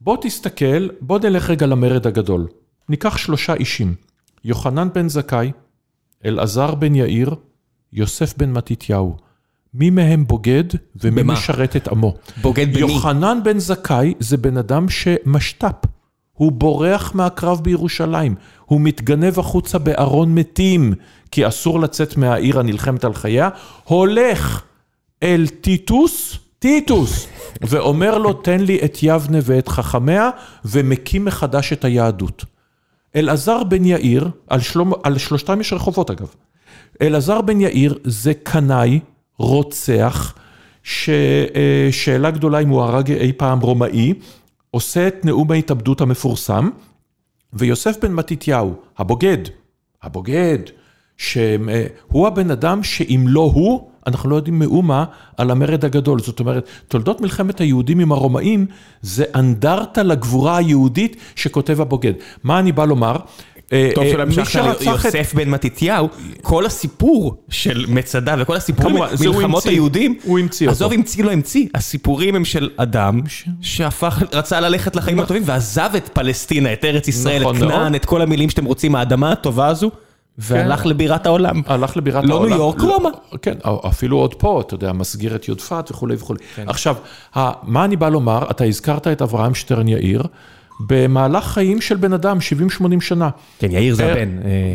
בוא 0.00 0.16
תסתכל, 0.20 0.88
בוא 1.00 1.18
נלך 1.18 1.50
רגע 1.50 1.66
למרד 1.66 2.06
הגדול. 2.06 2.46
ניקח 2.88 3.16
שלושה 3.16 3.54
אישים, 3.54 3.94
יוחנן 4.44 4.88
בן 4.94 5.08
זכאי, 5.08 5.50
אלעזר 6.24 6.74
בן 6.74 6.94
יאיר, 6.94 7.34
יוסף 7.92 8.34
בן 8.38 8.52
מתתיהו. 8.52 9.16
מי 9.74 9.90
מהם 9.90 10.24
בוגד 10.26 10.64
ומי 11.02 11.22
במה? 11.22 11.32
משרת 11.32 11.76
את 11.76 11.88
עמו? 11.88 12.14
בוגד 12.42 12.68
במי? 12.70 12.78
יוחנן 12.80 13.38
בן 13.44 13.58
זכאי 13.58 14.14
זה 14.20 14.36
בן 14.36 14.56
אדם 14.56 14.86
שמשת"פ. 14.88 15.74
הוא 16.32 16.52
בורח 16.52 17.14
מהקרב 17.14 17.60
בירושלים, 17.62 18.34
הוא 18.64 18.80
מתגנב 18.80 19.38
החוצה 19.38 19.78
בארון 19.78 20.34
מתים, 20.34 20.92
כי 21.34 21.48
אסור 21.48 21.80
לצאת 21.80 22.16
מהעיר 22.16 22.58
הנלחמת 22.58 23.04
על 23.04 23.14
חייה, 23.14 23.48
הולך 23.84 24.62
אל 25.22 25.46
טיטוס, 25.60 26.38
טיטוס, 26.58 27.26
ואומר 27.60 28.18
לו, 28.18 28.32
תן 28.32 28.60
לי 28.60 28.78
את 28.84 28.98
יבנה 29.02 29.38
ואת 29.42 29.68
חכמיה, 29.68 30.30
ומקים 30.64 31.24
מחדש 31.24 31.72
את 31.72 31.84
היהדות. 31.84 32.44
אלעזר 33.16 33.64
בן 33.64 33.84
יאיר, 33.84 34.28
על, 34.48 34.60
שלום, 34.60 34.92
על 35.02 35.18
שלושתם 35.18 35.60
יש 35.60 35.72
רחובות 35.72 36.10
אגב, 36.10 36.34
אלעזר 37.02 37.40
בן 37.40 37.60
יאיר 37.60 37.98
זה 38.04 38.34
קנאי, 38.34 39.00
רוצח, 39.38 40.34
ששאלה 40.82 42.30
גדולה 42.30 42.58
אם 42.58 42.68
הוא 42.68 42.82
הרג 42.82 43.12
אי 43.12 43.32
פעם 43.32 43.60
רומאי, 43.60 44.14
עושה 44.70 45.08
את 45.08 45.24
נאום 45.24 45.50
ההתאבדות 45.50 46.00
המפורסם, 46.00 46.70
ויוסף 47.52 47.96
בן 48.02 48.12
מתתיהו, 48.12 48.74
הבוגד, 48.98 49.38
הבוגד, 50.02 50.58
שהוא 51.16 52.26
הבן 52.26 52.50
אדם 52.50 52.82
שאם 52.82 53.24
לא 53.28 53.50
הוא, 53.54 53.88
אנחנו 54.06 54.30
לא 54.30 54.36
יודעים 54.36 54.58
מאומה 54.58 55.04
על 55.36 55.50
המרד 55.50 55.84
הגדול. 55.84 56.20
זאת 56.20 56.40
אומרת, 56.40 56.68
תולדות 56.88 57.20
מלחמת 57.20 57.60
היהודים 57.60 58.00
עם 58.00 58.12
הרומאים 58.12 58.66
זה 59.02 59.24
אנדרטה 59.34 60.02
לגבורה 60.02 60.56
היהודית 60.56 61.16
שכותב 61.36 61.80
הבוגד. 61.80 62.12
מה 62.44 62.58
אני 62.58 62.72
בא 62.72 62.84
לומר? 62.84 63.16
אה, 63.72 63.90
טוב 63.94 64.04
שלא 64.04 64.22
המשכת 64.22 64.80
ליוסף 64.80 65.34
בן 65.34 65.48
מתתיהו, 65.48 66.08
כל 66.42 66.66
הסיפור 66.66 67.36
של 67.48 67.84
מצדה 67.88 68.34
וכל 68.38 68.56
הסיפור 68.56 68.90
מלחמות 69.20 69.66
היהודים, 69.66 70.18
הוא 70.24 70.38
המציא 70.38 70.66
אותו. 70.66 70.76
עזוב 70.76 70.92
המציא 70.92 71.24
לא 71.24 71.32
המציא, 71.32 71.66
הסיפורים 71.74 72.34
הם 72.34 72.44
של 72.44 72.70
אדם 72.76 73.20
שהפך, 73.60 74.22
רצה 74.32 74.60
ללכת 74.60 74.96
לחיים 74.96 75.20
הטובים 75.20 75.42
ועזב 75.46 75.90
את 75.96 76.08
פלסטינה, 76.08 76.72
את 76.72 76.84
ארץ 76.84 77.08
ישראל, 77.08 77.50
את 77.50 77.56
כנען, 77.56 77.94
את 77.94 78.04
כל 78.04 78.22
המילים 78.22 78.50
שאתם 78.50 78.64
רוצים, 78.64 78.94
האדמה 78.94 79.32
הטובה 79.32 79.66
הזו. 79.66 79.90
והלך 80.38 80.86
לבירת 80.86 81.26
העולם. 81.26 81.62
הלך 81.66 81.96
לבירת 81.96 82.24
העולם. 82.24 82.42
לא 82.42 82.48
ניו 82.48 82.56
יורק, 82.56 82.80
רומא. 82.80 83.10
כן, 83.42 83.54
אפילו 83.88 84.16
עוד 84.18 84.34
פה, 84.34 84.60
אתה 84.66 84.74
יודע, 84.74 84.92
מסגיר 84.92 85.34
את 85.34 85.48
יודפת 85.48 85.84
וכולי 85.90 86.14
וכולי. 86.14 86.38
עכשיו, 86.66 86.96
מה 87.62 87.84
אני 87.84 87.96
בא 87.96 88.08
לומר? 88.08 88.50
אתה 88.50 88.64
הזכרת 88.64 89.06
את 89.06 89.22
אברהם 89.22 89.54
שטרן 89.54 89.88
יאיר. 89.88 90.22
במהלך 90.80 91.44
חיים 91.44 91.80
של 91.80 91.96
בן 91.96 92.12
אדם, 92.12 92.38
70-80 92.80 93.00
שנה. 93.00 93.28
כן, 93.58 93.70
יאיר 93.70 93.94
זה 93.94 94.12
הבן. 94.12 94.28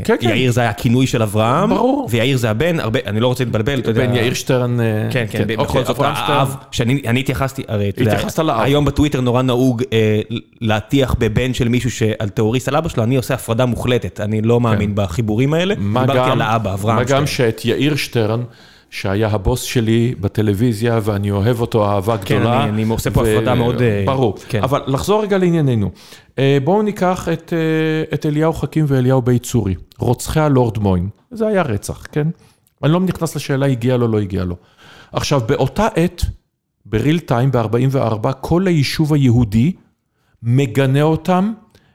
כן, 0.04 0.16
כן. 0.20 0.30
יאיר 0.30 0.52
זה 0.52 0.62
היה 0.62 0.70
הכינוי 0.70 1.08
של 1.08 1.22
אברהם. 1.22 1.70
ברור. 1.70 2.08
ויאיר 2.12 2.38
זה 2.38 2.50
הבן, 2.50 2.80
הרבה, 2.80 3.00
אני 3.06 3.20
לא 3.20 3.28
רוצה 3.28 3.44
להתבלבל, 3.44 3.80
אתה 3.80 3.90
יודע. 3.90 4.08
בן 4.08 4.16
יאיר 4.16 4.34
שטרן. 4.34 4.78
כן, 5.12 5.26
כן, 5.30 5.48
בכל 5.48 5.84
זאת, 5.84 5.98
האב, 6.00 6.56
שאני 6.72 7.20
התייחסתי, 7.20 7.64
הרי, 7.68 7.90
התייחסת 7.90 8.40
לאב. 8.40 8.62
היום 8.62 8.86
בטוויטר 8.86 9.22
נורא 9.22 9.42
נהוג 9.42 9.84
להטיח 10.62 11.16
בבן 11.20 11.54
של 11.54 11.68
מישהו 11.68 11.92
שעל 11.92 12.30
טרוריסט 12.30 12.68
על 12.68 12.76
אבא 12.76 12.90
שלו, 12.90 13.04
אני 13.04 13.16
עושה 13.16 13.34
הפרדה 13.34 13.66
מוחלטת, 13.66 14.20
אני 14.20 14.42
לא 14.42 14.62
מאמין 14.62 14.92
בחיבורים 14.96 15.54
האלה. 15.54 15.76
דיברתי 15.76 16.32
על 16.32 16.42
האבא, 16.42 16.74
אברהם 16.74 17.06
שטרן. 17.06 17.16
מה 17.16 17.22
גם 17.22 17.28
שאת 17.28 17.66
יאיר 17.66 17.96
שטרן, 17.96 18.42
שהיה 18.90 19.28
הבוס 19.28 19.61
שלי 19.61 20.16
בטלוויזיה, 20.22 20.99
ואני 21.03 21.32
אוהב 21.32 21.61
אותו 21.61 21.86
אהבה 21.86 22.18
גדולה. 22.18 22.61
כן, 22.64 22.74
אני 22.74 22.84
עושה 22.90 23.11
פה 23.11 23.22
הפרדה 23.22 23.56
מאוד... 23.56 23.76
ברור. 24.06 24.36
כן. 24.49 24.64
אבל 24.64 24.82
לחזור 24.88 25.24
רגע 25.24 25.38
לענייננו. 25.38 25.91
בואו 26.64 26.82
ניקח 26.82 27.28
את, 27.34 27.53
את 28.14 28.26
אליהו 28.26 28.53
חכים 28.53 28.86
ואליהו 28.88 29.22
בית 29.22 29.44
צורי, 29.44 29.76
רוצחי 29.99 30.40
הלורד 30.40 30.78
מוין. 30.78 31.10
זה 31.32 31.48
היה 31.48 31.61
רצח, 31.61 32.06
כן? 32.11 32.28
אני 32.84 32.91
לא 32.91 32.99
נכנס 32.99 33.36
לשאלה 33.36 33.66
הגיע 33.66 33.98
לו, 33.98 34.07
לא 34.07 34.20
הגיע 34.20 34.44
לו. 34.44 34.56
עכשיו, 35.11 35.41
באותה 35.48 35.88
עת, 35.95 36.26
בריל 36.86 37.20
טיים, 37.20 37.52
ב-44, 37.52 38.32
כל 38.41 38.68
היישוב 38.68 39.14
היהודי 39.14 39.72
מגנה 40.44 41.02
אותם 41.02 41.53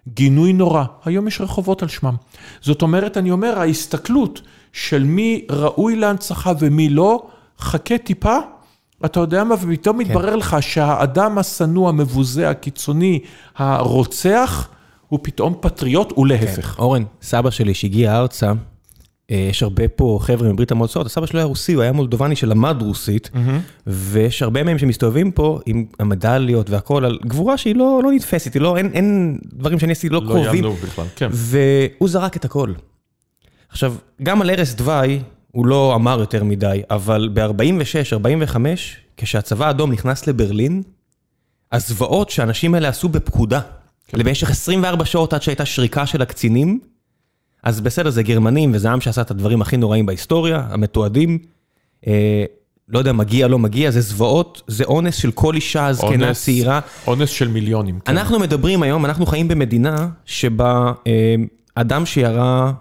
גינוי 0.09 0.53
נורא. 0.53 0.85
היום 1.05 1.29
יש 1.29 1.41
רחובות 1.41 1.83
על 1.83 1.89
שמם. 1.89 2.15
זאת 2.61 2.83
אומרת, 2.83 3.17
אני 3.17 3.31
אומר, 3.31 3.59
ההסתכלות 3.59 4.41
של 4.75 5.05
מי 5.05 5.47
ראוי 5.51 5.97
להנצחה 5.97 6.53
ומי 6.59 6.89
לא, 6.89 7.27
חכה 7.59 7.99
טיפה, 7.99 8.37
אתה 9.05 9.21
יודע 9.21 9.45
מה, 9.45 9.55
ופתאום 9.61 10.05
כן. 10.05 10.11
מתברר 10.11 10.37
לך 10.37 10.57
שהאדם 10.61 11.39
השנוא, 11.39 11.89
המבוזה, 11.89 12.51
הקיצוני, 12.51 13.21
הרוצח, 13.57 14.69
הוא 15.09 15.19
פתאום 15.23 15.55
פטריוט 15.61 16.19
ולהפך. 16.19 16.67
כן. 16.67 16.83
אורן, 16.83 17.03
סבא 17.23 17.51
שלי 17.51 17.75
שהגיע 17.75 18.17
ארצה, 18.17 18.53
יש 19.29 19.63
הרבה 19.63 19.89
פה 19.89 20.19
חבר'ה 20.23 20.53
מברית 20.53 20.73
המועצות, 20.73 21.07
הסבא 21.07 21.27
שלו 21.27 21.39
היה 21.39 21.47
רוסי, 21.47 21.73
הוא 21.73 21.83
היה 21.83 21.93
מולדובני 21.93 22.37
שלמד 22.37 22.83
רוסית, 22.83 23.31
mm-hmm. 23.35 23.39
ויש 23.87 24.43
הרבה 24.43 24.63
מהם 24.63 24.79
שמסתובבים 24.79 25.31
פה 25.31 25.61
עם 25.67 25.85
המדליות 25.99 26.71
והכל, 26.71 27.05
על 27.05 27.19
גבורה 27.27 27.57
שהיא 27.57 27.77
לא, 27.77 28.01
לא 28.05 28.13
נתפסת, 28.13 28.57
לא, 28.57 28.77
אין, 28.77 28.91
אין 28.95 29.39
דברים 29.53 29.79
שאני 29.79 29.93
עשיתי 29.93 30.15
לא, 30.15 30.23
לא 30.23 30.27
קרובים. 30.27 30.65
לא 30.65 30.69
יענו 30.69 30.83
בכלל, 30.83 31.07
כן. 31.17 31.29
והוא 31.33 32.09
זרק 32.09 32.37
את 32.37 32.45
הכל. 32.45 32.73
עכשיו, 33.75 33.95
גם 34.23 34.43
על 34.43 34.51
ערש 34.51 34.73
דווי 34.73 35.21
הוא 35.51 35.67
לא 35.67 35.95
אמר 35.95 36.21
יותר 36.21 36.45
מדי, 36.45 36.83
אבל 36.91 37.29
ב-46-45, 37.33 38.57
כשהצבא 39.17 39.67
האדום 39.67 39.93
נכנס 39.93 40.27
לברלין, 40.27 40.83
הזוועות 41.73 42.31
שהאנשים 42.31 42.75
האלה 42.75 42.89
עשו 42.89 43.09
בפקודה, 43.09 43.61
כן. 44.09 44.19
למשך 44.19 44.51
24 44.51 45.05
שעות 45.05 45.33
עד 45.33 45.43
שהייתה 45.43 45.65
שריקה 45.65 46.07
של 46.07 46.23
הקצינים, 46.23 46.81
אז 47.63 47.81
בסדר, 47.81 48.11
זה 48.11 48.23
גרמנים 48.23 48.73
וזה 48.75 48.91
עם 48.91 49.01
שעשה 49.01 49.21
את 49.21 49.31
הדברים 49.31 49.63
הכי 49.63 49.77
נוראים 49.77 50.07
בהיסטוריה, 50.07 50.67
המתועדים. 50.71 51.39
אה, 52.07 52.45
לא 52.89 52.99
יודע, 52.99 53.13
מגיע, 53.13 53.49
לא 53.49 53.59
מגיע, 53.59 53.91
זה 53.91 54.01
זוועות, 54.01 54.63
זה 54.67 54.85
אונס 54.85 55.17
של 55.17 55.31
כל 55.31 55.55
אישה 55.55 55.93
זקנה 55.93 56.35
צעירה. 56.35 56.81
אונס 57.07 57.29
של 57.31 57.49
מיליונים. 57.49 58.01
כן. 58.01 58.17
אנחנו 58.17 58.39
מדברים 58.39 58.83
היום, 58.83 59.05
אנחנו 59.05 59.27
חיים 59.27 59.49
במדינה 59.49 60.09
שבה 60.25 60.93
אה, 61.07 61.35
אדם 61.75 62.07
שירה 62.07 62.73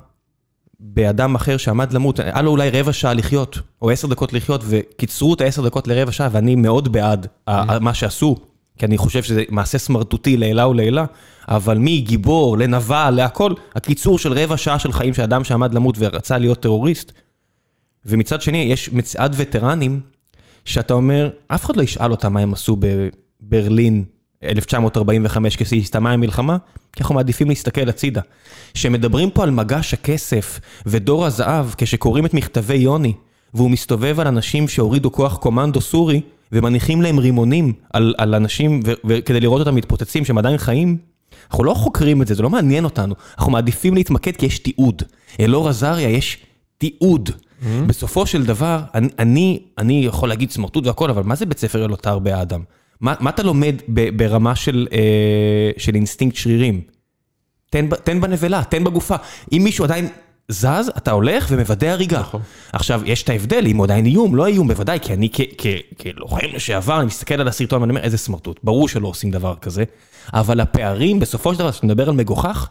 באדם 0.86 1.36
אחר 1.36 1.58
שעמד 1.58 1.94
למות, 1.94 2.20
היה 2.20 2.42
לו 2.42 2.52
אולי 2.52 2.70
רבע 2.70 2.94
שעה 2.94 3.14
לחיות, 3.14 3.60
או 3.82 3.90
עשר 3.90 4.08
דקות 4.08 4.34
לחיות, 4.34 4.62
וקיצרו 4.68 5.34
את 5.34 5.42
העשר 5.42 5.66
דקות 5.66 5.88
לרבע 5.88 6.12
שעה, 6.12 6.30
ואני 6.32 6.56
מאוד 6.56 6.92
בעד 6.92 7.28
mm-hmm. 7.50 7.80
מה 7.82 7.94
שעשו, 7.94 8.36
כי 8.78 8.86
אני 8.86 8.98
חושב 8.98 9.24
שזה 9.24 9.44
מעשה 9.50 9.78
סמרטוטי 9.78 10.38
לעילה 10.38 10.68
ולעילה, 10.68 11.06
אבל 11.48 11.78
מגיבור 11.78 12.58
לנבל 12.58 13.10
להכל, 13.10 13.54
הקיצור 13.76 14.20
של 14.20 14.34
רבע 14.34 14.58
שעה 14.58 14.80
של 14.80 14.92
חיים 14.92 15.14
של 15.14 15.22
אדם 15.22 15.44
שעמד 15.44 15.74
למות 15.74 15.96
ורצה 16.00 16.38
להיות 16.38 16.60
טרוריסט. 16.60 17.12
ומצד 18.06 18.42
שני, 18.42 18.58
יש 18.58 18.94
מצעד 18.94 19.36
וטרנים, 19.38 20.00
שאתה 20.66 20.94
אומר, 20.94 21.30
אף 21.48 21.66
אחד 21.66 21.76
לא 21.76 21.84
ישאל 21.84 22.12
אותם 22.12 22.34
מה 22.34 22.40
הם 22.40 22.54
עשו 22.54 22.78
בברלין 22.80 24.04
1945 24.44 25.56
כשהסתיימה 25.56 26.12
המלחמה, 26.12 26.58
כי 26.94 27.04
אנחנו 27.04 27.16
מעדיפים 27.16 27.50
להסתכל 27.50 27.90
הצידה. 27.90 28.22
שמדברים 28.74 29.30
פה 29.30 29.44
על 29.44 29.52
מגש 29.52 29.94
הכסף 29.94 30.60
ודור 30.86 31.26
הזהב 31.26 31.66
כשקוראים 31.78 32.26
את 32.26 32.34
מכתבי 32.34 32.76
יוני, 32.76 33.14
והוא 33.54 33.72
מסתובב 33.72 34.20
על 34.20 34.28
אנשים 34.28 34.68
שהורידו 34.68 35.12
כוח 35.12 35.38
קומנדו 35.38 35.82
סורי, 35.82 36.22
ומניחים 36.52 37.02
להם 37.02 37.20
רימונים 37.20 37.74
על, 37.94 38.14
על 38.18 38.36
אנשים, 38.36 38.80
וכדי 39.06 39.40
לראות 39.40 39.60
אותם 39.60 39.76
מתפוצצים 39.76 40.26
שהם 40.26 40.38
עדיין 40.38 40.58
חיים, 40.58 40.98
אנחנו 41.50 41.64
לא 41.64 41.74
חוקרים 41.74 42.22
את 42.22 42.28
זה, 42.28 42.34
זה 42.34 42.44
לא 42.44 42.50
מעניין 42.50 42.84
אותנו. 42.84 43.16
אנחנו 43.38 43.52
מעדיפים 43.52 43.94
להתמקד 43.94 44.32
כי 44.36 44.46
יש 44.46 44.60
תיעוד. 44.60 45.04
אלאור 45.40 45.70
עזריה 45.70 46.10
יש 46.10 46.38
תיעוד. 46.78 47.30
Mm-hmm. 47.30 47.66
בסופו 47.88 48.26
של 48.26 48.46
דבר, 48.46 48.82
אני, 48.96 49.10
אני, 49.20 49.60
אני 49.78 50.06
יכול 50.06 50.30
להגיד 50.30 50.52
סמרטוט 50.52 50.88
והכל, 50.88 51.10
אבל 51.10 51.24
מה 51.24 51.36
זה 51.36 51.46
בית 51.46 51.60
ספר 51.60 51.86
אלותר 51.86 52.20
באדם? 52.20 52.64
מה, 53.02 53.14
מה 53.20 53.30
אתה 53.30 53.44
לומד 53.44 53.76
ב, 53.88 54.18
ברמה 54.18 54.56
של, 54.56 54.88
אה, 54.94 55.72
של 55.78 55.96
אינסטינקט 55.96 56.36
שרירים? 56.36 56.82
תן, 57.70 57.90
תן 58.04 58.22
בנבלה, 58.22 58.64
תן 58.64 58.84
בגופה. 58.84 59.16
אם 59.52 59.62
מישהו 59.64 59.86
עדיין 59.86 60.08
זז, 60.48 60.92
אתה 60.98 61.12
הולך 61.12 61.48
ומוודא 61.50 61.88
הריגה. 61.88 62.20
נכון. 62.20 62.42
עכשיו, 62.74 63.02
יש 63.06 63.24
את 63.24 63.30
ההבדל, 63.30 63.66
אם 63.68 63.78
הוא 63.78 63.86
עדיין 63.86 64.06
איום, 64.06 64.36
לא 64.36 64.46
איום, 64.46 64.68
בוודאי, 64.68 65.00
כי 65.02 65.14
אני 65.14 65.30
כלוחם 66.02 66.48
לשעבר, 66.54 66.98
אני 66.98 67.06
מסתכל 67.06 67.42
על 67.42 67.48
הסרטון 67.48 67.82
ואני 67.82 67.90
אומר, 67.92 68.02
איזה 68.02 68.18
סמרטוט. 68.18 68.60
ברור 68.64 68.88
שלא 68.88 69.08
עושים 69.08 69.32
דבר 69.32 69.56
כזה, 69.62 69.84
אבל 70.34 70.60
הפערים, 70.60 71.20
בסופו 71.20 71.54
של 71.54 71.60
דבר, 71.60 71.72
כשאתה 71.72 71.86
מדבר 71.86 72.10
על 72.10 72.16
מגוחך, 72.16 72.68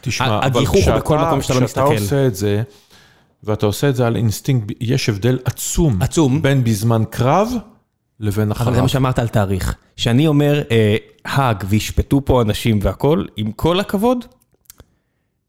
תשמע, 0.00 0.46
הגיחוך 0.46 0.86
הוא 0.86 0.94
בכל 0.94 1.18
מקום 1.18 1.42
שאתה 1.42 1.54
לא 1.54 1.60
מסתכל. 1.60 1.80
כשאתה 1.80 2.02
עושה 2.04 2.26
את 2.26 2.34
זה, 2.34 2.62
ואתה 3.44 3.66
עושה 3.66 3.88
את 3.88 3.96
זה 3.96 4.06
על 4.06 4.16
אינסטינקט, 4.16 4.74
יש 4.80 5.08
הבדל 5.08 5.38
עצום. 5.44 6.02
עצום. 6.02 6.42
בין 6.42 6.64
בזמן 6.64 7.02
קרב 7.10 7.52
לבין 8.20 8.50
אחריו. 8.50 8.68
אבל 8.68 8.76
זה 8.76 8.82
מה 8.82 8.88
שאמרת 8.88 9.18
על 9.18 9.28
תאריך. 9.28 9.74
שאני 9.96 10.26
אומר, 10.26 10.62
אה, 10.70 10.96
האג 11.24 11.64
וישפטו 11.68 12.24
פה 12.24 12.42
אנשים 12.42 12.78
והכול, 12.82 13.28
עם 13.36 13.52
כל 13.52 13.80
הכבוד, 13.80 14.24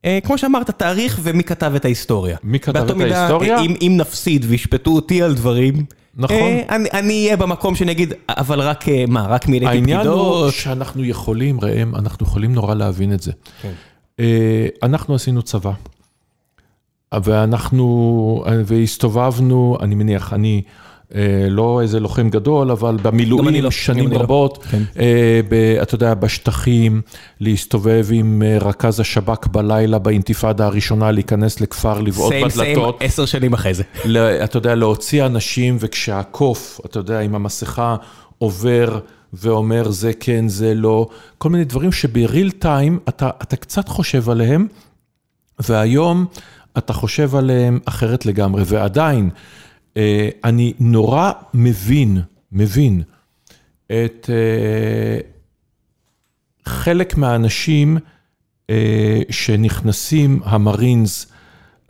אה, 0.06 0.20
כמו 0.24 0.38
שאמרת, 0.38 0.70
תאריך 0.70 1.20
ומי 1.24 1.44
כתב 1.44 1.72
את 1.76 1.86
ההיסטוריה. 1.86 2.38
מי 2.44 2.60
כתב 2.60 2.90
את 2.90 3.02
ההיסטוריה? 3.02 3.62
אם, 3.62 3.76
אם 3.82 3.94
נפסיד 3.98 4.46
וישפטו 4.48 4.92
אותי 4.92 5.22
על 5.22 5.34
דברים, 5.34 5.86
נכון. 6.18 6.38
אה, 6.38 6.64
אני, 6.70 6.90
אני 6.94 7.24
אהיה 7.26 7.38
במקום 7.38 7.76
שאני 7.76 7.92
אגיד, 7.92 8.14
אבל 8.30 8.62
רק 8.62 8.90
אה, 8.90 9.04
מה, 9.08 9.28
רק 9.28 9.48
מילאתי 9.48 9.82
פקידות? 9.82 9.90
העניין 9.90 10.08
הוא 10.08 10.52
שאנחנו 10.52 11.04
יכולים, 11.06 11.60
ראם, 11.62 11.96
אנחנו 11.96 12.26
יכולים 12.26 12.54
נורא 12.54 12.76
להבין 12.76 13.14
את 13.14 13.22
זה. 13.22 13.32
כן. 13.62 13.72
אה, 14.20 14.68
אנחנו 14.84 15.16
עשינו 15.16 15.42
צבא, 15.42 15.72
ואנחנו, 17.24 18.44
והסתובבנו, 18.66 19.78
אני 19.82 19.96
מניח, 19.96 20.34
אני... 20.34 20.62
אה, 21.16 21.48
לא 21.50 21.82
איזה 21.82 22.00
לוחם 22.00 22.30
גדול, 22.30 22.72
אבל 22.72 22.98
במילואים 23.02 23.64
לא, 23.64 23.72
שנים 23.72 24.12
לא. 24.12 24.18
רבות, 24.18 24.64
כן. 24.72 24.84
אה, 25.00 25.78
אתה 25.82 25.96
יודע, 25.96 26.14
בשטחים, 26.14 27.02
להסתובב 27.40 28.08
עם 28.12 28.44
אה, 28.46 28.58
רכז 28.58 29.00
השב"כ 29.00 29.48
בלילה 29.48 30.00
באינתיפאדה 30.00 30.66
הראשונה, 30.66 31.12
להיכנס 31.12 31.62
לכפר, 31.62 32.02
לבעוט 32.02 32.34
בדלתות. 32.34 32.54
סיים, 32.54 32.76
סיים, 32.76 32.92
עשר 33.00 33.26
שנים 33.26 33.54
אחרי 33.54 33.74
זה. 33.74 33.84
אתה 34.44 34.58
יודע, 34.58 34.76
להוציא 34.76 35.26
אנשים, 35.26 35.78
וכשהקוף, 35.80 36.80
אתה 36.86 37.00
יודע, 37.00 37.20
עם 37.20 37.36
המסכה 37.36 37.96
עובר 38.38 39.00
ואומר 39.34 39.92
זה 39.92 40.12
כן, 40.20 40.48
זה 40.48 40.74
לא, 40.74 41.08
כל 41.38 41.50
מיני 41.50 41.64
דברים 41.64 41.92
שבריל 41.92 42.52
טיים 42.52 43.00
אתה, 43.10 43.30
אתה 43.42 43.56
קצת 43.56 43.90
חושב 43.90 44.30
עליהם, 44.30 44.68
והיום 45.60 46.26
אתה 46.78 46.94
חושב 46.94 47.36
עליהם 47.36 47.80
אחרת 47.86 48.26
לגמרי, 48.26 48.64
ועדיין, 48.66 49.30
אני 50.44 50.74
נורא 50.80 51.32
מבין, 51.54 52.18
מבין 52.52 53.02
את 53.88 54.30
אה, 54.30 55.20
חלק 56.66 57.18
מהאנשים 57.18 57.98
אה, 58.70 59.22
שנכנסים, 59.30 60.40
המרינס, 60.44 61.32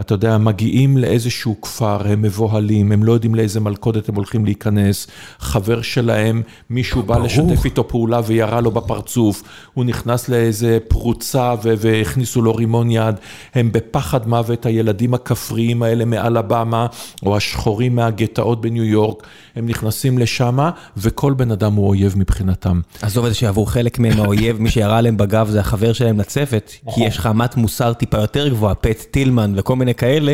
אתה 0.02 0.14
יודע, 0.14 0.38
מגיעים 0.38 0.98
לאיזשהו 0.98 1.62
כפר, 1.62 2.08
הם 2.08 2.22
מבוהלים, 2.22 2.92
הם 2.92 3.04
לא 3.04 3.14
יודעים 3.14 3.36
לאיזה 3.36 3.60
מלכודת 3.60 4.10
הם 4.10 4.16
הולכים 4.16 4.46
להיכנס, 4.46 5.08
חבר 5.40 5.82
שלהם, 5.82 6.42
מישהו 6.70 7.04
בא 7.04 7.18
לשתף 7.18 7.66
איתו 7.66 7.88
פעולה 7.88 8.22
וירה 8.26 8.62
לו 8.62 8.72
בפרצוף, 8.72 9.44
הוא 9.74 9.86
נכנס 9.86 10.30
לאיזה 10.30 10.78
פרוצה 10.88 11.56
והכניסו 11.64 12.42
לו 12.42 12.56
רימון 12.56 12.92
יד, 12.92 13.16
הם 13.56 13.72
בפחד 13.72 14.28
מוות, 14.28 14.66
הילדים 14.66 15.14
הכפריים 15.14 15.84
האלה 15.84 16.06
מאלבמה, 16.06 16.88
או 17.24 17.38
השחורים 17.38 17.96
מהגטאות 17.96 18.62
בניו 18.62 18.84
יורק, 18.84 19.28
הם 19.56 19.68
נכנסים 19.68 20.18
לשמה, 20.18 20.72
וכל 20.98 21.34
בן 21.34 21.52
אדם 21.52 21.74
הוא 21.74 21.88
אויב 21.88 22.14
מבחינתם. 22.18 22.82
עזוב 23.02 23.26
את 23.26 23.32
זה 23.32 23.38
שעבור 23.38 23.72
חלק 23.72 24.00
מהם 24.00 24.20
האויב, 24.20 24.62
מי 24.62 24.70
שירה 24.70 24.98
עליהם 24.98 25.18
בגב 25.18 25.50
זה 25.50 25.60
החבר 25.60 25.94
שלהם 25.94 26.20
לצוות, 26.20 26.72
כי 26.96 27.04
יש 27.04 27.18
לך 27.18 27.30
אמת 27.32 27.58
מוסר 27.58 27.94
טיפה 27.94 28.18
יותר 28.18 28.48
גבוהה, 28.48 28.76
פט 28.76 29.06
טילמן 29.12 29.54
וכל 29.56 29.76
מיני 29.76 29.87
כאלה. 29.94 30.34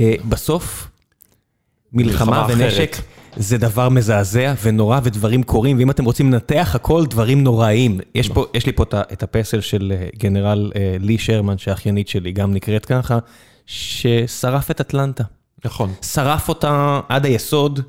אה, 0.00 0.14
בסוף, 0.28 0.88
מלחמה 1.92 2.46
ונשק 2.48 2.96
זה 3.36 3.58
דבר 3.58 3.88
מזעזע 3.88 4.54
ונורא 4.62 5.00
ודברים 5.02 5.42
קורים, 5.42 5.78
ואם 5.78 5.90
אתם 5.90 6.04
רוצים 6.04 6.32
לנתח 6.32 6.72
הכל, 6.74 7.06
דברים 7.06 7.44
נוראיים. 7.44 8.00
יש, 8.14 8.28
פה, 8.28 8.46
יש 8.54 8.66
לי 8.66 8.72
פה 8.72 8.84
את 8.92 9.22
הפסל 9.22 9.60
של 9.60 9.92
אה, 9.96 10.08
גנרל 10.18 10.72
אה, 10.76 10.96
לי 11.00 11.18
שרמן, 11.18 11.58
שהאחיינית 11.58 12.08
שלי 12.08 12.32
גם 12.32 12.54
נקראת 12.54 12.86
ככה, 12.86 13.18
ששרף 13.66 14.70
את 14.70 14.80
אטלנטה. 14.80 15.24
נכון. 15.64 15.92
שרף 16.02 16.48
אותה 16.48 17.00
עד 17.08 17.24
היסוד. 17.24 17.80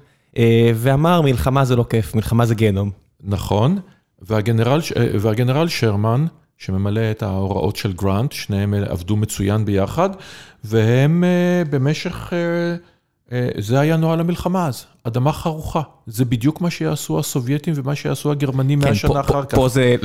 ואמר, 0.76 1.22
מלחמה 1.22 1.66
זה 1.66 1.76
לא 1.76 1.86
כיף, 1.90 2.16
מלחמה 2.16 2.46
זה 2.46 2.56
גיהנום. 2.56 2.92
נכון, 3.24 3.80
והגנרל, 4.22 4.82
והגנרל 5.20 5.68
שרמן, 5.68 6.26
שממלא 6.60 7.12
את 7.12 7.24
ההוראות 7.24 7.76
של 7.76 7.94
גרנט, 7.94 8.32
שניהם 8.32 8.74
עבדו 8.74 9.16
מצוין 9.16 9.66
ביחד, 9.66 10.10
והם 10.64 11.24
אה, 11.24 11.64
במשך, 11.70 12.34
זה 13.58 13.80
היה 13.80 13.98
נוהל 13.98 14.20
המלחמה 14.20 14.68
אז, 14.68 14.86
אדמה 15.04 15.32
חרוכה. 15.32 15.82
זה 16.08 16.26
בדיוק 16.26 16.62
מה 16.62 16.70
שיעשו 16.70 17.20
הסובייטים 17.20 17.74
ומה 17.78 17.96
שיעשו 17.96 18.32
הגרמנים 18.32 18.82
כן, 18.82 18.90
מהשנה 18.90 19.20
אחר 19.20 19.46
כך. 19.46 19.56
פה 19.56 19.68
זה, 19.68 19.96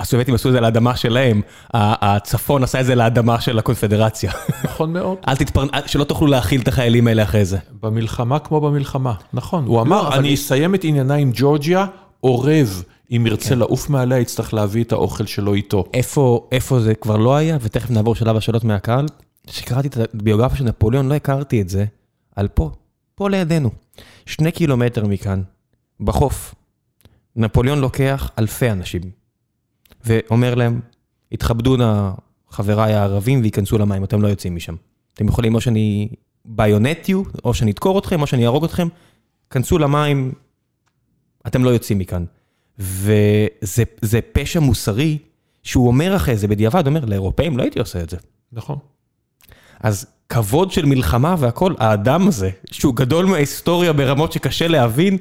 הסובייטים 0.00 0.34
עשו 0.34 0.48
את 0.48 0.52
זה 0.52 0.60
לאדמה 0.60 0.96
שלהם, 0.96 1.40
הצפון 1.74 2.62
עשה 2.62 2.80
את 2.80 2.86
זה 2.86 2.94
לאדמה 2.94 3.40
של 3.40 3.58
הקונפדרציה. 3.58 4.32
נכון 4.64 4.92
מאוד. 4.92 5.18
אל 5.28 5.36
תתפרנ... 5.36 5.68
שלא 5.86 6.04
תוכלו 6.04 6.26
להכיל 6.26 6.60
את 6.60 6.68
החיילים 6.68 7.06
האלה 7.06 7.22
אחרי 7.22 7.44
זה. 7.44 7.58
במלחמה 7.80 8.38
כמו 8.38 8.60
במלחמה, 8.60 9.12
נכון. 9.32 9.64
הוא 9.64 9.80
אמר, 9.80 10.02
לא, 10.02 10.14
אני 10.14 10.34
אסיים 10.34 10.74
את 10.74 10.84
ענייניי 10.84 11.22
עם 11.22 11.30
ג'ורג'יה, 11.34 11.86
אורב. 12.22 12.82
אם 13.16 13.26
ירצה 13.26 13.48
כן. 13.48 13.58
לעוף 13.58 13.90
מעליה, 13.90 14.18
יצטרך 14.18 14.54
להביא 14.54 14.84
את 14.84 14.92
האוכל 14.92 15.26
שלו 15.26 15.54
איתו. 15.54 15.84
איפה, 15.94 16.48
איפה 16.52 16.80
זה 16.80 16.94
כבר 16.94 17.16
לא 17.16 17.36
היה, 17.36 17.58
ותכף 17.60 17.90
נעבור 17.90 18.14
שלב 18.14 18.36
השאלות 18.36 18.64
מהקהל. 18.64 19.06
כשקראתי 19.46 19.88
את 19.88 19.96
הביוגרפיה 20.14 20.56
של 20.56 20.64
נפוליאון, 20.64 21.08
לא 21.08 21.14
הכרתי 21.14 21.60
את 21.60 21.68
זה, 21.68 21.84
על 22.36 22.48
פה, 22.48 22.70
פה 23.14 23.30
לידינו. 23.30 23.70
שני 24.26 24.52
קילומטר 24.52 25.06
מכאן, 25.06 25.42
בחוף. 26.00 26.54
נפוליאון 27.36 27.78
לוקח 27.78 28.30
אלפי 28.38 28.70
אנשים, 28.70 29.02
ואומר 30.04 30.54
להם, 30.54 30.80
התכבדו 31.32 31.76
נא 31.76 32.10
חבריי 32.50 32.94
הערבים 32.94 33.40
וייכנסו 33.40 33.78
למים, 33.78 34.04
אתם 34.04 34.22
לא 34.22 34.28
יוצאים 34.28 34.56
משם. 34.56 34.74
אתם 35.14 35.28
יכולים 35.28 35.54
או 35.54 35.60
שאני 35.60 36.08
ביונטיו, 36.44 37.22
או 37.44 37.54
שאני 37.54 37.70
אדקור 37.70 37.98
אתכם, 37.98 38.22
או 38.22 38.26
שאני 38.26 38.44
אהרוג 38.44 38.64
אתכם, 38.64 38.88
כנסו 39.50 39.78
למים, 39.78 40.32
אתם 41.46 41.64
לא 41.64 41.70
יוצאים 41.70 41.98
מכאן. 41.98 42.24
וזה 42.82 44.20
פשע 44.32 44.60
מוסרי, 44.60 45.18
שהוא 45.62 45.86
אומר 45.86 46.16
אחרי 46.16 46.36
זה 46.36 46.48
בדיעבד, 46.48 46.86
אומר, 46.86 47.04
לאירופאים 47.04 47.58
לא 47.58 47.62
הייתי 47.62 47.78
עושה 47.78 48.00
את 48.00 48.10
זה. 48.10 48.16
נכון. 48.52 48.76
אז 49.80 50.06
כבוד 50.28 50.72
של 50.72 50.86
מלחמה 50.86 51.34
והכל, 51.38 51.74
האדם 51.78 52.28
הזה, 52.28 52.50
שהוא 52.70 52.94
גדול 52.94 53.26
מההיסטוריה 53.26 53.92
ברמות 53.92 54.32
שקשה 54.32 54.68
להבין, 54.68 55.18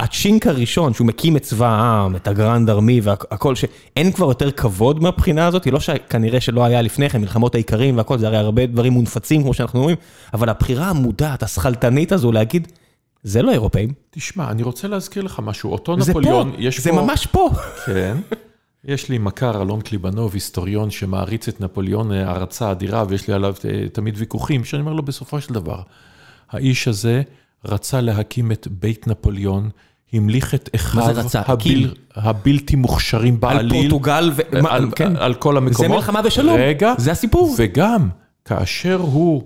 הצ'ינק 0.00 0.46
הראשון, 0.46 0.94
שהוא 0.94 1.06
מקים 1.06 1.36
את 1.36 1.42
צבא 1.42 1.66
העם, 1.66 2.16
את 2.16 2.28
הגרנד 2.28 2.70
ארמי 2.70 3.00
והכל, 3.00 3.54
שאין 3.54 4.12
כבר 4.12 4.26
יותר 4.26 4.50
כבוד 4.50 5.02
מהבחינה 5.02 5.46
הזאת, 5.46 5.66
לא 5.66 5.80
שכנראה 5.80 6.40
שלא 6.40 6.64
היה 6.64 6.82
לפני 6.82 7.10
כן, 7.10 7.20
מלחמות 7.20 7.54
האיכרים 7.54 7.96
והכל, 7.96 8.18
זה 8.18 8.26
הרי 8.26 8.36
הרבה 8.36 8.66
דברים 8.66 8.92
מונפצים 8.92 9.42
כמו 9.42 9.54
שאנחנו 9.54 9.78
אומרים, 9.78 9.96
אבל 10.34 10.48
הבחירה 10.48 10.86
המודעת, 10.90 11.42
השכלתנית 11.42 12.12
הזו 12.12 12.32
להגיד, 12.32 12.68
זה 13.22 13.42
לא 13.42 13.52
אירופאים. 13.52 13.92
תשמע, 14.10 14.50
אני 14.50 14.62
רוצה 14.62 14.88
להזכיר 14.88 15.22
לך 15.22 15.40
משהו, 15.42 15.72
אותו 15.72 15.96
נפוליאון, 15.96 16.52
יש 16.58 16.76
פה... 16.76 16.82
זה 16.82 16.92
ממש 16.92 17.26
פה. 17.26 17.50
כן. 17.86 18.16
יש 18.84 19.08
לי 19.08 19.18
מכר, 19.18 19.62
אלון 19.62 19.80
קליבנוב, 19.80 20.34
היסטוריון 20.34 20.90
שמעריץ 20.90 21.48
את 21.48 21.60
נפוליאון 21.60 22.12
הערצה 22.12 22.70
אדירה, 22.70 23.04
ויש 23.08 23.28
לי 23.28 23.34
עליו 23.34 23.54
אה, 23.64 23.88
תמיד 23.88 24.14
ויכוחים, 24.18 24.64
שאני 24.64 24.80
אומר 24.80 24.92
לו, 24.92 25.02
בסופו 25.02 25.40
של 25.40 25.54
דבר, 25.54 25.82
האיש 26.50 26.88
הזה 26.88 27.22
רצה 27.64 28.00
להקים 28.00 28.52
את 28.52 28.68
בית 28.70 29.06
נפוליאון, 29.06 29.70
המליך 30.12 30.54
את 30.54 30.68
אחיו 30.74 31.02
הבל, 31.34 31.94
הבלתי 32.14 32.76
מוכשרים 32.76 33.40
בעליל. 33.40 33.58
על 33.60 33.70
פורטוגל, 33.70 34.32
ו... 34.36 34.42
על, 34.68 34.88
כן. 34.96 35.16
על 35.16 35.34
כל 35.34 35.56
המקומות. 35.56 35.76
זה 35.76 35.88
מלחמה 35.88 36.20
ושלום, 36.24 36.56
רגע, 36.58 36.94
זה 36.98 37.12
הסיפור. 37.12 37.54
וגם, 37.58 38.08
כאשר 38.44 38.96
הוא 38.96 39.42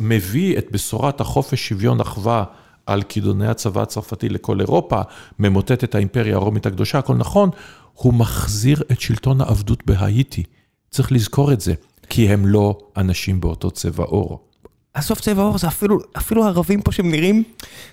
מביא 0.00 0.58
את 0.58 0.66
בשורת 0.70 1.20
החופש, 1.20 1.68
שוויון, 1.68 2.00
אחווה, 2.00 2.44
על 2.86 3.02
כידוני 3.02 3.46
הצבא 3.46 3.82
הצרפתי 3.82 4.28
לכל 4.28 4.60
אירופה, 4.60 5.00
ממוטט 5.38 5.84
את 5.84 5.94
האימפריה 5.94 6.34
הרומית 6.34 6.66
הקדושה, 6.66 6.98
הכל 6.98 7.14
נכון, 7.14 7.50
הוא 7.94 8.14
מחזיר 8.14 8.82
את 8.92 9.00
שלטון 9.00 9.40
העבדות 9.40 9.86
בהאיטי. 9.86 10.42
צריך 10.90 11.12
לזכור 11.12 11.52
את 11.52 11.60
זה, 11.60 11.74
כי 12.08 12.28
הם 12.28 12.46
לא 12.46 12.78
אנשים 12.96 13.40
באותו 13.40 13.70
צבע 13.70 14.04
עור. 14.04 14.40
הסוף 14.94 15.20
צבע 15.20 15.42
עור 15.42 15.58
זה 15.58 15.68
אפילו, 15.68 15.98
אפילו 16.16 16.44
הערבים 16.44 16.82
פה 16.82 16.92
שהם 16.92 17.10
נראים, 17.10 17.42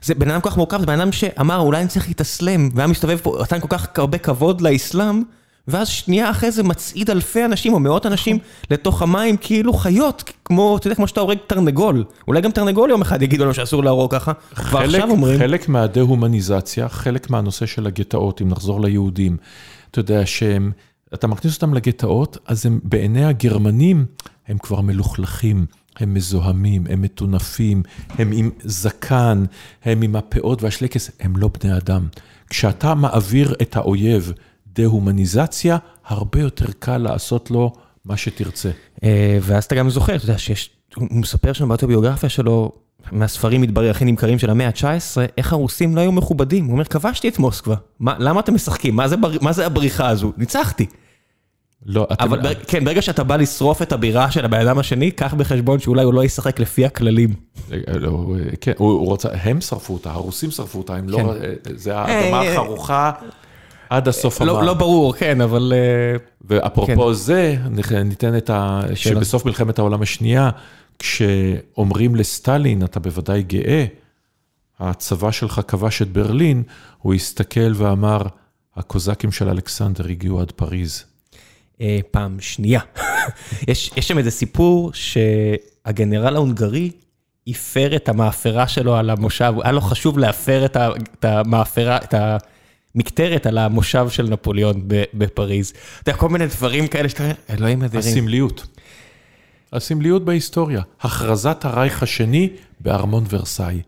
זה 0.04 0.16
בן 0.16 0.32
אדם 0.32 0.42
כל 0.42 0.50
כך 0.50 0.58
מורכב, 0.58 0.80
זה 0.80 0.86
בן 0.86 1.00
אדם 1.00 1.12
שאמר 1.12 1.60
אולי 1.60 1.82
אני 1.82 1.88
צריך 1.88 2.08
להתאסלם, 2.08 2.70
והיה 2.76 2.88
מסתובב 2.88 3.18
פה, 3.24 3.38
נתן 3.42 3.60
כל 3.60 3.68
כך 3.70 3.88
הרבה 4.00 4.18
כבוד 4.18 4.62
לאסלאם, 4.62 5.24
ואז 5.70 5.88
שנייה 5.88 6.30
אחרי 6.30 6.52
זה 6.52 6.64
מצעיד 6.64 7.10
אלפי 7.10 7.46
אנשים 7.46 7.74
או 7.74 7.80
מאות 7.80 8.06
אנשים 8.06 8.38
לתוך 8.72 9.02
המים 9.02 9.38
כאילו 9.38 9.74
חיות, 9.74 10.32
כמו, 10.46 10.78
אתה 10.78 10.88
יודע, 10.88 10.96
כמו 10.96 11.08
שאתה 11.08 11.20
הורג 11.20 11.38
תרנגול. 11.48 12.04
אולי 12.28 12.42
גם 12.42 12.52
תרנגול 12.52 12.90
יום 12.90 13.02
אחד 13.02 13.22
יגידו 13.22 13.44
לנו 13.44 13.54
שאסור 13.54 13.84
להרוג 13.84 14.16
ככה. 14.16 14.32
כבר 14.56 14.80
עכשיו 14.80 15.10
אומרים. 15.10 15.40
חלק 15.40 15.70
מהדה-הומניזציה, 15.70 16.90
חלק 16.90 17.30
מהנושא 17.30 17.66
של 17.66 17.88
הגטאות, 17.88 18.42
אם 18.42 18.50
נחזור 18.50 18.82
ליהודים, 18.82 19.38
אתה 19.92 20.00
יודע 20.00 20.26
שהם, 20.26 20.72
אתה 21.14 21.28
מכניס 21.28 21.56
אותם 21.56 21.74
לגטאות, 21.74 22.38
אז 22.46 22.66
הם 22.66 22.80
בעיני 22.84 23.26
הגרמנים, 23.26 24.06
הם 24.48 24.58
כבר 24.58 24.82
מלוכלכים. 24.82 25.66
הם 26.00 26.14
מזוהמים, 26.14 26.84
הם 26.90 27.02
מטונפים, 27.02 27.84
הם 28.10 28.32
עם 28.34 28.50
זקן, 28.64 29.44
הם 29.86 30.02
עם 30.02 30.16
הפאות 30.16 30.64
והשלקס, 30.64 31.12
הם 31.20 31.38
לא 31.38 31.50
בני 31.62 31.78
אדם. 31.78 32.08
כשאתה 32.50 32.96
מעביר 32.96 33.56
את 33.62 33.76
האויב 33.76 34.34
דה-הומניזציה, 34.76 35.78
הרבה 36.06 36.40
יותר 36.40 36.66
קל 36.80 36.98
לעשות 36.98 37.52
לו 37.52 37.74
מה 38.06 38.18
שתרצה. 38.18 38.70
אה, 39.04 39.38
ואז 39.42 39.64
אתה 39.64 39.76
גם 39.76 39.90
זוכר, 39.90 40.16
אתה 40.16 40.26
יודע 40.26 40.38
שיש, 40.38 40.70
הוא 40.96 41.08
מספר 41.12 41.54
שם 41.54 41.68
באוטוביוגרפיה 41.68 42.30
שלו, 42.30 42.72
מהספרים 43.12 43.62
מתברר 43.62 43.90
הכי 43.90 44.06
נמכרים 44.06 44.40
של 44.40 44.50
המאה 44.50 44.68
ה-19, 44.68 45.18
איך 45.38 45.54
הרוסים 45.54 45.96
לא 45.96 46.02
היו 46.02 46.12
מכובדים. 46.12 46.66
הוא 46.66 46.72
אומר, 46.72 46.84
כבשתי 46.84 47.30
את 47.30 47.40
מוסקבה, 47.40 47.76
מה, 48.00 48.16
למה 48.20 48.40
אתם 48.40 48.54
משחקים? 48.54 48.96
מה 48.96 49.08
זה, 49.08 49.16
מה 49.42 49.54
זה 49.54 49.66
הבריחה 49.66 50.10
הזו? 50.10 50.34
ניצחתי. 50.38 50.86
לא, 51.86 52.08
אתם... 52.14 52.24
אבל 52.24 52.42
בר... 52.42 52.54
כן, 52.54 52.86
ברגע 52.86 53.02
שאתה 53.02 53.24
בא 53.24 53.36
לשרוף 53.36 53.82
את 53.82 53.92
הבירה 53.92 54.32
של 54.32 54.46
הבן 54.46 54.60
אדם 54.60 54.80
השני, 54.80 55.12
קח 55.12 55.34
בחשבון 55.34 55.80
שאולי 55.80 56.04
הוא 56.04 56.14
לא 56.14 56.24
ישחק 56.24 56.60
לפי 56.60 56.86
הכללים. 56.86 57.34
אה, 57.72 57.78
לא, 57.88 58.34
כן, 58.62 58.72
הוא 58.78 58.92
הוא 58.92 59.08
רוצה, 59.08 59.30
הם 59.34 59.62
שרפו 59.62 59.94
אותה, 59.94 60.12
הרוסים 60.12 60.52
שרפו 60.52 60.78
אותה, 60.78 60.96
הם 60.96 61.10
לא, 61.10 61.18
כן. 61.18 61.24
לא, 61.26 61.34
זה 61.76 61.98
האדמה 61.98 62.42
החרוכה 62.42 63.12
עד 63.90 64.08
הסוף 64.08 64.42
לא, 64.42 64.64
לא 64.64 64.74
ברור, 64.74 65.14
כן, 65.14 65.42
אבל... 65.42 65.74
ואפרופו 66.42 67.08
כן. 67.08 67.14
זה, 67.14 67.56
ניתן 68.06 68.38
את 68.38 68.50
ה... 68.50 68.82
שבסוף 68.96 69.46
מלחמת 69.46 69.80
העולם 69.80 70.02
השנייה, 70.02 70.50
כשאומרים 71.00 72.16
לסטלין, 72.16 72.84
אתה 72.84 73.00
בוודאי 73.00 73.44
גאה, 73.44 73.86
הצבא 74.80 75.32
שלך 75.32 75.62
כבש 75.68 76.02
את 76.02 76.12
ברלין, 76.12 76.64
הוא 76.98 77.14
הסתכל 77.14 77.72
ואמר, 77.76 78.22
הקוזקים 78.76 79.32
של 79.32 79.50
אלכסנדר 79.50 80.08
הגיעו 80.08 80.42
עד 80.42 80.52
פריז. 80.52 81.04
אה, 81.82 82.00
פעם 82.12 82.40
שנייה. 82.40 82.82
יש 83.68 83.92
שם 84.00 84.18
איזה 84.18 84.32
סיפור 84.32 84.92
שהגנרל 84.94 86.36
ההונגרי 86.36 86.92
הפר 87.48 87.96
את 87.96 88.10
המאפרה 88.10 88.68
שלו 88.68 88.96
על 88.96 89.10
המושב, 89.10 89.54
היה 89.64 89.72
לו 89.72 89.82
חשוב 89.82 90.18
להפר 90.18 90.66
את 90.66 91.26
המאפרה, 91.26 91.98
את 91.98 92.14
המקטרת 93.00 93.46
על 93.46 93.58
המושב 93.58 94.10
של 94.10 94.24
נפוליאון 94.24 94.82
בפריז. 95.14 95.70
אתה 96.02 96.10
יודע, 96.10 96.20
כל 96.20 96.30
מיני 96.30 96.46
דברים 96.48 96.88
כאלה 96.88 97.10
שאתה 97.10 97.24
אומר, 97.24 97.34
אלוהים 97.50 97.84
אדירים. 97.84 98.08
הסמליות. 98.08 98.68
הסמליות 99.74 100.26
בהיסטוריה. 100.26 100.82
הכרזת 101.02 101.66
הרייך 101.66 102.04
השני 102.04 102.50
בארמון 102.80 103.24
ורסאי. 103.30 103.82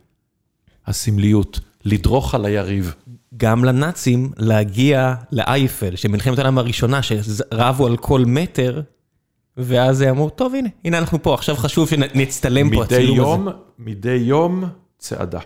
הסמליות, 0.87 1.59
לדרוך 1.85 2.35
על 2.35 2.45
היריב. 2.45 2.93
גם 3.37 3.65
לנאצים 3.65 4.31
להגיע 4.37 5.15
לאייפל, 5.31 5.95
שמלחמת 5.95 6.39
העולם 6.39 6.57
הראשונה, 6.57 6.99
שרבו 7.03 7.87
על 7.87 7.97
כל 7.97 8.23
מטר, 8.25 8.81
ואז 9.57 10.03
אמרו, 10.03 10.29
טוב, 10.29 10.55
הנה, 10.55 10.69
הנה 10.85 10.97
אנחנו 10.97 11.23
פה, 11.23 11.33
עכשיו 11.33 11.55
חשוב 11.55 11.89
שנצטלם 11.89 12.75
פה, 12.75 12.83
מדי 12.83 13.01
יום, 13.01 13.47
מדי 13.79 14.15
יום 14.15 14.63
צעדה. 14.97 15.39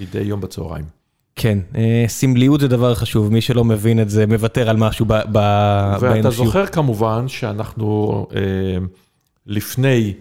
מדי 0.00 0.20
יום 0.20 0.40
בצהריים. 0.40 0.99
כן, 1.36 1.58
אה, 1.76 2.04
סמליות 2.08 2.60
זה 2.60 2.68
דבר 2.68 2.94
חשוב, 2.94 3.32
מי 3.32 3.40
שלא 3.40 3.64
מבין 3.64 4.00
את 4.00 4.10
זה 4.10 4.26
מוותר 4.26 4.70
על 4.70 4.76
משהו 4.76 5.06
באנושיות. 5.06 6.02
ואתה 6.02 6.30
זוכר 6.30 6.66
כמובן 6.66 7.28
שאנחנו 7.28 8.26
אה, 8.34 8.40
לפני 9.46 10.14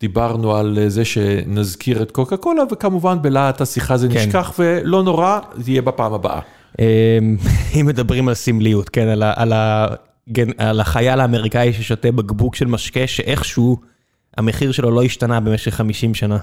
דיברנו 0.00 0.56
על 0.56 0.78
זה 0.88 1.04
שנזכיר 1.04 2.02
את 2.02 2.10
קוקה 2.10 2.36
קולה, 2.36 2.62
וכמובן 2.72 3.22
בלהט 3.22 3.60
השיחה 3.60 3.96
זה 3.96 4.08
כן. 4.08 4.14
נשכח, 4.14 4.52
ולא 4.58 5.02
נורא, 5.02 5.38
זה 5.56 5.70
יהיה 5.70 5.82
בפעם 5.82 6.12
הבאה. 6.12 6.40
אה, 6.80 7.18
אם 7.80 7.86
מדברים 7.86 8.28
על 8.28 8.34
סמליות, 8.34 8.88
כן, 8.88 9.08
על, 9.08 9.22
על, 9.22 9.52
על 10.58 10.80
החייל 10.80 11.20
האמריקאי 11.20 11.72
ששותה 11.72 12.12
בקבוק 12.12 12.54
של 12.54 12.66
משקה, 12.66 13.06
שאיכשהו 13.06 13.76
המחיר 14.36 14.72
שלו 14.72 14.90
לא 14.90 15.02
השתנה 15.02 15.40
במשך 15.40 15.74
50 15.74 16.14
שנה. 16.14 16.38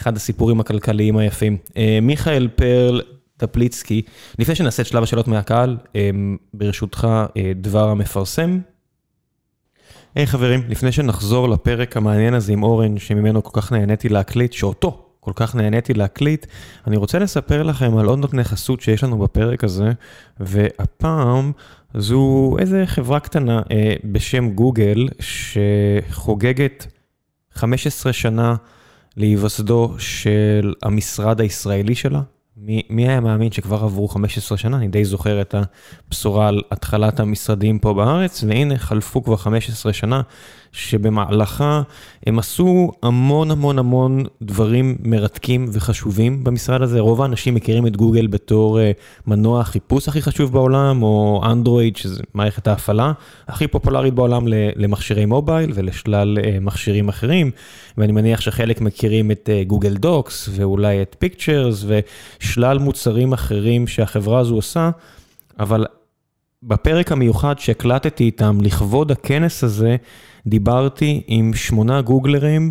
אחד 0.00 0.16
הסיפורים 0.16 0.60
הכלכליים 0.60 1.16
היפים. 1.16 1.56
מיכאל 2.02 2.48
פרל 2.56 3.00
טפליצקי. 3.38 4.02
לפני 4.38 4.54
שנעשה 4.54 4.82
את 4.82 4.86
שלב 4.86 5.02
השאלות 5.02 5.28
מהקהל, 5.28 5.76
אמ, 5.94 6.36
ברשותך 6.54 7.08
אה, 7.36 7.52
דבר 7.56 7.88
המפרסם. 7.88 8.58
היי 10.14 10.24
hey, 10.24 10.26
חברים, 10.26 10.62
לפני 10.68 10.92
שנחזור 10.92 11.48
לפרק 11.48 11.96
המעניין 11.96 12.34
הזה 12.34 12.52
עם 12.52 12.62
אורן, 12.62 12.98
שממנו 12.98 13.42
כל 13.42 13.60
כך 13.60 13.72
נהניתי 13.72 14.08
להקליט, 14.08 14.52
שאותו 14.52 15.04
כל 15.20 15.32
כך 15.34 15.54
נהניתי 15.54 15.94
להקליט, 15.94 16.46
אני 16.86 16.96
רוצה 16.96 17.18
לספר 17.18 17.62
לכם 17.62 17.98
על 17.98 18.06
עוד 18.06 18.18
נותני 18.18 18.44
חסות 18.44 18.80
שיש 18.80 19.04
לנו 19.04 19.18
בפרק 19.18 19.64
הזה, 19.64 19.92
והפעם 20.40 21.52
זו 21.94 22.56
איזה 22.58 22.82
חברה 22.86 23.20
קטנה 23.20 23.62
אה, 23.70 23.94
בשם 24.04 24.50
גוגל, 24.50 25.08
שחוגגת 25.20 26.86
15 27.52 28.12
שנה 28.12 28.56
להיווסדו 29.16 29.94
של 29.98 30.74
המשרד 30.82 31.40
הישראלי 31.40 31.94
שלה, 31.94 32.20
מי, 32.60 32.82
מי 32.90 33.08
היה 33.08 33.20
מאמין 33.20 33.52
שכבר 33.52 33.84
עברו 33.84 34.08
15 34.08 34.58
שנה? 34.58 34.76
אני 34.76 34.88
די 34.88 35.04
זוכר 35.04 35.40
את 35.40 35.54
הבשורה 36.08 36.48
על 36.48 36.62
התחלת 36.70 37.20
המשרדים 37.20 37.78
פה 37.78 37.94
בארץ, 37.94 38.44
והנה 38.44 38.78
חלפו 38.78 39.24
כבר 39.24 39.36
15 39.36 39.92
שנה 39.92 40.22
שבמהלכה 40.72 41.82
הם 42.26 42.38
עשו 42.38 42.90
המון 43.02 43.50
המון 43.50 43.78
המון 43.78 44.24
דברים 44.42 44.96
מרתקים 45.04 45.66
וחשובים 45.72 46.44
במשרד 46.44 46.82
הזה. 46.82 47.00
רוב 47.00 47.22
האנשים 47.22 47.54
מכירים 47.54 47.86
את 47.86 47.96
גוגל 47.96 48.26
בתור 48.26 48.80
אה, 48.80 48.92
מנוע 49.26 49.60
החיפוש 49.60 50.08
הכי 50.08 50.22
חשוב 50.22 50.52
בעולם, 50.52 51.02
או 51.02 51.42
אנדרואיד, 51.44 51.96
שזה 51.96 52.22
מערכת 52.34 52.66
ההפעלה 52.66 53.12
הכי 53.48 53.66
פופולרית 53.66 54.14
בעולם 54.14 54.44
למכשירי 54.76 55.26
מובייל 55.26 55.72
ולשלל 55.74 56.38
אה, 56.44 56.58
מכשירים 56.60 57.08
אחרים. 57.08 57.50
ואני 57.98 58.12
מניח 58.12 58.40
שחלק 58.40 58.80
מכירים 58.80 59.30
את 59.30 59.48
גוגל 59.66 59.92
אה, 59.92 59.98
Docs 59.98 60.48
ואולי 60.52 61.02
את 61.02 61.16
Pictures 61.18 61.84
ושלל 61.86 62.78
מוצרים 62.78 63.32
אחרים 63.32 63.86
שהחברה 63.86 64.38
הזו 64.38 64.54
עושה, 64.54 64.90
אבל 65.60 65.86
בפרק 66.62 67.12
המיוחד 67.12 67.58
שהקלטתי 67.58 68.24
איתם 68.24 68.58
לכבוד 68.62 69.10
הכנס 69.10 69.64
הזה, 69.64 69.96
דיברתי 70.48 71.22
עם 71.26 71.54
שמונה 71.54 72.00
גוגלרים, 72.00 72.70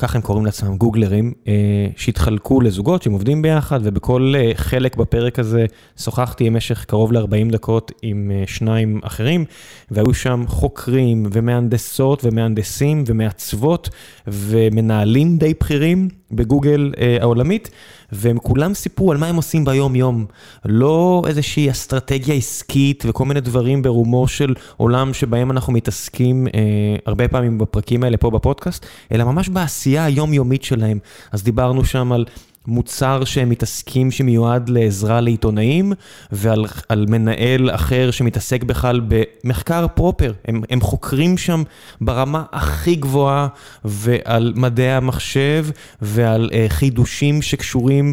ככה 0.00 0.18
הם 0.18 0.22
קוראים 0.22 0.46
לעצמם 0.46 0.76
גוגלרים, 0.76 1.32
אה, 1.48 1.52
שהתחלקו 1.96 2.60
לזוגות 2.60 3.02
שהם 3.02 3.12
עובדים 3.12 3.42
ביחד, 3.42 3.80
ובכל 3.82 4.32
אה, 4.36 4.52
חלק 4.54 4.96
בפרק 4.96 5.38
הזה 5.38 5.66
שוחחתי 5.96 6.50
במשך 6.50 6.84
קרוב 6.84 7.12
ל-40 7.12 7.52
דקות 7.52 7.92
עם 8.02 8.30
אה, 8.34 8.42
שניים 8.46 9.00
אחרים, 9.02 9.44
והיו 9.90 10.14
שם 10.14 10.44
חוקרים 10.46 11.26
ומהנדסות 11.32 12.24
ומהנדסים 12.24 13.04
ומעצבות 13.06 13.88
ומנהלים 14.26 15.38
די 15.38 15.54
בכירים 15.60 16.08
בגוגל 16.32 16.92
העולמית. 17.20 17.70
והם 18.12 18.38
כולם 18.38 18.74
סיפרו 18.74 19.12
על 19.12 19.18
מה 19.18 19.26
הם 19.26 19.36
עושים 19.36 19.64
ביום-יום. 19.64 20.26
לא 20.64 21.22
איזושהי 21.26 21.70
אסטרטגיה 21.70 22.34
עסקית 22.34 23.04
וכל 23.06 23.24
מיני 23.24 23.40
דברים 23.40 23.82
ברומו 23.82 24.28
של 24.28 24.54
עולם 24.76 25.14
שבהם 25.14 25.50
אנחנו 25.50 25.72
מתעסקים 25.72 26.46
אה, 26.46 26.60
הרבה 27.06 27.28
פעמים 27.28 27.58
בפרקים 27.58 28.04
האלה 28.04 28.16
פה 28.16 28.30
בפודקאסט, 28.30 28.86
אלא 29.12 29.24
ממש 29.24 29.48
בעשייה 29.48 30.04
היומיומית 30.04 30.62
שלהם. 30.62 30.98
אז 31.32 31.42
דיברנו 31.42 31.84
שם 31.84 32.12
על 32.12 32.24
מוצר 32.66 33.24
שהם 33.24 33.48
מתעסקים 33.48 34.10
שמיועד 34.10 34.68
לעזרה 34.68 35.20
לעיתונאים, 35.20 35.92
ועל 36.32 36.66
מנהל 37.08 37.70
אחר 37.70 38.10
שמתעסק 38.10 38.62
בכלל 38.62 39.00
במחקר 39.08 39.86
פרופר. 39.94 40.32
הם, 40.44 40.62
הם 40.70 40.80
חוקרים 40.80 41.38
שם 41.38 41.62
ברמה 42.00 42.44
הכי 42.52 42.94
גבוהה, 42.94 43.48
ועל 43.84 44.52
מדעי 44.56 44.92
המחשב, 44.92 45.66
ועל 46.02 46.50
uh, 46.52 46.72
חידושים 46.72 47.42
שקשורים, 47.42 48.12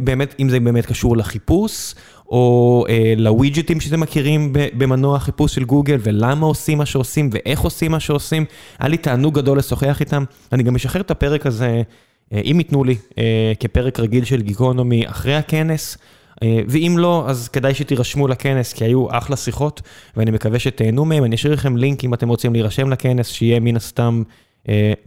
באמת, 0.00 0.34
אם 0.40 0.48
זה 0.48 0.60
באמת 0.60 0.86
קשור 0.86 1.16
לחיפוש. 1.16 1.94
או 2.28 2.84
אה, 2.88 3.14
לווידג'טים 3.16 3.80
שאתם 3.80 4.00
מכירים 4.00 4.52
במנוע 4.52 5.16
החיפוש 5.16 5.54
של 5.54 5.64
גוגל, 5.64 5.96
ולמה 6.02 6.46
עושים 6.46 6.78
מה 6.78 6.86
שעושים, 6.86 7.30
ואיך 7.32 7.60
עושים 7.60 7.90
מה 7.90 8.00
שעושים. 8.00 8.44
היה 8.78 8.88
לי 8.88 8.96
תענוג 8.96 9.34
גדול 9.34 9.58
לשוחח 9.58 10.00
איתם. 10.00 10.24
אני 10.52 10.62
גם 10.62 10.74
אשחרר 10.74 11.00
את 11.00 11.10
הפרק 11.10 11.46
הזה 11.46 11.82
אם 12.32 12.56
ייתנו 12.58 12.84
לי, 12.84 12.96
אה, 13.18 13.52
כפרק 13.60 14.00
רגיל 14.00 14.24
של 14.24 14.42
גיקונומי 14.42 15.06
אחרי 15.06 15.34
הכנס, 15.34 15.98
אה, 16.42 16.60
ואם 16.68 16.94
לא, 16.98 17.24
אז 17.28 17.48
כדאי 17.48 17.74
שתירשמו 17.74 18.28
לכנס, 18.28 18.72
כי 18.72 18.84
היו 18.84 19.06
אחלה 19.10 19.36
שיחות, 19.36 19.82
ואני 20.16 20.30
מקווה 20.30 20.58
שתהנו 20.58 21.04
מהם. 21.04 21.24
אני 21.24 21.34
אשאיר 21.34 21.52
לכם 21.52 21.76
לינק 21.76 22.04
אם 22.04 22.14
אתם 22.14 22.28
רוצים 22.28 22.52
להירשם 22.52 22.90
לכנס, 22.90 23.28
שיהיה 23.28 23.60
מן 23.60 23.76
הסתם, 23.76 24.22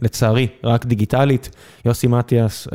לצערי, 0.02 0.46
רק 0.64 0.86
דיגיטלית. 0.86 1.50
יוסי 1.84 2.06
מתיאס, 2.06 2.68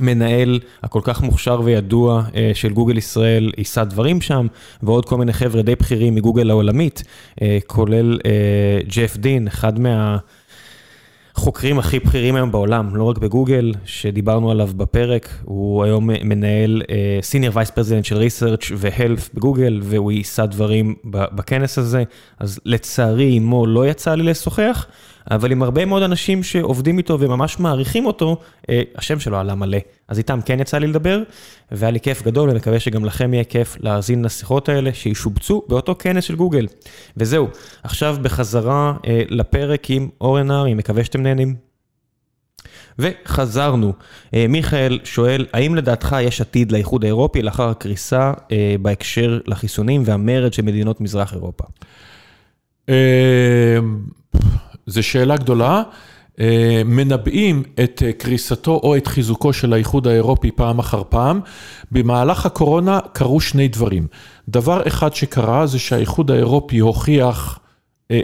המנהל 0.00 0.60
הכל 0.82 1.00
כך 1.04 1.22
מוכשר 1.22 1.60
וידוע 1.64 2.22
של 2.54 2.72
גוגל 2.72 2.98
ישראל, 2.98 3.52
יישא 3.58 3.84
דברים 3.84 4.20
שם, 4.20 4.46
ועוד 4.82 5.04
כל 5.04 5.16
מיני 5.16 5.32
חבר'ה 5.32 5.62
די 5.62 5.74
בכירים 5.74 6.14
מגוגל 6.14 6.50
העולמית, 6.50 7.02
כולל 7.66 8.18
ג'ף 8.88 9.16
דין, 9.16 9.46
אחד 9.46 9.78
מה... 9.78 10.18
החוקרים 11.36 11.78
הכי 11.78 11.98
בכירים 11.98 12.36
היום 12.36 12.52
בעולם, 12.52 12.96
לא 12.96 13.04
רק 13.04 13.18
בגוגל, 13.18 13.72
שדיברנו 13.84 14.50
עליו 14.50 14.70
בפרק, 14.76 15.28
הוא 15.44 15.84
היום 15.84 16.10
מנהל 16.24 16.82
senior 17.22 17.56
vice 17.56 17.70
president 17.70 18.04
של 18.04 18.16
research 18.16 18.64
ו 18.76 18.84
health 18.84 19.30
בגוגל, 19.34 19.80
והוא 19.82 20.12
יישא 20.12 20.46
דברים 20.46 20.94
בכנס 21.04 21.78
הזה, 21.78 22.02
אז 22.38 22.60
לצערי 22.64 23.36
עמו 23.36 23.66
לא 23.66 23.86
יצא 23.88 24.14
לי 24.14 24.22
לשוחח. 24.22 24.86
אבל 25.30 25.52
עם 25.52 25.62
הרבה 25.62 25.84
מאוד 25.84 26.02
אנשים 26.02 26.42
שעובדים 26.42 26.98
איתו 26.98 27.20
וממש 27.20 27.58
מעריכים 27.58 28.06
אותו, 28.06 28.36
אה, 28.70 28.82
השם 28.96 29.20
שלו 29.20 29.38
עלה 29.38 29.54
מלא. 29.54 29.78
אז 30.08 30.18
איתם 30.18 30.40
כן 30.44 30.60
יצא 30.60 30.78
לי 30.78 30.86
לדבר, 30.86 31.22
והיה 31.72 31.90
לי 31.90 32.00
כיף 32.00 32.22
גדול, 32.22 32.50
ומקווה 32.50 32.80
שגם 32.80 33.04
לכם 33.04 33.34
יהיה 33.34 33.44
כיף 33.44 33.76
להאזין 33.80 34.24
לשיחות 34.24 34.68
האלה 34.68 34.94
שישובצו 34.94 35.62
באותו 35.68 35.94
כנס 35.98 36.24
של 36.24 36.36
גוגל. 36.36 36.66
וזהו, 37.16 37.48
עכשיו 37.82 38.16
בחזרה 38.22 38.94
אה, 39.06 39.22
לפרק 39.28 39.90
עם 39.90 40.08
אורן 40.20 40.50
נהרי, 40.50 40.74
מקווה 40.74 41.04
שאתם 41.04 41.22
נהנים. 41.22 41.54
וחזרנו. 42.98 43.92
אה, 44.34 44.46
מיכאל 44.48 44.98
שואל, 45.04 45.46
האם 45.52 45.74
לדעתך 45.74 46.16
יש 46.22 46.40
עתיד 46.40 46.72
לאיחוד 46.72 47.04
האירופי 47.04 47.42
לאחר 47.42 47.68
הקריסה 47.68 48.32
בהקשר 48.82 49.40
לחיסונים 49.46 50.02
והמרד 50.04 50.52
של 50.52 50.62
מדינות 50.62 51.00
מזרח 51.00 51.34
אירופה? 51.34 51.64
זו 54.86 55.02
שאלה 55.02 55.36
גדולה. 55.36 55.82
אה, 56.40 56.82
מנבאים 56.84 57.62
את 57.84 58.02
אה, 58.06 58.12
קריסתו 58.12 58.80
או 58.82 58.96
את 58.96 59.06
חיזוקו 59.06 59.52
של 59.52 59.72
האיחוד 59.72 60.06
האירופי 60.06 60.50
פעם 60.50 60.78
אחר 60.78 61.02
פעם. 61.08 61.40
במהלך 61.92 62.46
הקורונה 62.46 63.00
קרו 63.12 63.40
שני 63.40 63.68
דברים. 63.68 64.06
דבר 64.48 64.86
אחד 64.86 65.14
שקרה 65.14 65.66
זה 65.66 65.78
שהאיחוד 65.78 66.30
האירופי 66.30 66.78
הוכיח, 66.78 67.58
אה, 68.10 68.20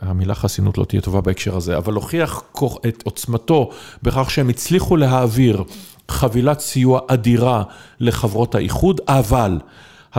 המילה 0.00 0.34
חסינות 0.34 0.78
לא 0.78 0.84
תהיה 0.84 1.02
טובה 1.02 1.20
בהקשר 1.20 1.56
הזה, 1.56 1.76
אבל 1.76 1.92
הוכיח 1.92 2.42
את 2.88 3.02
עוצמתו 3.04 3.70
בכך 4.02 4.30
שהם 4.30 4.48
הצליחו 4.48 4.96
להעביר 4.96 5.64
חבילת 6.08 6.60
סיוע 6.60 7.00
אדירה 7.08 7.62
לחברות 8.00 8.54
האיחוד, 8.54 9.00
אבל 9.08 9.58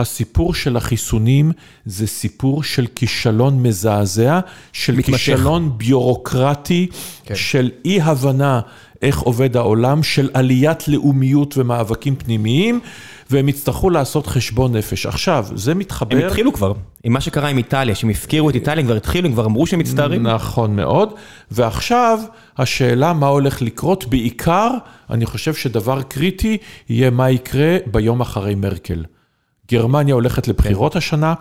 הסיפור 0.00 0.54
של 0.54 0.76
החיסונים 0.76 1.52
זה 1.84 2.06
סיפור 2.06 2.62
של 2.62 2.86
כישלון 2.94 3.62
מזעזע, 3.62 4.40
של 4.72 4.96
מתמשך. 4.96 5.32
כישלון 5.32 5.72
ביורוקרטי, 5.76 6.86
כן. 7.24 7.34
של 7.34 7.70
אי 7.84 8.00
הבנה 8.00 8.60
איך 9.02 9.18
עובד 9.18 9.56
העולם 9.56 10.02
של 10.02 10.30
עליית 10.34 10.88
לאומיות 10.88 11.58
ומאבקים 11.58 12.16
פנימיים, 12.16 12.80
והם 13.30 13.48
יצטרכו 13.48 13.90
לעשות 13.90 14.26
חשבון 14.26 14.76
נפש. 14.76 15.06
עכשיו, 15.06 15.46
זה 15.54 15.74
מתחבר... 15.74 16.16
הם 16.16 16.26
התחילו 16.26 16.52
כבר, 16.52 16.72
עם 17.04 17.12
מה 17.12 17.20
שקרה 17.20 17.48
עם 17.48 17.58
איטליה, 17.58 17.94
שהם 17.94 18.10
הפקירו 18.10 18.50
את 18.50 18.54
איטליה, 18.54 18.84
כבר 18.84 18.96
התחילו, 18.96 19.26
הם 19.26 19.32
כבר 19.32 19.46
אמרו 19.46 19.66
שהם 19.66 19.78
מצטערים. 19.78 20.26
נכון 20.26 20.76
מאוד, 20.76 21.14
ועכשיו 21.50 22.18
השאלה 22.58 23.12
מה 23.12 23.26
הולך 23.26 23.62
לקרות, 23.62 24.04
בעיקר, 24.04 24.70
אני 25.10 25.26
חושב 25.26 25.54
שדבר 25.54 26.02
קריטי 26.02 26.56
יהיה 26.88 27.10
מה 27.10 27.30
יקרה 27.30 27.76
ביום 27.86 28.20
אחרי 28.20 28.54
מרקל. 28.54 29.04
גרמניה 29.70 30.14
הולכת 30.14 30.48
לבחירות 30.48 30.96
השנה, 30.96 31.34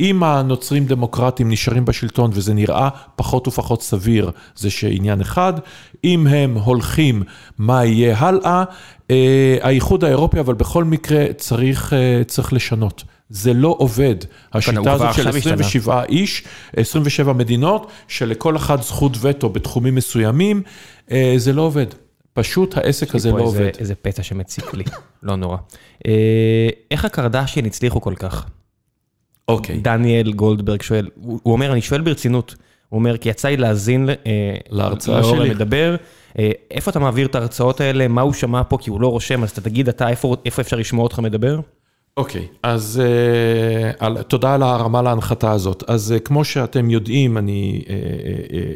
אם 0.00 0.22
הנוצרים 0.22 0.86
דמוקרטים 0.86 1.50
נשארים 1.50 1.84
בשלטון 1.84 2.30
וזה 2.34 2.54
נראה 2.54 2.88
פחות 3.16 3.48
ופחות 3.48 3.82
סביר, 3.82 4.30
זה 4.56 4.70
שעניין 4.70 5.20
אחד, 5.20 5.52
אם 6.04 6.26
הם 6.26 6.54
הולכים, 6.54 7.22
מה 7.58 7.84
יהיה 7.84 8.18
הלאה, 8.18 8.64
אה, 9.10 9.56
האיחוד 9.60 10.04
האירופי, 10.04 10.40
אבל 10.40 10.54
בכל 10.54 10.84
מקרה 10.84 11.24
צריך, 11.36 11.92
אה, 11.92 12.22
צריך 12.26 12.52
לשנות. 12.52 13.04
זה 13.28 13.54
לא 13.54 13.74
עובד. 13.78 14.14
השיטה 14.52 14.92
הזאת 14.92 15.14
של 15.14 15.28
27 15.28 16.04
איש, 16.04 16.44
27 16.76 17.32
מדינות, 17.32 17.86
שלכל 18.08 18.56
אחד 18.56 18.82
זכות 18.82 19.12
וטו 19.20 19.48
בתחומים 19.48 19.94
מסוימים, 19.94 20.62
אה, 21.10 21.34
זה 21.36 21.52
לא 21.52 21.62
עובד. 21.62 21.86
פשוט 22.34 22.76
העסק 22.76 23.14
הזה 23.14 23.30
לא 23.30 23.38
איזה, 23.38 23.44
עובד. 23.46 23.70
איזה 23.78 23.94
פצע 23.94 24.22
שמציק 24.22 24.74
לי, 24.74 24.84
לא 25.22 25.36
נורא. 25.36 25.56
איך 26.90 27.04
הקרדשיין 27.04 27.66
הצליחו 27.66 28.00
כל 28.00 28.14
כך? 28.16 28.46
אוקיי. 29.48 29.78
דניאל 29.80 30.32
גולדברג 30.32 30.82
שואל, 30.82 31.08
הוא 31.14 31.40
הוא 31.42 31.52
אומר, 31.52 31.72
אני 31.72 31.82
שואל 31.82 32.00
ברצינות, 32.00 32.54
הוא 32.88 32.98
אומר, 32.98 33.16
כי 33.16 33.28
יצא 33.28 33.48
לי 33.48 33.56
להאזין 33.56 34.08
אה, 34.10 34.56
להרצאה 34.70 35.24
שלי. 35.24 35.50
מדבר, 35.50 35.96
אה, 36.38 36.50
איפה 36.70 36.90
אתה 36.90 36.98
מעביר 36.98 37.26
את 37.26 37.34
ההרצאות 37.34 37.80
האלה, 37.80 38.08
מה 38.08 38.20
הוא 38.22 38.32
שמע 38.32 38.62
פה, 38.68 38.78
כי 38.80 38.90
הוא 38.90 39.00
לא 39.00 39.08
רושם, 39.08 39.42
אז 39.42 39.50
אתה 39.50 39.60
תגיד 39.60 39.88
אתה, 39.88 40.08
איפה 40.08 40.36
איפה 40.44 40.62
אפשר 40.62 40.76
לשמוע 40.76 41.04
אותך 41.04 41.18
מדבר? 41.18 41.60
אוקיי, 42.16 42.46
אז 42.62 43.02
uh, 43.02 43.96
על, 43.98 44.22
תודה 44.22 44.54
על 44.54 44.62
ההרמה 44.62 45.02
להנחתה 45.02 45.52
הזאת. 45.52 45.84
אז 45.86 46.14
uh, 46.16 46.20
כמו 46.20 46.44
שאתם 46.44 46.90
יודעים, 46.90 47.38
אני 47.38 47.82
uh, 47.86 47.90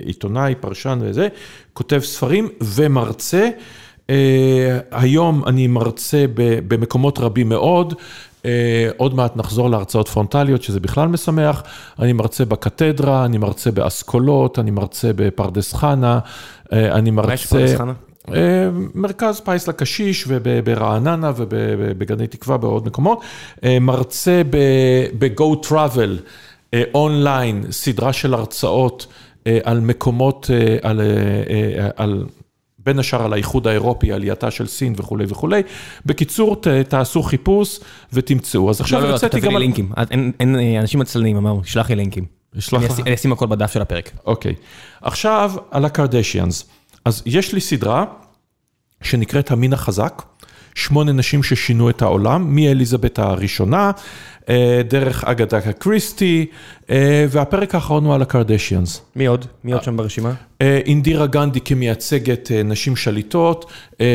עיתונאי, 0.06 0.54
פרשן 0.54 0.98
וזה, 1.02 1.28
כותב 1.72 2.00
ספרים 2.00 2.48
ומרצה. 2.60 3.48
Uh, 4.06 4.10
היום 4.90 5.44
אני 5.46 5.66
מרצה 5.66 6.24
ב, 6.34 6.58
במקומות 6.68 7.18
רבים 7.18 7.48
מאוד. 7.48 7.94
Uh, 8.42 8.46
עוד 8.96 9.14
מעט 9.14 9.36
נחזור 9.36 9.70
להרצאות 9.70 10.08
פרונטליות, 10.08 10.62
שזה 10.62 10.80
בכלל 10.80 11.08
משמח. 11.08 11.62
אני 11.98 12.12
מרצה 12.12 12.44
בקתדרה, 12.44 13.24
אני 13.24 13.38
מרצה 13.38 13.70
באסכולות, 13.70 14.58
אני 14.58 14.70
מרצה 14.70 15.10
בפרדס 15.16 15.72
חנה, 15.72 16.18
uh, 16.64 16.72
אני 16.72 17.10
מרצה... 17.10 17.28
מה 17.28 17.34
יש 17.34 17.46
בפרדס 17.46 17.74
חנה? 17.74 17.92
אה, 18.34 18.68
מרכז 18.94 19.40
פיס 19.40 19.68
לקשיש 19.68 20.24
וברעננה 20.28 21.32
ובגני 21.36 22.26
תקווה 22.26 22.56
בעוד 22.56 22.86
מקומות, 22.86 23.20
אה, 23.64 23.78
מרצה 23.80 24.42
ב-Go 25.18 25.66
Travel 25.68 26.10
אה, 26.74 26.82
אונליין, 26.94 27.64
סדרה 27.70 28.12
של 28.12 28.34
הרצאות 28.34 29.06
על 29.64 29.80
מקומות, 29.80 30.50
על, 30.82 31.00
על, 31.96 32.24
בין 32.78 32.98
השאר 32.98 33.24
על 33.24 33.32
האיחוד 33.32 33.66
האירופי, 33.66 34.12
עלייתה 34.12 34.50
של 34.50 34.66
סין 34.66 34.94
וכולי 34.96 35.24
וכולי. 35.28 35.62
בקיצור, 36.06 36.56
ת, 36.56 36.66
תעשו 36.68 37.22
חיפוש 37.22 37.80
ותמצאו. 38.12 38.70
אז 38.70 38.80
עכשיו 38.80 39.00
לא, 39.00 39.08
לא, 39.08 39.16
אתה 39.16 39.26
יצאתי 39.26 39.40
תביא 39.40 39.42
גם 39.42 39.50
לי 39.50 39.56
על... 39.56 39.62
לינקים, 39.62 39.92
אין- 40.10 40.32
אין 40.40 40.56
אה, 40.58 40.80
אנשים 40.80 41.00
עצלנים, 41.00 41.36
אמרנו, 41.36 41.64
שלח 41.64 41.90
לי 41.90 41.96
לינקים. 41.96 42.24
אני 43.06 43.14
אשים 43.14 43.32
הכל 43.32 43.46
בדף 43.46 43.72
של 43.72 43.82
הפרק. 43.82 44.10
אוקיי. 44.26 44.54
עכשיו, 45.02 45.52
על 45.70 45.84
הקרדשיאנס. 45.84 46.64
אז 47.06 47.22
יש 47.26 47.52
לי 47.52 47.60
סדרה 47.60 48.04
שנקראת 49.02 49.50
המין 49.50 49.72
החזק, 49.72 50.22
שמונה 50.74 51.12
נשים 51.12 51.42
ששינו 51.42 51.90
את 51.90 52.02
העולם, 52.02 52.54
מאליזבת 52.56 53.18
הראשונה, 53.18 53.90
אה, 54.48 54.80
דרך 54.88 55.24
אגדה 55.24 55.72
קריסטי, 55.72 56.46
אה, 56.90 57.26
והפרק 57.30 57.74
האחרון 57.74 58.04
הוא 58.04 58.14
על 58.14 58.22
הקרדשיאנס. 58.22 59.02
מי 59.16 59.26
עוד? 59.26 59.46
מי 59.64 59.72
עוד 59.72 59.82
שם 59.82 59.96
ברשימה? 59.96 60.34
אה, 60.62 60.80
אינדירה 60.86 61.26
גנדי 61.26 61.60
כמייצגת 61.60 62.50
נשים 62.64 62.96
שליטות, 62.96 63.70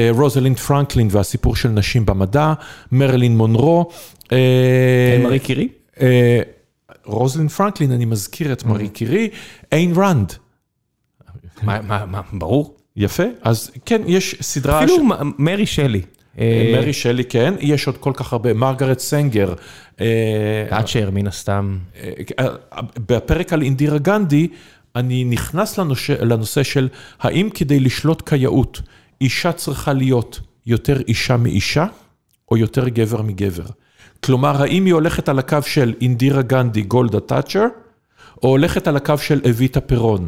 רוזלין 0.09 0.55
פרנקלין 0.55 1.07
והסיפור 1.11 1.55
של 1.55 1.69
נשים 1.69 2.05
במדע, 2.05 2.53
מרלין 2.91 3.37
מונרו. 3.37 3.89
מארי 5.23 5.39
קירי? 5.39 5.67
רוזלין 7.05 7.47
פרנקלין, 7.47 7.91
אני 7.91 8.05
מזכיר 8.05 8.53
את 8.53 8.63
מארי 8.63 8.89
קירי, 8.89 9.29
איין 9.71 9.93
רנד. 9.95 10.33
מה- 11.63 11.81
מה- 11.81 12.05
מה, 12.05 12.21
ברור. 12.33 12.75
יפה, 12.95 13.23
אז 13.41 13.71
כן, 13.85 14.01
יש 14.05 14.35
סדרה... 14.41 14.83
אפילו 14.83 15.03
מ- 15.03 15.11
מרי 15.37 15.65
שלי. 15.65 16.01
אה, 16.39 16.73
מרי 16.75 16.93
שלי, 16.93 17.23
כן, 17.23 17.53
יש 17.59 17.87
עוד 17.87 17.97
כל 17.97 18.11
כך 18.15 18.33
הרבה, 18.33 18.53
מרגרט 18.53 18.99
סנגר. 18.99 19.53
אה, 20.01 20.65
תאצ'ר, 20.69 21.09
מן 21.11 21.27
הסתם. 21.27 21.77
אה, 22.39 22.45
בפרק 23.07 23.53
על 23.53 23.61
אינדירה 23.61 23.97
גנדי, 23.97 24.47
אני 24.95 25.23
נכנס 25.23 25.79
לנושא, 25.79 26.11
לנושא 26.11 26.63
של 26.63 26.87
האם 27.19 27.49
כדי 27.49 27.79
לשלוט 27.79 28.29
כיאות, 28.29 28.81
אישה 29.21 29.51
צריכה 29.51 29.93
להיות 29.93 30.39
יותר 30.65 30.99
אישה 31.07 31.37
מאישה, 31.37 31.85
או 32.51 32.57
יותר 32.57 32.89
גבר 32.89 33.21
מגבר. 33.21 33.65
כלומר, 34.25 34.61
האם 34.61 34.85
היא 34.85 34.93
הולכת 34.93 35.29
על 35.29 35.39
הקו 35.39 35.57
של 35.65 35.93
אינדירה 36.01 36.41
גנדי, 36.41 36.81
גולדה 36.81 37.19
תאצ'ר, 37.19 37.65
או 38.43 38.49
הולכת 38.49 38.87
על 38.87 38.97
הקו 38.97 39.17
של 39.17 39.41
אביטה 39.49 39.81
פירון. 39.81 40.27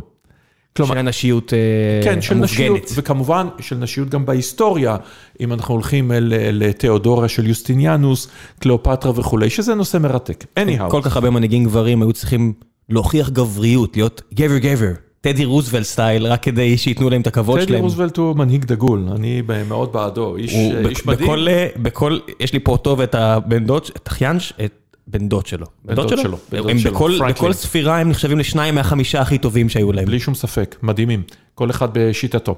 כלומר, 0.77 0.91
של 0.93 0.97
הנשיות 0.99 1.53
אה, 1.53 1.59
כן, 2.03 2.21
של 2.21 2.35
נשיות, 2.35 2.69
המופגנת. 2.69 2.91
וכמובן 2.95 3.47
של 3.59 3.75
נשיות 3.75 4.09
גם 4.09 4.25
בהיסטוריה, 4.25 4.97
אם 5.39 5.53
אנחנו 5.53 5.73
הולכים 5.73 6.11
לתיאודוריה 6.53 7.27
של 7.29 7.47
יוסטיניאנוס, 7.47 8.27
קליאופטרה 8.59 9.11
וכולי, 9.15 9.49
שזה 9.49 9.75
נושא 9.75 9.97
מרתק. 9.97 10.45
anyhow, 10.59 10.89
כל 10.89 11.01
כך 11.03 11.15
הרבה 11.15 11.29
מנהיגים 11.29 11.63
גברים 11.63 12.01
היו 12.01 12.13
צריכים 12.13 12.53
להוכיח 12.89 13.29
גבריות, 13.29 13.95
להיות 13.97 14.21
גבר 14.33 14.57
גבר. 14.57 14.91
טדי 15.21 15.45
רוזוולט 15.45 15.83
סטייל, 15.85 16.27
רק 16.27 16.43
כדי 16.43 16.77
שייתנו 16.77 17.09
להם 17.09 17.21
את 17.21 17.27
הכבוד 17.27 17.59
טדי 17.59 17.67
שלהם. 17.67 17.81
רוזוולט 17.81 18.17
הוא 18.17 18.35
מנהיג 18.35 18.65
דגול, 18.65 19.05
אני 19.15 19.41
מאוד 19.67 19.93
בעדו, 19.93 20.35
איש 20.35 20.53
בכ- 20.83 21.05
מדהים. 21.05 21.27
בכל, 21.27 21.47
אה, 21.47 21.67
בכל, 21.77 22.17
יש 22.39 22.53
לי 22.53 22.59
פה 22.59 22.71
אותו 22.71 22.97
ואת 22.97 23.15
הבן 23.15 23.65
דוד, 23.65 23.81
את 23.95 24.07
אחיין, 24.07 24.37
את 24.65 24.71
בן 25.07 25.29
דוד 25.29 25.45
שלו. 25.45 25.65
בן 25.85 25.95
דוד 25.95 26.17
שלו, 26.17 26.37
הם. 26.51 26.77
בכל 27.29 27.53
ספירה 27.53 27.99
הם 27.99 28.09
נחשבים 28.09 28.39
לשניים 28.39 28.75
מהחמישה 28.75 29.21
הכי 29.21 29.37
טובים 29.37 29.69
שהיו 29.69 29.91
להם. 29.91 30.05
בלי 30.05 30.19
שום 30.19 30.35
ספק, 30.35 30.75
מדהימים, 30.83 31.23
כל 31.55 31.69
אחד 31.69 31.87
בשיטתו. 31.93 32.55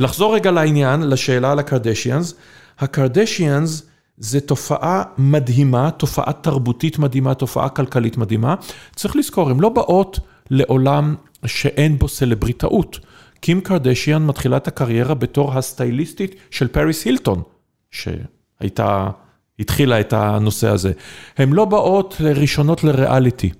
לחזור 0.00 0.34
רגע 0.34 0.50
לעניין, 0.50 1.02
לשאלה 1.02 1.52
על 1.52 1.58
הקרדשיאנס. 1.58 2.34
הקרדשיאנס 2.78 3.82
זה 4.16 4.40
תופעה 4.40 5.02
מדהימה, 5.18 5.90
תופעה 5.90 6.32
תרבותית 6.32 6.98
מדהימה, 6.98 7.34
תופעה 7.34 7.68
כלכלית 7.68 8.16
מדהימה. 8.16 8.54
צריך 8.94 9.16
לזכור, 9.16 9.50
הן 9.50 9.60
לא 9.60 9.68
באות 9.68 10.18
לעולם 10.50 11.14
שאין 11.46 11.98
בו 11.98 12.08
סלבריטאות. 12.08 12.98
קים 13.40 13.60
קרדשיאן 13.60 14.26
מתחילה 14.26 14.56
את 14.56 14.68
הקריירה 14.68 15.14
בתור 15.14 15.52
הסטייליסטית 15.52 16.34
של 16.50 16.68
פריס 16.68 17.04
הילטון, 17.04 17.42
שהייתה, 17.90 19.10
התחילה 19.60 20.00
את 20.00 20.12
הנושא 20.12 20.68
הזה. 20.68 20.92
הן 21.38 21.52
לא 21.52 21.64
באות 21.64 22.16
ראשונות 22.20 22.84
לריאליטי. 22.84 23.50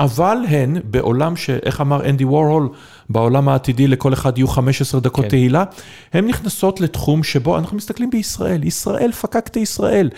אבל 0.00 0.36
הן 0.48 0.76
בעולם 0.84 1.36
ש... 1.36 1.50
איך 1.50 1.80
אמר 1.80 2.08
אנדי 2.08 2.24
וורהול, 2.24 2.68
בעולם 3.10 3.48
העתידי 3.48 3.88
לכל 3.88 4.12
אחד 4.12 4.38
יהיו 4.38 4.48
15 4.48 5.00
דקות 5.00 5.24
כן. 5.24 5.30
תהילה, 5.30 5.64
הן 6.12 6.26
נכנסות 6.26 6.80
לתחום 6.80 7.22
שבו 7.22 7.58
אנחנו 7.58 7.76
מסתכלים 7.76 8.10
בישראל, 8.10 8.64
ישראל 8.64 9.12
פקקטה 9.12 9.60
ישראל. 9.60 10.10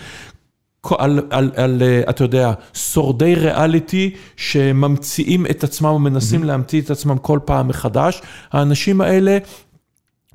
על, 0.97 1.21
על, 1.29 1.51
על, 1.55 1.81
אה, 1.81 2.01
אתה 2.09 2.23
יודע, 2.23 2.53
שורדי 2.73 3.35
ריאליטי 3.35 4.15
שממציאים 4.37 5.45
את 5.45 5.63
עצמם 5.63 5.89
ומנסים 5.89 6.43
להמציא 6.43 6.81
את 6.81 6.91
עצמם 6.91 7.17
כל 7.17 7.39
פעם 7.45 7.67
מחדש. 7.67 8.21
האנשים 8.51 9.01
האלה, 9.01 9.37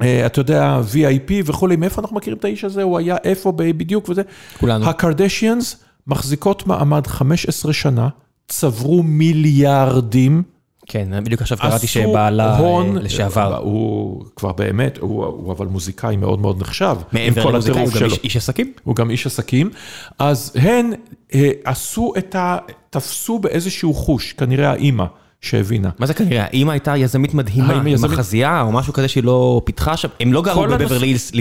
אתה 0.02 0.40
יודע, 0.40 0.80
VIP 0.92 1.32
וכולי, 1.44 1.76
מאיפה 1.76 2.00
אנחנו 2.02 2.16
מכירים 2.16 2.38
את 2.38 2.44
האיש 2.44 2.64
הזה? 2.64 2.82
הוא 2.82 2.98
היה 2.98 3.16
איפה 3.24 3.52
בדיוק 3.52 4.08
וזה. 4.08 4.22
כולנו. 4.60 4.88
הקרדשיאנס 4.88 5.76
מחזיקות 6.06 6.66
מעמד 6.66 7.06
15 7.06 7.72
שנה, 7.72 8.08
צברו 8.48 9.02
מיליארדים. 9.02 10.42
כן, 10.86 11.24
בדיוק 11.24 11.40
עכשיו 11.42 11.58
קראתי 11.58 11.86
שבעלה 11.86 12.58
הון, 12.58 12.96
אה, 12.96 13.02
לשעבר. 13.02 13.56
הוא 13.56 14.24
כבר 14.36 14.52
באמת, 14.52 14.98
הוא, 14.98 15.24
הוא 15.24 15.52
אבל 15.52 15.66
מוזיקאי 15.66 16.16
מאוד 16.16 16.40
מאוד 16.40 16.60
נחשב. 16.60 16.96
מעבר 17.12 17.44
למוזיקאי, 17.50 17.80
הוא 17.82 17.90
גם 17.92 17.98
שלו. 17.98 18.06
איש- 18.08 18.18
איש 18.24 18.36
עסקים. 18.36 18.72
הוא 18.84 18.96
גם 18.96 19.10
איש 19.10 19.26
עסקים, 19.26 19.70
אז 20.18 20.52
הן 20.54 20.92
אה, 21.34 21.50
עשו 21.64 22.12
את 22.18 22.34
ה... 22.34 22.56
תפסו 22.90 23.38
באיזשהו 23.38 23.94
חוש, 23.94 24.32
כנראה 24.32 24.70
האימא 24.70 25.04
שהבינה. 25.44 25.90
מה 25.98 26.06
זה 26.06 26.14
כנראה? 26.14 26.44
האמא 26.52 26.72
הייתה 26.72 26.96
יזמית 26.96 27.34
מדהימה, 27.34 27.74
עם 27.74 28.04
מחזייה 28.04 28.60
או 28.60 28.72
משהו 28.72 28.92
כזה 28.92 29.08
שהיא 29.08 29.24
לא 29.24 29.60
פיתחה 29.64 29.96
שם. 29.96 30.08
הם 30.20 30.32
לא 30.32 30.42
גרו 30.42 30.62
בבברלי 30.62 31.06
הילס 31.06 31.32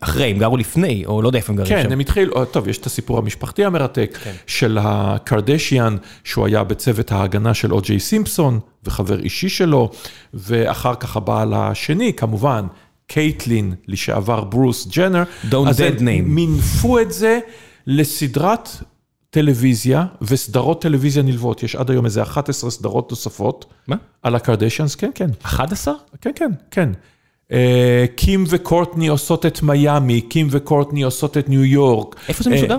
אחרי, 0.00 0.30
הם 0.30 0.38
גרו 0.38 0.56
לפני, 0.56 1.02
או 1.06 1.22
לא 1.22 1.28
יודע 1.28 1.38
איפה 1.38 1.52
הם 1.52 1.56
גרים 1.56 1.68
כן, 1.68 1.82
שם. 1.82 1.92
הם 1.92 1.98
התחילו, 1.98 2.36
אה, 2.36 2.44
טוב, 2.44 2.68
יש 2.68 2.78
את 2.78 2.86
הסיפור 2.86 3.18
המשפחתי 3.18 3.64
המרתק 3.64 4.18
כן. 4.24 4.32
של 4.46 4.78
הקרדשיאן, 4.80 5.96
שהוא 6.24 6.46
היה 6.46 6.64
בצוות 6.64 7.12
ההגנה 7.12 7.54
של 7.54 7.72
או.ג'יי 7.72 8.00
סימפסון, 8.00 8.60
וחבר 8.84 9.20
אישי 9.20 9.48
שלו, 9.48 9.90
ואחר 10.34 10.94
כך 10.94 11.16
הבעל 11.16 11.54
השני, 11.54 12.12
כמובן, 12.12 12.66
קייטלין, 13.06 13.74
לשעבר 13.88 14.44
ברוס 14.44 14.86
ג'נר, 14.96 15.22
Don't 15.50 15.52
dead 15.52 16.00
name. 16.00 16.24
מינפו 16.24 16.98
את 16.98 17.12
זה 17.12 17.38
לסדרת 17.86 18.68
טלוויזיה 19.30 20.04
וסדרות 20.22 20.82
טלוויזיה 20.82 21.22
נלוות. 21.22 21.62
יש 21.62 21.76
עד 21.76 21.90
היום 21.90 22.04
איזה 22.04 22.22
11 22.22 22.70
סדרות 22.70 23.10
נוספות 23.10 23.64
מה? 23.88 23.96
על 24.22 24.34
הקרדשיאנס, 24.34 24.94
כן, 24.94 25.10
כן. 25.14 25.30
11? 25.42 25.94
כן, 26.20 26.30
כן, 26.34 26.50
כן. 26.70 26.90
אה, 27.52 28.04
קים 28.16 28.44
וקורטני 28.48 29.08
עושות 29.08 29.46
את 29.46 29.62
מיאמי, 29.62 30.20
קים 30.20 30.48
וקורטני 30.50 31.02
עושות 31.02 31.38
את 31.38 31.48
ניו 31.48 31.64
יורק. 31.64 32.16
איפה 32.28 32.42
זה 32.42 32.50
אה, 32.50 32.56
משודר? 32.56 32.78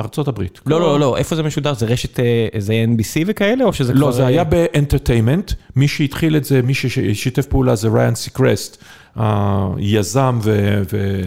ארצות 0.00 0.28
הברית. 0.28 0.60
לא, 0.66 0.80
לא, 0.80 1.00
לא, 1.00 1.16
איפה 1.16 1.36
זה 1.36 1.42
משודר? 1.42 1.74
זה 1.74 1.86
רשת, 1.86 2.20
אה, 2.20 2.46
זה 2.58 2.84
NBC 2.88 3.24
וכאלה, 3.26 3.64
או 3.64 3.72
שזה 3.72 3.92
כבר... 3.92 4.00
לא, 4.00 4.12
זה 4.12 4.26
היה 4.26 4.44
ב 4.44 4.51
Entertainment, 4.51 5.52
מי 5.76 5.88
שהתחיל 5.88 6.36
את 6.36 6.44
זה, 6.44 6.62
מי 6.62 6.74
ששיתף 6.74 7.46
פעולה 7.46 7.74
זה 7.74 7.88
ריאן 7.88 8.14
סיקרסט, 8.14 8.84
היזם 9.16 10.38
ו... 10.42 10.80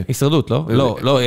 הישרדות, 0.07 0.51
לא? 0.51 0.65
לא, 0.69 0.97
לא, 1.01 1.19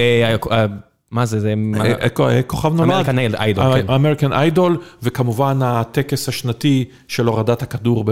מה 1.11 1.27
זה, 1.27 1.41
זה... 1.41 1.55
אה, 1.81 2.07
אה, 2.21 2.43
כוכב 2.43 2.75
נולד. 2.75 2.91
American 2.91 3.19
Idol, 3.19 3.83
כן. 3.83 3.91
American 3.91 4.33
Idol, 4.33 4.79
וכמובן 5.03 5.59
הטקס 5.63 6.29
השנתי 6.29 6.85
של 7.09 7.27
הורדת 7.27 7.63
הכדור 7.63 8.05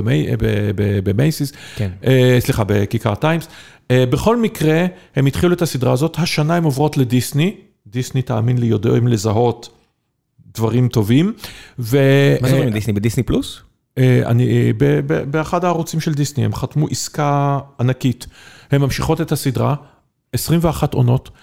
ב 1.05 1.11
Macy's, 1.11 1.53
כן. 1.77 1.91
אה, 2.07 2.37
סליחה, 2.41 2.65
בכיכר 2.67 3.15
טיימס. 3.15 3.49
אה, 3.91 4.05
בכל 4.11 4.37
מקרה, 4.37 4.87
הם 5.17 5.27
התחילו 5.27 5.55
את 5.55 5.63
הסדרה 5.63 5.93
הזאת, 5.93 6.17
השנה 6.19 6.57
הן 6.57 6.65
עוברות 6.65 6.97
לדיסני, 6.97 7.55
דיסני, 7.87 8.23
תאמין 8.23 8.59
לי, 8.59 8.67
יודעים 8.67 9.09
לזהות 9.09 9.69
דברים 10.55 10.89
טובים. 10.89 11.33
ו... 11.79 11.99
מה 12.41 12.49
זה 12.49 12.55
אומרים 12.55 12.73
דיסני? 12.73 12.93
בדיסני 12.93 13.23
פלוס? 13.23 13.61
אה, 13.99 14.23
אני, 14.27 14.73
אה, 14.83 15.01
באחד 15.31 15.65
הערוצים 15.65 16.01
של 16.01 16.15
דיסני, 16.15 16.45
הם 16.45 16.55
חתמו 16.55 16.89
עסקה 16.89 17.59
ענקית. 17.81 18.27
הן 18.71 18.81
ממשיכות 18.81 19.21
את 19.21 19.33
הסדרה, 19.33 19.75
21 20.33 20.95
עונות, 20.95 21.29
אה, 21.29 21.35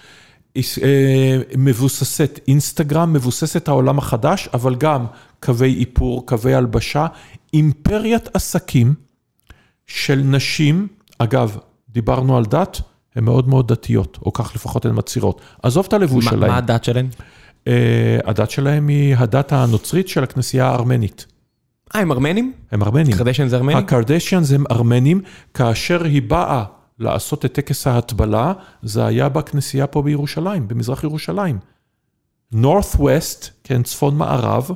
מבוססת 1.58 2.40
אינסטגרם, 2.48 3.12
מבוססת 3.12 3.68
העולם 3.68 3.98
החדש, 3.98 4.48
אבל 4.54 4.74
גם 4.74 5.06
קווי 5.40 5.78
איפור, 5.80 6.26
קווי 6.26 6.54
הלבשה, 6.54 7.06
אימפריית 7.54 8.28
עסקים 8.34 8.94
של 9.86 10.22
נשים, 10.24 10.88
אגב, 11.18 11.56
דיברנו 11.88 12.36
על 12.36 12.44
דת, 12.44 12.80
הן 13.16 13.24
מאוד 13.24 13.48
מאוד 13.48 13.72
דתיות, 13.72 14.18
או 14.22 14.32
כך 14.32 14.54
לפחות 14.54 14.84
הן 14.84 14.92
מצהירות. 14.94 15.40
עזוב 15.62 15.86
את 15.88 15.92
הלבוש 15.92 16.24
שלהן. 16.24 16.50
מה 16.50 16.56
הדת 16.56 16.84
שלהם? 16.84 17.08
אה, 17.68 18.18
הדת 18.24 18.50
שלהם 18.50 18.88
היא 18.88 19.16
הדת 19.16 19.52
הנוצרית 19.52 20.08
של 20.08 20.24
הכנסייה 20.24 20.66
הארמנית. 20.66 21.26
אה, 21.94 22.00
הם 22.00 22.12
ארמנים? 22.12 22.52
הם 22.72 22.82
ארמנים. 22.82 23.16
קרדשן 23.16 23.48
זה 23.48 23.56
ארמנים? 23.56 23.76
הקרדשיאנס 23.76 24.52
הם 24.52 24.64
ארמנים, 24.70 25.20
כאשר 25.54 26.04
היא 26.04 26.22
באה 26.22 26.64
לעשות 26.98 27.44
את 27.44 27.52
טקס 27.52 27.86
ההטבלה, 27.86 28.52
זה 28.82 29.06
היה 29.06 29.28
בכנסייה 29.28 29.86
פה 29.86 30.02
בירושלים, 30.02 30.68
במזרח 30.68 31.04
ירושלים. 31.04 31.58
North 32.54 32.96
West, 32.96 33.50
כן, 33.64 33.82
צפון 33.82 34.16
מערב, 34.16 34.70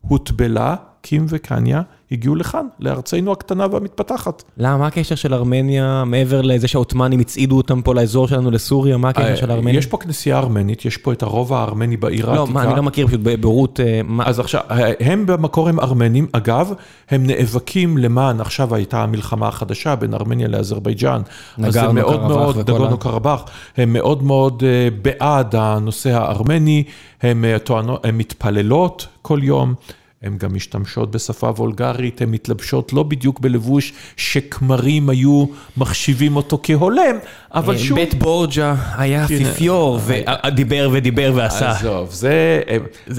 הוטבלה, 0.00 0.76
קים 1.02 1.26
וקניה, 1.28 1.82
הגיעו 2.12 2.34
לכאן, 2.34 2.66
לארצנו 2.80 3.32
הקטנה 3.32 3.66
והמתפתחת. 3.70 4.42
למה, 4.56 4.76
מה 4.76 4.86
הקשר 4.86 5.14
של 5.14 5.34
ארמניה, 5.34 6.04
מעבר 6.06 6.42
לזה 6.42 6.68
שהעות'מאנים 6.68 7.20
הצעידו 7.20 7.56
אותם 7.56 7.82
פה 7.82 7.94
לאזור 7.94 8.28
שלנו, 8.28 8.50
לסוריה, 8.50 8.96
מה 8.96 9.08
הקשר 9.08 9.36
של 9.36 9.50
ארמניה? 9.50 9.74
אה, 9.74 9.78
יש 9.78 9.86
פה 9.86 9.96
כנסייה 9.96 10.38
ארמנית, 10.38 10.84
יש 10.84 10.96
פה 10.96 11.12
את 11.12 11.22
הרובע 11.22 11.58
הארמני 11.58 11.96
בעיר 11.96 12.30
העתיקה. 12.30 12.46
לא, 12.46 12.54
מה, 12.54 12.62
אני 12.62 12.76
לא 12.76 12.82
מכיר 12.82 13.06
פשוט 13.06 13.20
בבורות, 13.22 13.80
אה, 13.80 14.00
אז 14.24 14.40
עכשיו, 14.40 14.60
הם 15.00 15.26
במקור 15.26 15.68
הם 15.68 15.80
ארמנים, 15.80 16.26
אגב, 16.32 16.72
הם 17.10 17.26
נאבקים 17.26 17.98
למען, 17.98 18.40
עכשיו 18.40 18.74
הייתה 18.74 19.02
המלחמה 19.02 19.48
החדשה 19.48 19.96
בין 19.96 20.14
ארמניה 20.14 20.48
לאזרבייג'אן. 20.48 21.22
אז 21.58 21.64
נגרנו 21.76 21.92
מאוד 21.92 22.20
מאוד, 22.20 22.58
נגורנו 22.58 22.98
קרבאח, 22.98 23.44
הם 23.76 23.92
מאוד 23.92 24.22
מאוד 24.22 24.62
אה, 24.66 24.88
בעד 25.02 25.54
הנושא 25.56 26.10
הארמני, 26.10 26.84
הם 27.22 27.44
אה, 27.44 28.12
מתפללות 28.12 29.06
כל 29.22 29.38
יום. 29.42 29.74
הן 30.22 30.36
גם 30.38 30.54
משתמשות 30.54 31.10
בשפה 31.10 31.46
וולגרית, 31.46 32.22
הן 32.22 32.30
מתלבשות 32.30 32.92
לא 32.92 33.02
בדיוק 33.02 33.40
בלבוש 33.40 33.92
שכמרים 34.16 35.10
היו 35.10 35.44
מחשיבים 35.76 36.36
אותו 36.36 36.60
כהולם, 36.62 37.16
אבל 37.54 37.78
שוב... 37.78 37.98
בית 37.98 38.14
בורג'ה 38.14 38.74
היה 38.96 39.28
כן. 39.28 39.34
אפיפיור, 39.34 40.00
ודיבר 40.06 40.90
ודיבר 40.92 41.32
ועשה. 41.34 41.70
עזוב, 41.70 42.10
זה... 42.12 42.60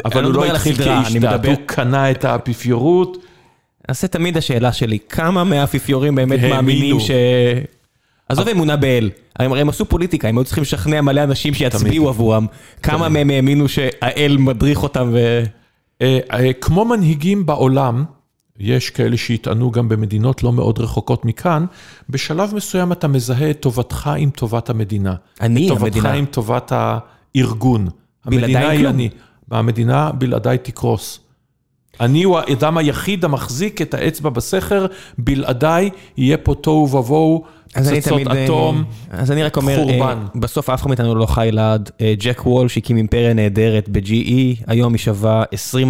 אבל 0.06 0.18
אני 0.18 0.28
הוא 0.28 0.34
לא 0.36 0.45
לא 0.45 0.52
התחיל 0.52 0.76
כאיש 0.76 1.15
דת, 1.15 1.23
מדבר- 1.23 1.49
הוא 1.49 1.57
קנה 1.65 2.11
את 2.11 2.26
האפיפיורות. 2.26 3.18
נעשה 3.90 4.07
תמיד 4.07 4.38
השאלה 4.38 4.73
שלי, 4.73 4.98
כמה 5.10 5.44
מהאפיפיורים 5.44 6.15
באמת. 6.15 6.40
מאמינים 6.40 6.99
ש... 6.99 7.11
עזוב 8.30 8.48
אמונה 8.48 8.76
באל, 8.76 9.10
הם 9.36 9.52
הרי 9.52 9.61
הם 9.61 9.69
עשו 9.69 9.86
פוליטיקה, 9.86 10.28
הם 10.28 10.38
היו 10.38 10.45
צריכים 10.45 10.61
לשכנע 10.61 11.02
מלא 11.02 11.23
אנשים 11.23 11.53
שיצביעו 11.53 12.10
עבורם. 12.10 12.45
כמה 12.84 13.10
מהם 13.10 13.30
האמינו 13.30 13.68
שהאל 13.68 14.38
מדריך 14.40 14.84
אותם 14.84 15.10
ו... 15.14 15.44
אה, 16.02 16.19
אה, 16.34 16.53
כמו 16.53 16.86
מנהיגים 16.86 17.45
בעולם, 17.45 18.03
יש 18.60 18.90
כאלה 18.90 19.18
שיטענו 19.18 19.72
גם 19.72 19.90
במדינות 19.90 20.44
לא 20.44 20.53
מאוד 20.53 20.80
רחוקות 20.80 21.26
מכאן, 21.26 21.65
בשלב 22.10 22.56
מסוים 22.56 22.91
אתה 22.91 23.07
מזהה 23.07 23.49
את 23.49 23.60
טובתך 23.60 24.11
עם 24.18 24.30
טובת 24.30 24.69
המדינה. 24.69 25.15
אני 25.41 25.68
טובתך 25.68 25.84
המדינה. 25.84 26.14
עם 26.14 26.26
טובת 26.26 26.72
הארגון. 26.76 27.88
בלעדיי 28.26 28.45
המדינה 28.45 28.69
היא 28.69 28.80
כלום. 28.80 28.94
אני, 28.94 29.10
והמדינה 29.48 30.11
בלעדיי 30.11 30.57
תקרוס. 30.57 31.19
אני 31.99 32.23
הוא 32.23 32.40
האדם 32.40 32.78
היחיד 32.78 33.26
המחזיק 33.26 33.82
את 33.82 33.94
האצבע 33.94 34.30
בסכר, 34.30 34.86
בלעדיי 35.18 35.90
יהיה 36.18 36.38
פה 36.38 36.56
תוהו 36.56 36.95
ובוהו, 36.95 37.44
אז 37.76 37.89
אני 37.89 38.02
פצצות 38.02 38.14
תמיד, 38.14 38.27
אה, 38.38 38.45
אטום. 38.45 38.84
אז 39.10 39.31
אני 39.31 39.43
רק 39.43 39.57
אומר, 39.57 39.76
חורבן. 39.76 39.99
אה, 40.35 40.39
בסוף 40.39 40.69
אף 40.69 40.81
אחד 40.81 40.88
מאיתנו 40.88 41.15
לא 41.15 41.26
חי 41.26 41.49
לעד. 41.52 41.91
אה, 42.02 42.14
ג'ק 42.18 42.41
וול 42.45 42.68
שהקים 42.68 42.98
אימפריה 42.98 43.34
נהדרת 43.34 43.89
ב-GE, 43.89 44.64
היום 44.68 44.93
היא 44.93 44.99
שווה 44.99 45.43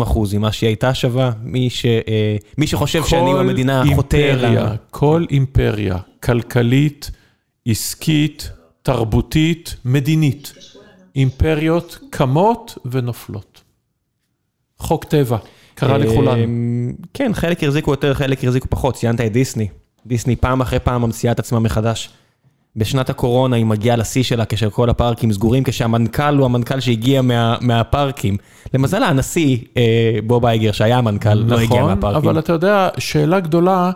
20% 0.04 0.38
ממה 0.38 0.52
שהיא 0.52 0.68
הייתה 0.68 0.94
שווה. 0.94 1.32
מי 1.44 1.70
ש- 1.70 1.86
מי 2.58 2.68
שחושב 2.68 3.04
שאני 3.06 3.34
במדינה 3.34 3.84
אימפריה, 3.84 4.36
לה. 4.54 4.76
כל 4.92 5.26
אימפריה, 5.32 5.98
כלכלית, 6.24 7.12
עסקית, 7.68 8.52
תרבותית, 8.84 9.76
מדינית. 9.86 10.54
אימפריות 11.16 12.00
קמות 12.10 12.78
ונופלות. 12.92 13.62
חוק 14.80 15.06
טבע, 15.06 15.38
קרה 15.76 15.98
לכולנו. 15.98 16.44
כן, 17.14 17.32
חלק 17.34 17.64
החזיקו 17.64 17.92
יותר, 17.92 18.14
חלק 18.14 18.44
החזיקו 18.44 18.68
פחות. 18.70 18.96
ציינת 18.96 19.22
את 19.22 19.32
דיסני. 19.32 19.68
דיסני 20.06 20.36
פעם 20.36 20.62
אחרי 20.62 20.80
פעם 20.80 21.02
ממציאה 21.02 21.32
את 21.32 21.40
עצמה 21.40 21.60
מחדש. 21.60 22.10
בשנת 22.76 23.10
הקורונה 23.10 23.56
היא 23.56 23.66
מגיעה 23.66 23.96
לשיא 23.96 24.24
שלה 24.24 24.46
כשכל 24.46 24.90
הפארקים 24.90 25.34
סגורים, 25.34 25.64
כשהמנכ"ל 25.64 26.38
הוא 26.38 26.46
המנכ"ל 26.46 26.80
שהגיע 26.80 27.22
מה, 27.22 27.58
מהפארקים. 27.62 28.38
למזלה, 28.74 29.08
הנשיא 29.08 29.58
אה, 29.78 30.20
בוב 30.24 30.46
אייגר, 30.46 30.72
שהיה 30.72 30.98
המנכ"ל, 30.98 31.34
לא 31.34 31.60
הגיע 31.60 31.78
נכון, 31.78 31.94
מהפארקים. 31.94 32.30
אבל 32.30 32.40
אתה 32.40 32.54
יודע, 32.54 32.90
שאלה 32.98 33.40
גדולה, 33.40 33.92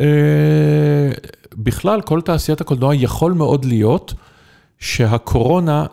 אה, 0.00 0.04
בכלל, 1.54 2.00
כל 2.00 2.20
תעשיית 2.20 2.60
הקולנוע 2.60 2.94
יכול 2.94 3.32
מאוד 3.32 3.64
להיות 3.64 4.14
שהקורונה, 4.78 5.86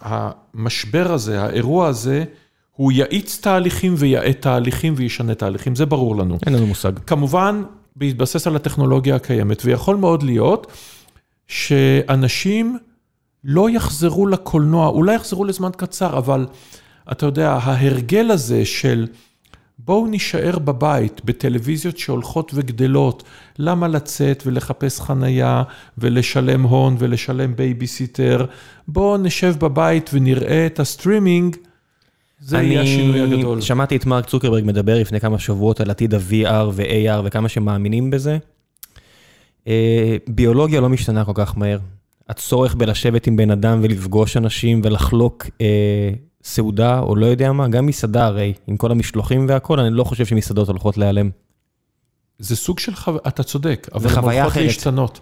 המשבר 0.00 1.12
הזה, 1.12 1.42
האירוע 1.42 1.86
הזה, 1.86 2.24
הוא 2.72 2.92
יאיץ 2.92 3.38
תהליכים 3.42 3.94
ויאט 3.98 4.40
תהליכים 4.40 4.94
וישנה 4.96 5.34
תהליכים, 5.34 5.74
זה 5.74 5.86
ברור 5.86 6.16
לנו. 6.16 6.38
אין 6.46 6.54
לנו 6.54 6.66
מושג. 6.66 6.92
כמובן, 7.06 7.62
בהתבסס 7.98 8.46
על 8.46 8.56
הטכנולוגיה 8.56 9.16
הקיימת, 9.16 9.62
ויכול 9.64 9.96
מאוד 9.96 10.22
להיות 10.22 10.72
שאנשים 11.46 12.78
לא 13.44 13.70
יחזרו 13.70 14.26
לקולנוע, 14.26 14.88
אולי 14.88 15.14
יחזרו 15.14 15.44
לזמן 15.44 15.70
קצר, 15.76 16.18
אבל 16.18 16.46
אתה 17.12 17.26
יודע, 17.26 17.52
ההרגל 17.52 18.30
הזה 18.30 18.64
של 18.64 19.06
בואו 19.78 20.06
נישאר 20.06 20.58
בבית 20.58 21.24
בטלוויזיות 21.24 21.98
שהולכות 21.98 22.50
וגדלות, 22.54 23.22
למה 23.58 23.88
לצאת 23.88 24.42
ולחפש 24.46 25.00
חנייה 25.00 25.62
ולשלם 25.98 26.62
הון 26.62 26.96
ולשלם 26.98 27.56
בייביסיטר, 27.56 28.46
בואו 28.88 29.16
נשב 29.16 29.54
בבית 29.58 30.10
ונראה 30.12 30.66
את 30.66 30.80
הסטרימינג, 30.80 31.56
זה 32.40 32.62
יהיה 32.62 32.82
השינוי 32.82 33.20
הגדול. 33.20 33.52
אני 33.52 33.62
שמעתי 33.62 33.96
את 33.96 34.06
מרק 34.06 34.26
צוקרברג 34.26 34.64
מדבר 34.66 35.00
לפני 35.00 35.20
כמה 35.20 35.38
שבועות 35.38 35.80
על 35.80 35.90
עתיד 35.90 36.14
ה-VR 36.14 36.68
ו-AR 36.72 37.20
וכמה 37.24 37.48
שמאמינים 37.48 38.10
בזה. 38.10 38.38
אה, 39.66 40.16
ביולוגיה 40.28 40.80
לא 40.80 40.88
משתנה 40.88 41.24
כל 41.24 41.32
כך 41.34 41.58
מהר. 41.58 41.78
הצורך 42.28 42.74
בלשבת 42.74 43.26
עם 43.26 43.36
בן 43.36 43.50
אדם 43.50 43.80
ולפגוש 43.82 44.36
אנשים 44.36 44.80
ולחלוק 44.84 45.46
אה, 45.60 46.10
סעודה 46.44 47.00
או 47.00 47.16
לא 47.16 47.26
יודע 47.26 47.52
מה, 47.52 47.68
גם 47.68 47.86
מסעדה 47.86 48.26
הרי, 48.26 48.52
עם 48.66 48.76
כל 48.76 48.90
המשלוחים 48.90 49.46
והכל, 49.48 49.80
אני 49.80 49.94
לא 49.94 50.04
חושב 50.04 50.26
שמסעדות 50.26 50.68
הולכות 50.68 50.96
להיעלם. 50.96 51.30
זה 52.38 52.56
סוג 52.56 52.78
של 52.78 52.94
חוויה, 52.94 53.20
אתה 53.28 53.42
צודק, 53.42 53.88
אבל 53.94 54.10
הן 54.10 54.16
הולכות 54.18 54.52
אחרת. 54.52 54.64
להשתנות. 54.64 55.20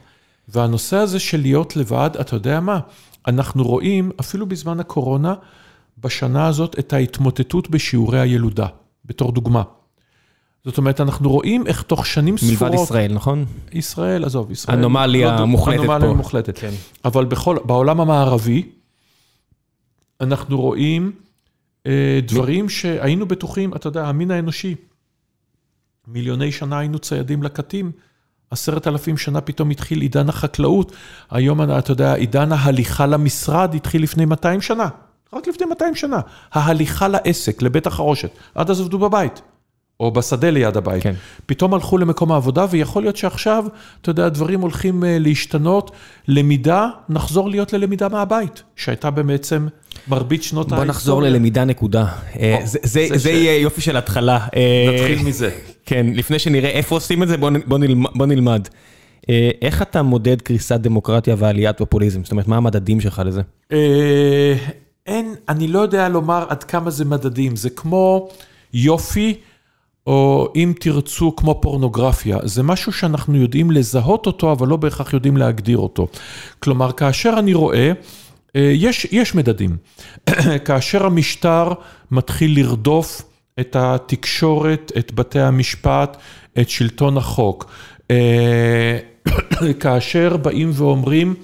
והנושא 0.48 0.97
הזה 0.97 1.18
של 1.18 1.40
להיות 1.40 1.76
לבד, 1.76 2.10
אתה 2.20 2.36
יודע 2.36 2.60
מה? 2.60 2.80
אנחנו 3.26 3.64
רואים, 3.64 4.10
אפילו 4.20 4.47
בזמן 4.47 4.80
הקורונה, 4.80 5.34
בשנה 5.98 6.47
הזאת, 6.47 6.78
את 6.78 6.93
ההתמוטטות 6.93 7.70
בשיעורי 7.70 8.20
הילודה, 8.20 8.66
בתור 9.05 9.32
דוגמה. 9.32 9.62
זאת 10.64 10.78
אומרת, 10.78 11.01
אנחנו 11.01 11.31
רואים 11.31 11.66
איך 11.66 11.82
תוך 11.82 12.06
שנים 12.06 12.39
ספורות... 12.39 12.62
מלבד 12.62 12.74
ישראל, 12.74 13.12
נכון? 13.12 13.44
ישראל, 13.73 14.24
עזוב, 14.24 14.51
ישראל... 14.51 14.78
אנומליה 14.78 15.36
לא- 15.40 15.44
מוחלטת 15.44 15.78
אנומליה 15.81 16.09
פה. 16.09 16.14
מוחלטת. 16.14 16.59
כן. 16.59 16.70
אבל 17.05 17.24
בכל, 17.24 17.56
בעולם 17.64 18.01
המערבי, 18.01 18.68
אנחנו 20.20 20.60
רואים 20.60 21.12
אה, 21.86 22.20
דברים 22.27 22.68
שהיינו 22.68 23.27
בטוחים, 23.27 23.74
אתה 23.74 23.86
יודע, 23.89 24.06
המין 24.06 24.31
האנושי, 24.31 24.74
מיליוני 26.09 26.52
שנה 26.52 26.78
היינו 26.78 26.98
ציידים 26.98 27.43
לקטים, 27.43 27.93
עשרת 28.51 28.86
אלפים 28.86 29.16
שנה 29.16 29.40
פתאום 29.40 29.70
התחיל 29.70 30.01
עידן 30.01 30.28
החקלאות, 30.28 30.93
היום 31.31 31.62
אתה 31.62 31.93
יודע, 31.93 32.14
עידן 32.14 32.52
ההליכה 32.52 33.06
למשרד 33.06 33.74
התחיל 33.74 34.02
לפני 34.02 34.24
200 34.24 34.60
שנה, 34.60 34.89
רק 35.32 35.48
לפני 35.48 35.66
200 35.66 35.94
שנה. 35.94 36.20
ההליכה 36.52 37.08
לעסק, 37.08 37.62
לבית 37.62 37.86
החרושת, 37.86 38.30
עד 38.54 38.70
אז 38.70 38.80
עבדו 38.80 38.98
בבית. 38.98 39.42
או 40.00 40.10
בשדה 40.10 40.50
ליד 40.50 40.76
הבית. 40.76 41.02
כן. 41.02 41.14
פתאום 41.46 41.74
הלכו 41.74 41.98
למקום 41.98 42.32
העבודה, 42.32 42.66
ויכול 42.70 43.02
להיות 43.02 43.16
שעכשיו, 43.16 43.64
אתה 44.02 44.10
יודע, 44.10 44.26
הדברים 44.26 44.60
הולכים 44.60 45.04
אה, 45.04 45.16
להשתנות. 45.20 45.90
למידה, 46.28 46.88
נחזור 47.08 47.50
להיות 47.50 47.72
ללמידה 47.72 48.08
מהבית, 48.08 48.62
שהייתה 48.76 49.10
בעצם 49.10 49.66
מרבית 50.08 50.42
שנות 50.42 50.68
בוא 50.68 50.84
נחזור 50.84 51.22
ללמידה 51.22 51.64
נקודה. 51.64 52.06
אה, 52.40 52.58
זה- 52.64 52.78
זה 52.82 53.06
זה 53.08 53.18
זה 53.18 53.28
ש- 53.28 53.32
יהיה 53.32 53.60
יופי 53.60 53.80
של 53.80 53.96
התחלה. 53.96 54.38
אה, 54.56 54.90
נתחיל 54.94 55.22
מזה. 55.22 55.50
כן, 55.86 56.06
לפני 56.14 56.38
שנראה 56.38 56.70
איפה 56.70 56.94
עושים 56.94 57.22
את 57.22 57.28
זה, 57.28 57.36
בוא, 57.36 57.50
בוא, 57.66 57.78
נלמד, 57.78 58.10
בוא 58.14 58.26
נלמד. 58.26 58.68
איך 59.62 59.82
אתה 59.82 60.02
מודד 60.02 60.42
קריסת 60.42 60.80
דמוקרטיה 60.80 61.34
ועליית 61.38 61.78
פופוליזם? 61.78 62.22
זאת 62.24 62.32
אומרת, 62.32 62.48
מה 62.48 62.56
המדדים 62.56 63.00
שלך 63.00 63.22
לזה? 63.26 63.42
אין, 65.06 65.34
אני 65.48 65.68
לא 65.68 65.78
יודע 65.78 66.08
לומר 66.08 66.44
עד 66.48 66.64
כמה 66.64 66.90
זה 66.90 67.04
מדדים, 67.04 67.56
זה 67.56 67.70
כמו 67.70 68.28
יופי, 68.72 69.34
או 70.06 70.48
אם 70.56 70.72
תרצו, 70.80 71.36
כמו 71.36 71.58
פורנוגרפיה. 71.62 72.38
זה 72.42 72.62
משהו 72.62 72.92
שאנחנו 72.92 73.36
יודעים 73.36 73.70
לזהות 73.70 74.26
אותו, 74.26 74.52
אבל 74.52 74.68
לא 74.68 74.76
בהכרח 74.76 75.12
יודעים 75.12 75.36
להגדיר 75.36 75.78
אותו. 75.78 76.06
כלומר, 76.58 76.92
כאשר 76.92 77.34
אני 77.38 77.54
רואה, 77.54 77.92
אה, 78.56 78.70
יש, 78.74 79.06
יש 79.10 79.34
מדדים. 79.34 79.76
כאשר 80.66 81.06
המשטר 81.06 81.72
מתחיל 82.10 82.58
לרדוף 82.58 83.22
את 83.60 83.76
התקשורת, 83.78 84.92
את 84.98 85.12
בתי 85.14 85.40
המשפט, 85.40 86.16
את 86.60 86.70
שלטון 86.70 87.16
החוק. 87.16 87.70
אה, 88.10 88.98
כאשר 89.80 90.36
באים 90.36 90.70
ואומרים, 90.74 91.34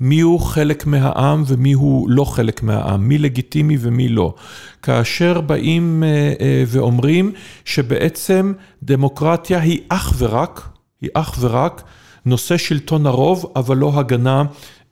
מי 0.00 0.20
הוא 0.20 0.40
חלק 0.40 0.86
מהעם 0.86 1.42
ומי 1.46 1.72
הוא 1.72 2.10
לא 2.10 2.24
חלק 2.24 2.62
מהעם, 2.62 3.08
מי 3.08 3.18
לגיטימי 3.18 3.76
ומי 3.80 4.08
לא. 4.08 4.34
כאשר 4.82 5.40
באים 5.40 6.02
אה, 6.06 6.32
אה, 6.40 6.64
ואומרים 6.66 7.32
שבעצם 7.64 8.52
דמוקרטיה 8.82 9.60
היא 9.60 9.80
אך 9.88 10.12
ורק, 10.18 10.68
היא 11.00 11.10
אך 11.14 11.36
ורק 11.40 11.82
נושא 12.26 12.56
שלטון 12.56 13.06
הרוב, 13.06 13.52
אבל 13.56 13.76
לא 13.76 13.92
הגנה 13.94 14.42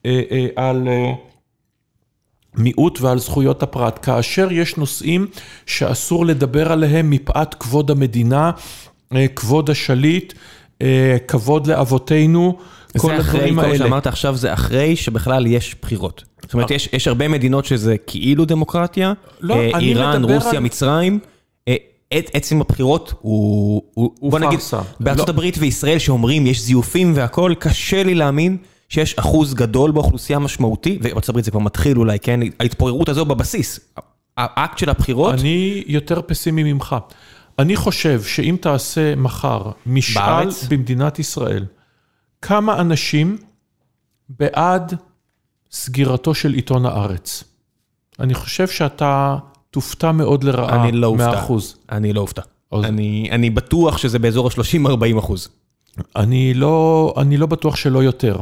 אה, 0.06 0.46
על... 0.56 0.88
מיעוט 2.54 3.00
ועל 3.00 3.18
זכויות 3.18 3.62
הפרט, 3.62 3.98
כאשר 4.02 4.52
יש 4.52 4.76
נושאים 4.76 5.26
שאסור 5.66 6.26
לדבר 6.26 6.72
עליהם 6.72 7.10
מפאת 7.10 7.54
כבוד 7.54 7.90
המדינה, 7.90 8.50
כבוד 9.36 9.70
השליט, 9.70 10.34
כבוד 11.28 11.66
לאבותינו, 11.66 12.58
כל 12.98 13.08
זה 13.08 13.20
אחרי, 13.20 13.40
הדברים 13.40 13.54
כל 13.56 13.64
האלה. 13.64 13.78
שאמרת 13.78 14.06
עכשיו 14.06 14.36
זה 14.36 14.52
אחרי 14.52 14.96
שבכלל 14.96 15.46
יש 15.46 15.76
בחירות. 15.82 16.24
זאת 16.42 16.54
אומרת, 16.54 16.70
יש, 16.70 16.88
יש 16.92 17.08
הרבה 17.08 17.28
מדינות 17.28 17.64
שזה 17.64 17.96
כאילו 18.06 18.44
דמוקרטיה, 18.44 19.12
לא, 19.40 19.54
אה, 19.54 19.78
איראן, 19.78 20.24
רוסיה, 20.24 20.50
על- 20.50 20.58
מצרים. 20.58 21.18
אה, 21.68 21.74
עצם 22.12 22.60
הבחירות 22.60 23.14
הוא, 23.20 23.82
הוא, 23.94 24.10
הוא 24.18 24.30
בוא 24.30 24.38
נגיד, 24.38 24.50
פארסה. 24.58 24.80
בארצות 25.00 25.28
לא. 25.28 25.32
הברית 25.32 25.54
וישראל 25.58 25.98
שאומרים 25.98 26.46
יש 26.46 26.60
זיופים 26.60 27.12
והכל, 27.16 27.52
קשה 27.58 28.02
לי 28.02 28.14
להאמין 28.14 28.56
שיש 28.88 29.14
אחוז 29.18 29.54
גדול 29.54 29.90
באוכלוסייה 29.90 30.38
משמעותי, 30.38 30.98
ובארצות 31.00 31.28
הברית 31.28 31.44
זה 31.44 31.50
כבר 31.50 31.60
מתחיל 31.60 31.98
אולי, 31.98 32.18
כן, 32.18 32.40
ההתפוררות 32.60 33.08
הזו 33.08 33.24
בבסיס. 33.24 33.80
האקט 34.36 34.78
של 34.78 34.90
הבחירות, 34.90 35.34
אני 35.34 35.82
יותר 35.86 36.20
פסימי 36.26 36.72
ממך. 36.72 36.96
אני 37.58 37.76
חושב 37.76 38.22
שאם 38.22 38.56
תעשה 38.60 39.14
מחר 39.16 39.62
משאל 39.86 40.22
בארץ? 40.22 40.64
במדינת 40.68 41.18
ישראל, 41.18 41.64
כמה 42.42 42.80
אנשים 42.80 43.38
בעד 44.28 44.94
סגירתו 45.70 46.34
של 46.34 46.52
עיתון 46.52 46.86
הארץ? 46.86 47.44
אני 48.20 48.34
חושב 48.34 48.68
שאתה 48.68 49.36
תופתע 49.70 50.12
מאוד 50.12 50.44
לרעה 50.44 50.82
אני 50.82 50.92
לא 50.92 51.06
אופתע. 51.06 51.26
מהאחוז. 51.30 51.76
אני 51.92 52.12
לא 52.12 52.20
אופתע. 52.20 52.42
אני, 52.74 53.28
אני 53.32 53.50
בטוח 53.50 53.98
שזה 53.98 54.18
באזור 54.18 54.46
ה-30-40 54.46 55.18
אחוז. 55.18 55.48
אני 56.16 56.54
לא, 56.54 57.14
אני 57.16 57.36
לא 57.36 57.46
בטוח 57.46 57.76
שלא 57.76 58.02
יותר. 58.02 58.36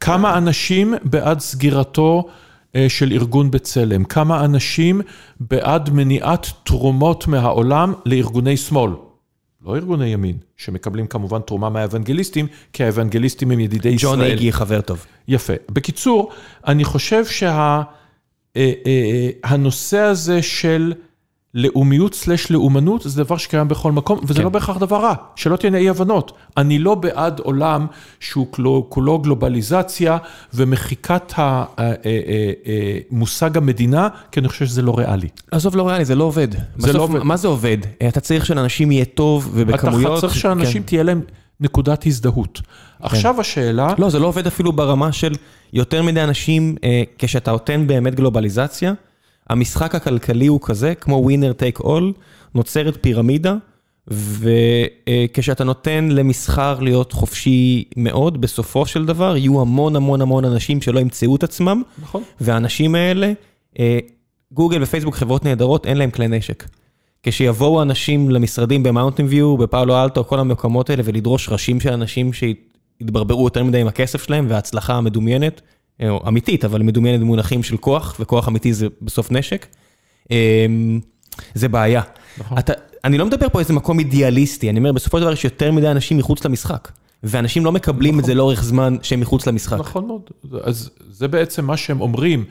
כמה 0.00 0.38
אנשים 0.38 0.94
בעד 1.04 1.40
סגירתו 1.40 2.28
אה, 2.76 2.88
של 2.88 3.12
ארגון 3.12 3.50
בצלם? 3.50 4.04
כמה 4.04 4.44
אנשים 4.44 5.00
בעד 5.40 5.90
מניעת 5.90 6.46
תרומות 6.64 7.26
מהעולם 7.26 7.92
לארגוני 8.06 8.56
שמאל? 8.56 8.90
לא 9.64 9.76
ארגוני 9.76 10.06
ימין, 10.06 10.36
שמקבלים 10.56 11.06
כמובן 11.06 11.40
תרומה 11.40 11.70
מהאוונגליסטים, 11.70 12.46
כי 12.72 12.84
האוונגליסטים 12.84 13.50
הם 13.50 13.60
ידידי 13.60 13.88
ישראל. 13.88 14.12
ג'ון 14.16 14.20
אייגי 14.24 14.52
חבר 14.52 14.80
טוב. 14.80 15.06
יפה. 15.28 15.52
בקיצור, 15.70 16.32
אני 16.66 16.84
חושב 16.84 17.24
שהנושא 18.54 19.98
הזה 19.98 20.42
של 20.42 20.92
לאומיות 21.54 22.14
סלש 22.14 22.50
לאומנות 22.50 23.02
זה 23.02 23.24
דבר 23.24 23.36
שקיים 23.36 23.68
בכל 23.68 23.92
מקום, 23.92 24.18
וזה 24.22 24.34
כן. 24.34 24.42
לא 24.42 24.48
בהכרח 24.48 24.76
דבר 24.76 24.96
רע, 24.96 25.14
שלא 25.36 25.56
תהיינה 25.56 25.78
אי 25.78 25.88
הבנות. 25.88 26.32
אני 26.56 26.78
לא 26.78 26.94
בעד 26.94 27.40
עולם 27.40 27.86
שהוא 28.20 28.46
כולו, 28.88 29.18
גלובליזציה 29.18 30.18
ומחיקת 30.54 31.32
המושג 33.10 33.56
המדינה, 33.56 34.08
כי 34.32 34.40
אני 34.40 34.48
חושב 34.48 34.66
שזה 34.66 34.82
לא 34.82 34.98
ריאלי. 34.98 35.28
עזוב, 35.50 35.76
לא 35.76 35.88
ריאלי, 35.88 36.04
זה 36.04 36.14
לא 36.14 36.24
עובד. 36.24 36.52
זה 36.52 36.58
בסוף, 36.76 36.94
לא 36.94 37.02
עובד. 37.02 37.22
מה 37.22 37.36
זה 37.36 37.48
עובד? 37.48 37.78
אתה 38.08 38.20
צריך 38.20 38.46
שלאנשים 38.46 38.92
יהיה 38.92 39.04
טוב 39.04 39.50
ובכמויות... 39.54 40.12
אתה 40.12 40.20
צריך 40.20 40.36
שאנשים 40.36 40.82
כן. 40.82 40.86
תהיה 40.86 41.02
להם 41.02 41.20
נקודת 41.60 42.06
הזדהות. 42.06 42.60
עכשיו 43.00 43.40
השאלה, 43.40 43.94
לא, 43.98 44.10
זה 44.10 44.18
לא 44.18 44.26
עובד 44.26 44.46
אפילו 44.46 44.72
ברמה 44.72 45.12
של 45.12 45.34
יותר 45.72 46.02
מדי 46.02 46.22
אנשים, 46.22 46.76
אה, 46.84 47.02
כשאתה 47.18 47.50
נותן 47.52 47.86
באמת 47.86 48.14
גלובליזציה, 48.14 48.92
המשחק 49.50 49.94
הכלכלי 49.94 50.46
הוא 50.46 50.60
כזה, 50.62 50.94
כמו 50.94 51.16
ווינר 51.16 51.52
טייק 51.52 51.80
אול, 51.80 52.12
נוצרת 52.54 52.98
פירמידה, 53.00 53.54
וכשאתה 54.08 55.64
נותן 55.64 56.08
למסחר 56.10 56.80
להיות 56.80 57.12
חופשי 57.12 57.84
מאוד, 57.96 58.40
בסופו 58.40 58.86
של 58.86 59.06
דבר 59.06 59.36
יהיו 59.36 59.60
המון 59.60 59.96
המון 59.96 60.20
המון 60.20 60.44
אנשים 60.44 60.80
שלא 60.80 61.00
ימצאו 61.00 61.36
את 61.36 61.42
עצמם, 61.42 61.82
נכון? 62.02 62.22
והאנשים 62.40 62.94
האלה, 62.94 63.32
אה, 63.78 63.98
גוגל 64.52 64.82
ופייסבוק 64.82 65.14
חברות 65.14 65.44
נהדרות, 65.44 65.86
אין 65.86 65.96
להם 65.96 66.10
כלי 66.10 66.28
נשק. 66.28 66.64
כשיבואו 67.22 67.82
אנשים 67.82 68.30
למשרדים 68.30 68.82
במאונטין 68.82 69.26
ויו, 69.28 69.56
בפאולו 69.56 70.02
אלטו, 70.02 70.24
כל 70.24 70.38
המקומות 70.38 70.90
האלה, 70.90 71.02
ולדרוש 71.06 71.48
ראשים 71.48 71.80
של 71.80 71.92
אנשים 71.92 72.30
שהתברברו 72.32 73.44
יותר 73.44 73.64
מדי 73.64 73.80
עם 73.80 73.86
הכסף 73.86 74.24
שלהם, 74.24 74.46
וההצלחה 74.48 74.94
המדומיינת, 74.94 75.60
אמיתית, 76.02 76.64
אבל 76.64 76.82
מדומיינת 76.82 77.20
במונחים 77.20 77.62
של 77.62 77.76
כוח, 77.76 78.16
וכוח 78.20 78.48
אמיתי 78.48 78.72
זה 78.72 78.86
בסוף 79.02 79.32
נשק, 79.32 79.66
אה, 80.30 80.66
זה 81.54 81.68
בעיה. 81.68 82.02
נכון. 82.38 82.58
אתה, 82.58 82.72
אני 83.04 83.18
לא 83.18 83.26
מדבר 83.26 83.48
פה 83.48 83.60
איזה 83.60 83.72
מקום 83.72 83.98
אידיאליסטי, 83.98 84.70
אני 84.70 84.78
אומר, 84.78 84.92
בסופו 84.92 85.18
של 85.18 85.22
דבר 85.22 85.32
יש 85.32 85.44
יותר 85.44 85.72
מדי 85.72 85.90
אנשים 85.90 86.18
מחוץ 86.18 86.44
למשחק. 86.44 86.88
ואנשים 87.24 87.64
לא 87.64 87.72
מקבלים 87.72 88.18
את 88.20 88.24
זה 88.24 88.34
לאורך 88.34 88.64
זמן 88.64 88.96
שהם 89.02 89.20
מחוץ 89.20 89.46
למשחק. 89.46 89.78
נכון 89.78 90.06
מאוד. 90.06 90.30
אז 90.62 90.90
זה 91.10 91.28
בעצם 91.28 91.64
מה 91.64 91.76
שהם 91.76 92.00
אומרים, 92.00 92.44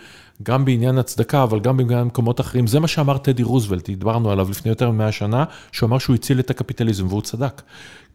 גם 0.44 0.66
בעניין 0.66 0.98
הצדקה, 0.98 1.44
אבל 1.44 1.60
גם 1.60 1.78
בעניין 1.78 2.04
מקומות 2.04 2.42
אחרים. 2.42 2.68
זה 2.68 2.80
מה 2.80 2.88
שאמר 2.88 3.18
טדי 3.18 3.44
רוזוולט, 3.44 3.90
דיברנו 3.90 4.32
עליו 4.32 4.50
לפני 4.50 4.72
יותר 4.72 4.92
מ-100 4.92 5.12
שנה, 5.12 5.44
שהוא 5.72 5.88
אמר 5.88 5.98
שהוא 5.98 6.16
הציל 6.16 6.40
את 6.40 6.50
הקפיטליזם, 6.50 7.08
והוא 7.08 7.22
צדק. 7.22 7.62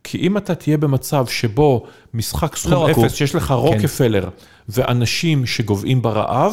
כי 0.05 0.19
אם 0.19 0.37
אתה 0.37 0.55
תהיה 0.55 0.79
במצב 0.79 1.27
שבו 1.27 1.85
משחק 2.15 2.57
סכום 2.57 2.73
לא. 2.73 2.91
אפס, 2.91 3.15
שיש 3.15 3.35
לך 3.35 3.51
רוקפלר 3.51 4.29
ואנשים 4.69 5.47
שגוועים 5.47 6.03
ברעב, 6.03 6.53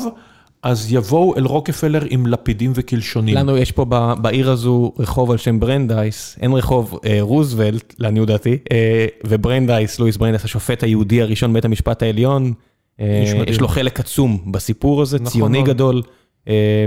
אז 0.64 0.94
יבואו 0.94 1.36
אל 1.38 1.46
רוקפלר 1.46 2.04
עם 2.10 2.28
לפידים 2.28 2.72
וקלשונים. 2.76 3.36
לנו 3.36 3.58
יש 3.58 3.72
פה 3.72 3.86
ב- 3.90 4.14
בעיר 4.22 4.52
הזו 4.52 4.94
רחוב 5.00 5.32
על 5.32 5.38
שם 5.38 5.60
ברנדייס, 5.60 6.38
אין 6.42 6.54
רחוב 6.54 7.00
אה, 7.06 7.18
רוזוולט, 7.22 7.94
לעניות 8.00 8.28
דעתי, 8.28 8.58
אה, 8.72 9.06
וברנדייס, 9.26 10.00
לואיס 10.00 10.18
ברנדייס, 10.18 10.46
השופט 10.46 10.84
היהודי 10.84 11.22
הראשון 11.22 11.52
בבית 11.52 11.66
המשפט 11.66 12.04
העליון, 12.04 12.54
אה. 13.00 13.24
יש 13.48 13.60
לו 13.62 13.68
חלק 13.68 14.00
עצום 14.00 14.52
בסיפור 14.52 15.02
הזה, 15.02 15.18
נכון 15.18 15.32
ציוני 15.32 15.58
מאוד. 15.58 15.70
גדול. 15.70 16.02
אה, 16.48 16.86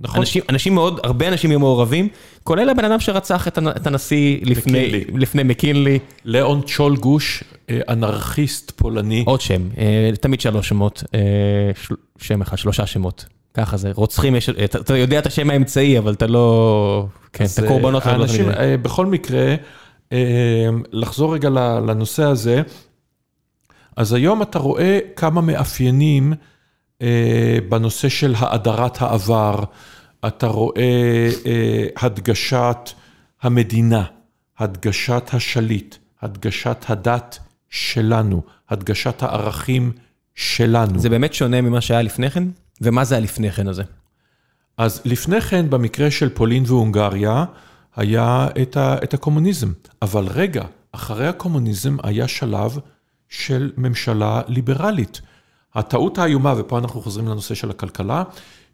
נכון. 0.00 0.20
אנשים, 0.20 0.42
אנשים 0.48 0.74
מאוד, 0.74 1.00
הרבה 1.04 1.28
אנשים 1.28 1.50
יהיו 1.50 1.60
מעורבים, 1.60 2.08
כולל 2.44 2.68
הבן 2.68 2.84
אדם 2.84 3.00
שרצח 3.00 3.48
את 3.48 3.58
את 3.58 3.86
הנשיא 3.86 4.38
לפני, 4.42 5.44
מקינלי. 5.44 5.98
ליאון 6.24 6.60
צ'ול 6.66 6.96
גוש, 6.96 7.44
אה, 7.70 7.80
אנרכיסט 7.88 8.70
פולני. 8.76 9.24
עוד 9.26 9.40
שם, 9.40 9.62
אה, 9.78 10.10
תמיד 10.20 10.40
שלוש 10.40 10.68
שמות, 10.68 11.04
אה, 11.14 11.20
שם 12.18 12.42
אחד, 12.42 12.58
שלושה 12.58 12.86
שמות. 12.86 13.24
ככה 13.54 13.76
זה, 13.76 13.90
רוצחים, 13.94 14.36
יש, 14.36 14.48
אתה, 14.48 14.78
אתה 14.78 14.96
יודע 14.96 15.18
את 15.18 15.26
השם 15.26 15.50
האמצעי, 15.50 15.98
אבל 15.98 16.12
אתה 16.12 16.26
לא... 16.26 17.06
כן, 17.32 17.44
את 17.54 17.64
הקורבנות. 17.64 18.06
לא 18.06 18.10
האנשים, 18.10 18.50
אה, 18.50 18.76
בכל 18.76 19.06
מקרה, 19.06 19.54
לחזור 20.92 21.34
רגע 21.34 21.48
לנושא 21.86 22.22
הזה, 22.22 22.62
אז 23.96 24.12
היום 24.12 24.42
אתה 24.42 24.58
רואה 24.58 24.98
כמה 25.16 25.40
מאפיינים 25.40 26.32
בנושא 27.68 28.08
של 28.08 28.34
האדרת 28.38 29.02
העבר, 29.02 29.64
אתה 30.26 30.46
רואה 30.46 31.30
אה, 31.46 31.86
הדגשת 31.96 32.90
המדינה, 33.42 34.04
הדגשת 34.58 35.30
השליט, 35.32 35.96
הדגשת 36.22 36.84
הדת 36.88 37.38
שלנו, 37.70 38.42
הדגשת 38.70 39.22
הערכים 39.22 39.92
שלנו. 40.34 40.98
זה 40.98 41.08
באמת 41.08 41.34
שונה 41.34 41.60
ממה 41.60 41.80
שהיה 41.80 42.02
לפני 42.02 42.30
כן? 42.30 42.44
ומה 42.80 43.04
זה 43.04 43.16
הלפני 43.16 43.52
כן 43.52 43.68
הזה? 43.68 43.82
אז 44.76 45.02
לפני 45.04 45.40
כן, 45.40 45.70
במקרה 45.70 46.10
של 46.10 46.28
פולין 46.28 46.64
והונגריה, 46.66 47.44
היה 47.96 48.48
את, 48.62 48.76
ה, 48.76 48.96
את 49.04 49.14
הקומוניזם. 49.14 49.72
אבל 50.02 50.26
רגע, 50.28 50.64
אחרי 50.92 51.28
הקומוניזם 51.28 51.96
היה 52.02 52.28
שלב 52.28 52.78
של 53.28 53.72
ממשלה 53.76 54.42
ליברלית. 54.48 55.20
הטעות 55.74 56.18
האיומה, 56.18 56.54
ופה 56.56 56.78
אנחנו 56.78 57.00
חוזרים 57.00 57.28
לנושא 57.28 57.54
של 57.54 57.70
הכלכלה, 57.70 58.22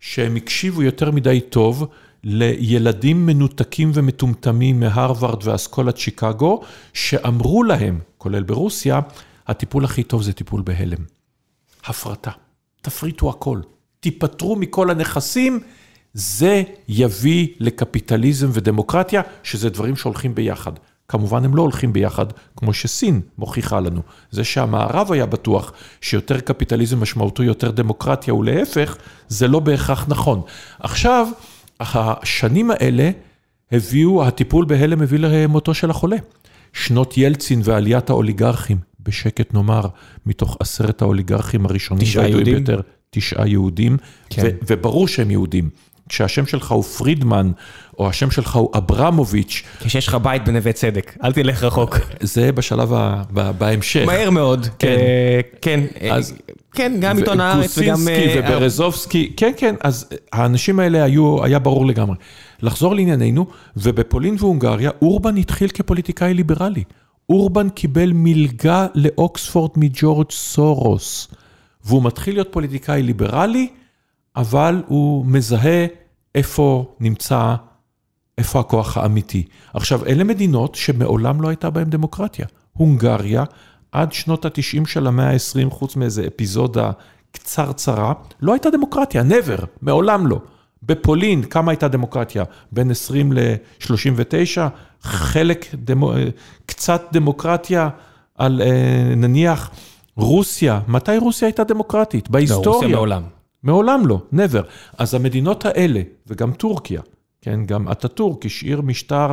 שהם 0.01 0.37
הקשיבו 0.37 0.83
יותר 0.83 1.11
מדי 1.11 1.41
טוב 1.41 1.87
לילדים 2.25 3.27
מנותקים 3.27 3.91
ומטומטמים 3.95 4.81
מהרווארד 4.81 5.47
ואסכולת 5.47 5.97
שיקגו, 5.97 6.61
שאמרו 6.93 7.63
להם, 7.63 8.01
כולל 8.19 8.43
ברוסיה, 8.43 9.01
הטיפול 9.47 9.85
הכי 9.85 10.03
טוב 10.03 10.23
זה 10.23 10.33
טיפול 10.33 10.63
בהלם. 10.63 11.05
הפרטה. 11.85 12.31
תפריטו 12.83 13.31
הכל. 13.31 13.61
תיפטרו 14.01 14.57
מכל 14.57 14.91
הנכסים, 14.91 15.61
זה 16.15 16.63
יביא 16.89 17.49
לקפיטליזם 17.61 18.49
ודמוקרטיה, 18.53 19.23
שזה 19.43 19.71
דברים 19.71 19.97
שהולכים 19.97 20.35
ביחד. 20.35 20.73
כמובן 21.11 21.45
הם 21.45 21.55
לא 21.55 21.63
הולכים 21.63 21.93
ביחד, 21.93 22.27
כמו 22.57 22.73
שסין 22.73 23.21
מוכיחה 23.39 23.81
לנו. 23.81 24.01
זה 24.31 24.45
שהמערב 24.45 25.13
היה 25.13 25.27
בטוח 25.27 25.73
שיותר 26.01 26.41
קפיטליזם 26.41 27.01
משמעותו 27.01 27.43
יותר 27.43 27.71
דמוקרטיה 27.71 28.35
ולהפך, 28.35 28.97
זה 29.29 29.49
לא 29.49 29.61
בהכרח 29.61 30.07
נכון. 30.09 30.43
עכשיו, 30.81 31.29
השנים 31.81 32.71
האלה 32.71 33.11
הביאו, 33.73 34.27
הטיפול 34.27 34.65
בהלם 34.65 35.03
הביא 35.03 35.19
למותו 35.19 35.75
של 35.75 35.91
החולה. 35.91 36.17
שנות 36.73 37.19
ילצין 37.19 37.61
ועליית 37.65 38.11
האוליגרכים, 38.11 38.79
בשקט 39.01 39.55
נאמר, 39.55 39.83
מתוך 40.27 40.57
עשרת 40.61 41.03
האוליגרכים 41.03 41.67
הראשונים 41.67 42.05
תשעה 42.05 42.23
והידועים 42.23 42.47
יהודים? 42.47 42.65
ביותר, 42.65 42.81
תשעה 43.11 43.49
יהודים, 43.49 43.97
כן. 44.31 44.43
ו- 44.45 44.59
וברור 44.67 45.09
שהם 45.09 45.31
יהודים. 45.31 45.71
כשהשם 46.11 46.47
שלך 46.47 46.71
הוא 46.71 46.83
פרידמן, 46.83 47.53
או 47.99 48.09
השם 48.09 48.31
שלך 48.31 48.57
הוא 48.57 48.71
אברמוביץ', 48.77 49.63
כשיש 49.81 50.09
לך 50.09 50.15
בית 50.15 50.45
בנווה 50.45 50.73
צדק, 50.73 51.17
אל 51.25 51.33
תלך 51.33 51.65
רחוק. 51.65 51.99
זה 52.21 52.53
בשלב 52.53 52.93
ה... 52.93 53.23
בהמשך. 53.59 54.03
מהר 54.07 54.31
מאוד. 54.31 54.67
כן. 54.79 54.89
אה, 54.89 55.41
כן. 55.63 55.81
אה, 56.03 56.15
אז- 56.15 56.35
כן, 56.73 56.93
גם 57.01 57.19
עיתון 57.19 57.41
הארץ 57.41 57.79
וגם... 57.79 57.95
וגוסינסקי 57.95 58.39
אה, 58.39 58.55
וברזובסקי, 58.55 59.33
כן, 59.37 59.53
כן, 59.57 59.75
אז 59.81 60.09
האנשים 60.33 60.81
האלה 60.81 61.05
היו, 61.05 61.45
היה 61.45 61.59
ברור 61.59 61.87
לגמרי. 61.87 62.17
לחזור 62.63 62.95
לענייננו, 62.95 63.47
ובפולין 63.77 64.37
והונגריה, 64.39 64.91
אורבן 65.03 65.37
התחיל 65.37 65.69
כפוליטיקאי 65.69 66.35
ליברלי. 66.35 66.85
אורבן 67.29 67.69
קיבל 67.69 68.11
מלגה 68.15 68.87
לאוקספורד 68.95 69.71
מג'ורג' 69.77 70.31
סורוס, 70.31 71.29
והוא 71.85 72.03
מתחיל 72.03 72.35
להיות 72.35 72.49
פוליטיקאי 72.51 73.03
ליברלי, 73.03 73.69
אבל 74.37 74.83
הוא 74.87 75.27
מזהה 75.27 75.87
איפה 76.35 76.95
נמצא, 77.01 77.55
איפה 78.39 78.61
הכוח 78.61 78.97
האמיתי. 78.97 79.45
עכשיו, 79.75 80.07
אלה 80.07 80.25
מדינות 80.25 80.75
שמעולם 80.75 81.43
לא 81.43 81.49
הייתה 81.49 81.71
בהן 81.71 81.91
דמוקרטיה. 81.91 82.47
הונגריה, 82.73 83.45
עד 83.93 84.13
שנות 84.13 84.45
ה-90 84.45 84.87
של 84.87 85.07
המאה 85.07 85.31
ה-20, 85.31 85.71
חוץ 85.71 85.97
מאיזה 85.97 86.27
אפיזודה 86.27 86.91
קצרצרה, 87.33 88.13
לא 88.43 88.53
הייתה 88.53 88.71
דמוקרטיה, 88.71 89.23
never, 89.23 89.65
מעולם 89.83 90.27
לא. 90.27 90.41
בפולין, 90.83 91.43
כמה 91.43 91.73
הייתה 91.73 91.89
דמוקרטיה? 91.89 92.45
בין 92.73 92.91
20 92.91 93.33
ל-39, 93.33 94.61
חלק, 95.03 95.67
דמו, 95.75 96.13
קצת 96.67 97.03
דמוקרטיה 97.13 97.89
על 98.39 98.63
אה, 98.63 99.15
נניח 99.17 99.71
רוסיה. 100.17 100.81
מתי 100.89 101.19
רוסיה 101.19 101.49
הייתה 101.49 101.65
דמוקרטית? 101.65 102.29
לא, 102.29 102.33
בהיסטוריה. 102.33 102.71
רוסיה 102.71 102.89
מעולם. 102.89 103.23
מעולם 103.63 104.07
לא, 104.07 104.23
never. 104.33 104.63
אז 104.99 105.15
המדינות 105.15 105.65
האלה, 105.65 106.03
וגם 106.27 106.53
טורקיה, 106.53 107.01
כן, 107.41 107.67
גם 107.67 107.89
אטאטורק 107.89 108.47
השאיר 108.47 108.81
משטר 108.81 109.33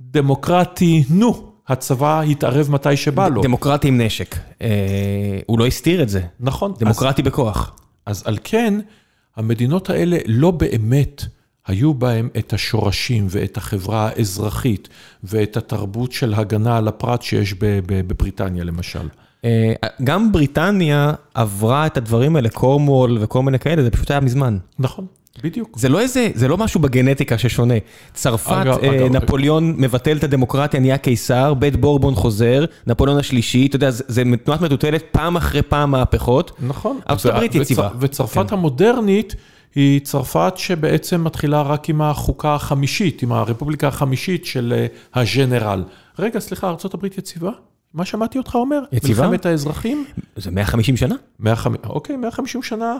דמוקרטי, 0.00 1.04
נו, 1.10 1.52
הצבא 1.68 2.20
התערב 2.20 2.70
מתי 2.70 2.96
שבא 2.96 3.28
לו. 3.28 3.42
דמוקרטי 3.42 3.88
עם 3.88 4.00
נשק. 4.00 4.36
אה, 4.62 5.38
הוא 5.46 5.58
לא 5.58 5.66
הסתיר 5.66 6.02
את 6.02 6.08
זה. 6.08 6.22
נכון. 6.40 6.72
אז, 6.72 6.78
דמוקרטי 6.78 7.22
בכוח. 7.22 7.76
אז 8.06 8.22
על 8.26 8.38
כן, 8.44 8.74
המדינות 9.36 9.90
האלה 9.90 10.18
לא 10.26 10.50
באמת 10.50 11.24
היו 11.66 11.94
בהם 11.94 12.28
את 12.38 12.52
השורשים 12.52 13.26
ואת 13.30 13.56
החברה 13.56 14.08
האזרחית 14.08 14.88
ואת 15.24 15.56
התרבות 15.56 16.12
של 16.12 16.34
הגנה 16.34 16.76
על 16.76 16.88
הפרט 16.88 17.22
שיש 17.22 17.54
בבריטניה 17.58 18.64
למשל. 18.64 19.08
אה, 19.44 19.72
גם 20.04 20.32
בריטניה 20.32 21.12
עברה 21.34 21.86
את 21.86 21.96
הדברים 21.96 22.36
האלה, 22.36 22.48
קורמוול 22.48 23.18
וכל 23.20 23.42
מיני 23.42 23.58
כאלה, 23.58 23.82
זה 23.82 23.90
פשוט 23.90 24.10
היה 24.10 24.20
מזמן. 24.20 24.58
נכון, 24.78 25.06
בדיוק. 25.42 25.78
זה 25.78 25.88
לא 25.88 26.00
איזה, 26.00 26.28
זה 26.34 26.48
לא 26.48 26.56
משהו 26.56 26.80
בגנטיקה 26.80 27.38
ששונה. 27.38 27.74
צרפת, 28.14 28.52
אגב, 28.52 28.78
אה, 28.82 29.06
אגב, 29.06 29.16
נפוליאון 29.16 29.74
מבטל 29.78 30.16
את 30.16 30.24
הדמוקרטיה, 30.24 30.80
נהיה 30.80 30.98
קיסר, 30.98 31.54
בית 31.54 31.76
בורבון 31.76 32.14
חוזר, 32.14 32.64
נפוליאון 32.86 33.20
השלישי, 33.20 33.66
אתה 33.66 33.76
יודע, 33.76 33.90
זה, 33.90 34.04
זה 34.08 34.22
תנועת 34.44 34.60
מטוטלת 34.60 35.04
פעם 35.10 35.36
אחרי 35.36 35.62
פעם 35.62 35.90
מהפכות. 35.90 36.52
נכון. 36.60 36.98
ארצות 37.10 37.32
הברית 37.32 37.54
יציבה. 37.54 37.88
וצרפת 38.00 38.52
המודרנית 38.52 39.34
היא 39.74 40.00
צרפת 40.00 40.52
שבעצם 40.56 41.24
מתחילה 41.24 41.62
רק 41.62 41.88
עם 41.88 42.02
החוקה 42.02 42.54
החמישית, 42.54 43.22
עם 43.22 43.32
הרפובליקה 43.32 43.88
החמישית 43.88 44.46
של 44.46 44.74
אה, 44.76 44.86
הג'נרל. 45.22 45.84
רגע, 46.18 46.40
סליחה, 46.40 46.74
הברית 46.94 47.18
יציבה? 47.18 47.50
מה 47.94 48.04
שמעתי 48.04 48.38
אותך 48.38 48.54
אומר? 48.54 48.80
יציבה? 48.92 49.22
מלחמת 49.22 49.46
האזרחים? 49.46 50.04
זה 50.36 50.50
150 50.50 50.96
שנה? 50.96 51.14
150, 51.40 51.90
אוקיי, 51.90 52.16
150 52.16 52.62
שנה. 52.62 52.96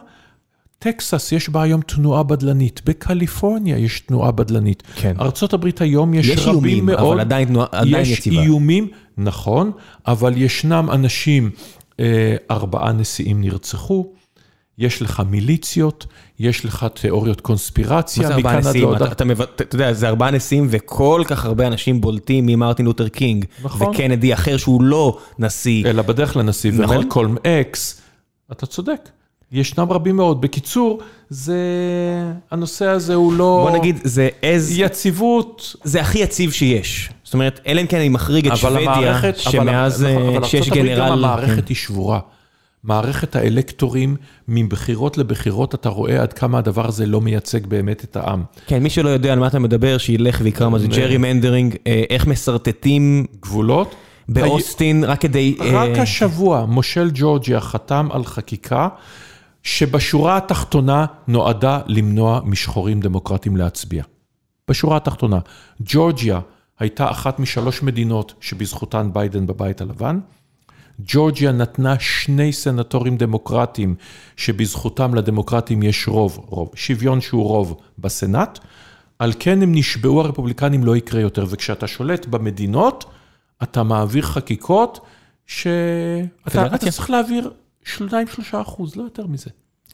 טקסס, 0.78 1.32
יש 1.32 1.48
בה 1.48 1.62
היום 1.62 1.80
תנועה 1.80 2.22
בדלנית. 2.22 2.80
בקליפורניה 2.84 3.78
יש 3.78 4.00
תנועה 4.00 4.32
בדלנית. 4.32 4.82
כן. 4.94 5.14
הברית 5.52 5.80
היום 5.80 6.14
יש, 6.14 6.26
יש 6.26 6.40
רבים 6.40 6.54
איומים, 6.54 6.86
מאוד. 6.86 6.98
אבל 6.98 7.20
עדיין 7.20 7.56
עדיין 7.72 8.02
יש 8.02 8.18
יציבה. 8.18 8.42
איומים, 8.42 8.88
נכון, 9.18 9.72
אבל 10.06 10.32
ישנם 10.36 10.88
אנשים, 10.92 11.50
אה, 12.00 12.36
ארבעה 12.50 12.92
נשיאים 12.92 13.40
נרצחו, 13.40 14.12
יש 14.78 15.02
לך 15.02 15.22
מיליציות, 15.30 16.06
יש 16.38 16.64
לך 16.64 16.86
תיאוריות 17.00 17.40
קונספירציה, 17.40 18.36
מכאן 18.36 18.66
עד? 18.66 18.76
להודעה. 18.76 19.06
אתה, 19.06 19.12
אתה, 19.12 19.24
מב- 19.24 19.42
אתה, 19.42 19.64
אתה 19.64 19.74
יודע, 19.74 19.92
זה 19.92 20.08
ארבעה 20.08 20.30
נשיאים 20.30 20.66
וכל 20.70 21.22
כך 21.26 21.44
הרבה 21.44 21.66
אנשים 21.66 22.00
בולטים 22.00 22.46
ממרטין 22.46 22.86
לותר 22.86 23.08
קינג. 23.08 23.44
נכון. 23.62 23.88
וקנדי 23.88 24.34
אחר 24.34 24.56
שהוא 24.56 24.82
לא 24.82 25.18
נשיא. 25.38 25.84
אלא 25.86 26.02
בדרך 26.02 26.36
לנשיא, 26.36 26.72
נכון. 26.72 26.96
ומלקולם 26.96 27.36
אקס, 27.46 28.00
אתה 28.52 28.66
צודק. 28.66 29.08
ישנם 29.52 29.92
רבים 29.92 30.16
מאוד. 30.16 30.40
בקיצור, 30.40 31.00
זה... 31.30 31.56
הנושא 32.50 32.86
הזה 32.86 33.14
הוא 33.14 33.32
לא... 33.32 33.66
בוא 33.70 33.78
נגיד, 33.78 34.00
זה 34.04 34.28
as... 34.42 34.70
יציבות, 34.70 35.76
זה 35.84 36.00
הכי 36.00 36.18
יציב 36.18 36.52
שיש. 36.52 37.10
זאת 37.24 37.34
אומרת, 37.34 37.60
אלא 37.66 37.80
אם 37.80 37.86
כן 37.86 37.96
אני 37.96 38.08
מחריג 38.08 38.46
את 38.46 38.52
אבל 38.52 38.60
שוודיה, 38.60 39.20
שמאז 39.36 40.02
אבל, 40.04 40.12
נכון, 40.12 40.28
אה, 40.28 40.36
אבל 40.36 40.46
שיש 40.46 40.54
ארצות 40.54 40.78
הברית 40.78 40.96
general... 40.96 41.06
גם 41.06 41.12
המערכת 41.12 41.68
היא 41.68 41.76
שבורה. 41.76 42.20
מערכת 42.84 43.36
האלקטורים, 43.36 44.16
מבחירות 44.48 45.18
לבחירות, 45.18 45.74
אתה 45.74 45.88
רואה 45.88 46.22
עד 46.22 46.32
כמה 46.32 46.58
הדבר 46.58 46.88
הזה 46.88 47.06
לא 47.06 47.20
מייצג 47.20 47.66
באמת 47.66 48.04
את 48.04 48.16
העם. 48.16 48.42
כן, 48.66 48.82
מי 48.82 48.90
שלא 48.90 49.08
יודע 49.08 49.32
על 49.32 49.38
מה 49.38 49.46
אתה 49.46 49.58
מדבר, 49.58 49.98
שילך 49.98 50.40
ויקרא 50.44 50.68
מה 50.68 50.78
זה 50.78 50.86
ג'רי 50.86 51.16
מנדרינג, 51.16 51.76
אה, 51.86 52.02
איך 52.10 52.26
משרטטים 52.26 53.26
גבולות. 53.40 53.94
באוסטין, 54.28 55.04
רק 55.04 55.20
כדי... 55.20 55.56
רק 55.60 55.96
אה, 55.96 56.02
השבוע 56.02 56.64
מושל 56.64 57.10
ג'ורג'יה 57.14 57.60
חתם 57.60 58.08
על 58.12 58.24
חקיקה 58.24 58.88
שבשורה 59.62 60.36
התחתונה 60.36 61.06
נועדה 61.28 61.80
למנוע 61.86 62.40
משחורים 62.44 63.00
דמוקרטיים 63.00 63.56
להצביע. 63.56 64.02
בשורה 64.68 64.96
התחתונה, 64.96 65.38
ג'ורג'יה 65.80 66.40
הייתה 66.78 67.10
אחת 67.10 67.38
משלוש 67.38 67.82
מדינות 67.82 68.34
שבזכותן 68.40 69.10
ביידן 69.12 69.46
בבית 69.46 69.80
הלבן. 69.80 70.18
ג'ורג'יה 71.00 71.52
נתנה 71.52 71.98
שני 71.98 72.52
סנטורים 72.52 73.16
דמוקרטיים 73.16 73.94
שבזכותם 74.36 75.14
לדמוקרטים 75.14 75.82
יש 75.82 76.08
רוב, 76.08 76.44
רוב, 76.46 76.70
שוויון 76.74 77.20
שהוא 77.20 77.44
רוב 77.44 77.80
בסנאט. 77.98 78.58
על 79.18 79.32
כן 79.38 79.62
הם 79.62 79.74
נשבעו 79.74 80.20
הרפובליקנים 80.20 80.84
לא 80.84 80.96
יקרה 80.96 81.20
יותר, 81.20 81.46
וכשאתה 81.50 81.86
שולט 81.86 82.26
במדינות, 82.26 83.04
אתה 83.62 83.82
מעביר 83.82 84.22
חקיקות 84.22 85.00
שאתה. 85.46 86.66
אתה 86.66 86.90
צריך 86.90 87.10
להעביר 87.10 87.50
2-3 87.84 87.88
אחוז, 88.52 88.96
לא 88.96 89.02
יותר 89.02 89.26
מזה. 89.26 89.50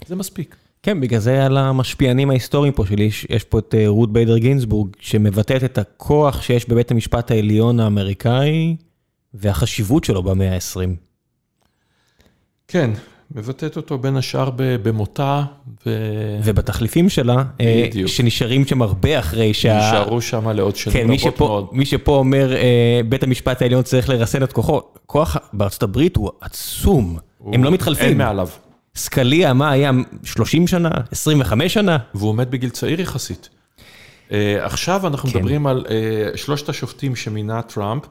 זה 0.07 0.17
מספיק. 0.17 0.57
כן, 0.83 1.01
בגלל 1.01 1.21
זה 1.21 1.47
על 1.47 1.57
המשפיענים 1.57 2.31
ההיסטוריים 2.31 2.73
פה 2.73 2.87
שלי, 2.87 3.11
יש, 3.31 3.45
פה 3.45 3.59
את 3.59 3.75
אה, 3.75 3.89
רות 3.89 4.13
ביידר 4.13 4.39
גינסבורג, 4.39 4.89
שמבטאת 5.01 5.65
את 5.65 5.79
הכוח 5.79 6.43
שיש 6.43 6.69
בבית 6.69 6.91
המשפט 6.91 7.31
העליון 7.31 7.81
האמריקאי, 7.81 8.77
והחשיבות 9.35 10.05
שלו 10.05 10.23
במאה 10.23 10.55
ה-20. 10.55 10.89
כן, 12.69 12.91
מבטאת 13.35 13.77
אותו 13.77 13.99
בין 13.99 14.17
השאר 14.17 14.51
במותה. 14.57 15.43
ו... 15.87 15.91
ובתחליפים 16.45 17.09
שלה, 17.09 17.45
אה, 17.61 17.85
בדיוק. 17.89 18.09
שנשארים 18.09 18.67
שם 18.67 18.83
הרבה 18.83 19.19
אחרי 19.19 19.55
שה... 19.55 19.79
נשארו 19.79 20.21
שם 20.21 20.49
לעוד 20.49 20.77
שנים 20.77 20.97
כן, 20.97 21.05
רבות 21.05 21.19
שפה, 21.19 21.45
מאוד. 21.45 21.69
מי 21.73 21.87
שפה 21.87 22.13
אומר, 22.17 22.57
אה, 22.57 23.01
בית 23.09 23.23
המשפט 23.23 23.63
העליון 23.63 23.83
צריך 23.83 24.09
לרסן 24.09 24.43
את 24.43 24.53
כוחו, 24.53 24.81
כוח 25.07 25.37
בארצות 25.53 25.83
הברית 25.83 26.17
הוא 26.17 26.31
עצום, 26.41 27.19
הוא... 27.39 27.55
הם 27.55 27.65
לא 27.65 27.71
מתחלפים. 27.71 28.09
אין 28.09 28.19
מעליו. 28.19 28.49
סקליה, 28.97 29.53
מה 29.53 29.71
היה, 29.71 29.91
30 30.25 30.67
שנה? 30.67 30.91
25 31.11 31.75
שנה? 31.75 31.99
והוא 32.15 32.35
מת 32.35 32.51
בגיל 32.51 32.71
צעיר 32.71 33.01
יחסית. 33.01 33.49
Uh, 34.29 34.33
עכשיו 34.61 35.07
אנחנו 35.07 35.29
כן. 35.29 35.39
מדברים 35.39 35.67
על 35.67 35.87
שלושת 36.35 36.69
השופטים 36.69 37.17
שמינה 37.17 37.63
טראמפ, 37.63 38.03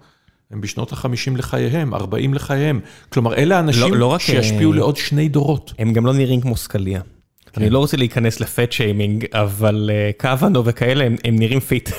הם 0.54 0.62
בשנות 0.62 0.94
ה-50 0.94 1.38
לחייהם, 1.38 1.94
40 1.94 2.34
לחייהם. 2.34 2.80
כלומר, 3.10 3.36
אלה 3.36 3.58
האנשים 3.58 3.94
לא, 3.94 4.00
לא 4.00 4.20
שישפיעו 4.20 4.74
uh, 4.74 4.76
לעוד 4.76 4.98
שני 4.98 5.30
דורות. 5.30 5.74
הם 5.80 5.94
גם 5.94 6.06
לא 6.06 6.14
נראים 6.14 6.42
כמו 6.42 6.58
סקאליה. 6.58 7.02
כן. 7.02 7.62
אני 7.62 7.70
לא 7.70 7.80
רוצה 7.80 7.98
להיכנס 7.98 8.40
ל 8.40 8.48
fat 8.48 8.72
shaming, 8.72 9.26
אבל 9.34 9.90
uh, 9.90 10.22
קוואנו 10.22 10.66
וכאלה, 10.66 11.04
הם, 11.06 11.16
הם 11.24 11.36
נראים 11.36 11.60
fit. 11.60 11.90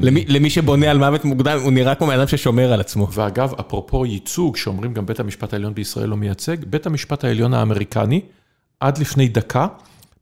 למי, 0.00 0.24
למי 0.28 0.50
שבונה 0.50 0.90
על 0.90 0.98
מוות 0.98 1.24
מוקדם, 1.24 1.58
הוא 1.62 1.72
נראה 1.72 1.94
כמו 1.94 2.14
אדם 2.14 2.26
ששומר 2.26 2.72
על 2.72 2.80
עצמו. 2.80 3.08
ואגב, 3.12 3.52
אפרופו 3.60 4.06
ייצוג, 4.06 4.56
שאומרים 4.56 4.94
גם 4.94 5.06
בית 5.06 5.20
המשפט 5.20 5.52
העליון 5.52 5.74
בישראל 5.74 6.08
לא 6.08 6.16
מייצג, 6.16 6.56
בית 6.64 6.86
המשפט 6.86 7.24
העליון 7.24 7.54
האמריקני, 7.54 8.20
עד 8.80 8.98
לפני 8.98 9.28
דקה, 9.28 9.66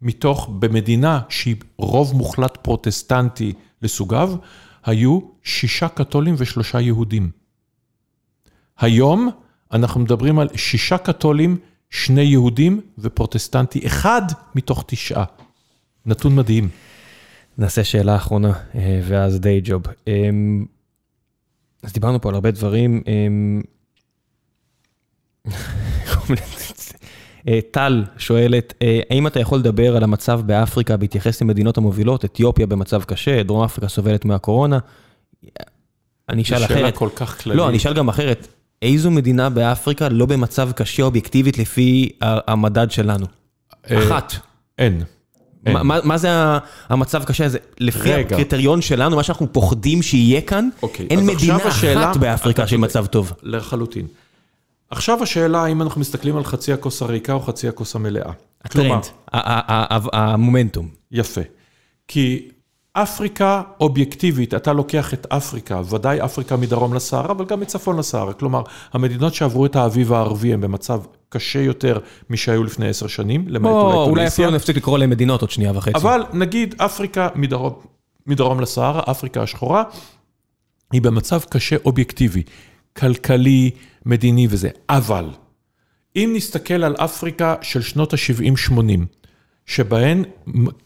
מתוך, 0.02 0.50
במדינה 0.58 1.20
שהיא 1.28 1.56
רוב 1.76 2.14
מוחלט 2.16 2.58
פרוטסטנטי 2.62 3.52
לסוגיו, 3.82 4.34
היו 4.84 5.20
שישה 5.42 5.88
קתולים 5.88 6.34
ושלושה 6.38 6.80
יהודים. 6.80 7.41
היום 8.82 9.30
אנחנו 9.72 10.00
מדברים 10.00 10.38
על 10.38 10.48
שישה 10.56 10.98
קתולים, 10.98 11.58
שני 11.90 12.22
יהודים 12.22 12.80
ופרוטסטנטי 12.98 13.86
אחד 13.86 14.22
מתוך 14.54 14.84
תשעה. 14.86 15.24
נתון 16.06 16.36
מדהים. 16.36 16.68
נעשה 17.58 17.84
שאלה 17.84 18.16
אחרונה, 18.16 18.52
אה, 18.74 19.00
ואז 19.04 19.40
דיי 19.40 19.60
ג'וב. 19.64 19.82
אמ, 20.06 20.64
אז 21.82 21.92
דיברנו 21.92 22.20
פה 22.20 22.28
על 22.28 22.34
הרבה 22.34 22.50
דברים. 22.50 23.02
אה, 27.48 27.58
טל 27.70 28.04
שואלת, 28.16 28.74
אה, 28.82 29.00
האם 29.10 29.26
אתה 29.26 29.40
יכול 29.40 29.58
לדבר 29.58 29.96
על 29.96 30.04
המצב 30.04 30.40
באפריקה 30.46 30.96
בהתייחס 30.96 31.42
למדינות 31.42 31.76
המובילות, 31.76 32.24
אתיופיה 32.24 32.66
במצב 32.66 33.04
קשה, 33.04 33.42
דרום 33.42 33.64
אפריקה 33.64 33.88
סובלת 33.88 34.24
מהקורונה? 34.24 34.78
אני 36.28 36.42
אשאל 36.42 36.64
אחרת. 36.64 36.78
שאלה 36.78 36.92
כל 36.92 37.08
כך 37.16 37.42
כללית. 37.42 37.58
לא, 37.58 37.68
אני 37.68 37.76
אשאל 37.76 37.94
גם 37.94 38.08
אחרת. 38.08 38.48
איזו 38.82 39.10
מדינה 39.10 39.50
באפריקה 39.50 40.08
לא 40.08 40.26
במצב 40.26 40.72
קשה 40.72 41.02
אובייקטיבית 41.02 41.58
לפי 41.58 42.10
המדד 42.20 42.90
שלנו? 42.90 43.26
אחת. 43.86 44.32
אין. 44.78 45.02
מה 46.04 46.18
זה 46.18 46.28
המצב 46.88 47.24
קשה 47.24 47.44
הזה? 47.44 47.58
לפי. 47.80 48.12
הקריטריון 48.14 48.82
שלנו, 48.82 49.16
מה 49.16 49.22
שאנחנו 49.22 49.52
פוחדים 49.52 50.02
שיהיה 50.02 50.40
כאן, 50.40 50.68
אוקיי, 50.82 51.06
אין 51.10 51.26
מדינה 51.26 51.56
אחת 51.68 52.16
באפריקה 52.16 52.66
שהיא 52.66 52.78
מצב 52.78 53.06
טוב. 53.06 53.32
לחלוטין. 53.42 54.06
עכשיו 54.90 55.22
השאלה, 55.22 55.64
האם 55.64 55.82
אנחנו 55.82 56.00
מסתכלים 56.00 56.36
על 56.36 56.44
חצי 56.44 56.72
הכוס 56.72 57.02
הריקה 57.02 57.32
או 57.32 57.40
חצי 57.40 57.68
הכוס 57.68 57.96
המלאה. 57.96 58.32
הטרנד, 58.64 59.02
המומנטום. 60.12 60.88
יפה. 61.12 61.40
כי 62.08 62.48
אפריקה 62.94 63.62
אובייקטיבית, 63.80 64.54
אתה 64.54 64.72
לוקח 64.72 65.14
את 65.14 65.26
אפריקה, 65.28 65.80
ודאי 65.90 66.24
אפריקה 66.24 66.56
מדרום 66.56 66.94
לסהרה, 66.94 67.30
אבל 67.30 67.44
גם 67.44 67.60
מצפון 67.60 67.96
לסהרה. 67.96 68.32
כלומר, 68.32 68.62
המדינות 68.92 69.34
שעברו 69.34 69.66
את 69.66 69.76
האביב 69.76 70.12
הערבי 70.12 70.52
הן 70.52 70.60
במצב 70.60 71.00
קשה 71.28 71.60
יותר 71.60 71.98
משהיו 72.30 72.64
לפני 72.64 72.88
עשר 72.88 73.06
שנים, 73.06 73.48
למעט 73.48 73.72
אולי 73.72 73.92
טוניסיה. 73.92 74.10
אולי 74.10 74.26
אפילו 74.26 74.50
נפסיק 74.50 74.76
לקרוא 74.76 74.98
להם 74.98 75.10
מדינות 75.10 75.40
עוד 75.40 75.50
שנייה 75.50 75.72
וחצי. 75.74 75.96
אבל 75.96 76.22
נגיד 76.32 76.74
אפריקה 76.78 77.28
מדרום, 77.34 77.72
מדרום 78.26 78.60
לסהרה, 78.60 79.02
אפריקה 79.10 79.42
השחורה, 79.42 79.82
היא 80.92 81.02
במצב 81.02 81.40
קשה 81.50 81.76
אובייקטיבי, 81.84 82.42
כלכלי, 82.96 83.70
מדיני 84.06 84.46
וזה. 84.50 84.68
אבל, 84.88 85.30
אם 86.16 86.32
נסתכל 86.36 86.84
על 86.84 86.94
אפריקה 86.96 87.54
של 87.62 87.82
שנות 87.82 88.12
ה-70-80, 88.12 89.21
שבהן 89.66 90.24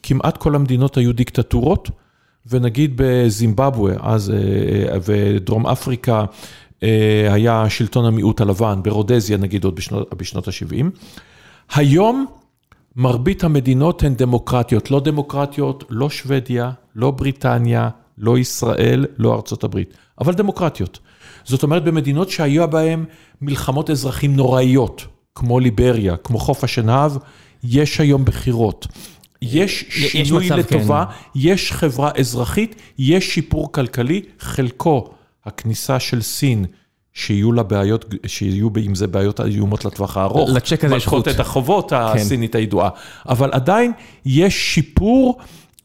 כמעט 0.02 0.36
כל 0.36 0.54
המדינות 0.54 0.96
היו 0.96 1.12
דיקטטורות, 1.12 1.90
ונגיד 2.50 2.92
בזימבבואה, 2.96 3.94
אז, 4.00 4.30
אה, 4.30 4.36
אה, 4.92 4.98
ודרום 5.04 5.66
אפריקה, 5.66 6.24
אה, 6.82 7.28
היה 7.32 7.70
שלטון 7.70 8.04
המיעוט 8.04 8.40
הלבן, 8.40 8.80
ברודזיה 8.82 9.36
נגיד 9.36 9.64
עוד 9.64 9.74
בשנות, 9.74 10.14
בשנות 10.14 10.48
ה-70. 10.48 10.84
היום 11.74 12.26
מרבית 12.96 13.44
המדינות 13.44 14.02
הן 14.02 14.14
דמוקרטיות, 14.14 14.90
לא 14.90 15.00
דמוקרטיות, 15.00 15.84
לא 15.90 16.10
שוודיה, 16.10 16.70
לא 16.96 17.10
בריטניה, 17.10 17.88
לא 18.18 18.38
ישראל, 18.38 19.06
לא 19.18 19.34
ארצות 19.34 19.64
הברית, 19.64 19.94
אבל 20.20 20.32
דמוקרטיות. 20.32 20.98
זאת 21.44 21.62
אומרת, 21.62 21.84
במדינות 21.84 22.30
שהיו 22.30 22.70
בהן 22.70 23.04
מלחמות 23.40 23.90
אזרחים 23.90 24.36
נוראיות, 24.36 25.06
כמו 25.34 25.60
ליבריה, 25.60 26.16
כמו 26.16 26.38
חוף 26.38 26.64
השנהב, 26.64 27.12
יש 27.68 28.00
היום 28.00 28.24
בחירות. 28.24 28.86
יש 29.42 29.84
שינוי 29.88 30.44
יש 30.44 30.52
מצב, 30.52 30.58
לטובה, 30.58 31.04
כן. 31.04 31.30
יש 31.34 31.72
חברה 31.72 32.10
אזרחית, 32.18 32.76
יש 32.98 33.34
שיפור 33.34 33.72
כלכלי, 33.72 34.22
חלקו 34.40 35.10
הכניסה 35.44 36.00
של 36.00 36.22
סין, 36.22 36.66
שיהיו 37.12 37.52
לה 37.52 37.62
בעיות, 37.62 38.14
שיהיו 38.26 38.68
עם 38.82 38.94
זה 38.94 39.06
בעיות 39.06 39.40
איומות 39.40 39.84
לטווח 39.84 40.16
הארוך. 40.16 40.50
לצ'ק 40.52 40.84
הזה 40.84 40.96
יש 40.96 41.06
חוט. 41.06 41.28
את 41.28 41.40
החובות 41.40 41.90
כן. 41.90 41.96
הסינית 41.96 42.54
הידועה. 42.54 42.90
אבל 43.28 43.50
עדיין 43.52 43.92
יש 44.26 44.74
שיפור 44.74 45.38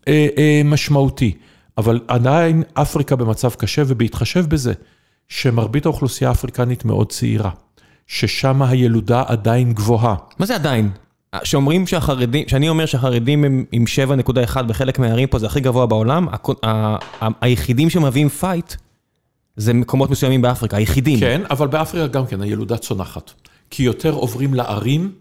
אה, 0.08 0.28
אה, 0.38 0.62
משמעותי. 0.66 1.34
אבל 1.78 2.00
עדיין 2.08 2.64
אפריקה 2.74 3.16
במצב 3.16 3.54
קשה, 3.54 3.84
ובהתחשב 3.88 4.46
בזה 4.50 4.74
שמרבית 5.30 5.86
האוכלוסייה 5.86 6.30
האפריקנית 6.30 6.86
מאוד 6.86 7.12
צעירה, 7.12 7.50
ששם 8.08 8.62
הילודה 8.62 9.24
עדיין 9.28 9.74
גבוהה. 9.74 10.16
מה 10.40 10.46
זה 10.46 10.56
עדיין? 10.56 10.90
שאומרים 11.44 11.88
שהחרדים, 11.88 12.44
שאני 12.48 12.70
אומר 12.70 12.86
שהחרדים 12.86 13.44
הם 13.44 13.66
עם 13.72 13.84
7.1 14.54 14.62
בחלק 14.62 15.00
מהערים 15.00 15.28
פה, 15.28 15.40
זה 15.40 15.46
הכי 15.46 15.60
גבוה 15.60 15.86
בעולם, 15.86 16.28
היחידים 17.42 17.90
שמביאים 17.90 18.30
fight, 18.30 18.74
זה 19.56 19.74
מקומות 19.74 20.10
מסוימים 20.10 20.42
באפריקה, 20.42 20.78
היחידים. 20.78 21.20
כן, 21.20 21.42
אבל 21.50 21.68
באפריקה 21.68 22.08
גם 22.08 22.26
כן, 22.26 22.42
הילודה 22.42 22.78
צונחת. 22.78 23.32
כי 23.70 23.84
יותר 23.84 24.12
עוברים 24.12 24.54
לערים, 24.54 25.12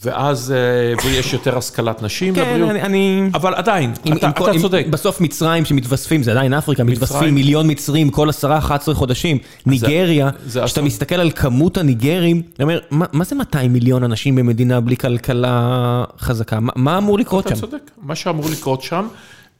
ואז 0.00 0.52
אה, 0.52 1.06
ויש 1.06 1.32
יותר 1.32 1.58
השכלת 1.58 2.02
נשים 2.02 2.34
כן, 2.34 2.40
לבריאות. 2.40 2.70
אני, 2.70 2.82
אני... 2.82 3.30
אבל 3.34 3.54
עדיין, 3.54 3.92
אתה, 4.18 4.30
צודק. 4.60 4.86
בסוף 4.90 5.20
מצרים 5.20 5.64
שמתווספים, 5.64 6.22
זה 6.22 6.30
עדיין 6.30 6.54
אפריקה, 6.54 6.84
מצרים... 6.84 6.96
מתווספים 6.96 7.34
מיליון 7.34 7.70
מצרים 7.70 8.10
כל 8.10 8.28
עשרה, 8.28 8.58
11 8.58 8.94
חודשים. 8.94 9.38
ניגריה, 9.66 10.30
כשאתה 10.64 10.82
מסתכל 10.82 11.14
על 11.14 11.30
כמות 11.30 11.76
הניגרים, 11.76 12.42
אני 12.58 12.62
אומר, 12.62 12.80
מה, 12.90 13.06
מה 13.12 13.24
זה 13.24 13.34
200 13.34 13.72
מיליון 13.72 14.04
אנשים 14.04 14.34
במדינה 14.36 14.80
בלי 14.80 14.96
כלכלה 14.96 16.04
חזקה? 16.18 16.60
מה, 16.60 16.72
מה 16.76 16.98
אמור 16.98 17.18
לקרות 17.18 17.46
אתה 17.46 17.56
שם? 17.56 17.64
אתה 17.64 17.70
צודק, 17.70 17.90
מה 18.02 18.14
שאמור 18.14 18.46
לקרות 18.50 18.82
שם 18.82 19.08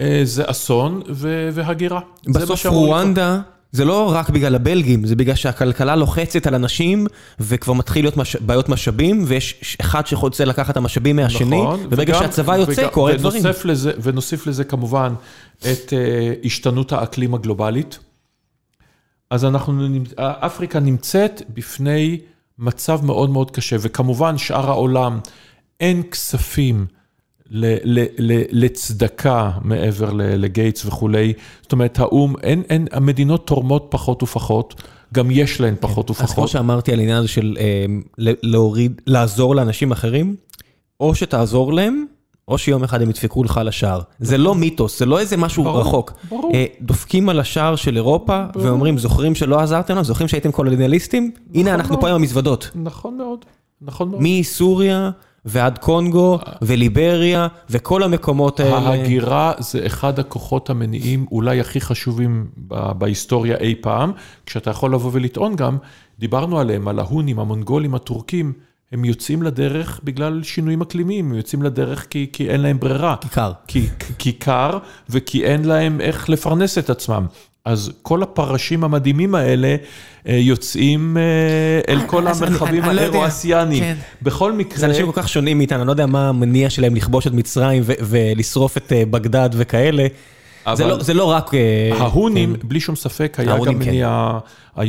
אה, 0.01 0.21
זה 0.25 0.43
אסון 0.47 1.03
והגירה. 1.53 2.01
בסוף 2.29 2.67
רואנדה... 2.67 3.41
זה 3.73 3.85
לא 3.85 4.13
רק 4.15 4.31
בגלל 4.31 4.55
הבלגים, 4.55 5.07
זה 5.07 5.17
בגלל 5.17 5.35
שהכלכלה 5.35 5.97
לוחצת 5.97 6.47
על 6.47 6.55
אנשים, 6.55 7.07
וכבר 7.41 7.73
מתחיל 7.73 8.05
להיות 8.05 8.17
מש... 8.17 8.37
בעיות 8.37 8.69
משאבים, 8.69 9.25
ויש 9.27 9.77
אחד 9.81 10.07
שרוצה 10.07 10.45
לקחת 10.45 10.71
את 10.71 10.77
המשאבים 10.77 11.17
מהשני, 11.17 11.63
נכון, 11.63 11.81
וברגע 11.85 12.13
וגם, 12.13 12.23
שהצבא 12.23 12.57
יוצא, 12.57 12.81
וגם, 12.81 12.91
קורה 12.91 13.17
דברים. 13.17 13.43
לזה, 13.65 13.93
ונוסיף 14.03 14.47
לזה 14.47 14.65
כמובן 14.65 15.15
את 15.59 15.93
uh, 15.93 16.47
השתנות 16.47 16.93
האקלים 16.93 17.35
הגלובלית. 17.35 17.99
אז 19.31 19.45
אנחנו, 19.45 19.89
אפריקה 20.19 20.81
נמצאת 20.81 21.43
בפני 21.55 22.21
מצב 22.59 23.05
מאוד 23.05 23.31
מאוד 23.31 23.51
קשה, 23.51 23.77
וכמובן 23.81 24.39
שאר 24.39 24.71
העולם, 24.71 25.19
אין 25.81 26.03
כספים. 26.03 26.87
לצדקה 28.53 29.51
מעבר 29.63 30.11
לגייטס 30.13 30.87
וכולי. 30.87 31.33
זאת 31.63 31.73
אומרת, 31.73 31.99
האו"ם, 31.99 32.35
אין, 32.43 32.63
אין, 32.71 32.87
המדינות 32.93 33.47
תורמות 33.47 33.87
פחות 33.91 34.23
ופחות, 34.23 34.83
גם 35.15 35.31
יש 35.31 35.61
להן 35.61 35.75
פחות 35.81 36.11
ופחות. 36.11 36.29
אז 36.29 36.35
כמו 36.35 36.49
שאמרתי 36.49 36.93
על 36.93 36.99
העניין 36.99 37.19
הזה 37.19 37.29
של 37.29 37.57
אה, 37.61 37.85
להוריד, 38.19 39.01
לעזור 39.07 39.57
לאנשים 39.57 39.93
אחרים, 39.93 40.37
או 41.01 41.15
שתעזור 41.15 41.73
להם, 41.73 42.05
או 42.49 42.59
שיום 42.59 42.85
אחד 42.85 43.03
הם 43.03 43.11
ידפקו 43.11 43.45
לך 43.45 43.57
על 43.59 43.69
השער. 43.69 44.01
זה 44.21 44.39
לא 44.39 44.55
מיתוס, 44.55 44.99
זה 44.99 45.07
לא 45.07 45.19
איזה 45.19 45.37
משהו 45.37 45.65
ברור, 45.65 45.81
רחוק. 45.81 46.13
ברור. 46.29 46.53
אה, 46.55 46.65
דופקים 46.81 47.29
על 47.29 47.41
השער 47.41 47.77
של 47.77 47.97
אירופה, 47.97 48.45
ברור. 48.53 48.67
ואומרים, 48.67 48.99
זוכרים 48.99 49.35
שלא 49.35 49.61
עזרתם 49.61 49.95
לנו? 49.95 50.05
זוכרים 50.05 50.29
שהייתם 50.29 50.53
קולוניאליסטים? 50.53 51.31
נכון 51.35 51.61
הנה, 51.61 51.75
אנחנו 51.75 51.95
מאוד. 51.95 52.01
פה 52.01 52.09
עם 52.09 52.15
המזוודות. 52.15 52.71
נכון 52.75 53.17
מאוד, 53.17 53.45
נכון 53.83 54.09
מאוד. 54.09 54.23
מסוריה... 54.23 55.11
ועד 55.45 55.79
קונגו, 55.79 56.39
וליבריה, 56.63 57.49
וכל 57.71 58.03
המקומות 58.03 58.61
האלה. 58.61 58.77
ההגירה 58.79 59.53
זה 59.59 59.87
אחד 59.87 60.19
הכוחות 60.19 60.71
המניעים 60.71 61.27
אולי 61.33 61.61
הכי 61.61 61.81
חשובים 61.81 62.47
בהיסטוריה 62.99 63.57
אי 63.57 63.75
פעם, 63.81 64.13
כשאתה 64.47 64.71
יכול 64.71 64.95
לבוא 64.95 65.11
ולטעון 65.15 65.57
גם, 65.57 65.77
דיברנו 66.19 66.59
עליהם, 66.59 66.89
על 66.89 66.99
ההונים, 66.99 67.39
המונגולים, 67.39 67.95
הטורקים, 67.95 68.53
הם 68.93 69.05
יוצאים 69.05 69.43
לדרך 69.43 70.01
בגלל 70.05 70.43
שינויים 70.43 70.81
אקלימיים, 70.81 71.31
הם 71.31 71.37
יוצאים 71.37 71.63
לדרך 71.63 72.07
כי, 72.11 72.31
כי 72.33 72.51
אין 72.51 72.61
להם 72.61 72.81
ברירה. 72.81 73.17
כיכר. 73.21 73.53
כי, 73.67 73.87
כי 74.19 74.33
קר 74.33 74.79
וכי 75.11 75.45
אין 75.45 75.65
להם 75.65 76.01
איך 76.01 76.31
לפרנס 76.31 76.79
את 76.79 76.91
עצמם. 76.91 77.27
אז 77.65 77.93
כל 78.03 78.23
הפרשים 78.23 78.85
המדהימים 78.85 79.35
האלה 79.35 79.77
אה, 80.29 80.35
יוצאים 80.35 81.17
אה, 81.17 81.23
אל 81.95 82.01
כל 82.07 82.29
אז 82.29 82.43
אני- 82.43 82.51
המרחבים 82.51 82.85
לא. 82.85 83.01
האירו-אסיאניים. 83.01 83.83
כן. 83.85 83.95
בכל 84.23 84.53
זה 84.53 84.59
מקרה, 84.59 84.87
אנשים 84.89 85.07
כל 85.13 85.23
כך 85.23 85.29
שונים 85.29 85.59
מאיתנו, 85.59 85.79
אני 85.79 85.87
לא 85.87 85.93
יודע 85.93 86.07
מה 86.07 86.29
המניע 86.29 86.71
שלהם 86.71 86.95
לכבוש 86.97 87.27
את 87.27 87.33
מצרים 87.33 87.83
ולשרוף 87.87 88.77
את 88.77 88.93
אה, 88.93 89.03
בגדד 89.11 89.51
וכאלה. 89.53 90.07
זה 90.75 90.85
לא- 90.87 91.03
זה 91.03 91.15
לא 91.15 91.25
רק... 91.25 91.55
אה, 91.55 91.91
ההונים, 91.99 92.57
כן. 92.57 92.69
בלי 92.69 92.81
שום 92.81 92.97
ספק, 92.97 93.35
היה 93.39 93.57
גם 93.59 93.65
כן. 93.65 93.75
מניע, 93.79 94.39
אה, 94.79 94.85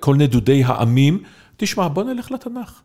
כל 0.00 0.16
נדודי 0.16 0.62
העמים. 0.66 1.18
תשמע, 1.56 1.88
בוא 1.88 2.04
נלך 2.04 2.30
לתנ"ך. 2.32 2.80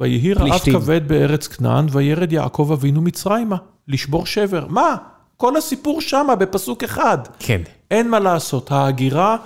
ויהי 0.00 0.32
רעב. 0.32 0.60
כבד 0.72 1.08
בארץ 1.08 1.46
כנען, 1.46 1.86
וירד 1.90 2.32
יעקב 2.32 2.70
אבינו 2.72 3.02
מצרימה, 3.02 3.56
לשבור 3.88 4.26
שבר. 4.26 4.66
מה? 4.68 4.96
כל 5.36 5.56
הסיפור 5.56 6.00
שמה 6.00 6.34
בפסוק 6.34 6.84
אחד. 6.84 7.18
כן. 7.38 7.60
אין 7.92 8.10
מה 8.10 8.20
לעשות, 8.20 8.72
ההגירה, 8.72 9.36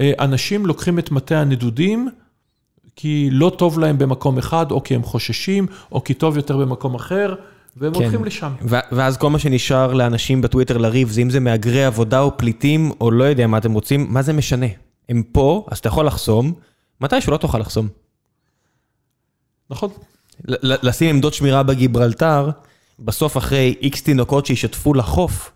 אה, 0.00 0.12
אנשים 0.20 0.66
לוקחים 0.66 0.98
את 0.98 1.10
מטה 1.10 1.40
הנדודים, 1.40 2.08
כי 2.96 3.28
לא 3.32 3.52
טוב 3.58 3.78
להם 3.78 3.98
במקום 3.98 4.38
אחד, 4.38 4.70
או 4.70 4.82
כי 4.82 4.94
הם 4.94 5.02
חוששים, 5.02 5.66
או 5.92 6.04
כי 6.04 6.14
טוב 6.14 6.36
יותר 6.36 6.56
במקום 6.56 6.94
אחר, 6.94 7.34
והם 7.76 7.94
כן. 7.94 8.00
הולכים 8.00 8.24
לשם. 8.24 8.52
ו- 8.62 8.76
ואז 8.92 9.16
כל 9.16 9.30
מה 9.30 9.38
שנשאר 9.38 9.92
לאנשים 9.92 10.42
בטוויטר 10.42 10.76
לריב, 10.78 11.10
זה 11.10 11.22
אם 11.22 11.30
זה 11.30 11.40
מהגרי 11.40 11.84
עבודה 11.84 12.20
או 12.20 12.36
פליטים, 12.36 12.92
או 13.00 13.10
לא 13.10 13.24
יודע 13.24 13.46
מה 13.46 13.58
אתם 13.58 13.72
רוצים, 13.72 14.06
מה 14.10 14.22
זה 14.22 14.32
משנה? 14.32 14.66
הם 15.08 15.22
פה, 15.32 15.66
אז 15.70 15.78
אתה 15.78 15.88
יכול 15.88 16.06
לחסום, 16.06 16.52
מתי 17.00 17.20
שלא 17.20 17.36
תוכל 17.36 17.58
לחסום. 17.58 17.88
נכון? 19.70 19.90
לשים 20.62 21.14
עמדות 21.14 21.34
שמירה 21.34 21.62
בגיברלטר, 21.62 22.50
בסוף 22.98 23.36
אחרי 23.36 23.74
איקס 23.80 24.02
תינוקות 24.02 24.46
שישתפו 24.46 24.94
לחוף, 24.94 25.52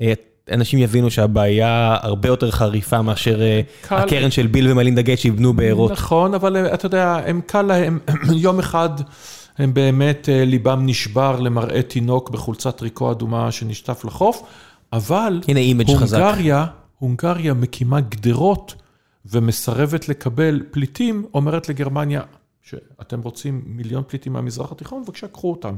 אה, 0.00 0.12
אנשים 0.52 0.78
יבינו 0.78 1.10
שהבעיה 1.10 1.96
הרבה 2.02 2.28
יותר 2.28 2.50
חריפה 2.50 3.02
מאשר 3.02 3.42
אה, 3.42 3.60
קל. 3.82 3.96
הקרן 3.96 4.30
של 4.30 4.46
ביל 4.46 4.70
ומלינדה 4.70 5.02
גייט 5.02 5.18
שיבנו 5.18 5.52
בארות. 5.52 5.90
נכון, 5.90 6.34
אבל 6.34 6.56
אה, 6.56 6.74
אתה 6.74 6.86
יודע, 6.86 7.20
הם 7.26 7.40
קל 7.46 7.62
להם, 7.62 7.98
יום 8.44 8.58
אחד 8.58 8.90
הם 9.58 9.74
באמת, 9.74 10.28
אה, 10.28 10.44
ליבם 10.44 10.86
נשבר 10.86 11.40
למראה 11.40 11.82
תינוק 11.82 12.30
בחולצת 12.30 12.76
טריקו 12.76 13.10
אדומה 13.10 13.52
שנשטף 13.52 14.04
לחוף, 14.04 14.42
אבל 14.92 15.40
הנה 15.48 15.60
image 15.60 15.96
חזק. 15.96 16.18
הונגריה, 16.18 16.66
הונגריה 16.98 17.54
מקימה 17.54 18.00
גדרות 18.00 18.74
ומסרבת 19.26 20.08
לקבל 20.08 20.62
פליטים, 20.70 21.24
אומרת 21.34 21.68
לגרמניה, 21.68 22.20
שאתם 22.62 23.20
רוצים 23.20 23.62
מיליון 23.66 24.02
פליטים 24.06 24.32
מהמזרח 24.32 24.72
התיכון, 24.72 25.02
בבקשה, 25.04 25.28
קחו 25.28 25.50
אותם. 25.50 25.74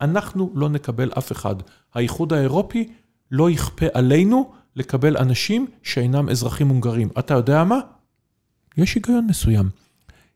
אנחנו 0.00 0.52
לא 0.54 0.68
נקבל 0.68 1.10
אף 1.18 1.32
אחד. 1.32 1.54
האיחוד 1.94 2.32
האירופי 2.32 2.88
לא 3.30 3.50
יכפה 3.50 3.86
עלינו 3.94 4.50
לקבל 4.76 5.16
אנשים 5.16 5.66
שאינם 5.82 6.28
אזרחים 6.28 6.68
הונגרים. 6.68 7.08
אתה 7.18 7.34
יודע 7.34 7.64
מה? 7.64 7.78
יש 8.76 8.94
היגיון 8.94 9.26
מסוים. 9.28 9.68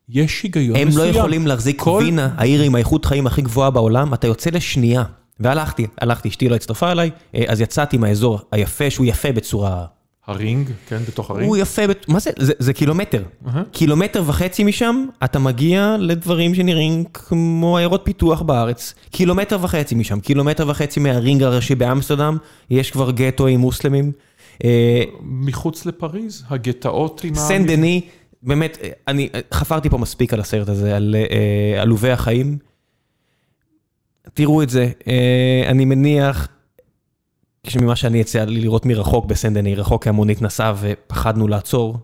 יש 0.08 0.42
היגיון 0.42 0.76
הם 0.76 0.82
לא 0.88 0.88
מסוים. 0.88 1.14
יכולים 1.14 1.46
להחזיק 1.46 1.80
כל- 1.80 2.00
וינה, 2.04 2.34
העיר 2.36 2.62
עם 2.62 2.74
האיכות 2.74 3.04
חיים 3.04 3.26
הכי 3.26 3.42
גבוהה 3.42 3.70
בעולם, 3.70 4.14
אתה 4.14 4.26
יוצא 4.26 4.50
לשנייה. 4.50 5.04
והלכתי, 5.40 5.86
הלכתי, 6.00 6.28
אשתי 6.28 6.48
לא 6.48 6.54
הצטרפה 6.54 6.92
אליי, 6.92 7.10
אה, 7.34 7.44
אז 7.48 7.60
יצאתי 7.60 7.98
מהאזור 7.98 8.40
היפה, 8.52 8.90
שהוא 8.90 9.06
יפה 9.06 9.32
בצורה... 9.32 9.86
הרינג, 10.26 10.70
כן, 10.88 10.98
בתוך 11.08 11.30
הרינג. 11.30 11.48
הוא 11.48 11.56
יפה, 11.56 11.82
מה 12.08 12.18
זה? 12.18 12.30
זה, 12.38 12.52
זה 12.58 12.72
קילומטר. 12.72 13.22
אהה. 13.46 13.62
קילומטר 13.72 14.22
וחצי 14.26 14.64
משם, 14.64 15.04
אתה 15.24 15.38
מגיע 15.38 15.96
לדברים 16.00 16.54
שנראים 16.54 17.04
כמו 17.04 17.76
עיירות 17.76 18.00
פיתוח 18.04 18.42
בארץ. 18.42 18.94
קילומטר 19.10 19.58
וחצי 19.60 19.94
משם, 19.94 20.20
קילומטר 20.20 20.68
וחצי 20.68 21.00
מהרינג 21.00 21.42
הראשי 21.42 21.74
באמסטרדם, 21.74 22.36
יש 22.70 22.90
כבר 22.90 23.10
גטו 23.10 23.46
עם 23.46 23.60
מוסלמים. 23.60 24.12
אה, 24.64 25.02
מחוץ 25.22 25.86
לפריז, 25.86 26.44
הגטאות 26.48 27.20
עם... 27.24 27.34
סן 27.34 27.66
דני, 27.66 28.00
באמת, 28.42 28.78
אני 29.08 29.28
חפרתי 29.52 29.90
פה 29.90 29.98
מספיק 29.98 30.34
על 30.34 30.40
הסרט 30.40 30.68
הזה, 30.68 30.96
על 30.96 31.16
אה, 31.30 31.82
עלובי 31.82 32.10
החיים. 32.10 32.58
תראו 34.34 34.62
את 34.62 34.70
זה, 34.70 34.90
אה, 35.08 35.62
אני 35.66 35.84
מניח, 35.84 36.48
ממה 37.80 37.96
שאני 37.96 38.18
יצא 38.18 38.44
לי 38.44 38.60
לראות 38.60 38.86
מרחוק 38.86 39.26
בסן 39.26 39.54
דני, 39.54 39.74
רחוק 39.74 40.02
כי 40.02 40.08
המונית 40.08 40.42
נסעה 40.42 40.72
ופחדנו 40.80 41.48
לעצור. 41.48 41.96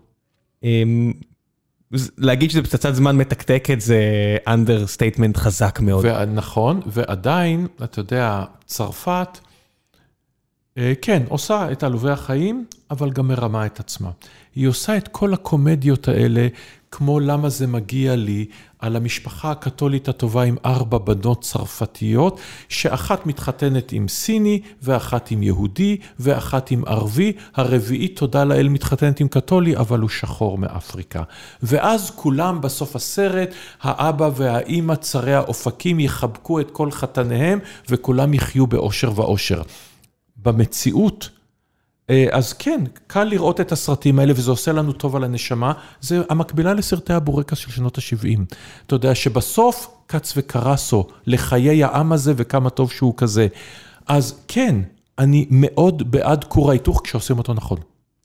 ז- 1.95 2.11
להגיד 2.17 2.51
שזה 2.51 2.63
פצצת 2.63 2.95
זמן 2.95 3.17
מתקתקת 3.17 3.81
זה 3.81 4.01
understatement 4.47 5.37
חזק 5.37 5.79
מאוד. 5.79 6.05
נכון, 6.33 6.79
ועדיין, 6.87 7.67
אתה 7.83 7.99
יודע, 7.99 8.43
צרפת, 8.65 9.37
כן, 11.01 11.23
עושה 11.29 11.71
את 11.71 11.83
עלובי 11.83 12.11
החיים, 12.11 12.65
אבל 12.91 13.09
גם 13.09 13.27
מרמה 13.27 13.65
את 13.65 13.79
עצמה. 13.79 14.09
היא 14.55 14.67
עושה 14.67 14.97
את 14.97 15.07
כל 15.07 15.33
הקומדיות 15.33 16.07
האלה, 16.07 16.47
כמו 16.91 17.19
למה 17.19 17.49
זה 17.49 17.67
מגיע 17.67 18.15
לי, 18.15 18.45
על 18.79 18.95
המשפחה 18.95 19.51
הקתולית 19.51 20.07
הטובה 20.07 20.43
עם 20.43 20.55
ארבע 20.65 20.97
בנות 20.97 21.41
צרפתיות, 21.41 22.39
שאחת 22.69 23.25
מתחתנת 23.25 23.91
עם 23.91 24.07
סיני, 24.07 24.61
ואחת 24.81 25.31
עם 25.31 25.43
יהודי, 25.43 25.97
ואחת 26.19 26.71
עם 26.71 26.83
ערבי, 26.85 27.33
הרביעית, 27.55 28.19
תודה 28.19 28.43
לאל, 28.43 28.69
מתחתנת 28.69 29.19
עם 29.19 29.27
קתולי, 29.27 29.77
אבל 29.77 29.99
הוא 29.99 30.09
שחור 30.09 30.57
מאפריקה. 30.57 31.23
ואז 31.63 32.11
כולם 32.15 32.61
בסוף 32.61 32.95
הסרט, 32.95 33.49
האבא 33.81 34.29
והאימא 34.35 34.95
צרי 34.95 35.33
האופקים 35.33 35.99
יחבקו 35.99 36.59
את 36.59 36.71
כל 36.71 36.91
חתניהם, 36.91 37.59
וכולם 37.89 38.33
יחיו 38.33 38.67
באושר 38.67 39.11
ואושר. 39.15 39.61
במציאות, 40.43 41.29
אה, 42.09 42.25
אז 42.31 42.53
כן, 42.53 42.83
קל 43.07 43.23
לראות 43.23 43.61
את 43.61 43.71
הסרטים 43.71 44.19
האלה 44.19 44.33
וזה 44.35 44.51
עושה 44.51 44.71
לנו 44.71 44.93
טוב 44.93 45.15
על 45.15 45.23
הנשמה, 45.23 45.73
זה 46.01 46.21
המקבילה 46.29 46.73
לסרטי 46.73 47.13
הבורקס 47.13 47.57
של 47.57 47.71
שנות 47.71 47.97
ה-70. 47.97 48.55
אתה 48.85 48.95
יודע 48.95 49.15
שבסוף 49.15 49.87
כץ 50.07 50.33
וקרסו 50.37 51.07
לחיי 51.27 51.83
העם 51.83 52.11
הזה 52.11 52.33
וכמה 52.35 52.69
טוב 52.69 52.91
שהוא 52.91 53.13
כזה. 53.17 53.47
אז 54.07 54.39
כן, 54.47 54.75
אני 55.19 55.45
מאוד 55.49 56.11
בעד 56.11 56.43
כור 56.43 56.69
ההיתוך 56.69 57.01
כשעושים 57.03 57.37
אותו 57.37 57.53
נכון. 57.53 57.77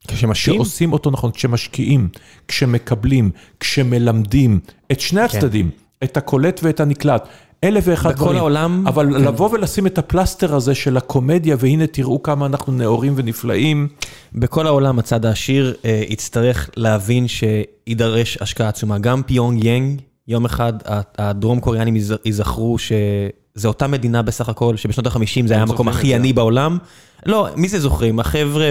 כשמשקיעים, 0.09 0.63
כשעושים 0.63 0.93
אותו 0.93 1.11
נכון, 1.11 1.31
כשמשקיעים, 1.31 2.09
כשמקבלים, 2.49 3.31
כשמלמדים, 3.61 4.61
את 4.93 5.01
שני 5.01 5.21
הצדדים, 5.21 5.71
את 6.05 6.17
הקולט 6.17 6.61
ואת 6.63 6.81
הנקלט. 6.81 7.29
אלף 7.65 7.85
ואחד 7.87 8.21
דברים. 8.25 8.37
העולם, 8.39 8.85
אבל 8.87 9.07
כן. 9.19 9.25
לבוא 9.25 9.49
ולשים 9.53 9.87
את 9.87 9.99
הפלסטר 9.99 10.55
הזה 10.55 10.75
של 10.75 10.97
הקומדיה, 10.97 11.57
והנה 11.59 11.87
תראו 11.87 12.23
כמה 12.23 12.47
אנחנו 12.47 12.73
נאורים 12.73 13.13
ונפלאים. 13.17 13.89
בכל 14.35 14.67
העולם 14.67 14.99
הצד 14.99 15.27
העשיר 15.27 15.75
אה, 15.85 16.03
יצטרך 16.09 16.71
להבין 16.77 17.27
שידרש 17.29 18.39
השקעה 18.41 18.69
עצומה. 18.69 18.99
גם 18.99 19.23
פיונג 19.23 19.65
יאנג, 19.65 20.01
יום 20.29 20.45
אחד 20.45 20.73
הדרום 21.19 21.61
קוריאנים 21.61 21.97
ייז- 21.97 22.19
ייזכרו 22.25 22.79
שזה 22.79 23.69
אותה 23.69 23.87
מדינה 23.87 24.23
בסך 24.23 24.49
הכל, 24.49 24.77
שבשנות 24.77 25.07
ה-50 25.07 25.21
זה 25.47 25.55
היה 25.55 25.63
המקום 25.63 25.89
הכי. 25.89 26.15
עני 26.15 26.33
בעולם. 26.33 26.79
לא, 27.27 27.49
מי 27.57 27.69
זה 27.69 27.81
זוכרים? 27.81 28.21
החבר'ה 28.21 28.71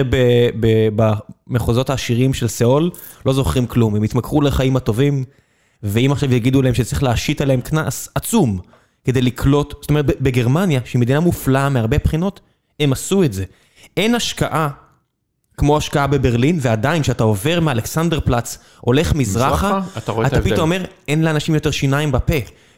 במחוזות 0.96 1.90
העשירים 1.90 2.34
של 2.34 2.48
סאול 2.48 2.90
לא 3.26 3.32
זוכרים 3.32 3.66
כלום, 3.66 3.94
הם 3.96 4.02
התמכרו 4.02 4.40
לחיים 4.40 4.76
הטובים, 4.76 5.24
ואם 5.82 6.12
עכשיו 6.12 6.34
יגידו 6.34 6.62
להם 6.62 6.74
שצריך 6.74 7.02
להשית 7.02 7.40
עליהם 7.40 7.60
קנס 7.60 8.08
עצום 8.14 8.58
כדי 9.04 9.22
לקלוט, 9.22 9.74
זאת 9.80 9.90
אומרת, 9.90 10.06
בגרמניה, 10.06 10.80
שהיא 10.84 11.00
מדינה 11.00 11.20
מופלאה 11.20 11.68
מהרבה 11.68 11.98
בחינות, 11.98 12.40
הם 12.80 12.92
עשו 12.92 13.24
את 13.24 13.32
זה. 13.32 13.44
אין 13.96 14.14
השקעה 14.14 14.68
כמו 15.56 15.76
השקעה 15.76 16.06
בברלין, 16.06 16.58
ועדיין 16.60 17.02
כשאתה 17.02 17.24
עובר 17.24 17.60
מאלכסנדר 17.60 18.20
פלץ, 18.20 18.58
הולך 18.80 19.14
מזרחה, 19.14 19.78
מזרחה, 19.78 19.98
אתה 19.98 20.12
רואה 20.12 20.26
את 20.26 20.32
אתה. 20.32 20.42
פתאום 20.42 20.60
אומר, 20.60 20.84
אין 21.08 21.24
לאנשים 21.24 21.54
יותר 21.54 21.70
שיניים 21.70 22.12
בפה. 22.12 22.34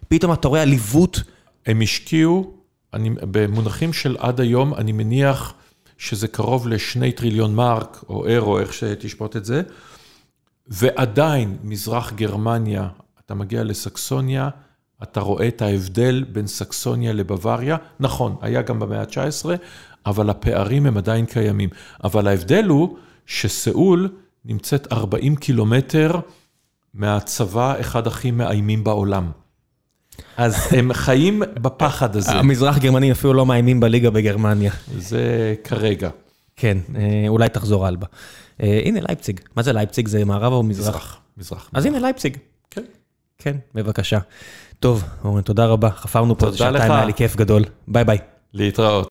פתאום 0.09 0.33
אתה 0.33 0.49
רואה 0.49 0.63
עליבות, 0.63 1.23
הם 1.67 1.81
השקיעו, 1.81 2.53
אני, 2.95 3.11
במונחים 3.21 3.93
של 3.93 4.17
עד 4.19 4.41
היום, 4.41 4.75
אני 4.75 4.93
מניח 4.93 5.55
שזה 5.99 6.29
קרוב 6.29 6.69
לשני 6.69 7.13
טריליון 7.13 7.55
מרק, 7.55 8.05
או 8.09 8.27
אירו, 8.27 8.59
איך 8.59 8.73
שתשפוט 8.73 9.37
את 9.37 9.45
זה, 9.45 9.63
ועדיין 10.69 11.57
מזרח 11.63 12.13
גרמניה, 12.13 12.89
אתה 13.25 13.35
מגיע 13.35 13.65
לסקסוניה, 13.65 14.49
אתה 15.03 15.21
רואה 15.21 15.49
את 15.49 15.63
ההבדל 15.63 16.25
בין 16.33 16.47
סקסוניה 16.47 17.13
לבוואריה, 17.13 17.77
נכון, 18.01 18.37
היה 18.41 18.63
גם 18.63 18.81
במאה 18.81 19.01
ה-19, 19.01 19.47
אבל 20.07 20.31
הפערים 20.31 20.87
הם 20.87 20.97
עדיין 20.97 21.27
קיימים. 21.27 21.69
אבל 22.05 22.29
ההבדל 22.29 22.65
הוא 22.65 22.97
שסאול 23.27 24.09
נמצאת 24.45 24.93
40 24.93 25.37
קילומטר 25.37 26.21
מהצבא 26.95 27.81
אחד 27.81 28.07
הכי 28.07 28.31
מאיימים 28.31 28.85
בעולם. 28.85 29.31
אז 30.37 30.69
הם 30.71 30.93
חיים 30.93 31.43
בפחד 31.55 32.17
הזה. 32.17 32.33
המזרח 32.33 32.79
גרמנים 32.79 33.11
אפילו 33.11 33.33
לא 33.33 33.47
מאיימים 33.47 33.81
בליגה 33.81 34.11
בגרמניה. 34.11 34.73
זה 34.99 35.55
כרגע. 35.65 36.11
כן, 36.57 36.79
אה, 36.97 37.25
אולי 37.29 37.49
תחזור 37.49 37.89
הלאה. 37.89 38.07
הנה 38.61 39.01
לייפציג, 39.09 39.41
מה 39.57 39.63
זה 39.63 39.73
לייפציג? 39.73 40.09
זה 40.09 40.25
מערב 40.25 40.53
או 40.53 40.63
מזרח? 40.63 40.89
מזרח. 40.89 41.21
מזרח. 41.39 41.71
אז 41.73 41.87
הנה 41.87 41.99
לייפציג. 41.99 42.37
כן. 42.71 42.83
כן, 43.39 43.57
בבקשה. 43.75 44.19
טוב, 44.81 45.05
אורן, 45.25 45.43
תודה 45.43 45.67
רבה. 45.67 45.91
חפרנו 45.91 46.39
פה 46.39 46.53
שעתיים. 46.53 46.93
היה 46.93 47.05
לי 47.05 47.15
כיף 47.15 47.37
גדול. 47.37 47.65
ביי 47.89 48.05
ביי. 48.05 48.19
להתראות. 48.53 49.05